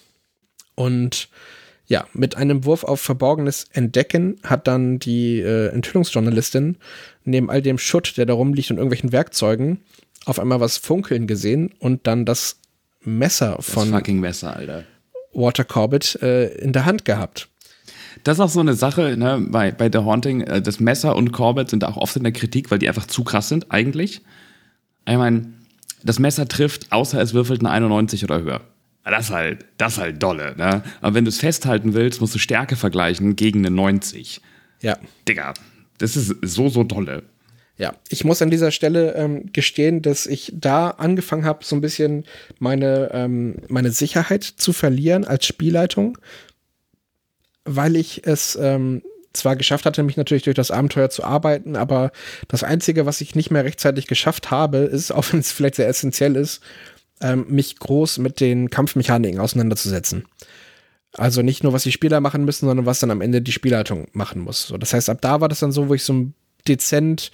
Und 0.74 1.28
ja, 1.86 2.06
mit 2.12 2.36
einem 2.36 2.64
Wurf 2.64 2.84
auf 2.84 3.00
verborgenes 3.00 3.66
Entdecken 3.72 4.38
hat 4.44 4.68
dann 4.68 5.00
die 5.00 5.40
äh, 5.40 5.68
Enthüllungsjournalistin 5.68 6.78
neben 7.24 7.50
all 7.50 7.60
dem 7.60 7.78
Schutt, 7.78 8.16
der 8.16 8.26
da 8.26 8.34
rumliegt 8.34 8.70
und 8.70 8.76
irgendwelchen 8.76 9.10
Werkzeugen, 9.10 9.80
auf 10.24 10.38
einmal 10.38 10.60
was 10.60 10.78
funkeln 10.78 11.26
gesehen 11.26 11.74
und 11.80 12.06
dann 12.06 12.24
das 12.24 12.59
Messer 13.02 13.56
von 13.60 13.90
Messer, 13.90 14.56
Alter. 14.56 14.84
Walter 15.32 15.64
Corbett 15.64 16.20
äh, 16.22 16.48
in 16.56 16.72
der 16.72 16.84
Hand 16.84 17.04
gehabt. 17.04 17.48
Das 18.24 18.36
ist 18.36 18.40
auch 18.40 18.48
so 18.48 18.60
eine 18.60 18.74
Sache 18.74 19.16
ne, 19.16 19.46
bei, 19.48 19.70
bei 19.70 19.90
The 19.90 19.98
Haunting. 19.98 20.42
Äh, 20.42 20.62
das 20.62 20.80
Messer 20.80 21.16
und 21.16 21.32
Corbett 21.32 21.70
sind 21.70 21.84
auch 21.84 21.96
oft 21.96 22.16
in 22.16 22.24
der 22.24 22.32
Kritik, 22.32 22.70
weil 22.70 22.78
die 22.78 22.88
einfach 22.88 23.06
zu 23.06 23.24
krass 23.24 23.48
sind, 23.48 23.70
eigentlich. 23.70 24.22
Ich 25.06 25.16
meine, 25.16 25.52
das 26.02 26.18
Messer 26.18 26.46
trifft, 26.48 26.92
außer 26.92 27.20
es 27.20 27.34
würfelt 27.34 27.60
eine 27.60 27.70
91 27.70 28.24
oder 28.24 28.42
höher. 28.42 28.60
Das 29.04 29.26
ist 29.26 29.30
halt, 29.30 29.64
das 29.78 29.94
ist 29.94 29.98
halt 29.98 30.22
dolle, 30.22 30.54
ne? 30.56 30.82
Aber 31.00 31.14
wenn 31.14 31.24
du 31.24 31.30
es 31.30 31.38
festhalten 31.38 31.94
willst, 31.94 32.20
musst 32.20 32.34
du 32.34 32.38
Stärke 32.38 32.76
vergleichen 32.76 33.34
gegen 33.34 33.60
eine 33.60 33.74
90. 33.74 34.40
Ja. 34.82 34.98
Digga, 35.26 35.54
das 35.98 36.16
ist 36.16 36.36
so, 36.42 36.68
so 36.68 36.84
dolle. 36.84 37.24
Ja, 37.80 37.94
ich 38.10 38.24
muss 38.24 38.42
an 38.42 38.50
dieser 38.50 38.72
Stelle 38.72 39.14
ähm, 39.14 39.54
gestehen, 39.54 40.02
dass 40.02 40.26
ich 40.26 40.52
da 40.54 40.90
angefangen 40.90 41.46
habe, 41.46 41.64
so 41.64 41.74
ein 41.74 41.80
bisschen 41.80 42.26
meine, 42.58 43.08
ähm, 43.14 43.56
meine 43.68 43.90
Sicherheit 43.90 44.44
zu 44.44 44.74
verlieren 44.74 45.24
als 45.24 45.46
Spielleitung, 45.46 46.18
weil 47.64 47.96
ich 47.96 48.26
es 48.26 48.54
ähm, 48.60 49.00
zwar 49.32 49.56
geschafft 49.56 49.86
hatte, 49.86 50.02
mich 50.02 50.18
natürlich 50.18 50.42
durch 50.42 50.56
das 50.56 50.70
Abenteuer 50.70 51.08
zu 51.08 51.24
arbeiten, 51.24 51.74
aber 51.74 52.12
das 52.48 52.64
Einzige, 52.64 53.06
was 53.06 53.22
ich 53.22 53.34
nicht 53.34 53.50
mehr 53.50 53.64
rechtzeitig 53.64 54.06
geschafft 54.06 54.50
habe, 54.50 54.76
ist, 54.80 55.10
auch 55.14 55.32
wenn 55.32 55.40
es 55.40 55.50
vielleicht 55.50 55.76
sehr 55.76 55.88
essentiell 55.88 56.36
ist, 56.36 56.60
ähm, 57.22 57.46
mich 57.48 57.78
groß 57.78 58.18
mit 58.18 58.40
den 58.40 58.68
Kampfmechaniken 58.68 59.40
auseinanderzusetzen. 59.40 60.26
Also 61.14 61.40
nicht 61.40 61.62
nur, 61.62 61.72
was 61.72 61.84
die 61.84 61.92
Spieler 61.92 62.20
machen 62.20 62.44
müssen, 62.44 62.66
sondern 62.66 62.84
was 62.84 63.00
dann 63.00 63.10
am 63.10 63.22
Ende 63.22 63.40
die 63.40 63.52
Spielleitung 63.52 64.08
machen 64.12 64.42
muss. 64.42 64.66
So, 64.66 64.76
das 64.76 64.92
heißt, 64.92 65.08
ab 65.08 65.22
da 65.22 65.40
war 65.40 65.48
das 65.48 65.60
dann 65.60 65.72
so, 65.72 65.88
wo 65.88 65.94
ich 65.94 66.04
so 66.04 66.26
dezent 66.68 67.32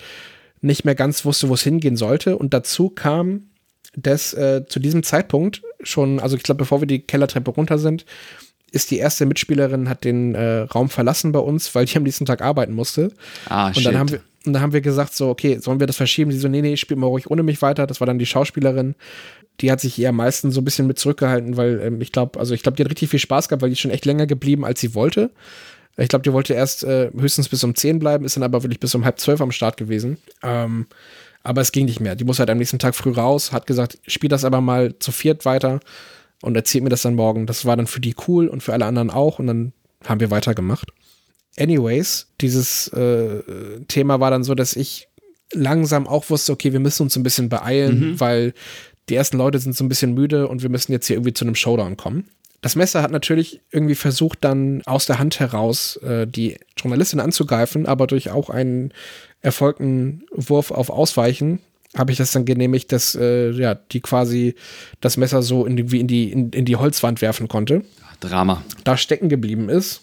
nicht 0.61 0.85
mehr 0.85 0.95
ganz 0.95 1.25
wusste, 1.25 1.49
wo 1.49 1.55
es 1.55 1.63
hingehen 1.63 1.97
sollte. 1.97 2.37
Und 2.37 2.55
dazu 2.55 2.91
kam, 2.91 3.51
dass 3.97 4.35
äh, 4.35 4.65
zu 4.67 4.81
diesem 4.81 5.03
Zeitpunkt 5.03 5.63
schon, 5.83 6.21
also 6.21 6.37
ich 6.37 6.43
glaube, 6.43 6.59
bevor 6.59 6.81
wir 6.81 6.87
die 6.87 7.01
Kellertreppe 7.01 7.51
runter 7.51 7.79
sind, 7.79 8.05
ist 8.73 8.91
die 8.91 8.99
erste 8.99 9.27
Mitspielerin, 9.27 9.89
hat 9.89 10.05
den 10.05 10.35
äh, 10.35 10.61
Raum 10.63 10.91
verlassen 10.91 11.33
bei 11.33 11.39
uns, 11.39 11.75
weil 11.75 11.87
die 11.87 11.97
am 11.97 12.03
nächsten 12.03 12.27
Tag 12.27 12.43
arbeiten 12.43 12.75
musste. 12.75 13.13
Ah, 13.49 13.69
und 13.69 13.77
shit. 13.77 13.87
dann 13.87 13.99
haben 13.99 14.11
wir 14.11 14.21
und 14.47 14.53
dann 14.53 14.63
haben 14.63 14.73
wir 14.73 14.81
gesagt 14.81 15.15
so, 15.15 15.29
okay, 15.29 15.59
sollen 15.59 15.81
wir 15.81 15.89
das 15.89 15.97
verschieben? 15.97 16.31
Die 16.31 16.39
so, 16.39 16.47
nee, 16.47 16.63
nee, 16.63 16.77
spielt 16.77 17.01
mal 17.01 17.09
ruhig 17.09 17.29
ohne 17.29 17.43
mich 17.43 17.63
weiter. 17.63 17.87
Das 17.87 18.01
war 18.01 18.07
dann 18.07 18.19
die 18.19 18.27
Schauspielerin. 18.27 18.95
Die 19.61 19.73
hat 19.73 19.81
sich 19.81 19.99
eher 20.01 20.13
meistens 20.13 20.55
so 20.55 20.61
ein 20.61 20.65
bisschen 20.65 20.87
mit 20.87 20.99
zurückgehalten, 20.99 21.57
weil 21.57 21.81
ähm, 21.81 22.01
ich 22.01 22.13
glaube, 22.13 22.39
also 22.39 22.55
ich 22.55 22.63
glaube, 22.63 22.77
die 22.77 22.85
hat 22.85 22.91
richtig 22.91 23.11
viel 23.11 23.19
Spaß 23.19 23.49
gehabt, 23.49 23.63
weil 23.63 23.71
die 23.71 23.73
ist 23.73 23.81
schon 23.81 23.91
echt 23.91 24.05
länger 24.05 24.27
geblieben, 24.27 24.65
als 24.65 24.81
sie 24.81 24.95
wollte. 24.95 25.31
Ich 25.97 26.09
glaube, 26.09 26.23
die 26.23 26.33
wollte 26.33 26.55
erst 26.55 26.85
äh, 26.85 27.11
höchstens 27.19 27.49
bis 27.49 27.65
um 27.65 27.75
10 27.75 27.99
bleiben, 27.99 28.25
ist 28.25 28.37
dann 28.37 28.43
aber 28.43 28.63
wirklich 28.63 28.81
bis 28.81 28.95
um 28.95 29.05
halb 29.05 29.19
zwölf 29.19 29.41
am 29.41 29.51
Start 29.51 29.77
gewesen. 29.77 30.19
Ähm, 30.43 30.87
aber 31.43 31.61
es 31.61 31.73
ging 31.73 31.87
nicht 31.87 32.01
mehr. 32.01 32.17
Die 32.17 32.25
muss 32.25 32.39
halt 32.39 32.51
am 32.51 32.59
nächsten 32.59 32.79
Tag 32.79 32.95
früh 32.95 33.13
raus, 33.13 33.53
hat 33.53 33.67
gesagt, 33.67 33.99
spiel 34.07 34.29
das 34.29 34.45
aber 34.45 34.61
mal 34.61 34.99
zu 34.99 35.13
viert 35.13 35.45
weiter 35.45 35.81
und 36.43 36.57
erzählt 36.57 36.85
mir 36.85 36.91
das 36.91 37.03
dann 37.03 37.15
morgen. 37.15 37.47
Das 37.47 37.65
war 37.65 37.77
dann 37.77 37.87
für 37.87 38.01
die 38.01 38.15
cool 38.27 38.49
und 38.49 38.63
für 38.63 38.73
alle 38.73 38.85
anderen 38.85 39.11
auch 39.11 39.39
und 39.39 39.47
dann 39.47 39.73
haben 40.05 40.21
wir 40.21 40.31
weitergemacht. 40.31 40.93
Anyways, 41.59 42.29
dieses 42.41 42.89
äh, 42.89 43.43
Thema 43.89 44.21
war 44.21 44.31
dann 44.31 44.45
so, 44.45 44.55
dass 44.55 44.77
ich 44.77 45.09
langsam 45.53 46.07
auch 46.07 46.29
wusste, 46.29 46.53
okay, 46.53 46.73
wir 46.73 46.81
müssen 46.81 47.05
uns 47.05 47.17
ein 47.17 47.23
bisschen 47.23 47.49
beeilen, 47.49 48.01
mhm. 48.01 48.21
weil 48.21 48.53
die 49.09 49.15
ersten 49.15 49.39
Leute 49.39 49.59
sind 49.59 49.77
so 49.77 49.85
ein 49.85 49.89
bisschen 49.89 50.15
müde 50.15 50.49
und 50.49 50.63
wir 50.63 50.69
müssen 50.69 50.93
jetzt 50.93 51.07
hier 51.07 51.17
irgendwie 51.17 51.33
zu 51.33 51.45
einem 51.45 51.55
Showdown 51.55 51.97
kommen. 51.97 52.29
Das 52.63 52.77
Messer 52.77 53.03
hat 53.03 53.11
natürlich 53.11 53.61
irgendwie 53.71 53.95
versucht, 53.95 54.39
dann 54.43 54.83
aus 54.87 55.07
der 55.07 55.19
Hand 55.19 55.39
heraus 55.41 55.97
äh, 55.99 56.27
die 56.27 56.57
Journalistin 56.77 57.21
anzugreifen, 57.21 57.87
aber 57.87 58.07
durch 58.07 58.31
auch 58.31 58.51
einen 58.51 58.93
erfolgten 59.43 60.25
Wurf 60.33 60.71
auf 60.71 60.91
Ausweichen 60.91 61.61
habe 61.97 62.13
ich 62.13 62.19
das 62.19 62.33
dann 62.33 62.45
genehmigt, 62.45 62.93
dass 62.93 63.15
äh, 63.15 63.51
ja, 63.51 63.75
die 63.75 64.01
quasi 64.01 64.55
das 65.01 65.17
Messer 65.17 65.43
so 65.43 65.65
in 65.65 65.77
die, 65.77 65.91
wie 65.93 66.01
in 66.01 66.07
die, 66.07 66.31
in, 66.31 66.51
in 66.51 66.65
die 66.65 66.77
Holzwand 66.77 67.23
werfen 67.23 67.49
konnte. 67.49 67.85
Drama. 68.21 68.63
Da 68.85 68.97
stecken 68.97 69.29
geblieben 69.29 69.69
ist. 69.69 70.03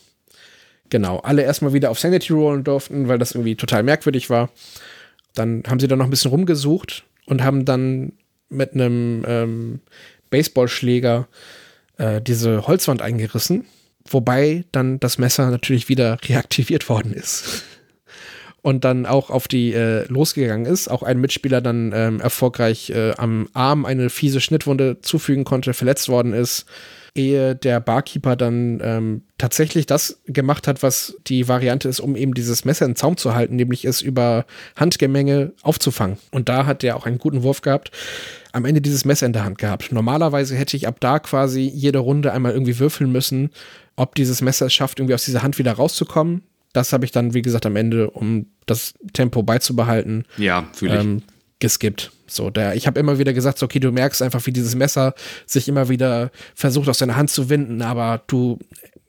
genau, 0.89 1.20
alle 1.20 1.43
erstmal 1.43 1.74
wieder 1.74 1.91
auf 1.91 1.99
Sanity 1.99 2.34
rollen 2.34 2.64
durften, 2.64 3.08
weil 3.08 3.20
das 3.20 3.34
irgendwie 3.34 3.56
total 3.56 3.84
merkwürdig 3.84 4.30
war. 4.30 4.49
Dann 5.36 5.64
haben 5.68 5.80
sie 5.80 5.88
da 5.88 5.95
noch 5.95 6.06
ein 6.06 6.12
bisschen 6.12 6.32
rumgesucht 6.32 7.04
und 7.26 7.43
haben 7.43 7.66
dann 7.66 8.14
mit 8.49 8.74
einem 8.74 9.24
ähm, 9.28 9.80
Baseballschläger 10.30 11.28
äh, 11.98 12.22
diese 12.22 12.68
Holzwand 12.68 13.02
eingerissen, 13.02 13.66
wobei 14.10 14.66
dann 14.72 15.00
das 15.00 15.18
Messer 15.18 15.50
natürlich 15.50 15.89
wieder 15.89 16.18
reaktiviert 16.28 16.89
worden 16.89 17.14
ist. 17.14 17.64
Und 18.62 18.86
dann 18.86 19.06
auch 19.06 19.30
auf 19.30 19.50
die 19.50 19.74
äh, 19.74 20.06
losgegangen 20.08 20.66
ist, 20.66 20.89
auch 20.89 21.04
ein 21.04 21.20
Mitspieler 21.20 21.60
dann 21.60 21.91
ähm, 21.94 22.22
erfolgreich 22.22 22.91
äh, 22.91 23.12
am 23.18 23.50
Arm 23.54 23.84
eine 23.84 24.10
fiese 24.10 24.39
Schnittwunde 24.39 25.02
zufügen 25.02 25.44
konnte, 25.44 25.74
verletzt 25.74 26.08
worden 26.08 26.32
ist 26.32 26.66
ehe 27.16 27.56
der 27.56 27.80
Barkeeper 27.80 28.36
dann 28.36 28.80
ähm, 28.84 29.22
tatsächlich 29.38 29.86
das 29.86 30.22
gemacht 30.26 30.68
hat, 30.68 30.82
was 30.82 31.16
die 31.28 31.48
Variante 31.48 31.88
ist, 31.88 32.00
um 32.00 32.16
eben 32.16 32.34
dieses 32.34 32.66
Messer 32.66 32.86
in 32.86 32.96
Zaum 32.96 33.18
zu 33.18 33.36
halten, 33.36 33.56
nämlich 33.56 33.86
es 33.86 34.02
über 34.02 34.46
Handgemenge 34.76 35.54
aufzufangen. 35.62 36.18
Und 36.32 36.50
da 36.50 36.66
hat 36.66 36.82
der 36.82 36.96
auch 36.96 37.06
einen 37.06 37.20
guten 37.20 37.44
Wurf 37.44 37.62
gehabt, 37.62 37.91
am 38.54 38.66
Ende 38.66 38.82
dieses 38.82 39.04
Messer 39.04 39.26
in 39.26 39.34
der 39.34 39.43
Hand 39.43 39.58
gehabt. 39.58 39.91
Normalerweise 39.91 40.56
hätte 40.56 40.78
ich 40.78 40.88
ab 40.88 40.97
da 40.99 41.20
quasi 41.20 41.62
jede 41.62 41.99
Runde 41.99 42.32
einmal 42.32 42.54
irgendwie 42.54 42.80
würfeln 42.80 43.12
müssen, 43.12 43.49
ob 43.95 44.16
dieses 44.16 44.41
Messer 44.41 44.68
es 44.68 44.74
schafft, 44.74 44.99
irgendwie 44.99 45.16
aus 45.16 45.26
dieser 45.26 45.43
Hand 45.43 45.58
wieder 45.58 45.74
rauszukommen. 45.74 46.43
Das 46.72 46.93
habe 46.93 47.06
ich 47.06 47.12
dann, 47.12 47.34
wie 47.34 47.41
gesagt, 47.41 47.66
am 47.66 47.76
Ende, 47.76 48.10
um 48.10 48.47
das 48.66 48.93
Tempo 49.14 49.43
beizubehalten, 49.43 50.26
ja, 50.38 50.68
fühle 50.74 50.95
ich. 50.95 51.04
Ähm, 51.04 51.24
geskippt. 51.60 52.12
So, 52.28 52.49
der, 52.49 52.76
ich 52.76 52.88
habe 52.88 52.99
immer 52.99 53.20
wieder 53.20 53.34
gesagt, 53.34 53.58
so, 53.58 53.66
okay, 53.66 53.80
du 53.80 53.91
merkst 53.91 54.22
einfach, 54.22 54.45
wie 54.45 54.51
dieses 54.51 54.76
Messer 54.76 55.14
sich 55.45 55.68
immer 55.68 55.89
wieder 55.89 56.32
versucht, 56.56 56.89
aus 56.89 56.97
deiner 56.97 57.16
Hand 57.16 57.30
zu 57.30 57.49
winden, 57.49 57.82
aber 57.82 58.24
du 58.28 58.60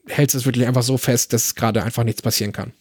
hältst 0.06 0.34
es 0.34 0.44
wirklich 0.44 0.66
einfach 0.66 0.82
so 0.82 0.98
fest, 0.98 1.32
dass 1.32 1.54
gerade 1.54 1.82
einfach 1.82 2.04
nichts 2.04 2.22
passieren 2.22 2.52
kann. 2.52 2.72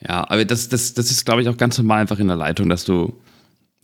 Ja, 0.00 0.28
aber 0.28 0.44
das, 0.44 0.68
das, 0.68 0.94
das 0.94 1.10
ist, 1.10 1.24
glaube 1.24 1.42
ich, 1.42 1.48
auch 1.48 1.56
ganz 1.56 1.78
normal 1.78 2.00
einfach 2.00 2.18
in 2.18 2.26
der 2.26 2.36
Leitung, 2.36 2.68
dass 2.68 2.84
du 2.84 3.14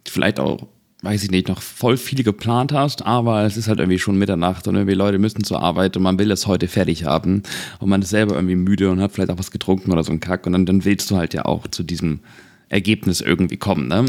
vielleicht 0.06 0.40
auch, 0.40 0.66
weiß 1.02 1.24
ich 1.24 1.30
nicht, 1.30 1.48
noch 1.48 1.60
voll 1.60 1.96
viel 1.96 2.22
geplant 2.22 2.72
hast, 2.72 3.04
aber 3.04 3.42
es 3.42 3.56
ist 3.56 3.68
halt 3.68 3.80
irgendwie 3.80 3.98
schon 3.98 4.16
Mitternacht 4.16 4.68
und 4.68 4.76
irgendwie 4.76 4.94
Leute 4.94 5.18
müssen 5.18 5.42
zur 5.42 5.60
Arbeit 5.60 5.96
und 5.96 6.04
man 6.04 6.18
will 6.18 6.30
es 6.30 6.46
heute 6.46 6.68
fertig 6.68 7.04
haben 7.04 7.42
und 7.80 7.88
man 7.88 8.02
ist 8.02 8.10
selber 8.10 8.36
irgendwie 8.36 8.54
müde 8.54 8.88
und 8.88 9.00
hat 9.00 9.12
vielleicht 9.12 9.30
auch 9.30 9.38
was 9.38 9.50
getrunken 9.50 9.90
oder 9.90 10.04
so 10.04 10.12
ein 10.12 10.20
Kack 10.20 10.46
und 10.46 10.52
dann, 10.52 10.64
dann 10.64 10.84
willst 10.84 11.10
du 11.10 11.16
halt 11.16 11.34
ja 11.34 11.44
auch 11.44 11.66
zu 11.66 11.82
diesem 11.82 12.20
Ergebnis 12.68 13.20
irgendwie 13.20 13.56
kommen, 13.56 13.88
ne? 13.88 14.06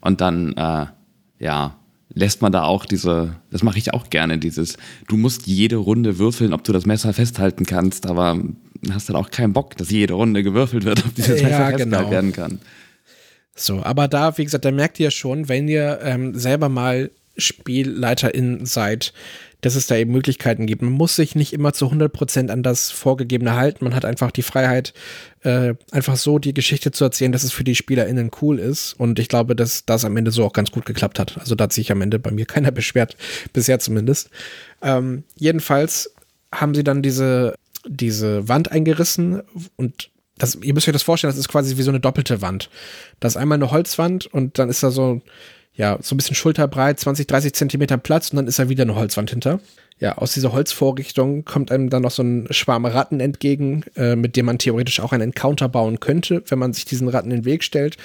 Und 0.00 0.20
dann, 0.20 0.54
äh, 0.54 0.86
ja, 1.38 1.76
lässt 2.14 2.42
man 2.42 2.50
da 2.50 2.64
auch 2.64 2.86
diese, 2.86 3.36
das 3.50 3.62
mache 3.62 3.78
ich 3.78 3.92
auch 3.94 4.10
gerne, 4.10 4.38
dieses, 4.38 4.76
du 5.08 5.16
musst 5.16 5.46
jede 5.46 5.76
Runde 5.76 6.18
würfeln, 6.18 6.52
ob 6.52 6.64
du 6.64 6.72
das 6.72 6.86
Messer 6.86 7.12
festhalten 7.12 7.66
kannst, 7.66 8.06
aber 8.06 8.38
hast 8.90 9.08
dann 9.08 9.16
auch 9.16 9.30
keinen 9.30 9.52
Bock, 9.52 9.76
dass 9.76 9.90
jede 9.90 10.14
Runde 10.14 10.42
gewürfelt 10.42 10.84
wird, 10.84 11.04
ob 11.04 11.14
dieses 11.14 11.40
ja, 11.40 11.48
Messer 11.48 11.66
festgehalten 11.66 11.90
genau. 11.90 12.10
werden 12.10 12.32
kann. 12.32 12.58
So, 13.54 13.82
aber 13.82 14.08
da, 14.08 14.38
wie 14.38 14.44
gesagt, 14.44 14.64
da 14.64 14.70
merkt 14.70 14.98
ihr 14.98 15.10
schon, 15.10 15.48
wenn 15.48 15.68
ihr 15.68 16.00
ähm, 16.02 16.34
selber 16.34 16.68
mal 16.68 17.10
SpielleiterInnen 17.36 18.66
seid, 18.66 19.12
dass 19.62 19.76
es 19.76 19.86
da 19.86 19.96
eben 19.96 20.10
Möglichkeiten 20.10 20.66
gibt. 20.66 20.82
Man 20.82 20.92
muss 20.92 21.16
sich 21.16 21.36
nicht 21.36 21.52
immer 21.52 21.72
zu 21.72 21.86
100% 21.86 22.50
an 22.50 22.62
das 22.64 22.90
Vorgegebene 22.90 23.54
halten. 23.54 23.84
Man 23.84 23.94
hat 23.94 24.04
einfach 24.04 24.32
die 24.32 24.42
Freiheit, 24.42 24.92
äh, 25.42 25.74
einfach 25.92 26.16
so 26.16 26.40
die 26.40 26.52
Geschichte 26.52 26.90
zu 26.90 27.04
erzählen, 27.04 27.30
dass 27.30 27.44
es 27.44 27.52
für 27.52 27.62
die 27.62 27.76
SpielerInnen 27.76 28.32
cool 28.42 28.58
ist. 28.58 28.94
Und 28.94 29.20
ich 29.20 29.28
glaube, 29.28 29.54
dass 29.54 29.86
das 29.86 30.04
am 30.04 30.16
Ende 30.16 30.32
so 30.32 30.44
auch 30.44 30.52
ganz 30.52 30.72
gut 30.72 30.84
geklappt 30.84 31.20
hat. 31.20 31.38
Also 31.38 31.54
da 31.54 31.64
hat 31.64 31.72
sich 31.72 31.92
am 31.92 32.02
Ende 32.02 32.18
bei 32.18 32.32
mir 32.32 32.44
keiner 32.46 32.72
beschwert, 32.72 33.16
bisher 33.52 33.78
zumindest. 33.78 34.30
Ähm, 34.82 35.22
jedenfalls 35.36 36.12
haben 36.52 36.74
sie 36.74 36.84
dann 36.84 37.00
diese, 37.00 37.54
diese 37.86 38.48
Wand 38.48 38.72
eingerissen 38.72 39.42
und 39.76 40.10
das, 40.42 40.56
ihr 40.56 40.74
müsst 40.74 40.88
euch 40.88 40.92
das 40.92 41.02
vorstellen, 41.02 41.30
das 41.30 41.38
ist 41.38 41.48
quasi 41.48 41.76
wie 41.76 41.82
so 41.82 41.90
eine 41.90 42.00
doppelte 42.00 42.42
Wand. 42.42 42.68
Das 43.20 43.34
ist 43.34 43.36
einmal 43.36 43.56
eine 43.56 43.70
Holzwand 43.70 44.26
und 44.26 44.58
dann 44.58 44.68
ist 44.68 44.82
da 44.82 44.90
so 44.90 45.22
ja, 45.74 45.98
so 46.02 46.14
ein 46.14 46.18
bisschen 46.18 46.36
schulterbreit, 46.36 47.00
20, 47.00 47.26
30 47.26 47.54
Zentimeter 47.54 47.96
Platz 47.96 48.30
und 48.30 48.36
dann 48.36 48.46
ist 48.46 48.58
da 48.58 48.68
wieder 48.68 48.82
eine 48.82 48.94
Holzwand 48.94 49.30
hinter. 49.30 49.60
Ja, 49.98 50.18
aus 50.18 50.34
dieser 50.34 50.52
Holzvorrichtung 50.52 51.44
kommt 51.44 51.70
einem 51.70 51.88
dann 51.88 52.02
noch 52.02 52.10
so 52.10 52.22
ein 52.22 52.46
Schwarm 52.50 52.84
Ratten 52.84 53.20
entgegen, 53.20 53.84
äh, 53.96 54.16
mit 54.16 54.36
dem 54.36 54.46
man 54.46 54.58
theoretisch 54.58 55.00
auch 55.00 55.12
einen 55.12 55.22
Encounter 55.22 55.68
bauen 55.68 56.00
könnte, 56.00 56.42
wenn 56.48 56.58
man 56.58 56.72
sich 56.72 56.84
diesen 56.84 57.08
Ratten 57.08 57.30
in 57.30 57.38
den 57.38 57.44
Weg 57.44 57.64
stellt. 57.64 57.96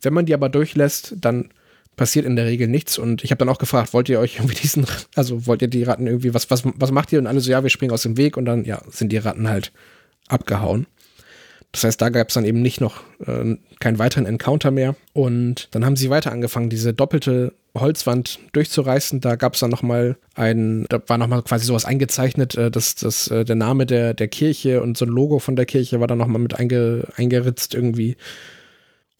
Wenn 0.00 0.14
man 0.14 0.26
die 0.26 0.32
aber 0.32 0.48
durchlässt, 0.48 1.14
dann 1.20 1.50
passiert 1.96 2.24
in 2.24 2.36
der 2.36 2.46
Regel 2.46 2.68
nichts. 2.68 2.98
Und 2.98 3.24
ich 3.24 3.30
habe 3.30 3.38
dann 3.40 3.48
auch 3.48 3.58
gefragt, 3.58 3.92
wollt 3.92 4.08
ihr 4.08 4.20
euch 4.20 4.36
irgendwie 4.36 4.54
diesen, 4.54 4.86
also 5.14 5.46
wollt 5.46 5.60
ihr 5.60 5.68
die 5.68 5.82
Ratten 5.82 6.06
irgendwie, 6.06 6.32
was, 6.32 6.50
was, 6.50 6.62
was 6.64 6.92
macht 6.92 7.12
ihr? 7.12 7.18
Und 7.18 7.26
alle 7.26 7.40
so, 7.40 7.50
ja, 7.50 7.62
wir 7.62 7.70
springen 7.70 7.92
aus 7.92 8.02
dem 8.02 8.16
Weg 8.16 8.36
und 8.36 8.44
dann, 8.44 8.64
ja, 8.64 8.80
sind 8.88 9.10
die 9.10 9.18
Ratten 9.18 9.48
halt 9.48 9.72
abgehauen. 10.28 10.86
Das 11.74 11.82
heißt, 11.82 12.00
da 12.00 12.08
gab 12.08 12.28
es 12.28 12.34
dann 12.34 12.44
eben 12.44 12.62
nicht 12.62 12.80
noch 12.80 13.02
äh, 13.26 13.56
keinen 13.80 13.98
weiteren 13.98 14.26
Encounter 14.26 14.70
mehr. 14.70 14.94
Und 15.12 15.66
dann 15.72 15.84
haben 15.84 15.96
sie 15.96 16.08
weiter 16.08 16.30
angefangen, 16.30 16.70
diese 16.70 16.94
doppelte 16.94 17.52
Holzwand 17.76 18.38
durchzureißen. 18.52 19.20
Da 19.20 19.34
gab 19.34 19.54
es 19.54 19.60
dann 19.60 19.72
nochmal 19.72 20.16
ein, 20.36 20.86
da 20.88 21.02
war 21.08 21.18
nochmal 21.18 21.42
quasi 21.42 21.66
sowas 21.66 21.84
eingezeichnet, 21.84 22.54
äh, 22.54 22.70
dass 22.70 22.94
das, 22.94 23.26
äh, 23.26 23.44
der 23.44 23.56
Name 23.56 23.86
der, 23.86 24.14
der 24.14 24.28
Kirche 24.28 24.82
und 24.82 24.96
so 24.96 25.04
ein 25.04 25.08
Logo 25.08 25.40
von 25.40 25.56
der 25.56 25.66
Kirche 25.66 25.98
war 25.98 26.06
dann 26.06 26.18
nochmal 26.18 26.40
mit 26.40 26.54
einge, 26.54 27.08
eingeritzt 27.16 27.74
irgendwie. 27.74 28.16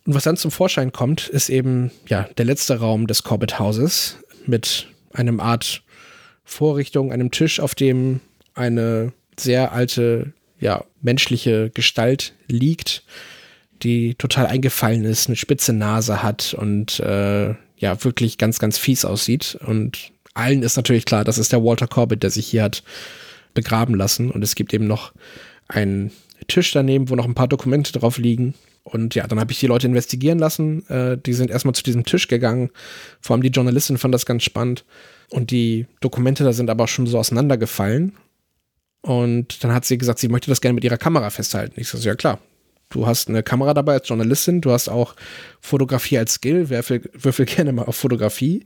Und 0.07 0.15
was 0.15 0.23
dann 0.23 0.37
zum 0.37 0.53
Vorschein 0.53 0.93
kommt, 0.93 1.27
ist 1.27 1.49
eben, 1.49 1.91
ja, 2.07 2.29
der 2.39 2.45
letzte 2.45 2.79
Raum 2.79 3.09
des 3.09 3.25
Corbett-Hauses 3.25 4.19
mit 4.47 4.87
einem 5.13 5.41
Art 5.41 5.83
Vorrichtung, 6.45 7.11
einem 7.11 7.33
Tisch, 7.33 7.59
auf 7.59 7.75
dem 7.75 8.21
eine 8.55 9.13
sehr 9.37 9.73
alte 9.73 10.35
ja, 10.61 10.85
menschliche 11.05 11.71
Gestalt 11.71 12.33
liegt, 12.49 13.05
die 13.83 14.15
total 14.15 14.47
eingefallen 14.47 15.05
ist, 15.05 15.29
eine 15.29 15.37
spitze 15.37 15.73
Nase 15.73 16.23
hat 16.23 16.55
und 16.55 16.99
äh, 17.01 17.55
ja, 17.77 18.05
wirklich 18.05 18.39
ganz, 18.39 18.59
ganz 18.59 18.79
fies 18.79 19.05
aussieht. 19.05 19.59
Und 19.67 20.13
allen 20.33 20.63
ist 20.63 20.77
natürlich 20.77 21.05
klar, 21.05 21.25
das 21.25 21.39
ist 21.39 21.53
der 21.53 21.63
Walter 21.63 21.87
Corbett, 21.87 22.23
der 22.23 22.31
sich 22.31 22.47
hier 22.47 22.63
hat 22.63 22.83
begraben 23.53 23.95
lassen. 23.95 24.31
Und 24.31 24.43
es 24.43 24.55
gibt 24.55 24.73
eben 24.75 24.87
noch 24.87 25.13
einen 25.69 26.11
Tisch 26.49 26.73
daneben, 26.73 27.11
wo 27.11 27.15
noch 27.15 27.27
ein 27.27 27.35
paar 27.35 27.49
Dokumente 27.49 27.93
drauf 27.93 28.19
liegen. 28.19 28.55
Und 28.83 29.15
ja, 29.15 29.27
dann 29.27 29.41
habe 29.41 29.53
ich 29.53 29.61
die 29.61 29.67
Leute 29.67 29.87
investigieren 29.87 30.39
lassen. 30.39 30.87
Äh, 30.89 31.17
die 31.19 31.33
sind 31.33 31.51
erstmal 31.51 31.75
zu 31.75 31.83
diesem 31.83 32.05
Tisch 32.05 32.29
gegangen. 32.29 32.71
Vor 33.21 33.35
allem 33.35 33.43
die 33.43 33.49
Journalistin 33.49 33.99
fand 33.99 34.15
das 34.15 34.27
ganz 34.27 34.45
spannend. 34.45 34.85
Und 35.31 35.51
die 35.51 35.87
Dokumente 36.01 36.45
da 36.45 36.53
sind 36.53 36.69
aber 36.69 36.87
schon 36.87 37.07
so 37.07 37.19
auseinandergefallen. 37.19 38.13
Und 39.05 39.63
dann 39.63 39.75
hat 39.75 39.85
sie 39.85 39.99
gesagt, 39.99 40.19
sie 40.19 40.29
möchte 40.29 40.51
das 40.51 40.63
gerne 40.63 40.73
mit 40.73 40.83
ihrer 40.83 40.97
Kamera 40.97 41.29
festhalten. 41.29 41.79
Ich 41.79 41.89
so, 41.89 41.99
ja 41.99 42.15
klar, 42.15 42.39
du 42.89 43.07
hast 43.07 43.29
eine 43.29 43.43
Kamera 43.43 43.75
dabei 43.75 43.93
als 43.93 44.09
Journalistin, 44.09 44.63
du 44.63 44.71
hast 44.71 44.89
auch 44.89 45.15
Fotografie 45.61 46.17
als 46.17 46.35
Skill, 46.35 46.71
würfel, 46.71 47.03
würfel 47.13 47.45
gerne 47.45 47.75
mal 47.75 47.85
auf 47.85 47.97
Fotografie. 47.97 48.65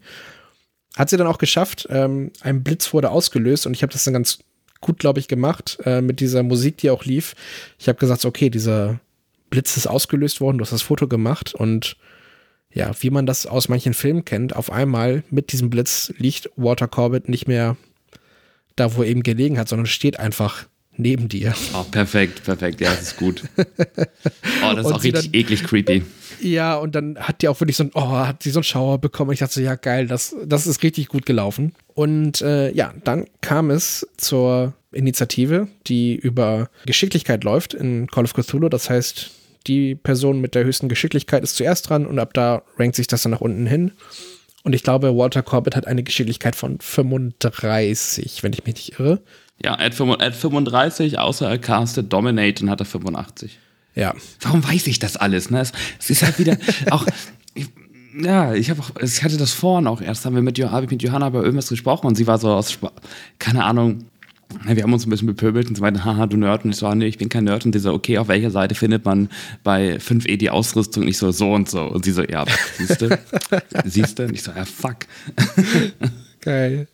Hat 0.97 1.11
sie 1.11 1.17
dann 1.17 1.27
auch 1.27 1.39
geschafft. 1.39 1.89
Ähm, 1.91 2.31
ein 2.41 2.63
Blitz 2.63 2.95
wurde 2.95 3.11
ausgelöst 3.11 3.67
und 3.67 3.75
ich 3.75 3.83
habe 3.83 3.93
das 3.93 4.05
dann 4.05 4.15
ganz 4.15 4.39
gut, 4.81 5.01
glaube 5.01 5.19
ich, 5.19 5.27
gemacht 5.27 5.79
äh, 5.85 6.01
mit 6.03 6.21
dieser 6.21 6.45
Musik, 6.45 6.77
die 6.77 6.91
auch 6.91 7.05
lief. 7.05 7.35
Ich 7.77 7.89
habe 7.89 7.99
gesagt, 7.99 8.25
okay, 8.25 8.49
dieser 8.49 9.01
Blitz 9.51 9.77
ist 9.77 9.89
ausgelöst 9.89 10.41
worden, 10.41 10.59
du 10.59 10.63
hast 10.63 10.73
das 10.73 10.83
Foto 10.83 11.09
gemacht 11.09 11.53
und 11.53 11.97
ja, 12.73 12.93
wie 13.01 13.11
man 13.11 13.27
das 13.27 13.47
aus 13.47 13.69
manchen 13.69 13.93
Filmen 13.93 14.25
kennt, 14.25 14.55
auf 14.55 14.71
einmal 14.71 15.25
mit 15.31 15.51
diesem 15.51 15.69
Blitz 15.69 16.13
liegt 16.17 16.49
Walter 16.55 16.87
Corbett 16.87 17.29
nicht 17.29 17.49
mehr 17.49 17.77
da, 18.81 18.97
wo 18.97 19.03
er 19.03 19.09
eben 19.09 19.23
gelegen 19.23 19.59
hat, 19.59 19.69
sondern 19.69 19.87
steht 19.87 20.19
einfach 20.19 20.67
neben 20.99 21.29
dir. 21.29 21.55
Oh, 21.75 21.85
perfekt, 21.85 22.45
perfekt. 22.45 22.81
Ja, 22.81 22.91
das 22.91 23.03
ist 23.03 23.17
gut. 23.17 23.43
Oh, 24.65 24.75
das 24.75 24.87
ist 24.87 24.93
auch 24.93 25.05
richtig 25.05 25.31
dann, 25.31 25.41
eklig 25.41 25.63
creepy. 25.63 26.03
Ja, 26.41 26.77
und 26.77 26.95
dann 26.95 27.17
hat 27.17 27.43
die 27.43 27.49
auch 27.49 27.61
wirklich 27.61 27.77
so 27.77 27.85
ein, 27.85 27.91
oh, 27.95 28.11
hat 28.11 28.43
sie 28.43 28.51
so 28.51 28.59
einen 28.59 28.65
Schauer 28.65 28.99
bekommen. 28.99 29.31
Ich 29.31 29.39
dachte 29.39 29.55
so, 29.55 29.61
ja, 29.61 29.77
geil, 29.77 30.09
das, 30.09 30.35
das 30.45 30.67
ist 30.67 30.83
richtig 30.83 31.09
gut 31.09 31.27
gelaufen. 31.27 31.75
Und 31.95 32.43
äh, 32.43 32.73
ja, 32.73 32.93
dann 33.05 33.27
kam 33.41 33.71
es 33.71 34.07
zur 34.17 34.75
Initiative, 34.93 35.69
die 35.87 36.17
über 36.17 36.71
Geschicklichkeit 36.87 37.45
läuft 37.45 37.73
in 37.73 38.09
Call 38.09 38.25
of 38.25 38.35
Cthulhu. 38.35 38.69
Das 38.69 38.91
heißt, 38.91 39.31
die 39.67 39.95
Person 39.95 40.41
mit 40.41 40.55
der 40.55 40.65
höchsten 40.65 40.89
Geschicklichkeit 40.89 41.43
ist 41.43 41.57
zuerst 41.57 41.89
dran 41.89 42.07
und 42.07 42.19
ab 42.19 42.35
da 42.35 42.63
rankt 42.79 42.97
sich 42.97 43.07
das 43.07 43.23
dann 43.23 43.33
nach 43.33 43.41
unten 43.41 43.67
hin. 43.67 43.93
Und 44.69 44.75
ich 44.75 44.83
glaube, 44.83 45.17
Walter 45.17 45.43
Corbett 45.43 45.77
hat 45.77 45.87
eine 45.87 46.03
Geschicklichkeit 46.03 46.55
von 46.55 46.79
35, 46.79 48.43
wenn 48.43 48.53
ich 48.53 48.67
mich 48.67 48.75
nicht 48.75 49.01
irre. 49.01 49.23
Ja, 49.65 49.77
er 49.77 49.87
hat 49.87 50.35
35, 50.35 51.19
außer 51.19 51.49
er 51.49 51.57
castet 51.57 52.13
Dominate 52.13 52.63
und 52.63 52.69
hat 52.69 52.79
er 52.79 52.85
85. 52.85 53.59
Ja. 53.95 54.13
Warum 54.43 54.63
weiß 54.63 54.87
ich 54.89 54.99
das 54.99 55.17
alles? 55.17 55.49
Ne? 55.49 55.61
Es, 55.61 55.73
es 55.99 56.11
ist 56.11 56.23
halt 56.23 56.39
wieder 56.39 56.59
auch. 56.91 57.07
Ich, 57.55 57.69
ja, 58.21 58.53
ich 58.53 58.69
habe 58.69 58.83
auch, 58.83 58.91
ich 59.01 59.23
hatte 59.23 59.39
das 59.39 59.55
vorhin 59.55 59.87
auch 59.87 60.03
erst, 60.03 60.27
haben 60.27 60.35
wir 60.35 60.43
mit, 60.43 60.59
hab 60.59 60.85
ich 60.85 60.91
mit 60.91 61.03
Johanna 61.03 61.29
über 61.29 61.43
irgendwas 61.43 61.71
gesprochen 61.71 62.07
und 62.07 62.17
sie 62.17 62.27
war 62.27 62.37
so 62.37 62.51
aus, 62.51 62.79
keine 63.39 63.65
Ahnung, 63.65 64.05
wir 64.65 64.83
haben 64.83 64.93
uns 64.93 65.07
ein 65.07 65.11
bisschen 65.11 65.27
bepöbelt 65.27 65.69
und 65.69 65.77
so 65.77 65.83
weiter, 65.83 66.05
haha, 66.05 66.27
du 66.27 66.37
Nerd. 66.37 66.65
Und 66.65 66.71
ich 66.71 66.77
so, 66.77 66.87
ah, 66.87 66.95
nee, 66.95 67.07
ich 67.07 67.19
bin 67.19 67.29
kein 67.29 67.45
Nerd. 67.45 67.67
Und 67.67 67.75
die 67.75 67.79
so, 67.79 67.93
okay, 67.93 68.19
auf 68.19 68.29
welcher 68.29 68.51
Seite 68.51 68.75
findet 68.75 69.05
man 69.05 69.29
bei 69.63 69.97
5e 69.97 70.37
die 70.37 70.51
Ausrüstung? 70.51 71.03
Und 71.03 71.09
ich 71.09 71.19
so, 71.19 71.31
so 71.31 71.53
und 71.53 71.69
so. 71.69 71.83
Und 71.83 72.05
sie 72.05 72.13
so, 72.13 72.23
ja, 72.23 72.45
siehst 72.77 73.03
du? 73.03 73.19
siehst 73.85 74.19
du? 74.19 74.25
Und 74.25 74.35
ich 74.35 74.43
so, 74.43 74.53
ja, 74.53 74.65
fuck. 74.65 74.99
Geil. 76.41 76.89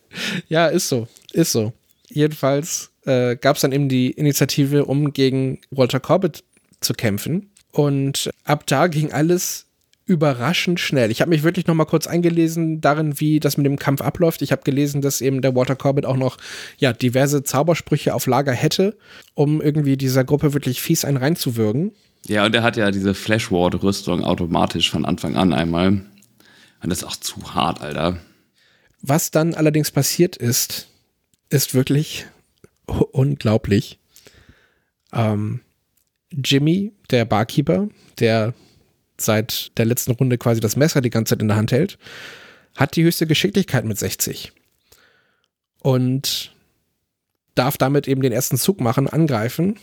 Ja, 0.49 0.67
ist 0.67 0.89
so. 0.89 1.07
Ist 1.33 1.53
so. 1.53 1.73
Jedenfalls 2.09 2.91
äh, 3.07 3.37
gab 3.37 3.57
es 3.57 3.63
dann 3.63 3.73
eben 3.73 3.89
die 3.89 4.11
Initiative, 4.11 4.85
um 4.85 5.13
gegen 5.13 5.61
Walter 5.71 6.01
Corbett 6.01 6.43
zu 6.81 6.93
kämpfen. 6.93 7.51
Und 7.73 8.31
ab 8.45 8.67
da 8.67 8.89
ging 8.89 9.13
alles 9.13 9.67
überraschend 10.07 10.81
schnell. 10.81 11.11
Ich 11.11 11.21
habe 11.21 11.31
mich 11.31 11.43
wirklich 11.43 11.67
noch 11.67 11.75
mal 11.75 11.87
kurz 11.87 12.07
eingelesen 12.07 12.81
darin, 12.81 13.19
wie 13.21 13.41
das 13.41 13.57
mit 13.57 13.65
dem 13.65 13.79
Kampf 13.79 14.03
abläuft. 14.03 14.43
Ich 14.43 14.53
habe 14.53 14.63
gelesen, 14.63 15.01
dass 15.01 15.21
eben 15.21 15.41
der 15.41 15.55
Walter 15.55 15.77
Corbett 15.77 16.05
auch 16.05 16.17
noch 16.17 16.37
ja 16.79 16.93
diverse 16.93 17.43
Zaubersprüche 17.43 18.15
auf 18.15 18.27
Lager 18.27 18.53
hätte, 18.53 18.97
um 19.35 19.63
irgendwie 19.63 19.97
dieser 19.97 20.25
Gruppe 20.25 20.53
wirklich 20.53 20.83
fies 20.83 21.05
einen 21.05 21.17
reinzuwürgen. 21.17 21.93
Ja, 22.27 22.45
und 22.45 22.55
er 22.55 22.63
hat 22.63 22.77
ja 22.77 22.91
diese 22.91 23.15
Flashward-Rüstung 23.15 24.25
automatisch 24.25 24.91
von 24.91 25.05
Anfang 25.05 25.37
an 25.37 25.53
einmal. 25.53 25.89
Und 25.89 26.91
das 26.91 26.99
ist 26.99 27.05
auch 27.05 27.17
zu 27.17 27.55
hart, 27.55 27.81
Alter. 27.81 28.19
Was 29.01 29.31
dann 29.31 29.55
allerdings 29.55 29.91
passiert 29.91 30.37
ist, 30.37 30.89
ist 31.51 31.75
wirklich 31.75 32.27
unglaublich. 32.87 33.99
Ähm, 35.13 35.61
Jimmy, 36.31 36.93
der 37.11 37.25
Barkeeper, 37.25 37.89
der 38.19 38.55
seit 39.19 39.77
der 39.79 39.85
letzten 39.85 40.13
Runde 40.13 40.39
quasi 40.39 40.61
das 40.61 40.77
Messer 40.77 41.01
die 41.01 41.11
ganze 41.11 41.31
Zeit 41.31 41.43
in 41.43 41.49
der 41.49 41.57
Hand 41.57 41.73
hält, 41.73 41.99
hat 42.77 42.97
die 42.97 43.05
höchste 43.05 43.27
Geschicklichkeit 43.27 43.85
mit 43.85 43.99
60. 43.99 44.53
Und 45.81 46.53
darf 47.55 47.77
damit 47.77 48.09
eben 48.09 48.23
den 48.23 48.33
ersten 48.33 48.57
Zug 48.57 48.81
machen, 48.81 49.09
angreifen, 49.09 49.79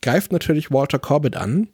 greift 0.00 0.32
natürlich 0.32 0.70
Walter 0.70 0.98
Corbett 0.98 1.36
an. 1.36 1.68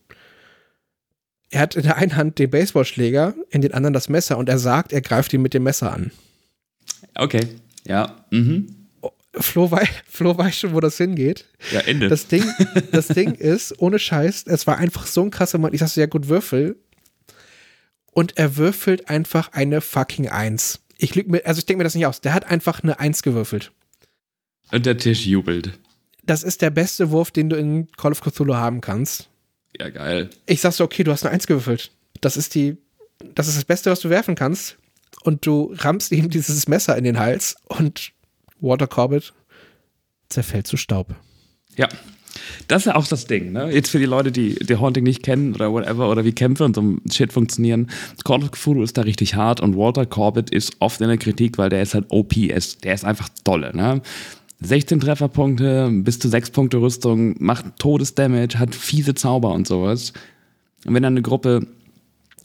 Er 1.50 1.60
hat 1.60 1.76
in 1.76 1.82
der 1.82 1.96
einen 1.96 2.16
Hand 2.16 2.38
den 2.38 2.50
Baseballschläger, 2.50 3.34
in 3.50 3.62
den 3.62 3.72
anderen 3.72 3.94
das 3.94 4.08
Messer 4.08 4.36
und 4.36 4.48
er 4.48 4.58
sagt, 4.58 4.92
er 4.92 5.00
greift 5.00 5.32
ihn 5.32 5.40
mit 5.40 5.54
dem 5.54 5.62
Messer 5.62 5.92
an. 5.92 6.10
Okay, 7.14 7.48
ja. 7.86 8.16
Mhm. 8.30 8.74
Flo, 9.34 9.70
wei 9.70 9.88
Flo 10.06 10.36
weiß 10.36 10.58
schon, 10.58 10.74
wo 10.74 10.80
das 10.80 10.96
hingeht. 10.96 11.46
Ja, 11.72 11.80
Ende. 11.80 12.08
Das 12.08 12.26
Ding, 12.26 12.44
das 12.92 13.08
Ding 13.08 13.34
ist, 13.34 13.80
ohne 13.80 13.98
Scheiß, 13.98 14.44
es 14.46 14.66
war 14.66 14.78
einfach 14.78 15.06
so 15.06 15.22
ein 15.22 15.30
krasser 15.30 15.58
Moment. 15.58 15.74
Ich 15.74 15.80
sagte, 15.80 16.00
ja 16.00 16.06
gut, 16.06 16.28
Würfel. 16.28 16.76
Und 18.18 18.36
er 18.36 18.56
würfelt 18.56 19.08
einfach 19.08 19.52
eine 19.52 19.80
fucking 19.80 20.28
Eins. 20.28 20.80
Ich 20.96 21.14
lüge 21.14 21.30
mir, 21.30 21.46
also 21.46 21.60
ich 21.60 21.66
denke 21.66 21.78
mir 21.78 21.84
das 21.84 21.94
nicht 21.94 22.04
aus. 22.04 22.20
Der 22.20 22.34
hat 22.34 22.50
einfach 22.50 22.82
eine 22.82 22.98
Eins 22.98 23.22
gewürfelt. 23.22 23.70
Und 24.72 24.86
der 24.86 24.98
Tisch 24.98 25.24
jubelt. 25.24 25.78
Das 26.24 26.42
ist 26.42 26.60
der 26.60 26.70
beste 26.70 27.12
Wurf, 27.12 27.30
den 27.30 27.48
du 27.48 27.54
in 27.54 27.86
Call 27.92 28.10
of 28.10 28.20
Cthulhu 28.20 28.56
haben 28.56 28.80
kannst. 28.80 29.28
Ja, 29.78 29.88
geil. 29.90 30.30
Ich 30.46 30.60
sag 30.60 30.72
so, 30.72 30.82
okay, 30.82 31.04
du 31.04 31.12
hast 31.12 31.24
eine 31.24 31.32
Eins 31.32 31.46
gewürfelt. 31.46 31.92
Das 32.20 32.36
ist 32.36 32.56
die, 32.56 32.76
das 33.36 33.46
ist 33.46 33.56
das 33.56 33.64
Beste, 33.64 33.88
was 33.88 34.00
du 34.00 34.10
werfen 34.10 34.34
kannst. 34.34 34.78
Und 35.22 35.46
du 35.46 35.72
rammst 35.76 36.10
ihm 36.10 36.28
dieses 36.28 36.66
Messer 36.66 36.96
in 36.96 37.04
den 37.04 37.20
Hals 37.20 37.54
und 37.66 38.10
Walter 38.58 38.88
Corbett 38.88 39.32
zerfällt 40.28 40.66
zu 40.66 40.76
Staub. 40.76 41.14
Ja. 41.76 41.88
Das 42.66 42.82
ist 42.82 42.86
ja 42.86 42.96
auch 42.96 43.06
das 43.06 43.26
Ding, 43.26 43.52
ne? 43.52 43.70
Jetzt 43.72 43.90
für 43.90 43.98
die 43.98 44.06
Leute, 44.06 44.32
die 44.32 44.54
die 44.54 44.76
Haunting 44.76 45.04
nicht 45.04 45.22
kennen 45.22 45.54
oder 45.54 45.72
whatever 45.72 46.10
oder 46.10 46.24
wie 46.24 46.32
Kämpfe 46.32 46.64
und 46.64 46.74
so 46.74 46.82
ein 46.82 47.00
Shit 47.10 47.32
funktionieren. 47.32 47.88
Call 48.24 48.42
of 48.42 48.50
Cthulhu 48.50 48.82
ist 48.82 48.96
da 48.96 49.02
richtig 49.02 49.34
hart 49.34 49.60
und 49.60 49.76
Walter 49.76 50.06
Corbett 50.06 50.50
ist 50.50 50.72
oft 50.80 51.00
in 51.00 51.08
der 51.08 51.18
Kritik, 51.18 51.58
weil 51.58 51.70
der 51.70 51.82
ist 51.82 51.94
halt 51.94 52.06
OP, 52.08 52.34
der 52.34 52.56
ist 52.56 53.04
einfach 53.04 53.28
dolle, 53.44 53.76
ne? 53.76 54.02
16 54.60 55.00
Trefferpunkte, 55.00 55.88
bis 55.92 56.18
zu 56.18 56.28
6 56.28 56.50
Punkte 56.50 56.78
Rüstung, 56.78 57.36
macht 57.38 57.64
Todesdamage, 57.78 58.58
hat 58.58 58.74
fiese 58.74 59.14
Zauber 59.14 59.52
und 59.52 59.68
sowas. 59.68 60.12
Und 60.84 60.94
wenn 60.94 61.02
dann 61.02 61.12
eine 61.12 61.22
Gruppe 61.22 61.66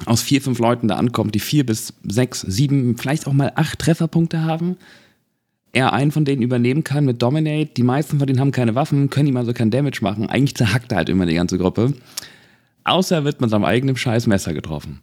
aus 0.05 0.21
vier, 0.21 0.41
fünf 0.41 0.59
Leuten 0.59 0.87
da 0.87 0.95
ankommt, 0.95 1.35
die 1.35 1.39
vier 1.39 1.65
bis 1.65 1.93
sechs, 2.03 2.41
sieben, 2.41 2.97
vielleicht 2.97 3.27
auch 3.27 3.33
mal 3.33 3.51
acht 3.55 3.79
Trefferpunkte 3.79 4.43
haben, 4.43 4.77
er 5.73 5.91
einen 5.91 6.11
von 6.11 6.23
denen 6.23 6.43
übernehmen 6.43 6.83
kann 6.83 7.03
mit 7.03 7.21
Dominate. 7.21 7.71
Die 7.75 7.83
meisten 7.83 8.19
von 8.19 8.27
denen 8.27 8.39
haben 8.39 8.51
keine 8.51 8.75
Waffen, 8.75 9.09
können 9.09 9.27
ihm 9.27 9.37
also 9.37 9.53
kein 9.53 9.71
Damage 9.71 9.99
machen. 10.01 10.29
Eigentlich 10.29 10.55
zerhackt 10.55 10.91
er 10.91 10.99
halt 10.99 11.09
immer 11.09 11.25
die 11.25 11.33
ganze 11.33 11.57
Gruppe. 11.57 11.93
Außer 12.83 13.15
er 13.17 13.25
wird 13.25 13.41
mit 13.41 13.49
seinem 13.49 13.65
eigenen 13.65 13.95
scheiß 13.95 14.27
Messer 14.27 14.53
getroffen. 14.53 15.01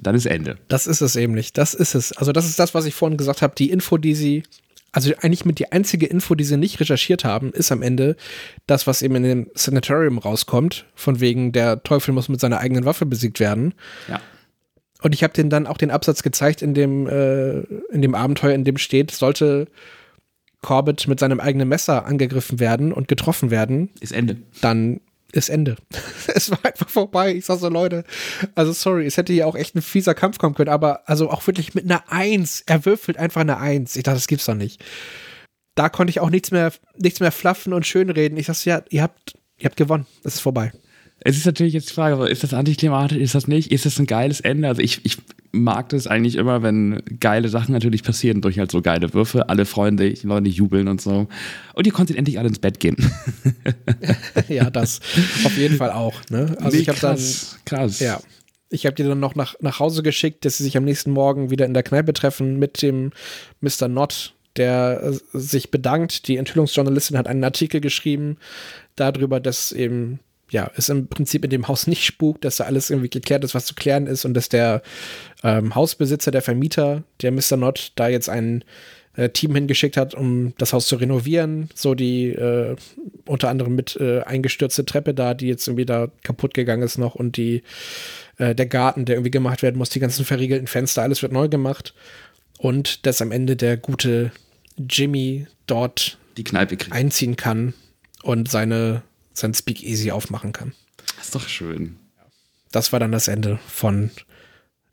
Dann 0.00 0.14
ist 0.14 0.26
Ende. 0.26 0.58
Das 0.68 0.86
ist 0.86 1.00
es 1.00 1.16
eben 1.16 1.32
nicht. 1.32 1.56
Das 1.56 1.72
ist 1.72 1.94
es. 1.94 2.12
Also, 2.12 2.32
das 2.32 2.46
ist 2.46 2.58
das, 2.58 2.74
was 2.74 2.84
ich 2.84 2.94
vorhin 2.94 3.16
gesagt 3.16 3.42
habe. 3.42 3.54
Die 3.56 3.70
Info, 3.70 3.96
die 3.96 4.14
sie, 4.14 4.42
also 4.92 5.12
eigentlich 5.20 5.44
mit 5.44 5.58
die 5.58 5.72
einzige 5.72 6.06
Info, 6.06 6.34
die 6.34 6.44
sie 6.44 6.56
nicht 6.56 6.80
recherchiert 6.80 7.24
haben, 7.24 7.52
ist 7.52 7.72
am 7.72 7.80
Ende 7.80 8.16
das, 8.66 8.86
was 8.86 9.02
eben 9.02 9.14
in 9.16 9.22
dem 9.22 9.50
Sanatorium 9.54 10.18
rauskommt. 10.18 10.84
Von 10.94 11.20
wegen, 11.20 11.52
der 11.52 11.82
Teufel 11.82 12.12
muss 12.12 12.28
mit 12.28 12.40
seiner 12.40 12.58
eigenen 12.58 12.84
Waffe 12.84 13.06
besiegt 13.06 13.40
werden. 13.40 13.72
Ja. 14.08 14.20
Und 15.00 15.14
ich 15.14 15.22
habe 15.22 15.32
denen 15.32 15.50
dann 15.50 15.66
auch 15.66 15.78
den 15.78 15.90
Absatz 15.90 16.22
gezeigt 16.22 16.60
in 16.60 16.74
dem, 16.74 17.06
äh, 17.06 17.60
in 17.92 18.02
dem 18.02 18.14
Abenteuer, 18.14 18.54
in 18.54 18.64
dem 18.64 18.78
steht, 18.78 19.12
sollte 19.12 19.68
Corbett 20.64 21.06
mit 21.06 21.20
seinem 21.20 21.40
eigenen 21.40 21.68
Messer 21.68 22.06
angegriffen 22.06 22.58
werden 22.58 22.92
und 22.92 23.06
getroffen 23.06 23.50
werden, 23.50 23.90
Ist 24.00 24.12
Ende. 24.12 24.38
dann 24.60 25.00
ist 25.32 25.48
Ende. 25.50 25.76
es 26.34 26.50
war 26.50 26.58
einfach 26.64 26.88
vorbei. 26.88 27.34
Ich 27.34 27.44
sag 27.44 27.58
so, 27.58 27.68
Leute, 27.68 28.04
also 28.54 28.72
sorry, 28.72 29.04
es 29.06 29.16
hätte 29.16 29.32
hier 29.32 29.46
auch 29.46 29.56
echt 29.56 29.74
ein 29.74 29.82
fieser 29.82 30.14
Kampf 30.14 30.38
kommen 30.38 30.54
können, 30.54 30.70
aber 30.70 31.08
also 31.08 31.30
auch 31.30 31.46
wirklich 31.46 31.74
mit 31.74 31.84
einer 31.84 32.04
Eins. 32.10 32.62
Er 32.66 32.84
würfelt 32.86 33.18
einfach 33.18 33.42
eine 33.42 33.58
Eins. 33.58 33.94
Ich 33.96 34.04
dachte, 34.04 34.16
das 34.16 34.26
gibt's 34.26 34.46
doch 34.46 34.54
nicht. 34.54 34.82
Da 35.74 35.88
konnte 35.88 36.10
ich 36.10 36.20
auch 36.20 36.30
nichts 36.30 36.50
mehr, 36.50 36.72
nichts 36.96 37.20
mehr 37.20 37.32
flaffen 37.32 37.72
und 37.72 37.86
schönreden. 37.86 38.38
Ich 38.38 38.46
sag 38.46 38.54
so, 38.54 38.70
ja, 38.70 38.82
ihr 38.90 39.02
habt, 39.02 39.34
ihr 39.58 39.66
habt 39.66 39.76
gewonnen. 39.76 40.06
Es 40.22 40.36
ist 40.36 40.40
vorbei. 40.40 40.72
Es 41.26 41.38
ist 41.38 41.46
natürlich 41.46 41.72
jetzt 41.72 41.88
die 41.88 41.94
Frage, 41.94 42.26
ist 42.26 42.42
das 42.42 42.52
antiklimatisch, 42.52 43.16
ist 43.16 43.34
das 43.34 43.48
nicht? 43.48 43.72
Ist 43.72 43.86
das 43.86 43.98
ein 43.98 44.06
geiles 44.06 44.40
Ende? 44.40 44.68
Also 44.68 44.82
ich, 44.82 45.00
ich 45.04 45.16
mag 45.52 45.88
das 45.88 46.06
eigentlich 46.06 46.34
immer, 46.34 46.62
wenn 46.62 47.02
geile 47.18 47.48
Sachen 47.48 47.72
natürlich 47.72 48.02
passieren 48.02 48.42
durch 48.42 48.58
halt 48.58 48.70
so 48.70 48.82
geile 48.82 49.14
Würfe. 49.14 49.48
Alle 49.48 49.64
freuen 49.64 49.96
sich, 49.96 50.22
Leute 50.22 50.50
jubeln 50.50 50.86
und 50.86 51.00
so. 51.00 51.26
Und 51.72 51.86
ihr 51.86 51.94
konntet 51.94 52.18
endlich 52.18 52.38
alle 52.38 52.48
ins 52.48 52.58
Bett 52.58 52.78
gehen. 52.78 52.96
ja, 54.48 54.68
das 54.68 55.00
auf 55.44 55.56
jeden 55.56 55.78
Fall 55.78 55.92
auch. 55.92 56.20
Ne? 56.28 56.56
Also 56.60 56.76
Nee, 56.76 56.82
ich 56.82 56.88
habe 56.90 57.00
dann, 57.00 57.18
krass, 57.64 58.00
ja, 58.00 58.20
ich 58.68 58.84
habe 58.84 58.94
die 58.94 59.04
dann 59.04 59.20
noch 59.20 59.34
nach, 59.34 59.54
nach 59.60 59.80
Hause 59.80 60.02
geschickt, 60.02 60.44
dass 60.44 60.58
sie 60.58 60.64
sich 60.64 60.76
am 60.76 60.84
nächsten 60.84 61.10
Morgen 61.10 61.48
wieder 61.48 61.64
in 61.64 61.72
der 61.72 61.84
Kneipe 61.84 62.12
treffen 62.12 62.58
mit 62.58 62.82
dem 62.82 63.12
Mr. 63.62 63.88
Nott, 63.88 64.34
der 64.56 65.02
äh, 65.02 65.38
sich 65.38 65.70
bedankt. 65.70 66.28
Die 66.28 66.36
Enthüllungsjournalistin 66.36 67.16
hat 67.16 67.28
einen 67.28 67.44
Artikel 67.44 67.80
geschrieben 67.80 68.36
darüber, 68.96 69.40
dass 69.40 69.72
eben 69.72 70.20
ja, 70.50 70.70
es 70.76 70.88
im 70.88 71.08
Prinzip 71.08 71.44
in 71.44 71.50
dem 71.50 71.68
Haus 71.68 71.86
nicht 71.86 72.04
spukt, 72.04 72.44
dass 72.44 72.56
da 72.56 72.64
alles 72.64 72.90
irgendwie 72.90 73.10
geklärt 73.10 73.44
ist, 73.44 73.54
was 73.54 73.66
zu 73.66 73.74
klären 73.74 74.06
ist 74.06 74.24
und 74.24 74.34
dass 74.34 74.48
der 74.48 74.82
ähm, 75.42 75.74
Hausbesitzer, 75.74 76.30
der 76.30 76.42
Vermieter, 76.42 77.02
der 77.22 77.32
Mr. 77.32 77.56
Nott, 77.56 77.92
da 77.96 78.08
jetzt 78.08 78.28
ein 78.28 78.64
äh, 79.16 79.30
Team 79.30 79.54
hingeschickt 79.54 79.96
hat, 79.96 80.14
um 80.14 80.54
das 80.58 80.72
Haus 80.72 80.86
zu 80.86 80.96
renovieren. 80.96 81.68
So 81.74 81.94
die 81.94 82.28
äh, 82.28 82.76
unter 83.26 83.48
anderem 83.48 83.74
mit 83.74 83.96
äh, 83.96 84.20
eingestürzte 84.22 84.84
Treppe 84.84 85.14
da, 85.14 85.34
die 85.34 85.48
jetzt 85.48 85.66
irgendwie 85.66 85.86
da 85.86 86.08
kaputt 86.22 86.54
gegangen 86.54 86.82
ist 86.82 86.98
noch 86.98 87.14
und 87.14 87.36
die 87.36 87.62
äh, 88.38 88.54
der 88.54 88.66
Garten, 88.66 89.04
der 89.04 89.16
irgendwie 89.16 89.30
gemacht 89.30 89.62
werden 89.62 89.78
muss, 89.78 89.90
die 89.90 90.00
ganzen 90.00 90.24
verriegelten 90.24 90.66
Fenster, 90.66 91.02
alles 91.02 91.22
wird 91.22 91.32
neu 91.32 91.48
gemacht. 91.48 91.94
Und 92.58 93.06
dass 93.06 93.22
am 93.22 93.32
Ende 93.32 93.56
der 93.56 93.76
gute 93.76 94.32
Jimmy 94.76 95.46
dort 95.66 96.18
Die 96.36 96.44
Kneipe 96.44 96.76
kriegt. 96.76 96.94
einziehen 96.94 97.36
kann 97.36 97.74
und 98.22 98.50
seine 98.50 99.02
sein 99.34 99.52
Speakeasy 99.52 100.10
aufmachen 100.10 100.52
kann. 100.52 100.72
Das 101.16 101.26
ist 101.26 101.34
doch 101.34 101.48
schön. 101.48 101.96
Das 102.72 102.92
war 102.92 103.00
dann 103.00 103.12
das 103.12 103.28
Ende 103.28 103.58
von 103.68 104.10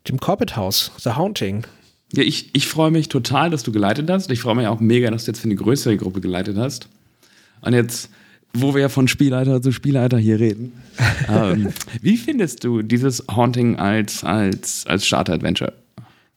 dem 0.08 0.20
Corbett 0.20 0.56
House, 0.56 0.92
The 0.98 1.10
Haunting. 1.10 1.64
Ja, 2.12 2.22
ich, 2.22 2.54
ich 2.54 2.66
freue 2.66 2.90
mich 2.90 3.08
total, 3.08 3.50
dass 3.50 3.62
du 3.62 3.72
geleitet 3.72 4.10
hast. 4.10 4.30
Ich 4.30 4.40
freue 4.40 4.54
mich 4.54 4.66
auch 4.66 4.80
mega, 4.80 5.10
dass 5.10 5.24
du 5.24 5.30
jetzt 5.30 5.40
für 5.40 5.46
eine 5.46 5.54
größere 5.54 5.96
Gruppe 5.96 6.20
geleitet 6.20 6.58
hast. 6.58 6.88
Und 7.62 7.72
jetzt, 7.72 8.10
wo 8.52 8.74
wir 8.74 8.82
ja 8.82 8.88
von 8.88 9.08
Spielleiter 9.08 9.62
zu 9.62 9.72
Spielleiter 9.72 10.18
hier 10.18 10.38
reden, 10.38 10.72
ähm, 11.28 11.72
wie 12.02 12.16
findest 12.16 12.64
du 12.64 12.82
dieses 12.82 13.24
Haunting 13.30 13.76
als, 13.76 14.24
als, 14.24 14.86
als 14.86 15.06
Starter-Adventure? 15.06 15.72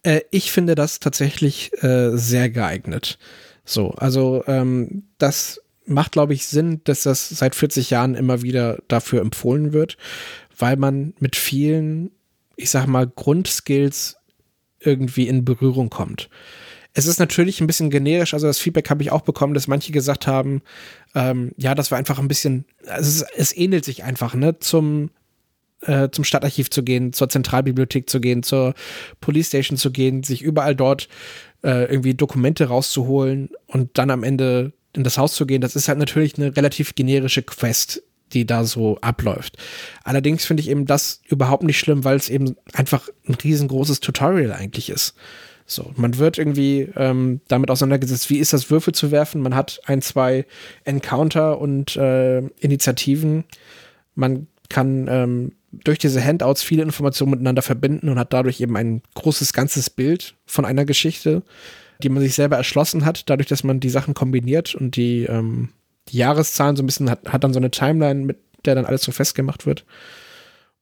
Äh, 0.03 0.21
ich 0.31 0.51
finde 0.51 0.75
das 0.75 0.99
tatsächlich 0.99 1.71
äh, 1.83 2.15
sehr 2.15 2.49
geeignet. 2.49 3.17
So, 3.65 3.89
also 3.91 4.43
ähm, 4.47 5.03
das 5.17 5.59
macht, 5.85 6.13
glaube 6.13 6.33
ich, 6.33 6.47
Sinn, 6.47 6.81
dass 6.83 7.03
das 7.03 7.29
seit 7.29 7.55
40 7.55 7.89
Jahren 7.89 8.15
immer 8.15 8.41
wieder 8.41 8.79
dafür 8.87 9.21
empfohlen 9.21 9.73
wird, 9.73 9.97
weil 10.57 10.77
man 10.77 11.13
mit 11.19 11.35
vielen, 11.35 12.11
ich 12.55 12.69
sag 12.69 12.87
mal, 12.87 13.07
Grundskills 13.07 14.17
irgendwie 14.79 15.27
in 15.27 15.45
Berührung 15.45 15.89
kommt. 15.89 16.29
Es 16.93 17.07
ist 17.07 17.19
natürlich 17.19 17.59
ein 17.59 17.67
bisschen 17.67 17.89
generisch, 17.89 18.33
also 18.33 18.47
das 18.47 18.59
Feedback 18.59 18.89
habe 18.89 19.03
ich 19.03 19.11
auch 19.11 19.21
bekommen, 19.21 19.53
dass 19.53 19.67
manche 19.67 19.91
gesagt 19.91 20.27
haben, 20.27 20.61
ähm, 21.13 21.51
ja, 21.57 21.75
das 21.75 21.91
war 21.91 21.97
einfach 21.97 22.19
ein 22.19 22.29
bisschen, 22.29 22.65
also 22.87 23.23
es, 23.23 23.25
es 23.35 23.57
ähnelt 23.57 23.83
sich 23.83 24.03
einfach, 24.03 24.33
ne, 24.33 24.59
zum 24.59 25.09
äh, 25.81 26.09
zum 26.09 26.23
Stadtarchiv 26.23 26.69
zu 26.69 26.83
gehen, 26.83 27.13
zur 27.13 27.29
Zentralbibliothek 27.29 28.09
zu 28.09 28.19
gehen, 28.19 28.43
zur 28.43 28.73
Police 29.21 29.47
Station 29.47 29.77
zu 29.77 29.91
gehen, 29.91 30.23
sich 30.23 30.41
überall 30.41 30.75
dort 30.75 31.09
äh, 31.63 31.85
irgendwie 31.85 32.13
Dokumente 32.13 32.65
rauszuholen 32.65 33.49
und 33.67 33.97
dann 33.97 34.09
am 34.09 34.23
Ende 34.23 34.73
in 34.97 35.03
das 35.03 35.17
Haus 35.17 35.33
zu 35.33 35.45
gehen. 35.45 35.61
Das 35.61 35.75
ist 35.75 35.87
halt 35.87 35.99
natürlich 35.99 36.37
eine 36.37 36.55
relativ 36.55 36.95
generische 36.95 37.43
Quest, 37.43 38.03
die 38.33 38.45
da 38.45 38.63
so 38.63 38.97
abläuft. 39.01 39.57
Allerdings 40.03 40.45
finde 40.45 40.61
ich 40.61 40.69
eben 40.69 40.85
das 40.85 41.21
überhaupt 41.27 41.63
nicht 41.63 41.79
schlimm, 41.79 42.03
weil 42.03 42.17
es 42.17 42.29
eben 42.29 42.55
einfach 42.73 43.09
ein 43.27 43.35
riesengroßes 43.35 43.99
Tutorial 43.99 44.51
eigentlich 44.53 44.89
ist. 44.89 45.15
So, 45.67 45.91
man 45.95 46.17
wird 46.17 46.37
irgendwie 46.37 46.89
ähm, 46.95 47.41
damit 47.47 47.71
auseinandergesetzt, 47.71 48.29
wie 48.29 48.37
ist 48.37 48.53
das 48.53 48.69
Würfel 48.69 48.93
zu 48.93 49.09
werfen. 49.09 49.41
Man 49.41 49.55
hat 49.55 49.81
ein, 49.85 50.01
zwei 50.01 50.45
Encounter 50.83 51.59
und 51.59 51.95
äh, 51.95 52.39
Initiativen. 52.59 53.45
Man 54.13 54.47
kann 54.69 55.07
ähm, 55.09 55.51
durch 55.71 55.97
diese 55.97 56.23
Handouts 56.23 56.61
viele 56.61 56.83
Informationen 56.83 57.31
miteinander 57.31 57.63
verbinden 57.63 58.09
und 58.09 58.19
hat 58.19 58.31
dadurch 58.31 58.61
eben 58.61 58.77
ein 58.77 59.01
großes 59.15 59.53
ganzes 59.53 59.89
Bild 59.89 60.35
von 60.45 60.65
einer 60.65 60.85
Geschichte, 60.85 61.41
die 62.03 62.09
man 62.09 62.21
sich 62.21 62.35
selber 62.35 62.57
erschlossen 62.57 63.05
hat, 63.05 63.29
dadurch, 63.29 63.47
dass 63.47 63.63
man 63.63 63.79
die 63.79 63.89
Sachen 63.89 64.13
kombiniert 64.13 64.75
und 64.75 64.95
die, 64.95 65.23
ähm, 65.23 65.69
die 66.09 66.17
Jahreszahlen 66.17 66.75
so 66.75 66.83
ein 66.83 66.85
bisschen 66.85 67.09
hat, 67.09 67.27
hat 67.31 67.43
dann 67.43 67.53
so 67.53 67.59
eine 67.59 67.71
Timeline, 67.71 68.25
mit 68.25 68.37
der 68.65 68.75
dann 68.75 68.85
alles 68.85 69.03
so 69.03 69.11
festgemacht 69.11 69.65
wird. 69.65 69.85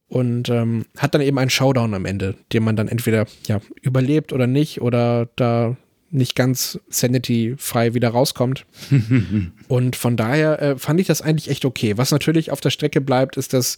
Und 0.06 0.48
ähm, 0.50 0.84
hat 0.98 1.14
dann 1.14 1.22
eben 1.22 1.38
einen 1.38 1.50
Showdown 1.50 1.94
am 1.94 2.04
Ende, 2.04 2.34
den 2.52 2.62
man 2.62 2.76
dann 2.76 2.88
entweder 2.88 3.26
ja 3.46 3.60
überlebt 3.80 4.32
oder 4.32 4.46
nicht 4.46 4.80
oder 4.80 5.28
da 5.36 5.76
nicht 6.14 6.36
ganz 6.36 6.78
sanity-frei 6.88 7.94
wieder 7.94 8.10
rauskommt. 8.10 8.64
und 9.68 9.96
von 9.96 10.16
daher 10.16 10.62
äh, 10.62 10.78
fand 10.78 11.00
ich 11.00 11.06
das 11.06 11.20
eigentlich 11.20 11.50
echt 11.50 11.64
okay. 11.64 11.98
Was 11.98 12.10
natürlich 12.10 12.50
auf 12.50 12.60
der 12.60 12.70
Strecke 12.70 13.00
bleibt, 13.00 13.36
ist, 13.36 13.52
dass 13.52 13.76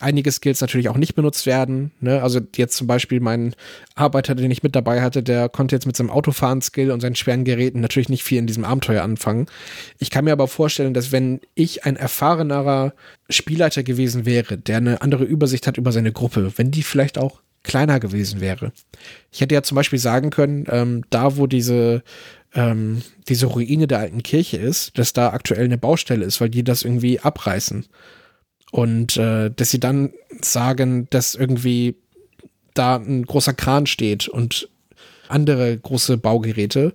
einige 0.00 0.30
Skills 0.32 0.60
natürlich 0.60 0.88
auch 0.88 0.96
nicht 0.96 1.14
benutzt 1.14 1.46
werden. 1.46 1.92
Ne? 2.00 2.22
Also 2.22 2.40
jetzt 2.56 2.76
zum 2.76 2.86
Beispiel 2.86 3.20
mein 3.20 3.54
Arbeiter, 3.94 4.34
den 4.34 4.50
ich 4.50 4.62
mit 4.62 4.74
dabei 4.74 5.00
hatte, 5.00 5.22
der 5.22 5.48
konnte 5.48 5.76
jetzt 5.76 5.86
mit 5.86 5.96
seinem 5.96 6.10
Autofahren-Skill 6.10 6.90
und 6.90 7.00
seinen 7.00 7.16
schweren 7.16 7.44
Geräten 7.44 7.80
natürlich 7.80 8.08
nicht 8.08 8.24
viel 8.24 8.38
in 8.38 8.46
diesem 8.46 8.64
Abenteuer 8.64 9.02
anfangen. 9.02 9.46
Ich 9.98 10.10
kann 10.10 10.24
mir 10.24 10.32
aber 10.32 10.48
vorstellen, 10.48 10.94
dass 10.94 11.12
wenn 11.12 11.40
ich 11.54 11.84
ein 11.84 11.96
erfahrenerer 11.96 12.94
Spielleiter 13.30 13.82
gewesen 13.82 14.26
wäre, 14.26 14.58
der 14.58 14.78
eine 14.78 15.02
andere 15.02 15.24
Übersicht 15.24 15.66
hat 15.66 15.78
über 15.78 15.92
seine 15.92 16.12
Gruppe, 16.12 16.52
wenn 16.56 16.70
die 16.70 16.82
vielleicht 16.82 17.18
auch 17.18 17.40
kleiner 17.66 18.00
gewesen 18.00 18.40
wäre. 18.40 18.72
Ich 19.30 19.40
hätte 19.40 19.54
ja 19.54 19.62
zum 19.62 19.74
Beispiel 19.74 19.98
sagen 19.98 20.30
können, 20.30 20.64
ähm, 20.70 21.04
da 21.10 21.36
wo 21.36 21.46
diese, 21.46 22.02
ähm, 22.54 23.02
diese 23.28 23.46
Ruine 23.46 23.86
der 23.86 23.98
alten 23.98 24.22
Kirche 24.22 24.56
ist, 24.56 24.96
dass 24.98 25.12
da 25.12 25.30
aktuell 25.30 25.66
eine 25.66 25.76
Baustelle 25.76 26.24
ist, 26.24 26.40
weil 26.40 26.48
die 26.48 26.64
das 26.64 26.82
irgendwie 26.82 27.20
abreißen. 27.20 27.86
Und 28.70 29.16
äh, 29.16 29.50
dass 29.54 29.70
sie 29.70 29.80
dann 29.80 30.12
sagen, 30.40 31.08
dass 31.10 31.34
irgendwie 31.34 31.96
da 32.74 32.96
ein 32.96 33.24
großer 33.24 33.54
Kran 33.54 33.86
steht 33.86 34.28
und 34.28 34.68
andere 35.28 35.76
große 35.76 36.18
Baugeräte, 36.18 36.94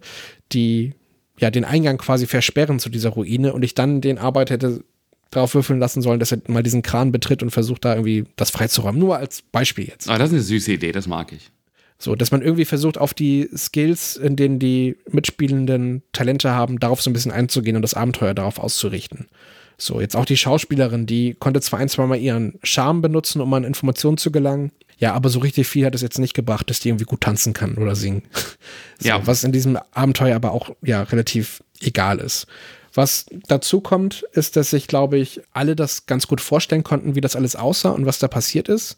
die 0.51 0.93
ja 1.39 1.49
den 1.49 1.65
Eingang 1.65 1.97
quasi 1.97 2.27
versperren 2.27 2.79
zu 2.79 2.89
dieser 2.89 3.09
Ruine 3.09 3.53
und 3.53 3.63
ich 3.63 3.73
dann 3.73 3.99
den 3.99 4.17
Arbeit 4.17 4.51
hätte 4.51 4.83
drauf 5.31 5.55
würfeln 5.55 5.79
lassen 5.79 6.01
sollen, 6.01 6.19
dass 6.19 6.31
er 6.31 6.39
mal 6.47 6.63
diesen 6.63 6.81
Kran 6.81 7.11
betritt 7.11 7.41
und 7.41 7.49
versucht 7.49 7.85
da 7.85 7.93
irgendwie 7.93 8.25
das 8.35 8.51
freizuräumen. 8.51 8.99
Nur 8.99 9.17
als 9.17 9.41
Beispiel 9.41 9.85
jetzt. 9.85 10.07
Aber 10.07 10.15
ah, 10.15 10.19
das 10.19 10.29
ist 10.29 10.33
eine 10.33 10.43
süße 10.43 10.73
Idee, 10.73 10.91
das 10.91 11.07
mag 11.07 11.31
ich. 11.31 11.51
So, 11.97 12.15
dass 12.15 12.31
man 12.31 12.41
irgendwie 12.41 12.65
versucht, 12.65 12.97
auf 12.97 13.13
die 13.13 13.47
Skills, 13.55 14.15
in 14.15 14.35
denen 14.35 14.57
die 14.57 14.97
mitspielenden 15.09 16.01
Talente 16.13 16.51
haben, 16.51 16.79
darauf 16.79 17.01
so 17.01 17.09
ein 17.09 17.13
bisschen 17.13 17.31
einzugehen 17.31 17.75
und 17.75 17.83
das 17.83 17.93
Abenteuer 17.93 18.33
darauf 18.33 18.59
auszurichten. 18.59 19.27
So, 19.77 20.01
jetzt 20.01 20.15
auch 20.15 20.25
die 20.25 20.37
Schauspielerin, 20.37 21.05
die 21.05 21.35
konnte 21.39 21.61
zwar 21.61 21.79
ein, 21.79 21.89
zwei 21.89 22.05
Mal 22.07 22.17
ihren 22.17 22.59
Charme 22.63 23.01
benutzen, 23.01 23.39
um 23.39 23.53
an 23.53 23.63
Informationen 23.63 24.17
zu 24.17 24.31
gelangen. 24.31 24.71
Ja, 24.97 25.13
aber 25.13 25.29
so 25.29 25.39
richtig 25.39 25.67
viel 25.67 25.85
hat 25.85 25.95
es 25.95 26.01
jetzt 26.01 26.19
nicht 26.19 26.33
gebracht, 26.33 26.69
dass 26.69 26.79
die 26.79 26.89
irgendwie 26.89 27.05
gut 27.05 27.21
tanzen 27.21 27.53
kann 27.53 27.75
oder 27.75 27.95
singen. 27.95 28.23
so, 28.99 29.07
ja. 29.07 29.25
Was 29.25 29.43
in 29.43 29.51
diesem 29.51 29.77
Abenteuer 29.91 30.35
aber 30.35 30.51
auch, 30.51 30.71
ja, 30.83 31.03
relativ 31.03 31.63
egal 31.81 32.19
ist. 32.19 32.47
Was 32.93 33.25
dazu 33.47 33.81
kommt, 33.81 34.23
ist, 34.33 34.55
dass 34.55 34.71
sich, 34.71 34.87
glaube 34.87 35.17
ich, 35.17 35.41
alle 35.53 35.75
das 35.75 36.05
ganz 36.05 36.27
gut 36.27 36.41
vorstellen 36.41 36.83
konnten, 36.83 37.15
wie 37.15 37.21
das 37.21 37.35
alles 37.35 37.55
aussah 37.55 37.91
und 37.91 38.05
was 38.05 38.19
da 38.19 38.27
passiert 38.27 38.67
ist. 38.67 38.97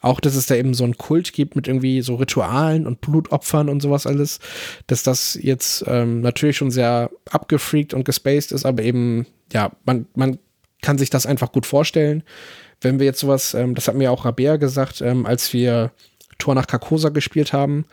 Auch, 0.00 0.20
dass 0.20 0.36
es 0.36 0.46
da 0.46 0.54
eben 0.54 0.74
so 0.74 0.84
einen 0.84 0.98
Kult 0.98 1.32
gibt 1.32 1.56
mit 1.56 1.68
irgendwie 1.68 2.02
so 2.02 2.16
Ritualen 2.16 2.86
und 2.86 3.00
Blutopfern 3.00 3.68
und 3.68 3.80
sowas 3.80 4.06
alles. 4.06 4.40
Dass 4.86 5.02
das 5.02 5.38
jetzt 5.40 5.84
ähm, 5.86 6.20
natürlich 6.20 6.56
schon 6.56 6.70
sehr 6.70 7.10
abgefreakt 7.30 7.94
und 7.94 8.04
gespaced 8.04 8.52
ist, 8.52 8.66
aber 8.66 8.82
eben, 8.82 9.26
ja, 9.52 9.72
man, 9.84 10.06
man 10.14 10.38
kann 10.82 10.98
sich 10.98 11.10
das 11.10 11.26
einfach 11.26 11.52
gut 11.52 11.66
vorstellen. 11.66 12.22
Wenn 12.80 12.98
wir 12.98 13.06
jetzt 13.06 13.20
sowas, 13.20 13.54
ähm, 13.54 13.74
das 13.74 13.88
hat 13.88 13.96
mir 13.96 14.12
auch 14.12 14.24
Rabea 14.24 14.56
gesagt, 14.56 15.00
ähm, 15.00 15.26
als 15.26 15.52
wir 15.52 15.92
Tor 16.38 16.54
nach 16.54 16.66
Carcosa 16.66 17.08
gespielt 17.08 17.52
haben, 17.52 17.86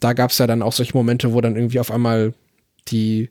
da 0.00 0.12
gab 0.12 0.30
es 0.30 0.38
ja 0.38 0.46
dann 0.46 0.62
auch 0.62 0.72
solche 0.72 0.96
Momente, 0.96 1.32
wo 1.32 1.40
dann 1.40 1.56
irgendwie 1.56 1.80
auf 1.80 1.92
einmal 1.92 2.34
die 2.88 3.30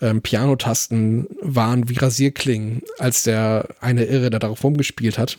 ähm, 0.00 0.22
Pianotasten 0.22 1.26
waren 1.40 1.88
wie 1.88 1.98
Rasierklingen, 1.98 2.82
als 2.98 3.22
der 3.22 3.68
eine 3.80 4.04
Irre 4.04 4.30
da 4.30 4.38
darauf 4.38 4.64
rumgespielt 4.64 5.18
hat. 5.18 5.38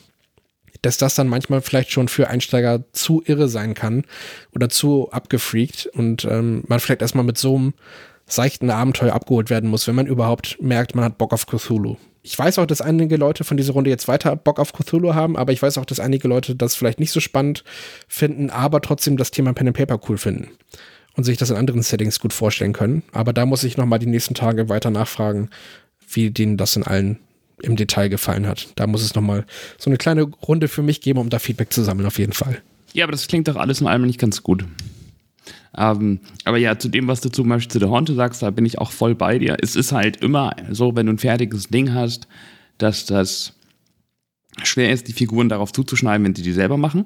Dass 0.81 0.97
das 0.97 1.15
dann 1.15 1.27
manchmal 1.27 1.61
vielleicht 1.61 1.91
schon 1.91 2.07
für 2.07 2.27
Einsteiger 2.27 2.83
zu 2.91 3.21
irre 3.25 3.47
sein 3.47 3.75
kann 3.75 4.03
oder 4.55 4.69
zu 4.69 5.11
abgefreakt 5.11 5.87
und 5.93 6.25
ähm, 6.25 6.63
man 6.67 6.79
vielleicht 6.79 7.01
erstmal 7.01 7.25
mit 7.25 7.37
so 7.37 7.55
einem 7.55 7.73
seichten 8.25 8.69
Abenteuer 8.69 9.13
abgeholt 9.13 9.49
werden 9.49 9.69
muss, 9.69 9.87
wenn 9.87 9.95
man 9.95 10.07
überhaupt 10.07 10.57
merkt, 10.61 10.95
man 10.95 11.05
hat 11.05 11.17
Bock 11.17 11.33
auf 11.33 11.45
Cthulhu. 11.45 11.97
Ich 12.23 12.37
weiß 12.37 12.59
auch, 12.59 12.65
dass 12.65 12.81
einige 12.81 13.17
Leute 13.17 13.43
von 13.43 13.57
dieser 13.57 13.73
Runde 13.73 13.89
jetzt 13.89 14.07
weiter 14.07 14.35
Bock 14.35 14.59
auf 14.59 14.73
Cthulhu 14.73 15.13
haben, 15.13 15.35
aber 15.35 15.51
ich 15.51 15.61
weiß 15.61 15.77
auch, 15.77 15.85
dass 15.85 15.99
einige 15.99 16.27
Leute 16.27 16.55
das 16.55 16.75
vielleicht 16.75 16.99
nicht 16.99 17.11
so 17.11 17.19
spannend 17.19 17.63
finden, 18.07 18.49
aber 18.49 18.81
trotzdem 18.81 19.17
das 19.17 19.31
Thema 19.31 19.53
Pen 19.53 19.67
and 19.67 19.77
Paper 19.77 19.99
cool 20.07 20.17
finden 20.17 20.49
und 21.15 21.23
sich 21.23 21.37
das 21.37 21.49
in 21.49 21.57
anderen 21.57 21.81
Settings 21.81 22.19
gut 22.19 22.33
vorstellen 22.33 22.73
können. 22.73 23.03
Aber 23.11 23.33
da 23.33 23.45
muss 23.45 23.63
ich 23.63 23.77
nochmal 23.77 23.99
die 23.99 24.05
nächsten 24.05 24.33
Tage 24.33 24.69
weiter 24.69 24.91
nachfragen, 24.91 25.49
wie 26.09 26.31
denen 26.31 26.57
das 26.57 26.75
in 26.75 26.83
allen 26.83 27.19
im 27.61 27.75
Detail 27.75 28.09
gefallen 28.09 28.47
hat. 28.47 28.69
Da 28.75 28.87
muss 28.87 29.03
es 29.03 29.15
nochmal 29.15 29.45
so 29.77 29.89
eine 29.89 29.97
kleine 29.97 30.23
Runde 30.23 30.67
für 30.67 30.81
mich 30.81 31.01
geben, 31.01 31.19
um 31.19 31.29
da 31.29 31.39
Feedback 31.39 31.71
zu 31.71 31.83
sammeln, 31.83 32.07
auf 32.07 32.17
jeden 32.17 32.33
Fall. 32.33 32.61
Ja, 32.93 33.05
aber 33.05 33.11
das 33.11 33.27
klingt 33.27 33.47
doch 33.47 33.55
alles 33.55 33.81
in 33.81 33.87
allem 33.87 34.05
nicht 34.05 34.19
ganz 34.19 34.41
gut. 34.41 34.65
Ähm, 35.77 36.19
aber 36.43 36.57
ja, 36.57 36.77
zu 36.77 36.89
dem, 36.89 37.07
was 37.07 37.21
du 37.21 37.29
zum 37.29 37.47
Beispiel 37.47 37.71
zu 37.71 37.79
der 37.79 37.89
Hornte 37.89 38.13
sagst, 38.13 38.41
da 38.41 38.49
bin 38.51 38.65
ich 38.65 38.79
auch 38.79 38.91
voll 38.91 39.15
bei 39.15 39.39
dir. 39.39 39.57
Es 39.61 39.75
ist 39.75 39.91
halt 39.91 40.17
immer 40.17 40.55
so, 40.69 40.95
wenn 40.95 41.05
du 41.05 41.13
ein 41.13 41.17
fertiges 41.17 41.67
Ding 41.69 41.93
hast, 41.93 42.27
dass 42.77 43.05
das 43.05 43.53
schwer 44.63 44.91
ist, 44.91 45.07
die 45.07 45.13
Figuren 45.13 45.49
darauf 45.49 45.71
zuzuschneiden, 45.71 46.25
wenn 46.25 46.35
sie 46.35 46.41
die 46.41 46.51
selber 46.51 46.77
machen. 46.77 47.05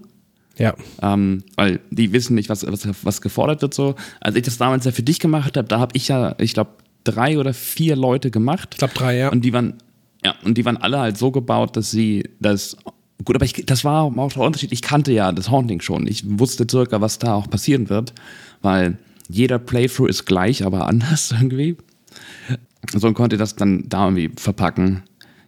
Ja. 0.58 0.74
Ähm, 1.01 1.43
weil 1.56 1.80
die 1.89 2.12
wissen 2.14 2.36
nicht, 2.36 2.49
was, 2.49 2.66
was, 2.66 2.88
was 3.03 3.22
gefordert 3.22 3.62
wird. 3.62 3.74
So. 3.74 3.95
Als 4.22 4.36
ich 4.36 4.43
das 4.43 4.58
damals 4.58 4.86
ja 4.86 4.91
für 4.91 5.03
dich 5.03 5.20
gemacht 5.20 5.58
habe, 5.58 5.68
da 5.68 5.80
habe 5.80 5.95
ich 5.95 6.08
ja, 6.08 6.36
ich 6.39 6.53
glaube, 6.53 6.72
drei 7.03 7.38
oder 7.38 7.53
vier 7.53 7.95
Leute 7.95 8.32
gemacht. 8.32 8.70
Ich 8.74 8.80
glaube 8.80 8.93
drei, 8.93 9.18
ja. 9.18 9.30
Und 9.30 9.43
die 9.43 9.53
waren, 9.53 9.76
ja, 10.24 10.36
und 10.43 10.58
die 10.58 10.66
waren 10.66 10.78
alle 10.78 10.99
halt 10.99 11.18
so 11.18 11.32
gebaut, 11.32 11.78
dass 11.78 11.91
sie 11.91 12.30
das. 12.39 12.78
Gut, 13.24 13.36
aber 13.36 13.45
ich, 13.45 13.66
das 13.66 13.84
war 13.86 14.03
auch 14.03 14.34
der 14.34 14.43
Unterschied. 14.43 14.72
Ich 14.72 14.82
kannte 14.82 15.12
ja 15.12 15.32
das 15.32 15.49
Haunting 15.49 15.82
schon. 15.82 16.06
Ich 16.06 16.24
wusste 16.39 16.68
circa, 16.70 16.99
was 17.01 17.18
da 17.18 17.34
auch 17.34 17.49
passieren 17.49 17.89
wird, 17.89 18.14
weil 18.62 18.97
jeder 19.30 19.58
Playthrough 19.58 20.10
ist 20.10 20.26
gleich, 20.26 20.66
aber 20.66 20.88
anders 20.88 21.32
irgendwie. 21.32 21.78
So 22.93 23.08
und 23.08 23.14
konnte 23.14 23.38
das 23.38 23.56
dann 23.56 23.86
da 23.88 24.06
irgendwie 24.06 24.32
verpacken. 24.36 25.03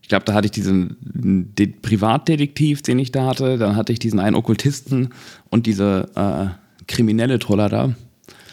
Ich 0.08 0.10
glaube, 0.10 0.24
da 0.24 0.34
hatte 0.34 0.46
ich 0.46 0.52
diesen 0.52 0.96
den 1.02 1.82
Privatdetektiv, 1.82 2.82
den 2.82 2.98
ich 2.98 3.12
da 3.12 3.26
hatte. 3.26 3.58
Dann 3.58 3.76
hatte 3.76 3.92
ich 3.92 4.00
diesen 4.00 4.22
einen 4.22 4.38
Okkultisten 4.38 5.10
und 5.50 5.66
diese 5.66 6.08
äh, 6.16 6.86
kriminelle 6.88 7.40
Troller 7.40 7.68
da. 7.68 7.94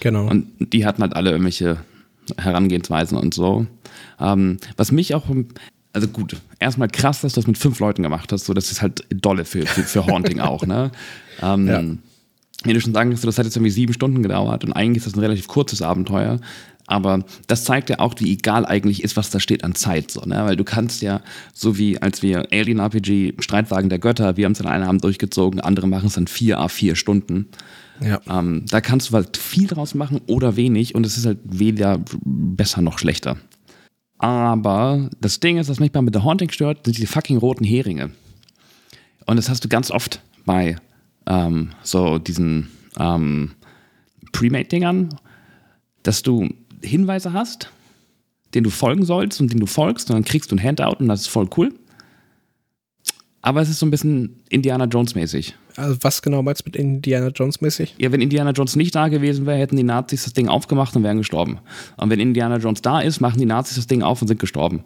Genau. 0.00 0.28
Und 0.28 0.48
die 0.59 0.84
hatten 0.84 1.00
halt 1.00 1.14
alle 1.14 1.30
irgendwelche 1.30 1.76
Herangehensweisen 2.38 3.16
und 3.16 3.34
so. 3.34 3.68
Ähm, 4.18 4.57
was 4.76 4.90
mich 4.90 5.14
auch, 5.14 5.26
also 5.92 6.09
gut, 6.09 6.38
erstmal 6.59 6.88
krass, 6.88 7.20
dass 7.20 7.34
du 7.34 7.40
das 7.40 7.46
mit 7.46 7.57
fünf 7.57 7.78
Leuten 7.78 8.02
gemacht 8.02 8.32
hast. 8.32 8.46
So, 8.46 8.52
das 8.52 8.72
ist 8.72 8.82
halt 8.82 9.06
dolle 9.10 9.44
für, 9.44 9.64
für, 9.64 9.85
für 9.85 10.09
Haunting 10.09 10.40
auch, 10.40 10.66
ne? 10.66 10.90
Ähm, 11.40 11.68
ja. 11.68 11.85
Wie 12.64 12.72
du 12.72 12.81
schon 12.81 12.94
sagen 12.94 13.10
kannst, 13.10 13.24
das 13.24 13.39
hat 13.39 13.44
jetzt 13.44 13.55
irgendwie 13.55 13.70
sieben 13.70 13.93
Stunden 13.93 14.24
gedauert 14.24 14.64
und 14.64 14.72
eigentlich 14.72 15.05
ist 15.05 15.06
das 15.06 15.14
ein 15.14 15.20
relativ 15.20 15.47
kurzes 15.47 15.82
Abenteuer. 15.82 16.40
Aber 16.86 17.24
das 17.47 17.65
zeigt 17.65 17.89
ja 17.89 17.98
auch, 17.98 18.15
wie 18.19 18.32
egal 18.32 18.66
eigentlich 18.66 19.02
ist, 19.02 19.16
was 19.16 19.31
da 19.31 19.40
steht 19.40 19.65
an 19.65 19.74
Zeit. 19.74 20.11
So, 20.11 20.20
ne? 20.23 20.44
Weil 20.44 20.56
du 20.56 20.65
kannst 20.65 21.01
ja, 21.01 21.23
so 21.55 21.78
wie 21.78 22.01
als 22.01 22.23
wir 22.23 22.48
Alien 22.52 22.78
RPG, 22.78 23.35
Streitwagen 23.39 23.89
der 23.89 23.98
Götter, 23.98 24.36
wir 24.36 24.44
haben 24.44 24.52
es 24.52 24.61
in 24.61 24.66
einem 24.66 24.89
Abend 24.89 25.05
durchgezogen, 25.05 25.61
andere 25.61 25.86
machen 25.86 26.09
es 26.09 26.15
dann 26.15 26.27
vier 26.27 26.59
a 26.59 26.69
vier 26.69 26.94
Stunden. 26.94 27.48
Ja. 28.01 28.20
Ähm, 28.28 28.66
da 28.69 28.81
kannst 28.81 29.11
du 29.11 29.15
halt 29.15 29.36
viel 29.36 29.66
draus 29.66 29.94
machen 29.94 30.20
oder 30.27 30.56
wenig 30.56 30.94
und 30.94 31.06
es 31.06 31.16
ist 31.16 31.27
halt 31.27 31.39
weder 31.44 32.01
besser 32.24 32.82
noch 32.82 32.98
schlechter. 32.98 33.36
Aber 34.19 35.11
das 35.20 35.40
Ding 35.40 35.59
ist, 35.59 35.69
was 35.69 35.81
mich 35.81 35.93
mit 35.93 36.15
der 36.15 36.24
Haunting 36.24 36.51
stört, 36.51 36.85
sind 36.85 36.98
die 36.98 37.06
fucking 37.06 37.36
roten 37.36 37.65
Heringe. 37.65 38.11
Und 39.27 39.36
das 39.36 39.48
hast 39.48 39.65
du 39.65 39.69
ganz 39.69 39.90
oft 39.90 40.20
bei 40.44 40.77
ähm, 41.27 41.70
so 41.82 42.19
diesen 42.19 42.69
ähm, 42.98 43.52
Premade-Dingern, 44.32 45.11
dass 46.02 46.23
du 46.23 46.48
Hinweise 46.85 47.32
hast, 47.32 47.70
den 48.55 48.65
du 48.65 48.70
folgen 48.70 49.05
sollst 49.05 49.40
und 49.40 49.52
den 49.52 49.61
du 49.61 49.66
folgst 49.66 50.11
und 50.11 50.15
dann 50.15 50.24
kriegst 50.24 50.51
du 50.51 50.56
ein 50.56 50.62
Handout 50.62 50.97
und 50.98 51.09
das 51.09 51.23
ist 51.23 51.28
voll 51.28 51.48
cool. 51.56 51.73
Aber 53.43 53.61
es 53.61 53.69
ist 53.69 53.78
so 53.78 53.85
ein 53.85 53.90
bisschen 53.90 54.43
Indiana 54.48 54.86
Jones 54.86 55.15
mäßig. 55.15 55.55
Also 55.77 55.98
was 56.01 56.23
genau 56.23 56.43
meinst 56.43 56.62
du 56.62 56.70
mit 56.70 56.77
Indiana 56.77 57.28
Jones 57.28 57.61
mäßig? 57.61 57.94
Ja, 57.98 58.11
wenn 58.11 58.23
Indiana 58.23 58.52
Jones 58.52 58.74
nicht 58.74 58.94
da 58.94 59.09
gewesen 59.09 59.44
wäre, 59.44 59.59
hätten 59.59 59.77
die 59.77 59.82
Nazis 59.82 60.24
das 60.24 60.32
Ding 60.32 60.48
aufgemacht 60.48 60.97
und 60.97 61.02
wären 61.02 61.19
gestorben. 61.19 61.59
Und 61.98 62.09
wenn 62.09 62.20
Indiana 62.20 62.56
Jones 62.56 62.81
da 62.81 63.01
ist, 63.01 63.20
machen 63.20 63.39
die 63.39 63.44
Nazis 63.44 63.77
das 63.77 63.86
Ding 63.86 64.02
auf 64.02 64.23
und 64.23 64.28
sind 64.28 64.40
gestorben. 64.40 64.85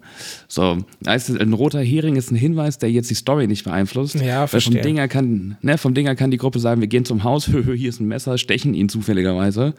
So, 0.49 0.79
heißt 1.07 1.29
ein 1.39 1.53
roter 1.53 1.79
Hering 1.79 2.17
ist 2.17 2.31
ein 2.31 2.35
Hinweis, 2.35 2.79
der 2.79 2.91
jetzt 2.91 3.09
die 3.09 3.15
Story 3.15 3.47
nicht 3.47 3.63
beeinflusst. 3.63 4.15
Ja, 4.15 4.45
verstehe. 4.45 4.73
Vom 4.73 4.81
Dinger 4.81 5.07
kann, 5.07 5.57
ne, 5.61 5.77
vom 5.77 5.93
Dinger 5.93 6.15
kann 6.15 6.31
die 6.31 6.37
Gruppe 6.37 6.59
sagen, 6.59 6.81
wir 6.81 6.87
gehen 6.87 7.05
zum 7.05 7.23
Haus, 7.23 7.45
hier 7.75 7.89
ist 7.89 8.01
ein 8.01 8.07
Messer, 8.07 8.37
stechen 8.37 8.73
ihn 8.73 8.89
zufälligerweise. 8.89 9.75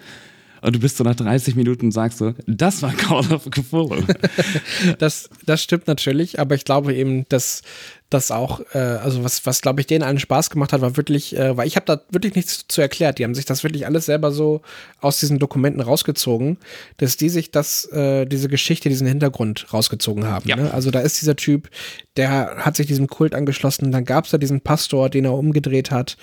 Und 0.63 0.75
du 0.75 0.81
bist 0.81 0.97
so 0.97 1.05
nach 1.05 1.15
30 1.15 1.57
Minuten 1.57 1.87
und 1.87 1.93
sagst 1.93 2.19
so, 2.19 2.35
das 2.47 2.83
war 2.83 2.93
Call 2.93 3.33
of 3.33 3.49
Cthulhu. 3.51 4.03
das, 4.99 5.31
das 5.47 5.63
stimmt 5.63 5.87
natürlich, 5.87 6.39
aber 6.39 6.55
ich 6.55 6.65
glaube 6.65 6.95
eben, 6.95 7.27
dass 7.29 7.63
das 8.11 8.33
auch, 8.33 8.61
äh, 8.75 8.79
also 8.79 9.23
was, 9.23 9.47
was 9.47 9.63
glaube 9.63 9.81
ich 9.81 9.87
denen 9.87 10.03
allen 10.03 10.19
Spaß 10.19 10.51
gemacht 10.51 10.73
hat, 10.73 10.81
war 10.81 10.97
wirklich, 10.97 11.37
äh, 11.37 11.57
weil 11.57 11.69
ich 11.69 11.77
habe 11.77 11.87
da 11.87 12.03
wirklich 12.11 12.35
nichts 12.35 12.65
zu 12.67 12.81
erklärt. 12.81 13.19
Die 13.19 13.25
haben 13.25 13.37
sich 13.37 13.45
das 13.45 13.63
wirklich 13.63 13.87
alles 13.87 14.07
selber 14.07 14.33
so 14.33 14.63
aus 15.01 15.21
diesen 15.21 15.39
Dokumenten 15.39 15.81
rausgezogen, 15.81 16.59
dass 16.97 17.17
die 17.17 17.29
sich 17.29 17.53
das, 17.53 17.85
äh, 17.93 18.27
diese 18.27 18.49
Geschichte, 18.49 18.89
diesen 18.89 19.07
Hintergrund 19.07 19.73
rausgezogen 19.73 20.27
haben. 20.27 20.49
Ja. 20.49 20.57
Ne? 20.57 20.75
Also 20.75 20.91
da 20.91 21.01
ist 21.01 21.21
dieser 21.21 21.37
Typ, 21.37 21.71
der 22.17 22.57
hat 22.57 22.77
sich 22.77 22.89
diesem 22.89 23.07
Kult 23.07 23.35
angeschlossen. 23.35 23.93
Dann 23.93 24.05
gab 24.05 24.25
es 24.25 24.33
da 24.33 24.39
diesen 24.39 24.61
Pastor, 24.61 25.09
den 25.09 25.25
er 25.25 25.35
umgedreht 25.35 25.93
hat, 25.93 26.17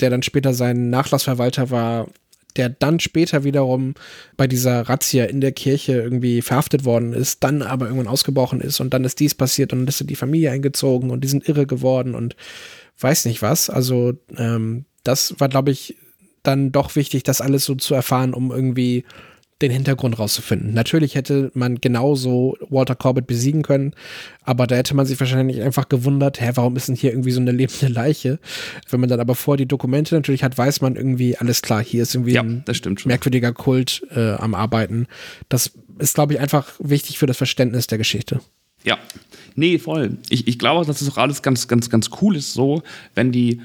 der 0.00 0.10
dann 0.10 0.22
später 0.22 0.54
sein 0.54 0.90
Nachlassverwalter 0.90 1.70
war 1.70 2.06
der 2.56 2.68
dann 2.68 3.00
später 3.00 3.44
wiederum 3.44 3.94
bei 4.36 4.46
dieser 4.46 4.88
Razzia 4.88 5.24
in 5.24 5.40
der 5.40 5.52
Kirche 5.52 5.94
irgendwie 5.94 6.42
verhaftet 6.42 6.84
worden 6.84 7.12
ist, 7.12 7.42
dann 7.44 7.62
aber 7.62 7.86
irgendwann 7.86 8.08
ausgebrochen 8.08 8.60
ist 8.60 8.80
und 8.80 8.92
dann 8.94 9.04
ist 9.04 9.20
dies 9.20 9.34
passiert 9.34 9.72
und 9.72 9.80
dann 9.80 9.88
ist 9.88 10.08
die 10.08 10.16
Familie 10.16 10.50
eingezogen 10.50 11.10
und 11.10 11.22
die 11.22 11.28
sind 11.28 11.48
irre 11.48 11.66
geworden 11.66 12.14
und 12.14 12.36
weiß 12.98 13.24
nicht 13.24 13.42
was. 13.42 13.70
Also 13.70 14.14
ähm, 14.36 14.84
das 15.04 15.34
war, 15.38 15.48
glaube 15.48 15.70
ich, 15.70 15.96
dann 16.42 16.72
doch 16.72 16.96
wichtig, 16.96 17.22
das 17.22 17.40
alles 17.40 17.64
so 17.64 17.74
zu 17.74 17.94
erfahren, 17.94 18.34
um 18.34 18.50
irgendwie 18.50 19.04
den 19.62 19.70
Hintergrund 19.70 20.18
rauszufinden. 20.18 20.74
Natürlich 20.74 21.14
hätte 21.14 21.50
man 21.54 21.80
genauso 21.80 22.56
Walter 22.68 22.94
Corbett 22.94 23.26
besiegen 23.26 23.62
können, 23.62 23.94
aber 24.42 24.66
da 24.66 24.74
hätte 24.74 24.94
man 24.94 25.06
sich 25.06 25.18
wahrscheinlich 25.18 25.62
einfach 25.62 25.88
gewundert, 25.88 26.40
hä, 26.40 26.50
warum 26.54 26.76
ist 26.76 26.88
denn 26.88 26.96
hier 26.96 27.12
irgendwie 27.12 27.30
so 27.30 27.40
eine 27.40 27.52
lebende 27.52 27.88
Leiche? 27.88 28.38
Wenn 28.90 29.00
man 29.00 29.08
dann 29.08 29.20
aber 29.20 29.34
vor 29.34 29.56
die 29.56 29.66
Dokumente 29.66 30.14
natürlich 30.14 30.44
hat, 30.44 30.58
weiß 30.58 30.80
man 30.80 30.96
irgendwie, 30.96 31.36
alles 31.36 31.62
klar, 31.62 31.82
hier 31.82 32.02
ist 32.02 32.14
irgendwie 32.14 32.32
ja, 32.32 32.42
ein 32.42 32.64
merkwürdiger 33.04 33.52
Kult 33.52 34.02
äh, 34.14 34.32
am 34.32 34.54
Arbeiten. 34.54 35.06
Das 35.48 35.72
ist, 35.98 36.14
glaube 36.14 36.34
ich, 36.34 36.40
einfach 36.40 36.72
wichtig 36.78 37.18
für 37.18 37.26
das 37.26 37.36
Verständnis 37.36 37.86
der 37.86 37.98
Geschichte. 37.98 38.40
Ja, 38.84 38.98
nee, 39.54 39.78
voll. 39.78 40.16
Ich, 40.28 40.48
ich 40.48 40.58
glaube, 40.58 40.84
dass 40.84 41.00
es 41.00 41.10
auch 41.10 41.18
alles 41.18 41.42
ganz, 41.42 41.68
ganz, 41.68 41.88
ganz 41.88 42.10
cool 42.20 42.36
ist, 42.36 42.52
so, 42.52 42.82
wenn 43.14 43.30
die, 43.30 43.60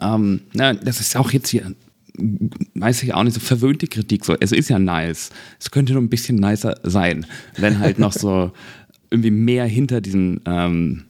ähm, 0.00 0.40
na, 0.54 0.72
das 0.72 1.00
ist 1.00 1.16
auch 1.16 1.30
jetzt 1.30 1.48
hier 1.48 1.66
weiß 2.74 3.02
ich 3.02 3.14
auch 3.14 3.22
nicht, 3.24 3.34
so 3.34 3.40
verwöhnte 3.40 3.86
Kritik. 3.86 4.24
So, 4.24 4.36
es 4.38 4.52
ist 4.52 4.68
ja 4.68 4.78
nice. 4.78 5.30
Es 5.58 5.70
könnte 5.70 5.92
nur 5.94 6.02
ein 6.02 6.10
bisschen 6.10 6.36
nicer 6.36 6.78
sein, 6.82 7.26
wenn 7.56 7.78
halt 7.78 7.98
noch 7.98 8.12
so 8.12 8.52
irgendwie 9.10 9.30
mehr 9.30 9.64
hinter 9.66 10.00
diesen, 10.00 10.40
ähm, 10.46 11.04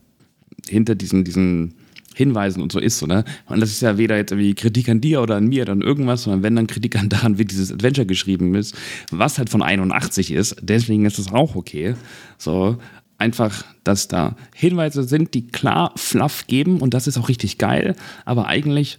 hinter 0.69 0.95
diesen, 0.95 1.25
diesen 1.25 1.75
Hinweisen 2.15 2.63
und 2.63 2.73
so 2.73 2.79
ist, 2.79 3.03
oder? 3.03 3.25
Und 3.47 3.61
das 3.61 3.71
ist 3.71 3.81
ja 3.81 3.97
weder 3.97 4.17
jetzt 4.17 4.33
irgendwie 4.33 4.55
Kritik 4.55 4.89
an 4.89 5.01
dir 5.01 5.23
oder 5.23 5.37
an 5.37 5.49
mir 5.49 5.63
oder 5.63 5.73
an 5.73 5.81
irgendwas, 5.81 6.25
sondern 6.25 6.43
wenn 6.43 6.57
dann 6.57 6.67
Kritik 6.67 6.97
an 6.97 7.09
daran, 7.09 7.39
wie 7.39 7.45
dieses 7.45 7.73
Adventure 7.73 8.07
geschrieben 8.07 8.55
ist, 8.55 8.77
was 9.11 9.39
halt 9.39 9.49
von 9.49 9.63
81 9.63 10.33
ist, 10.33 10.57
deswegen 10.61 11.07
ist 11.07 11.19
es 11.19 11.33
auch 11.33 11.57
okay. 11.57 11.95
So, 12.39 12.77
einfach, 13.19 13.65
dass 13.85 14.09
da 14.09 14.37
Hinweise 14.55 15.05
sind, 15.05 15.35
die 15.35 15.47
klar 15.47 15.93
Fluff 15.97 16.47
geben 16.47 16.81
und 16.81 16.93
das 16.93 17.07
ist 17.07 17.19
auch 17.19 17.29
richtig 17.29 17.59
geil, 17.59 17.97
aber 18.25 18.47
eigentlich 18.47 18.99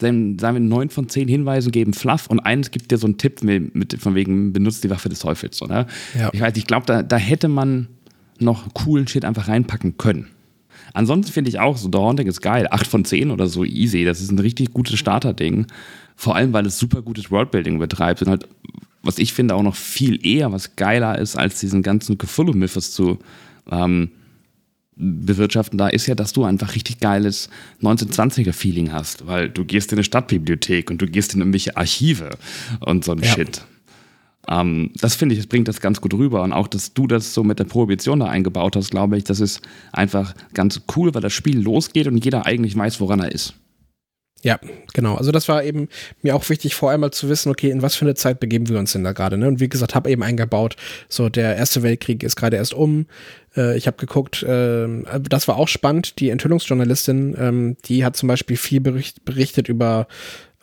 sagen 0.00 0.38
wir, 0.40 0.60
neun 0.60 0.90
von 0.90 1.08
zehn 1.08 1.28
Hinweisen 1.28 1.72
geben 1.72 1.92
Fluff 1.92 2.26
und 2.28 2.40
eins 2.40 2.70
gibt 2.70 2.90
dir 2.90 2.98
so 2.98 3.06
einen 3.06 3.18
Tipp 3.18 3.42
mit, 3.42 3.74
mit 3.74 3.94
von 4.00 4.14
wegen, 4.14 4.52
benutzt 4.52 4.84
die 4.84 4.90
Waffe 4.90 5.08
des 5.08 5.20
Teufels, 5.20 5.60
oder? 5.62 5.86
Ja. 6.18 6.30
Ich 6.32 6.40
weiß, 6.40 6.56
ich 6.56 6.66
glaube, 6.66 6.86
da, 6.86 7.02
da 7.02 7.16
hätte 7.16 7.48
man 7.48 7.88
noch 8.38 8.72
coolen 8.74 9.08
Shit 9.08 9.24
einfach 9.24 9.48
reinpacken 9.48 9.98
können. 9.98 10.28
Ansonsten 10.94 11.32
finde 11.32 11.50
ich 11.50 11.58
auch, 11.58 11.76
so 11.76 11.88
The 11.92 11.98
Haunting 11.98 12.26
ist 12.26 12.40
geil. 12.40 12.66
Acht 12.70 12.86
von 12.86 13.04
zehn 13.04 13.30
oder 13.30 13.46
so 13.46 13.64
easy. 13.64 14.04
Das 14.04 14.20
ist 14.20 14.30
ein 14.30 14.38
richtig 14.38 14.72
gutes 14.72 14.98
Starterding. 14.98 15.66
Vor 16.16 16.34
allem, 16.34 16.52
weil 16.52 16.66
es 16.66 16.78
super 16.78 17.02
gutes 17.02 17.30
Worldbuilding 17.30 17.78
betreibt 17.78 18.22
und 18.22 18.28
halt, 18.28 18.48
was 19.02 19.18
ich 19.18 19.32
finde, 19.32 19.54
auch 19.54 19.62
noch 19.62 19.76
viel 19.76 20.24
eher 20.26 20.52
was 20.52 20.76
geiler 20.76 21.18
ist, 21.18 21.36
als 21.36 21.60
diesen 21.60 21.82
ganzen 21.82 22.18
Cthulhu-Mythos 22.18 22.92
zu 22.92 23.18
ähm, 23.70 24.10
bewirtschaften 24.98 25.78
da, 25.78 25.88
ist 25.88 26.06
ja, 26.06 26.14
dass 26.14 26.32
du 26.32 26.44
einfach 26.44 26.74
richtig 26.74 27.00
geiles 27.00 27.48
1920er-Feeling 27.82 28.92
hast, 28.92 29.26
weil 29.26 29.48
du 29.48 29.64
gehst 29.64 29.92
in 29.92 29.98
eine 29.98 30.04
Stadtbibliothek 30.04 30.90
und 30.90 31.00
du 31.00 31.06
gehst 31.06 31.34
in 31.34 31.40
irgendwelche 31.40 31.76
Archive 31.76 32.30
und 32.80 33.04
so 33.04 33.12
ein 33.12 33.20
ja. 33.20 33.26
Shit. 33.26 33.62
Ähm, 34.48 34.90
das 35.00 35.14
finde 35.14 35.34
ich, 35.34 35.40
das 35.40 35.46
bringt 35.46 35.68
das 35.68 35.80
ganz 35.80 36.00
gut 36.00 36.14
rüber. 36.14 36.42
Und 36.42 36.52
auch, 36.52 36.68
dass 36.68 36.94
du 36.94 37.06
das 37.06 37.34
so 37.34 37.44
mit 37.44 37.58
der 37.58 37.64
Prohibition 37.64 38.20
da 38.20 38.26
eingebaut 38.26 38.76
hast, 38.76 38.90
glaube 38.90 39.16
ich, 39.16 39.24
das 39.24 39.40
ist 39.40 39.60
einfach 39.92 40.34
ganz 40.54 40.80
cool, 40.96 41.14
weil 41.14 41.22
das 41.22 41.32
Spiel 41.32 41.60
losgeht 41.60 42.06
und 42.06 42.24
jeder 42.24 42.46
eigentlich 42.46 42.76
weiß, 42.76 43.00
woran 43.00 43.20
er 43.20 43.32
ist. 43.32 43.54
Ja, 44.42 44.60
genau. 44.94 45.16
Also 45.16 45.32
das 45.32 45.48
war 45.48 45.64
eben 45.64 45.88
mir 46.22 46.36
auch 46.36 46.48
wichtig, 46.48 46.76
vor 46.76 46.90
allem 46.90 47.00
mal 47.00 47.10
zu 47.10 47.28
wissen, 47.28 47.50
okay, 47.50 47.70
in 47.70 47.82
was 47.82 47.96
für 47.96 48.04
eine 48.04 48.14
Zeit 48.14 48.38
begeben 48.38 48.68
wir 48.68 48.78
uns 48.78 48.92
denn 48.92 49.02
da 49.02 49.12
gerade. 49.12 49.36
Ne? 49.36 49.48
Und 49.48 49.58
wie 49.58 49.68
gesagt, 49.68 49.96
habe 49.96 50.10
eben 50.10 50.22
eingebaut, 50.22 50.76
so 51.08 51.28
der 51.28 51.56
Erste 51.56 51.82
Weltkrieg 51.82 52.22
ist 52.22 52.36
gerade 52.36 52.56
erst 52.56 52.72
um. 52.72 53.06
Äh, 53.58 53.76
ich 53.76 53.86
habe 53.86 53.96
geguckt, 53.98 54.42
äh, 54.42 54.88
das 55.28 55.48
war 55.48 55.56
auch 55.56 55.68
spannend. 55.68 56.20
Die 56.20 56.30
Enthüllungsjournalistin, 56.30 57.36
ähm, 57.38 57.76
die 57.84 58.04
hat 58.04 58.16
zum 58.16 58.28
Beispiel 58.28 58.56
viel 58.56 58.80
bericht, 58.80 59.24
berichtet 59.24 59.68
über, 59.68 60.06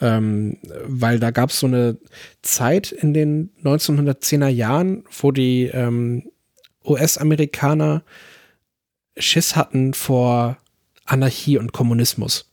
ähm, 0.01 0.57
weil 0.85 1.19
da 1.19 1.31
gab 1.31 1.49
es 1.49 1.59
so 1.59 1.67
eine 1.67 1.97
Zeit 2.41 2.91
in 2.91 3.13
den 3.13 3.51
1910er 3.63 4.47
Jahren, 4.47 5.03
wo 5.22 5.31
die 5.31 5.65
ähm, 5.65 6.31
US-Amerikaner 6.85 8.03
Schiss 9.17 9.55
hatten 9.55 9.93
vor 9.93 10.57
Anarchie 11.05 11.57
und 11.57 11.72
Kommunismus 11.72 12.49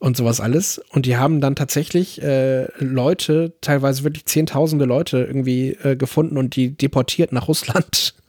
und 0.00 0.16
sowas 0.16 0.40
alles. 0.40 0.80
Und 0.90 1.06
die 1.06 1.16
haben 1.16 1.40
dann 1.40 1.54
tatsächlich 1.54 2.20
äh, 2.22 2.66
Leute, 2.78 3.54
teilweise 3.60 4.04
wirklich 4.04 4.26
zehntausende 4.26 4.84
Leute 4.84 5.18
irgendwie 5.18 5.70
äh, 5.82 5.96
gefunden 5.96 6.36
und 6.36 6.56
die 6.56 6.76
deportiert 6.76 7.32
nach 7.32 7.48
Russland. 7.48 8.14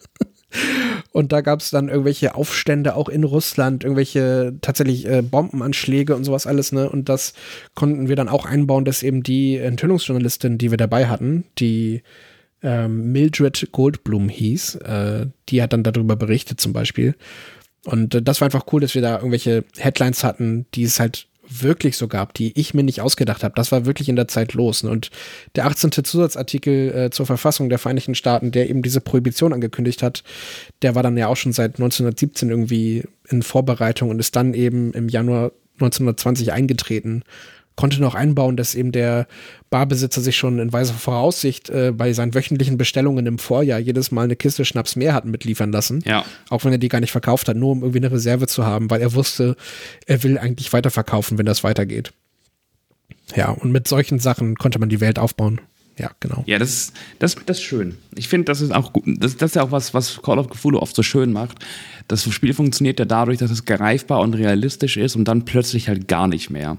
und 1.16 1.32
da 1.32 1.40
gab 1.40 1.62
es 1.62 1.70
dann 1.70 1.88
irgendwelche 1.88 2.36
Aufstände 2.36 2.94
auch 2.98 3.08
in 3.08 3.24
Russland, 3.24 3.86
irgendwelche 3.86 4.54
tatsächlich 4.60 5.08
äh, 5.08 5.22
Bombenanschläge 5.22 6.14
und 6.14 6.26
sowas 6.26 6.46
alles, 6.46 6.74
ne? 6.74 6.90
Und 6.90 7.08
das 7.08 7.32
konnten 7.74 8.10
wir 8.10 8.18
dann 8.18 8.28
auch 8.28 8.46
einbauen, 8.46 8.84
dass 8.84 9.02
eben 9.02 9.24
die 9.24 9.56
Enthüllungsjournalistin, 9.56 10.58
die 10.58 10.72
wir 10.72 10.78
dabei 10.78 11.08
hatten, 11.08 11.46
die 11.58 12.04
ähm, 12.62 13.14
Mildred 13.14 13.70
Goldblum 13.72 14.28
hieß, 14.28 14.76
äh, 14.76 15.28
die 15.48 15.62
hat 15.62 15.72
dann 15.72 15.84
darüber 15.84 16.18
berichtet 16.18 16.60
zum 16.60 16.74
Beispiel. 16.74 17.16
Und 17.86 18.14
äh, 18.14 18.22
das 18.22 18.42
war 18.42 18.48
einfach 18.48 18.66
cool, 18.74 18.82
dass 18.82 18.94
wir 18.94 19.02
da 19.02 19.16
irgendwelche 19.16 19.64
Headlines 19.78 20.22
hatten, 20.22 20.66
die 20.74 20.84
es 20.84 21.00
halt 21.00 21.30
wirklich 21.50 21.98
so 21.98 22.08
gab, 22.08 22.34
die 22.34 22.58
ich 22.60 22.74
mir 22.74 22.84
nicht 22.84 23.02
ausgedacht 23.02 23.44
habe. 23.44 23.56
Das 23.56 23.72
war 23.72 23.86
wirklich 23.86 24.10
in 24.10 24.16
der 24.16 24.28
Zeit 24.28 24.54
los. 24.54 24.84
Und 24.84 25.10
der 25.56 25.66
18. 25.66 25.92
Zusatzartikel 25.92 26.96
äh, 26.96 27.10
zur 27.10 27.26
Verfassung 27.26 27.70
der 27.70 27.80
Vereinigten 27.80 28.16
Staaten, 28.16 28.52
der 28.52 28.70
eben 28.70 28.82
diese 28.82 29.02
Prohibition 29.02 29.54
angekündigt 29.54 30.04
hat, 30.04 30.24
der 30.82 30.96
war 30.96 31.04
dann 31.04 31.18
ja 31.18 31.28
auch 31.28 31.38
schon 31.38 31.54
seit 31.54 31.76
1917 31.76 32.50
irgendwie 32.50 33.04
in 33.30 33.44
Vorbereitung 33.44 34.10
und 34.10 34.20
ist 34.20 34.36
dann 34.36 34.54
eben 34.54 34.94
im 34.94 35.10
Januar 35.10 35.52
1920 35.76 36.54
eingetreten 36.54 37.24
konnte 37.76 38.02
noch 38.02 38.16
einbauen, 38.16 38.58
dass 38.58 38.76
eben 38.76 38.92
der 38.92 39.28
Barbesitzer 39.70 40.22
sich 40.22 40.38
schon 40.38 40.60
in 40.60 40.72
weiser 40.72 40.94
Voraussicht 40.94 41.70
äh, 41.70 41.92
bei 41.96 42.14
seinen 42.14 42.34
wöchentlichen 42.34 42.78
Bestellungen 42.78 43.26
im 43.26 43.38
Vorjahr 43.38 43.80
jedes 43.80 44.12
Mal 44.12 44.24
eine 44.24 44.36
Kiste 44.36 44.66
Schnaps 44.66 44.96
mehr 44.96 45.14
hat 45.14 45.26
mitliefern 45.26 45.72
lassen. 45.72 46.02
Ja. 46.06 46.24
Auch 46.50 46.64
wenn 46.64 46.72
er 46.72 46.78
die 46.78 46.90
gar 46.90 47.02
nicht 47.02 47.12
verkauft 47.12 47.48
hat, 47.48 47.58
nur 47.58 47.72
um 47.72 47.82
irgendwie 47.82 48.00
eine 48.00 48.12
Reserve 48.12 48.48
zu 48.48 48.66
haben, 48.66 48.90
weil 48.90 49.02
er 49.02 49.14
wusste, 49.14 49.56
er 50.06 50.24
will 50.24 50.38
eigentlich 50.38 50.72
weiterverkaufen, 50.72 51.38
wenn 51.38 51.46
das 51.46 51.64
weitergeht. 51.64 52.14
Ja, 53.36 53.50
und 53.50 53.72
mit 53.72 53.88
solchen 53.88 54.20
Sachen 54.20 54.56
konnte 54.56 54.80
man 54.80 54.90
die 54.90 55.02
Welt 55.02 55.20
aufbauen. 55.20 55.60
Ja, 55.98 56.12
genau. 56.20 56.44
Ja, 56.46 56.60
das 56.60 56.70
ist, 56.70 56.94
das, 57.20 57.36
das 57.46 57.58
ist 57.58 57.64
schön. 57.64 57.98
Ich 58.16 58.28
finde, 58.28 58.46
das 58.46 58.60
ist 58.60 58.74
auch 58.74 58.92
gut. 58.92 59.04
Das, 59.06 59.38
das 59.38 59.52
ist 59.52 59.56
ja 59.56 59.64
auch 59.64 59.72
was, 59.72 59.94
was 59.94 60.22
Call 60.22 60.40
of 60.40 60.50
Cthulhu 60.50 60.80
oft 60.80 60.96
so 60.96 61.04
schön 61.04 61.32
macht. 61.32 61.60
Das 62.08 62.30
Spiel 62.32 62.54
funktioniert 62.54 63.00
ja 63.00 63.06
dadurch, 63.06 63.38
dass 63.38 63.50
es 63.50 63.66
greifbar 63.66 64.20
und 64.20 64.34
realistisch 64.34 64.98
ist 64.98 65.16
und 65.16 65.26
dann 65.26 65.46
plötzlich 65.46 65.88
halt 65.88 66.08
gar 66.08 66.28
nicht 66.28 66.50
mehr. 66.50 66.78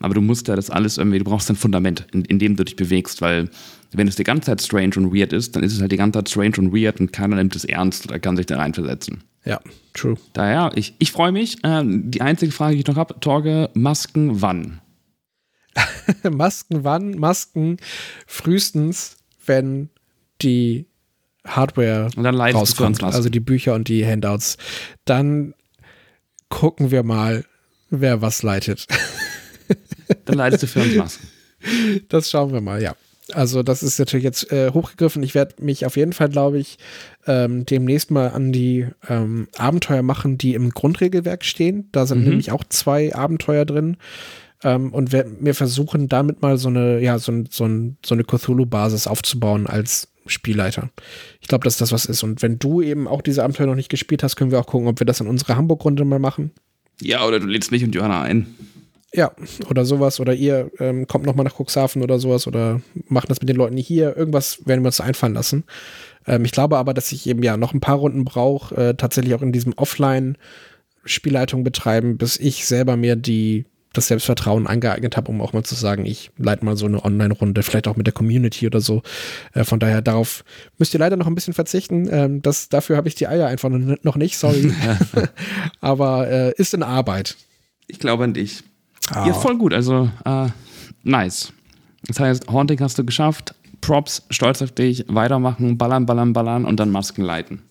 Aber 0.00 0.14
du 0.14 0.20
musst 0.20 0.48
ja 0.48 0.56
das 0.56 0.70
alles 0.70 0.98
irgendwie, 0.98 1.18
du 1.18 1.24
brauchst 1.24 1.48
ein 1.48 1.56
Fundament, 1.56 2.06
in, 2.12 2.24
in 2.24 2.38
dem 2.38 2.56
du 2.56 2.64
dich 2.64 2.76
bewegst, 2.76 3.20
weil 3.20 3.48
wenn 3.92 4.08
es 4.08 4.16
die 4.16 4.24
ganze 4.24 4.46
Zeit 4.46 4.62
strange 4.62 4.94
und 4.96 5.14
weird 5.14 5.32
ist, 5.32 5.54
dann 5.54 5.62
ist 5.62 5.74
es 5.74 5.80
halt 5.80 5.92
die 5.92 5.96
ganze 5.96 6.18
Zeit 6.18 6.30
strange 6.30 6.56
und 6.58 6.72
weird 6.74 7.00
und 7.00 7.12
keiner 7.12 7.36
nimmt 7.36 7.54
es 7.54 7.64
ernst 7.64 8.06
oder 8.06 8.18
kann 8.18 8.36
sich 8.36 8.46
da 8.46 8.56
reinversetzen. 8.56 9.22
Ja, 9.44 9.60
true. 9.92 10.16
Daher, 10.32 10.72
ich, 10.74 10.94
ich 10.98 11.12
freue 11.12 11.32
mich. 11.32 11.58
Ähm, 11.64 12.10
die 12.10 12.20
einzige 12.20 12.52
Frage, 12.52 12.74
die 12.74 12.80
ich 12.80 12.86
noch 12.86 12.96
habe, 12.96 13.18
Torge, 13.20 13.70
Masken 13.74 14.40
wann? 14.40 14.80
Masken 16.30 16.84
wann? 16.84 17.12
Masken 17.12 17.76
frühestens, 18.26 19.16
wenn 19.44 19.90
die 20.42 20.86
Hardware 21.46 22.08
und 22.16 22.22
dann 22.22 22.40
rauskommt, 22.40 23.02
also 23.02 23.28
die 23.28 23.40
Bücher 23.40 23.74
und 23.74 23.88
die 23.88 24.06
Handouts. 24.06 24.58
Dann 25.04 25.54
gucken 26.48 26.90
wir 26.90 27.02
mal, 27.02 27.44
wer 27.90 28.22
was 28.22 28.42
leitet. 28.42 28.86
Dann 30.24 30.36
leitest 30.36 30.64
du 30.64 30.66
für 30.66 30.80
uns 30.80 30.94
Masken. 30.94 31.26
Das 32.08 32.30
schauen 32.30 32.52
wir 32.52 32.60
mal, 32.60 32.82
ja. 32.82 32.94
Also 33.32 33.62
das 33.62 33.82
ist 33.82 33.98
natürlich 33.98 34.24
jetzt 34.24 34.50
äh, 34.52 34.70
hochgegriffen. 34.72 35.22
Ich 35.22 35.34
werde 35.34 35.62
mich 35.62 35.86
auf 35.86 35.96
jeden 35.96 36.12
Fall, 36.12 36.28
glaube 36.28 36.58
ich, 36.58 36.76
ähm, 37.26 37.64
demnächst 37.64 38.10
mal 38.10 38.28
an 38.28 38.52
die 38.52 38.88
ähm, 39.08 39.48
Abenteuer 39.56 40.02
machen, 40.02 40.38
die 40.38 40.54
im 40.54 40.70
Grundregelwerk 40.70 41.44
stehen. 41.44 41.88
Da 41.92 42.04
sind 42.06 42.22
mhm. 42.22 42.30
nämlich 42.30 42.50
auch 42.50 42.64
zwei 42.68 43.14
Abenteuer 43.14 43.64
drin. 43.64 43.96
Ähm, 44.64 44.92
und 44.92 45.12
wir, 45.12 45.26
wir 45.40 45.54
versuchen 45.54 46.08
damit 46.08 46.42
mal 46.42 46.58
so 46.58 46.68
eine, 46.68 47.00
ja, 47.00 47.18
so, 47.18 47.44
so, 47.48 47.64
ein, 47.64 47.96
so 48.04 48.14
eine 48.14 48.24
Cthulhu-Basis 48.24 49.06
aufzubauen 49.06 49.66
als 49.66 50.08
Spielleiter. 50.26 50.90
Ich 51.40 51.48
glaube, 51.48 51.64
dass 51.64 51.76
das 51.76 51.92
was 51.92 52.04
ist. 52.04 52.22
Und 52.22 52.42
wenn 52.42 52.58
du 52.58 52.82
eben 52.82 53.08
auch 53.08 53.22
diese 53.22 53.42
Abenteuer 53.42 53.66
noch 53.66 53.74
nicht 53.74 53.88
gespielt 53.88 54.22
hast, 54.22 54.36
können 54.36 54.50
wir 54.50 54.60
auch 54.60 54.66
gucken, 54.66 54.88
ob 54.88 55.00
wir 55.00 55.06
das 55.06 55.20
in 55.20 55.26
unserer 55.26 55.56
Hamburg-Runde 55.56 56.04
mal 56.04 56.18
machen. 56.18 56.52
Ja, 57.00 57.26
oder 57.26 57.40
du 57.40 57.46
lädst 57.46 57.72
mich 57.72 57.82
und 57.82 57.94
Johanna 57.94 58.22
ein. 58.22 58.46
Ja, 59.14 59.32
oder 59.68 59.84
sowas. 59.84 60.20
Oder 60.20 60.34
ihr 60.34 60.70
ähm, 60.78 61.06
kommt 61.06 61.26
nochmal 61.26 61.44
nach 61.44 61.58
Cuxhaven 61.58 62.02
oder 62.02 62.18
sowas 62.18 62.46
oder 62.46 62.80
machen 63.08 63.26
das 63.28 63.40
mit 63.40 63.48
den 63.48 63.56
Leuten 63.56 63.76
hier. 63.76 64.16
Irgendwas 64.16 64.66
werden 64.66 64.82
wir 64.82 64.88
uns 64.88 65.00
einfallen 65.00 65.34
lassen. 65.34 65.64
Ähm, 66.26 66.44
ich 66.44 66.52
glaube 66.52 66.78
aber, 66.78 66.94
dass 66.94 67.12
ich 67.12 67.26
eben 67.26 67.42
ja 67.42 67.56
noch 67.56 67.74
ein 67.74 67.80
paar 67.80 67.96
Runden 67.96 68.24
brauche, 68.24 68.74
äh, 68.74 68.94
tatsächlich 68.94 69.34
auch 69.34 69.42
in 69.42 69.52
diesem 69.52 69.74
Offline-Spielleitung 69.74 71.62
betreiben, 71.62 72.16
bis 72.16 72.38
ich 72.38 72.66
selber 72.66 72.96
mir 72.96 73.16
die 73.16 73.66
das 73.92 74.08
Selbstvertrauen 74.08 74.66
angeeignet 74.66 75.18
habe, 75.18 75.30
um 75.30 75.42
auch 75.42 75.52
mal 75.52 75.64
zu 75.64 75.74
sagen, 75.74 76.06
ich 76.06 76.30
leite 76.38 76.64
mal 76.64 76.78
so 76.78 76.86
eine 76.86 77.04
Online-Runde, 77.04 77.62
vielleicht 77.62 77.86
auch 77.86 77.96
mit 77.96 78.06
der 78.06 78.14
Community 78.14 78.66
oder 78.66 78.80
so. 78.80 79.02
Äh, 79.52 79.64
von 79.64 79.78
daher, 79.78 80.00
darauf 80.00 80.44
müsst 80.78 80.94
ihr 80.94 81.00
leider 81.00 81.16
noch 81.16 81.26
ein 81.26 81.34
bisschen 81.34 81.52
verzichten. 81.52 82.08
Ähm, 82.10 82.40
das, 82.40 82.70
dafür 82.70 82.96
habe 82.96 83.08
ich 83.08 83.14
die 83.14 83.26
Eier 83.26 83.48
einfach 83.48 83.68
noch 83.68 84.16
nicht, 84.16 84.38
sorry. 84.38 84.72
Aber 85.82 86.30
äh, 86.30 86.54
ist 86.56 86.72
in 86.72 86.82
Arbeit. 86.82 87.36
Ich 87.86 87.98
glaube 87.98 88.24
an 88.24 88.32
dich. 88.32 88.62
Oh. 89.10 89.26
Ja, 89.26 89.34
voll 89.34 89.56
gut. 89.58 89.72
Also, 89.72 90.10
äh, 90.24 90.48
nice. 91.02 91.52
Das 92.06 92.20
heißt, 92.20 92.48
Haunting 92.48 92.80
hast 92.80 92.98
du 92.98 93.04
geschafft. 93.04 93.54
Props, 93.80 94.22
stolz 94.30 94.62
auf 94.62 94.70
dich, 94.70 95.04
weitermachen, 95.08 95.76
ballern, 95.76 96.06
ballern, 96.06 96.32
ballern 96.32 96.64
und 96.64 96.78
dann 96.78 96.90
Masken 96.90 97.22
leiten. 97.22 97.62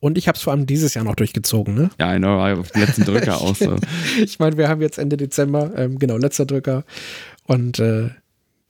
Und 0.00 0.18
ich 0.18 0.28
habe 0.28 0.36
es 0.36 0.42
vor 0.42 0.52
allem 0.52 0.66
dieses 0.66 0.94
Jahr 0.94 1.04
noch 1.04 1.14
durchgezogen, 1.14 1.74
ne? 1.74 1.90
Ja, 1.98 2.14
ich 2.14 2.18
know, 2.18 2.40
auf 2.40 2.70
den 2.72 2.82
letzten 2.82 3.04
Drücker 3.04 3.40
aus. 3.40 3.58
So. 3.58 3.76
ich 4.22 4.38
meine, 4.38 4.56
wir 4.56 4.68
haben 4.68 4.80
jetzt 4.80 4.98
Ende 4.98 5.16
Dezember, 5.16 5.72
ähm, 5.76 5.98
genau, 5.98 6.16
letzter 6.18 6.46
Drücker. 6.46 6.84
Und 7.44 7.78
äh, 7.78 8.10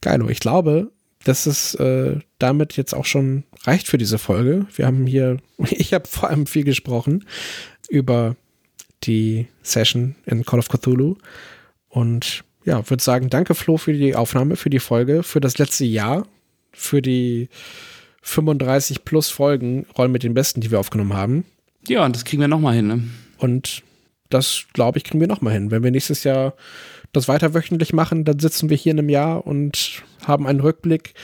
geilo, 0.01 0.29
ich 0.29 0.41
glaube, 0.41 0.93
dass 1.25 1.47
es 1.47 1.75
äh, 1.75 2.21
damit 2.39 2.77
jetzt 2.77 2.95
auch 2.95 3.05
schon 3.05 3.45
reicht 3.65 3.89
für 3.89 3.99
diese 3.99 4.19
Folge. 4.19 4.67
Wir 4.75 4.87
haben 4.87 5.07
hier, 5.07 5.39
ich 5.71 5.93
habe 5.93 6.07
vor 6.07 6.31
allem 6.31 6.47
viel 6.47 6.65
gesprochen 6.65 7.25
über 7.89 8.37
die 9.05 9.49
Session 9.63 10.15
in 10.25 10.45
Call 10.45 10.59
of 10.61 10.69
Cthulhu. 10.69 11.17
Und 11.97 12.45
ja, 12.67 12.91
würde 12.91 13.03
sagen, 13.03 13.31
danke 13.31 13.55
Flo 13.55 13.79
für 13.79 13.95
die 13.95 14.15
Aufnahme, 14.15 14.57
für 14.57 14.69
die 14.69 14.81
Folge, 14.81 15.23
für 15.23 15.41
das 15.41 15.57
letzte 15.57 15.87
Jahr, 15.87 16.27
für 16.75 17.01
die 17.01 17.49
35 18.21 19.03
plus 19.07 19.31
Folgen 19.31 19.87
Rollen 19.97 20.13
mit 20.13 20.23
den 20.23 20.35
Besten, 20.35 20.61
die 20.61 20.71
wir 20.71 20.79
aufgenommen 20.79 21.15
haben. 21.15 21.47
Ja, 21.89 22.05
und 22.05 22.15
das 22.15 22.27
kriegen 22.27 22.43
wir 22.43 22.49
nochmal 22.49 22.75
hin, 22.75 22.87
ne? 22.87 23.03
Und 23.39 23.83
das, 24.29 24.67
glaube 24.75 24.99
ich, 24.99 25.05
kriegen 25.05 25.21
wir 25.21 25.27
nochmal 25.27 25.55
hin. 25.55 25.71
Wenn 25.71 25.83
wir 25.83 25.91
nächstes 25.91 26.23
Jahr 26.23 26.53
das 27.15 27.29
weiter 27.29 27.55
wöchentlich 27.55 27.95
machen, 27.95 28.27
dann 28.27 28.41
sitzen 28.41 28.69
wir 28.69 28.77
hier 28.77 28.93
in 28.93 28.99
einem 28.99 29.09
Jahr 29.09 29.47
und 29.47 30.03
haben 30.27 30.47
einen 30.47 30.61
Rückblick 30.61 31.15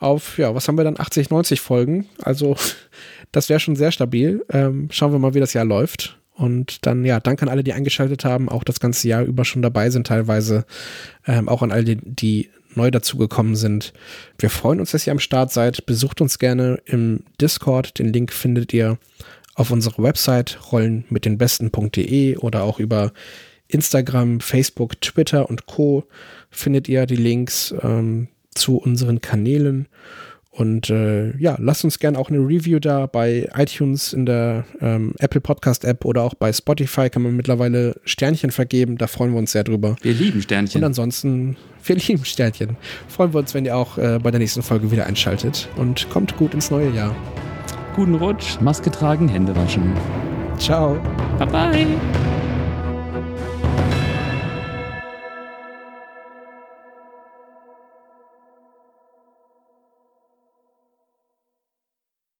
auf, 0.00 0.38
ja, 0.38 0.54
was 0.54 0.66
haben 0.66 0.78
wir 0.78 0.84
dann? 0.84 0.98
80, 0.98 1.28
90 1.28 1.60
Folgen. 1.60 2.06
Also, 2.22 2.56
das 3.32 3.50
wäre 3.50 3.60
schon 3.60 3.76
sehr 3.76 3.92
stabil. 3.92 4.46
Ähm, 4.48 4.88
schauen 4.92 5.12
wir 5.12 5.18
mal, 5.18 5.34
wie 5.34 5.40
das 5.40 5.52
Jahr 5.52 5.66
läuft. 5.66 6.21
Und 6.34 6.86
dann, 6.86 7.04
ja, 7.04 7.20
danke 7.20 7.42
an 7.42 7.48
alle, 7.48 7.62
die 7.62 7.72
eingeschaltet 7.72 8.24
haben, 8.24 8.48
auch 8.48 8.64
das 8.64 8.80
ganze 8.80 9.06
Jahr 9.06 9.22
über 9.22 9.44
schon 9.44 9.62
dabei 9.62 9.90
sind 9.90 10.06
teilweise. 10.06 10.64
Ähm, 11.26 11.48
auch 11.48 11.62
an 11.62 11.72
alle, 11.72 11.84
die, 11.84 11.98
die 12.02 12.50
neu 12.74 12.90
dazugekommen 12.90 13.54
sind. 13.54 13.92
Wir 14.38 14.50
freuen 14.50 14.80
uns, 14.80 14.92
dass 14.92 15.06
ihr 15.06 15.12
am 15.12 15.18
Start 15.18 15.52
seid. 15.52 15.84
Besucht 15.86 16.20
uns 16.20 16.38
gerne 16.38 16.80
im 16.86 17.24
Discord. 17.40 17.98
Den 17.98 18.12
Link 18.12 18.32
findet 18.32 18.72
ihr 18.72 18.98
auf 19.54 19.70
unserer 19.70 20.02
Website 20.02 20.58
rollen 20.72 21.04
mit 21.10 21.24
den 21.24 21.36
besten.de 21.36 22.36
oder 22.38 22.62
auch 22.62 22.78
über 22.78 23.12
Instagram, 23.68 24.40
Facebook, 24.40 25.00
Twitter 25.00 25.48
und 25.48 25.66
Co. 25.66 26.04
findet 26.50 26.88
ihr 26.88 27.06
die 27.06 27.16
Links 27.16 27.74
ähm, 27.82 28.28
zu 28.54 28.76
unseren 28.76 29.20
Kanälen. 29.20 29.88
Und 30.54 30.90
äh, 30.90 31.34
ja, 31.38 31.56
lasst 31.58 31.82
uns 31.82 31.98
gerne 31.98 32.18
auch 32.18 32.28
eine 32.28 32.38
Review 32.38 32.78
da 32.78 33.06
bei 33.06 33.48
iTunes 33.56 34.12
in 34.12 34.26
der 34.26 34.66
ähm, 34.82 35.14
Apple 35.18 35.40
Podcast 35.40 35.86
App 35.86 36.04
oder 36.04 36.22
auch 36.22 36.34
bei 36.34 36.52
Spotify 36.52 37.08
kann 37.08 37.22
man 37.22 37.34
mittlerweile 37.34 37.96
Sternchen 38.04 38.50
vergeben. 38.50 38.98
Da 38.98 39.06
freuen 39.06 39.32
wir 39.32 39.38
uns 39.38 39.52
sehr 39.52 39.64
drüber. 39.64 39.96
Wir 40.02 40.12
lieben 40.12 40.42
Sternchen. 40.42 40.80
Und 40.80 40.84
ansonsten, 40.84 41.56
wir 41.84 41.96
lieben 42.08 42.26
Sternchen. 42.26 42.76
Freuen 43.08 43.32
wir 43.32 43.40
uns, 43.40 43.54
wenn 43.54 43.64
ihr 43.64 43.74
auch 43.74 43.96
äh, 43.96 44.18
bei 44.22 44.30
der 44.30 44.40
nächsten 44.40 44.62
Folge 44.62 44.90
wieder 44.90 45.06
einschaltet. 45.06 45.70
Und 45.76 46.10
kommt 46.10 46.36
gut 46.36 46.52
ins 46.52 46.70
neue 46.70 46.90
Jahr. 46.90 47.16
Guten 47.96 48.14
Rutsch, 48.14 48.60
Maske 48.60 48.90
tragen, 48.90 49.28
Hände 49.28 49.56
waschen. 49.56 49.94
Ciao. 50.58 51.00
Bye 51.38 51.46
bye. 51.46 52.31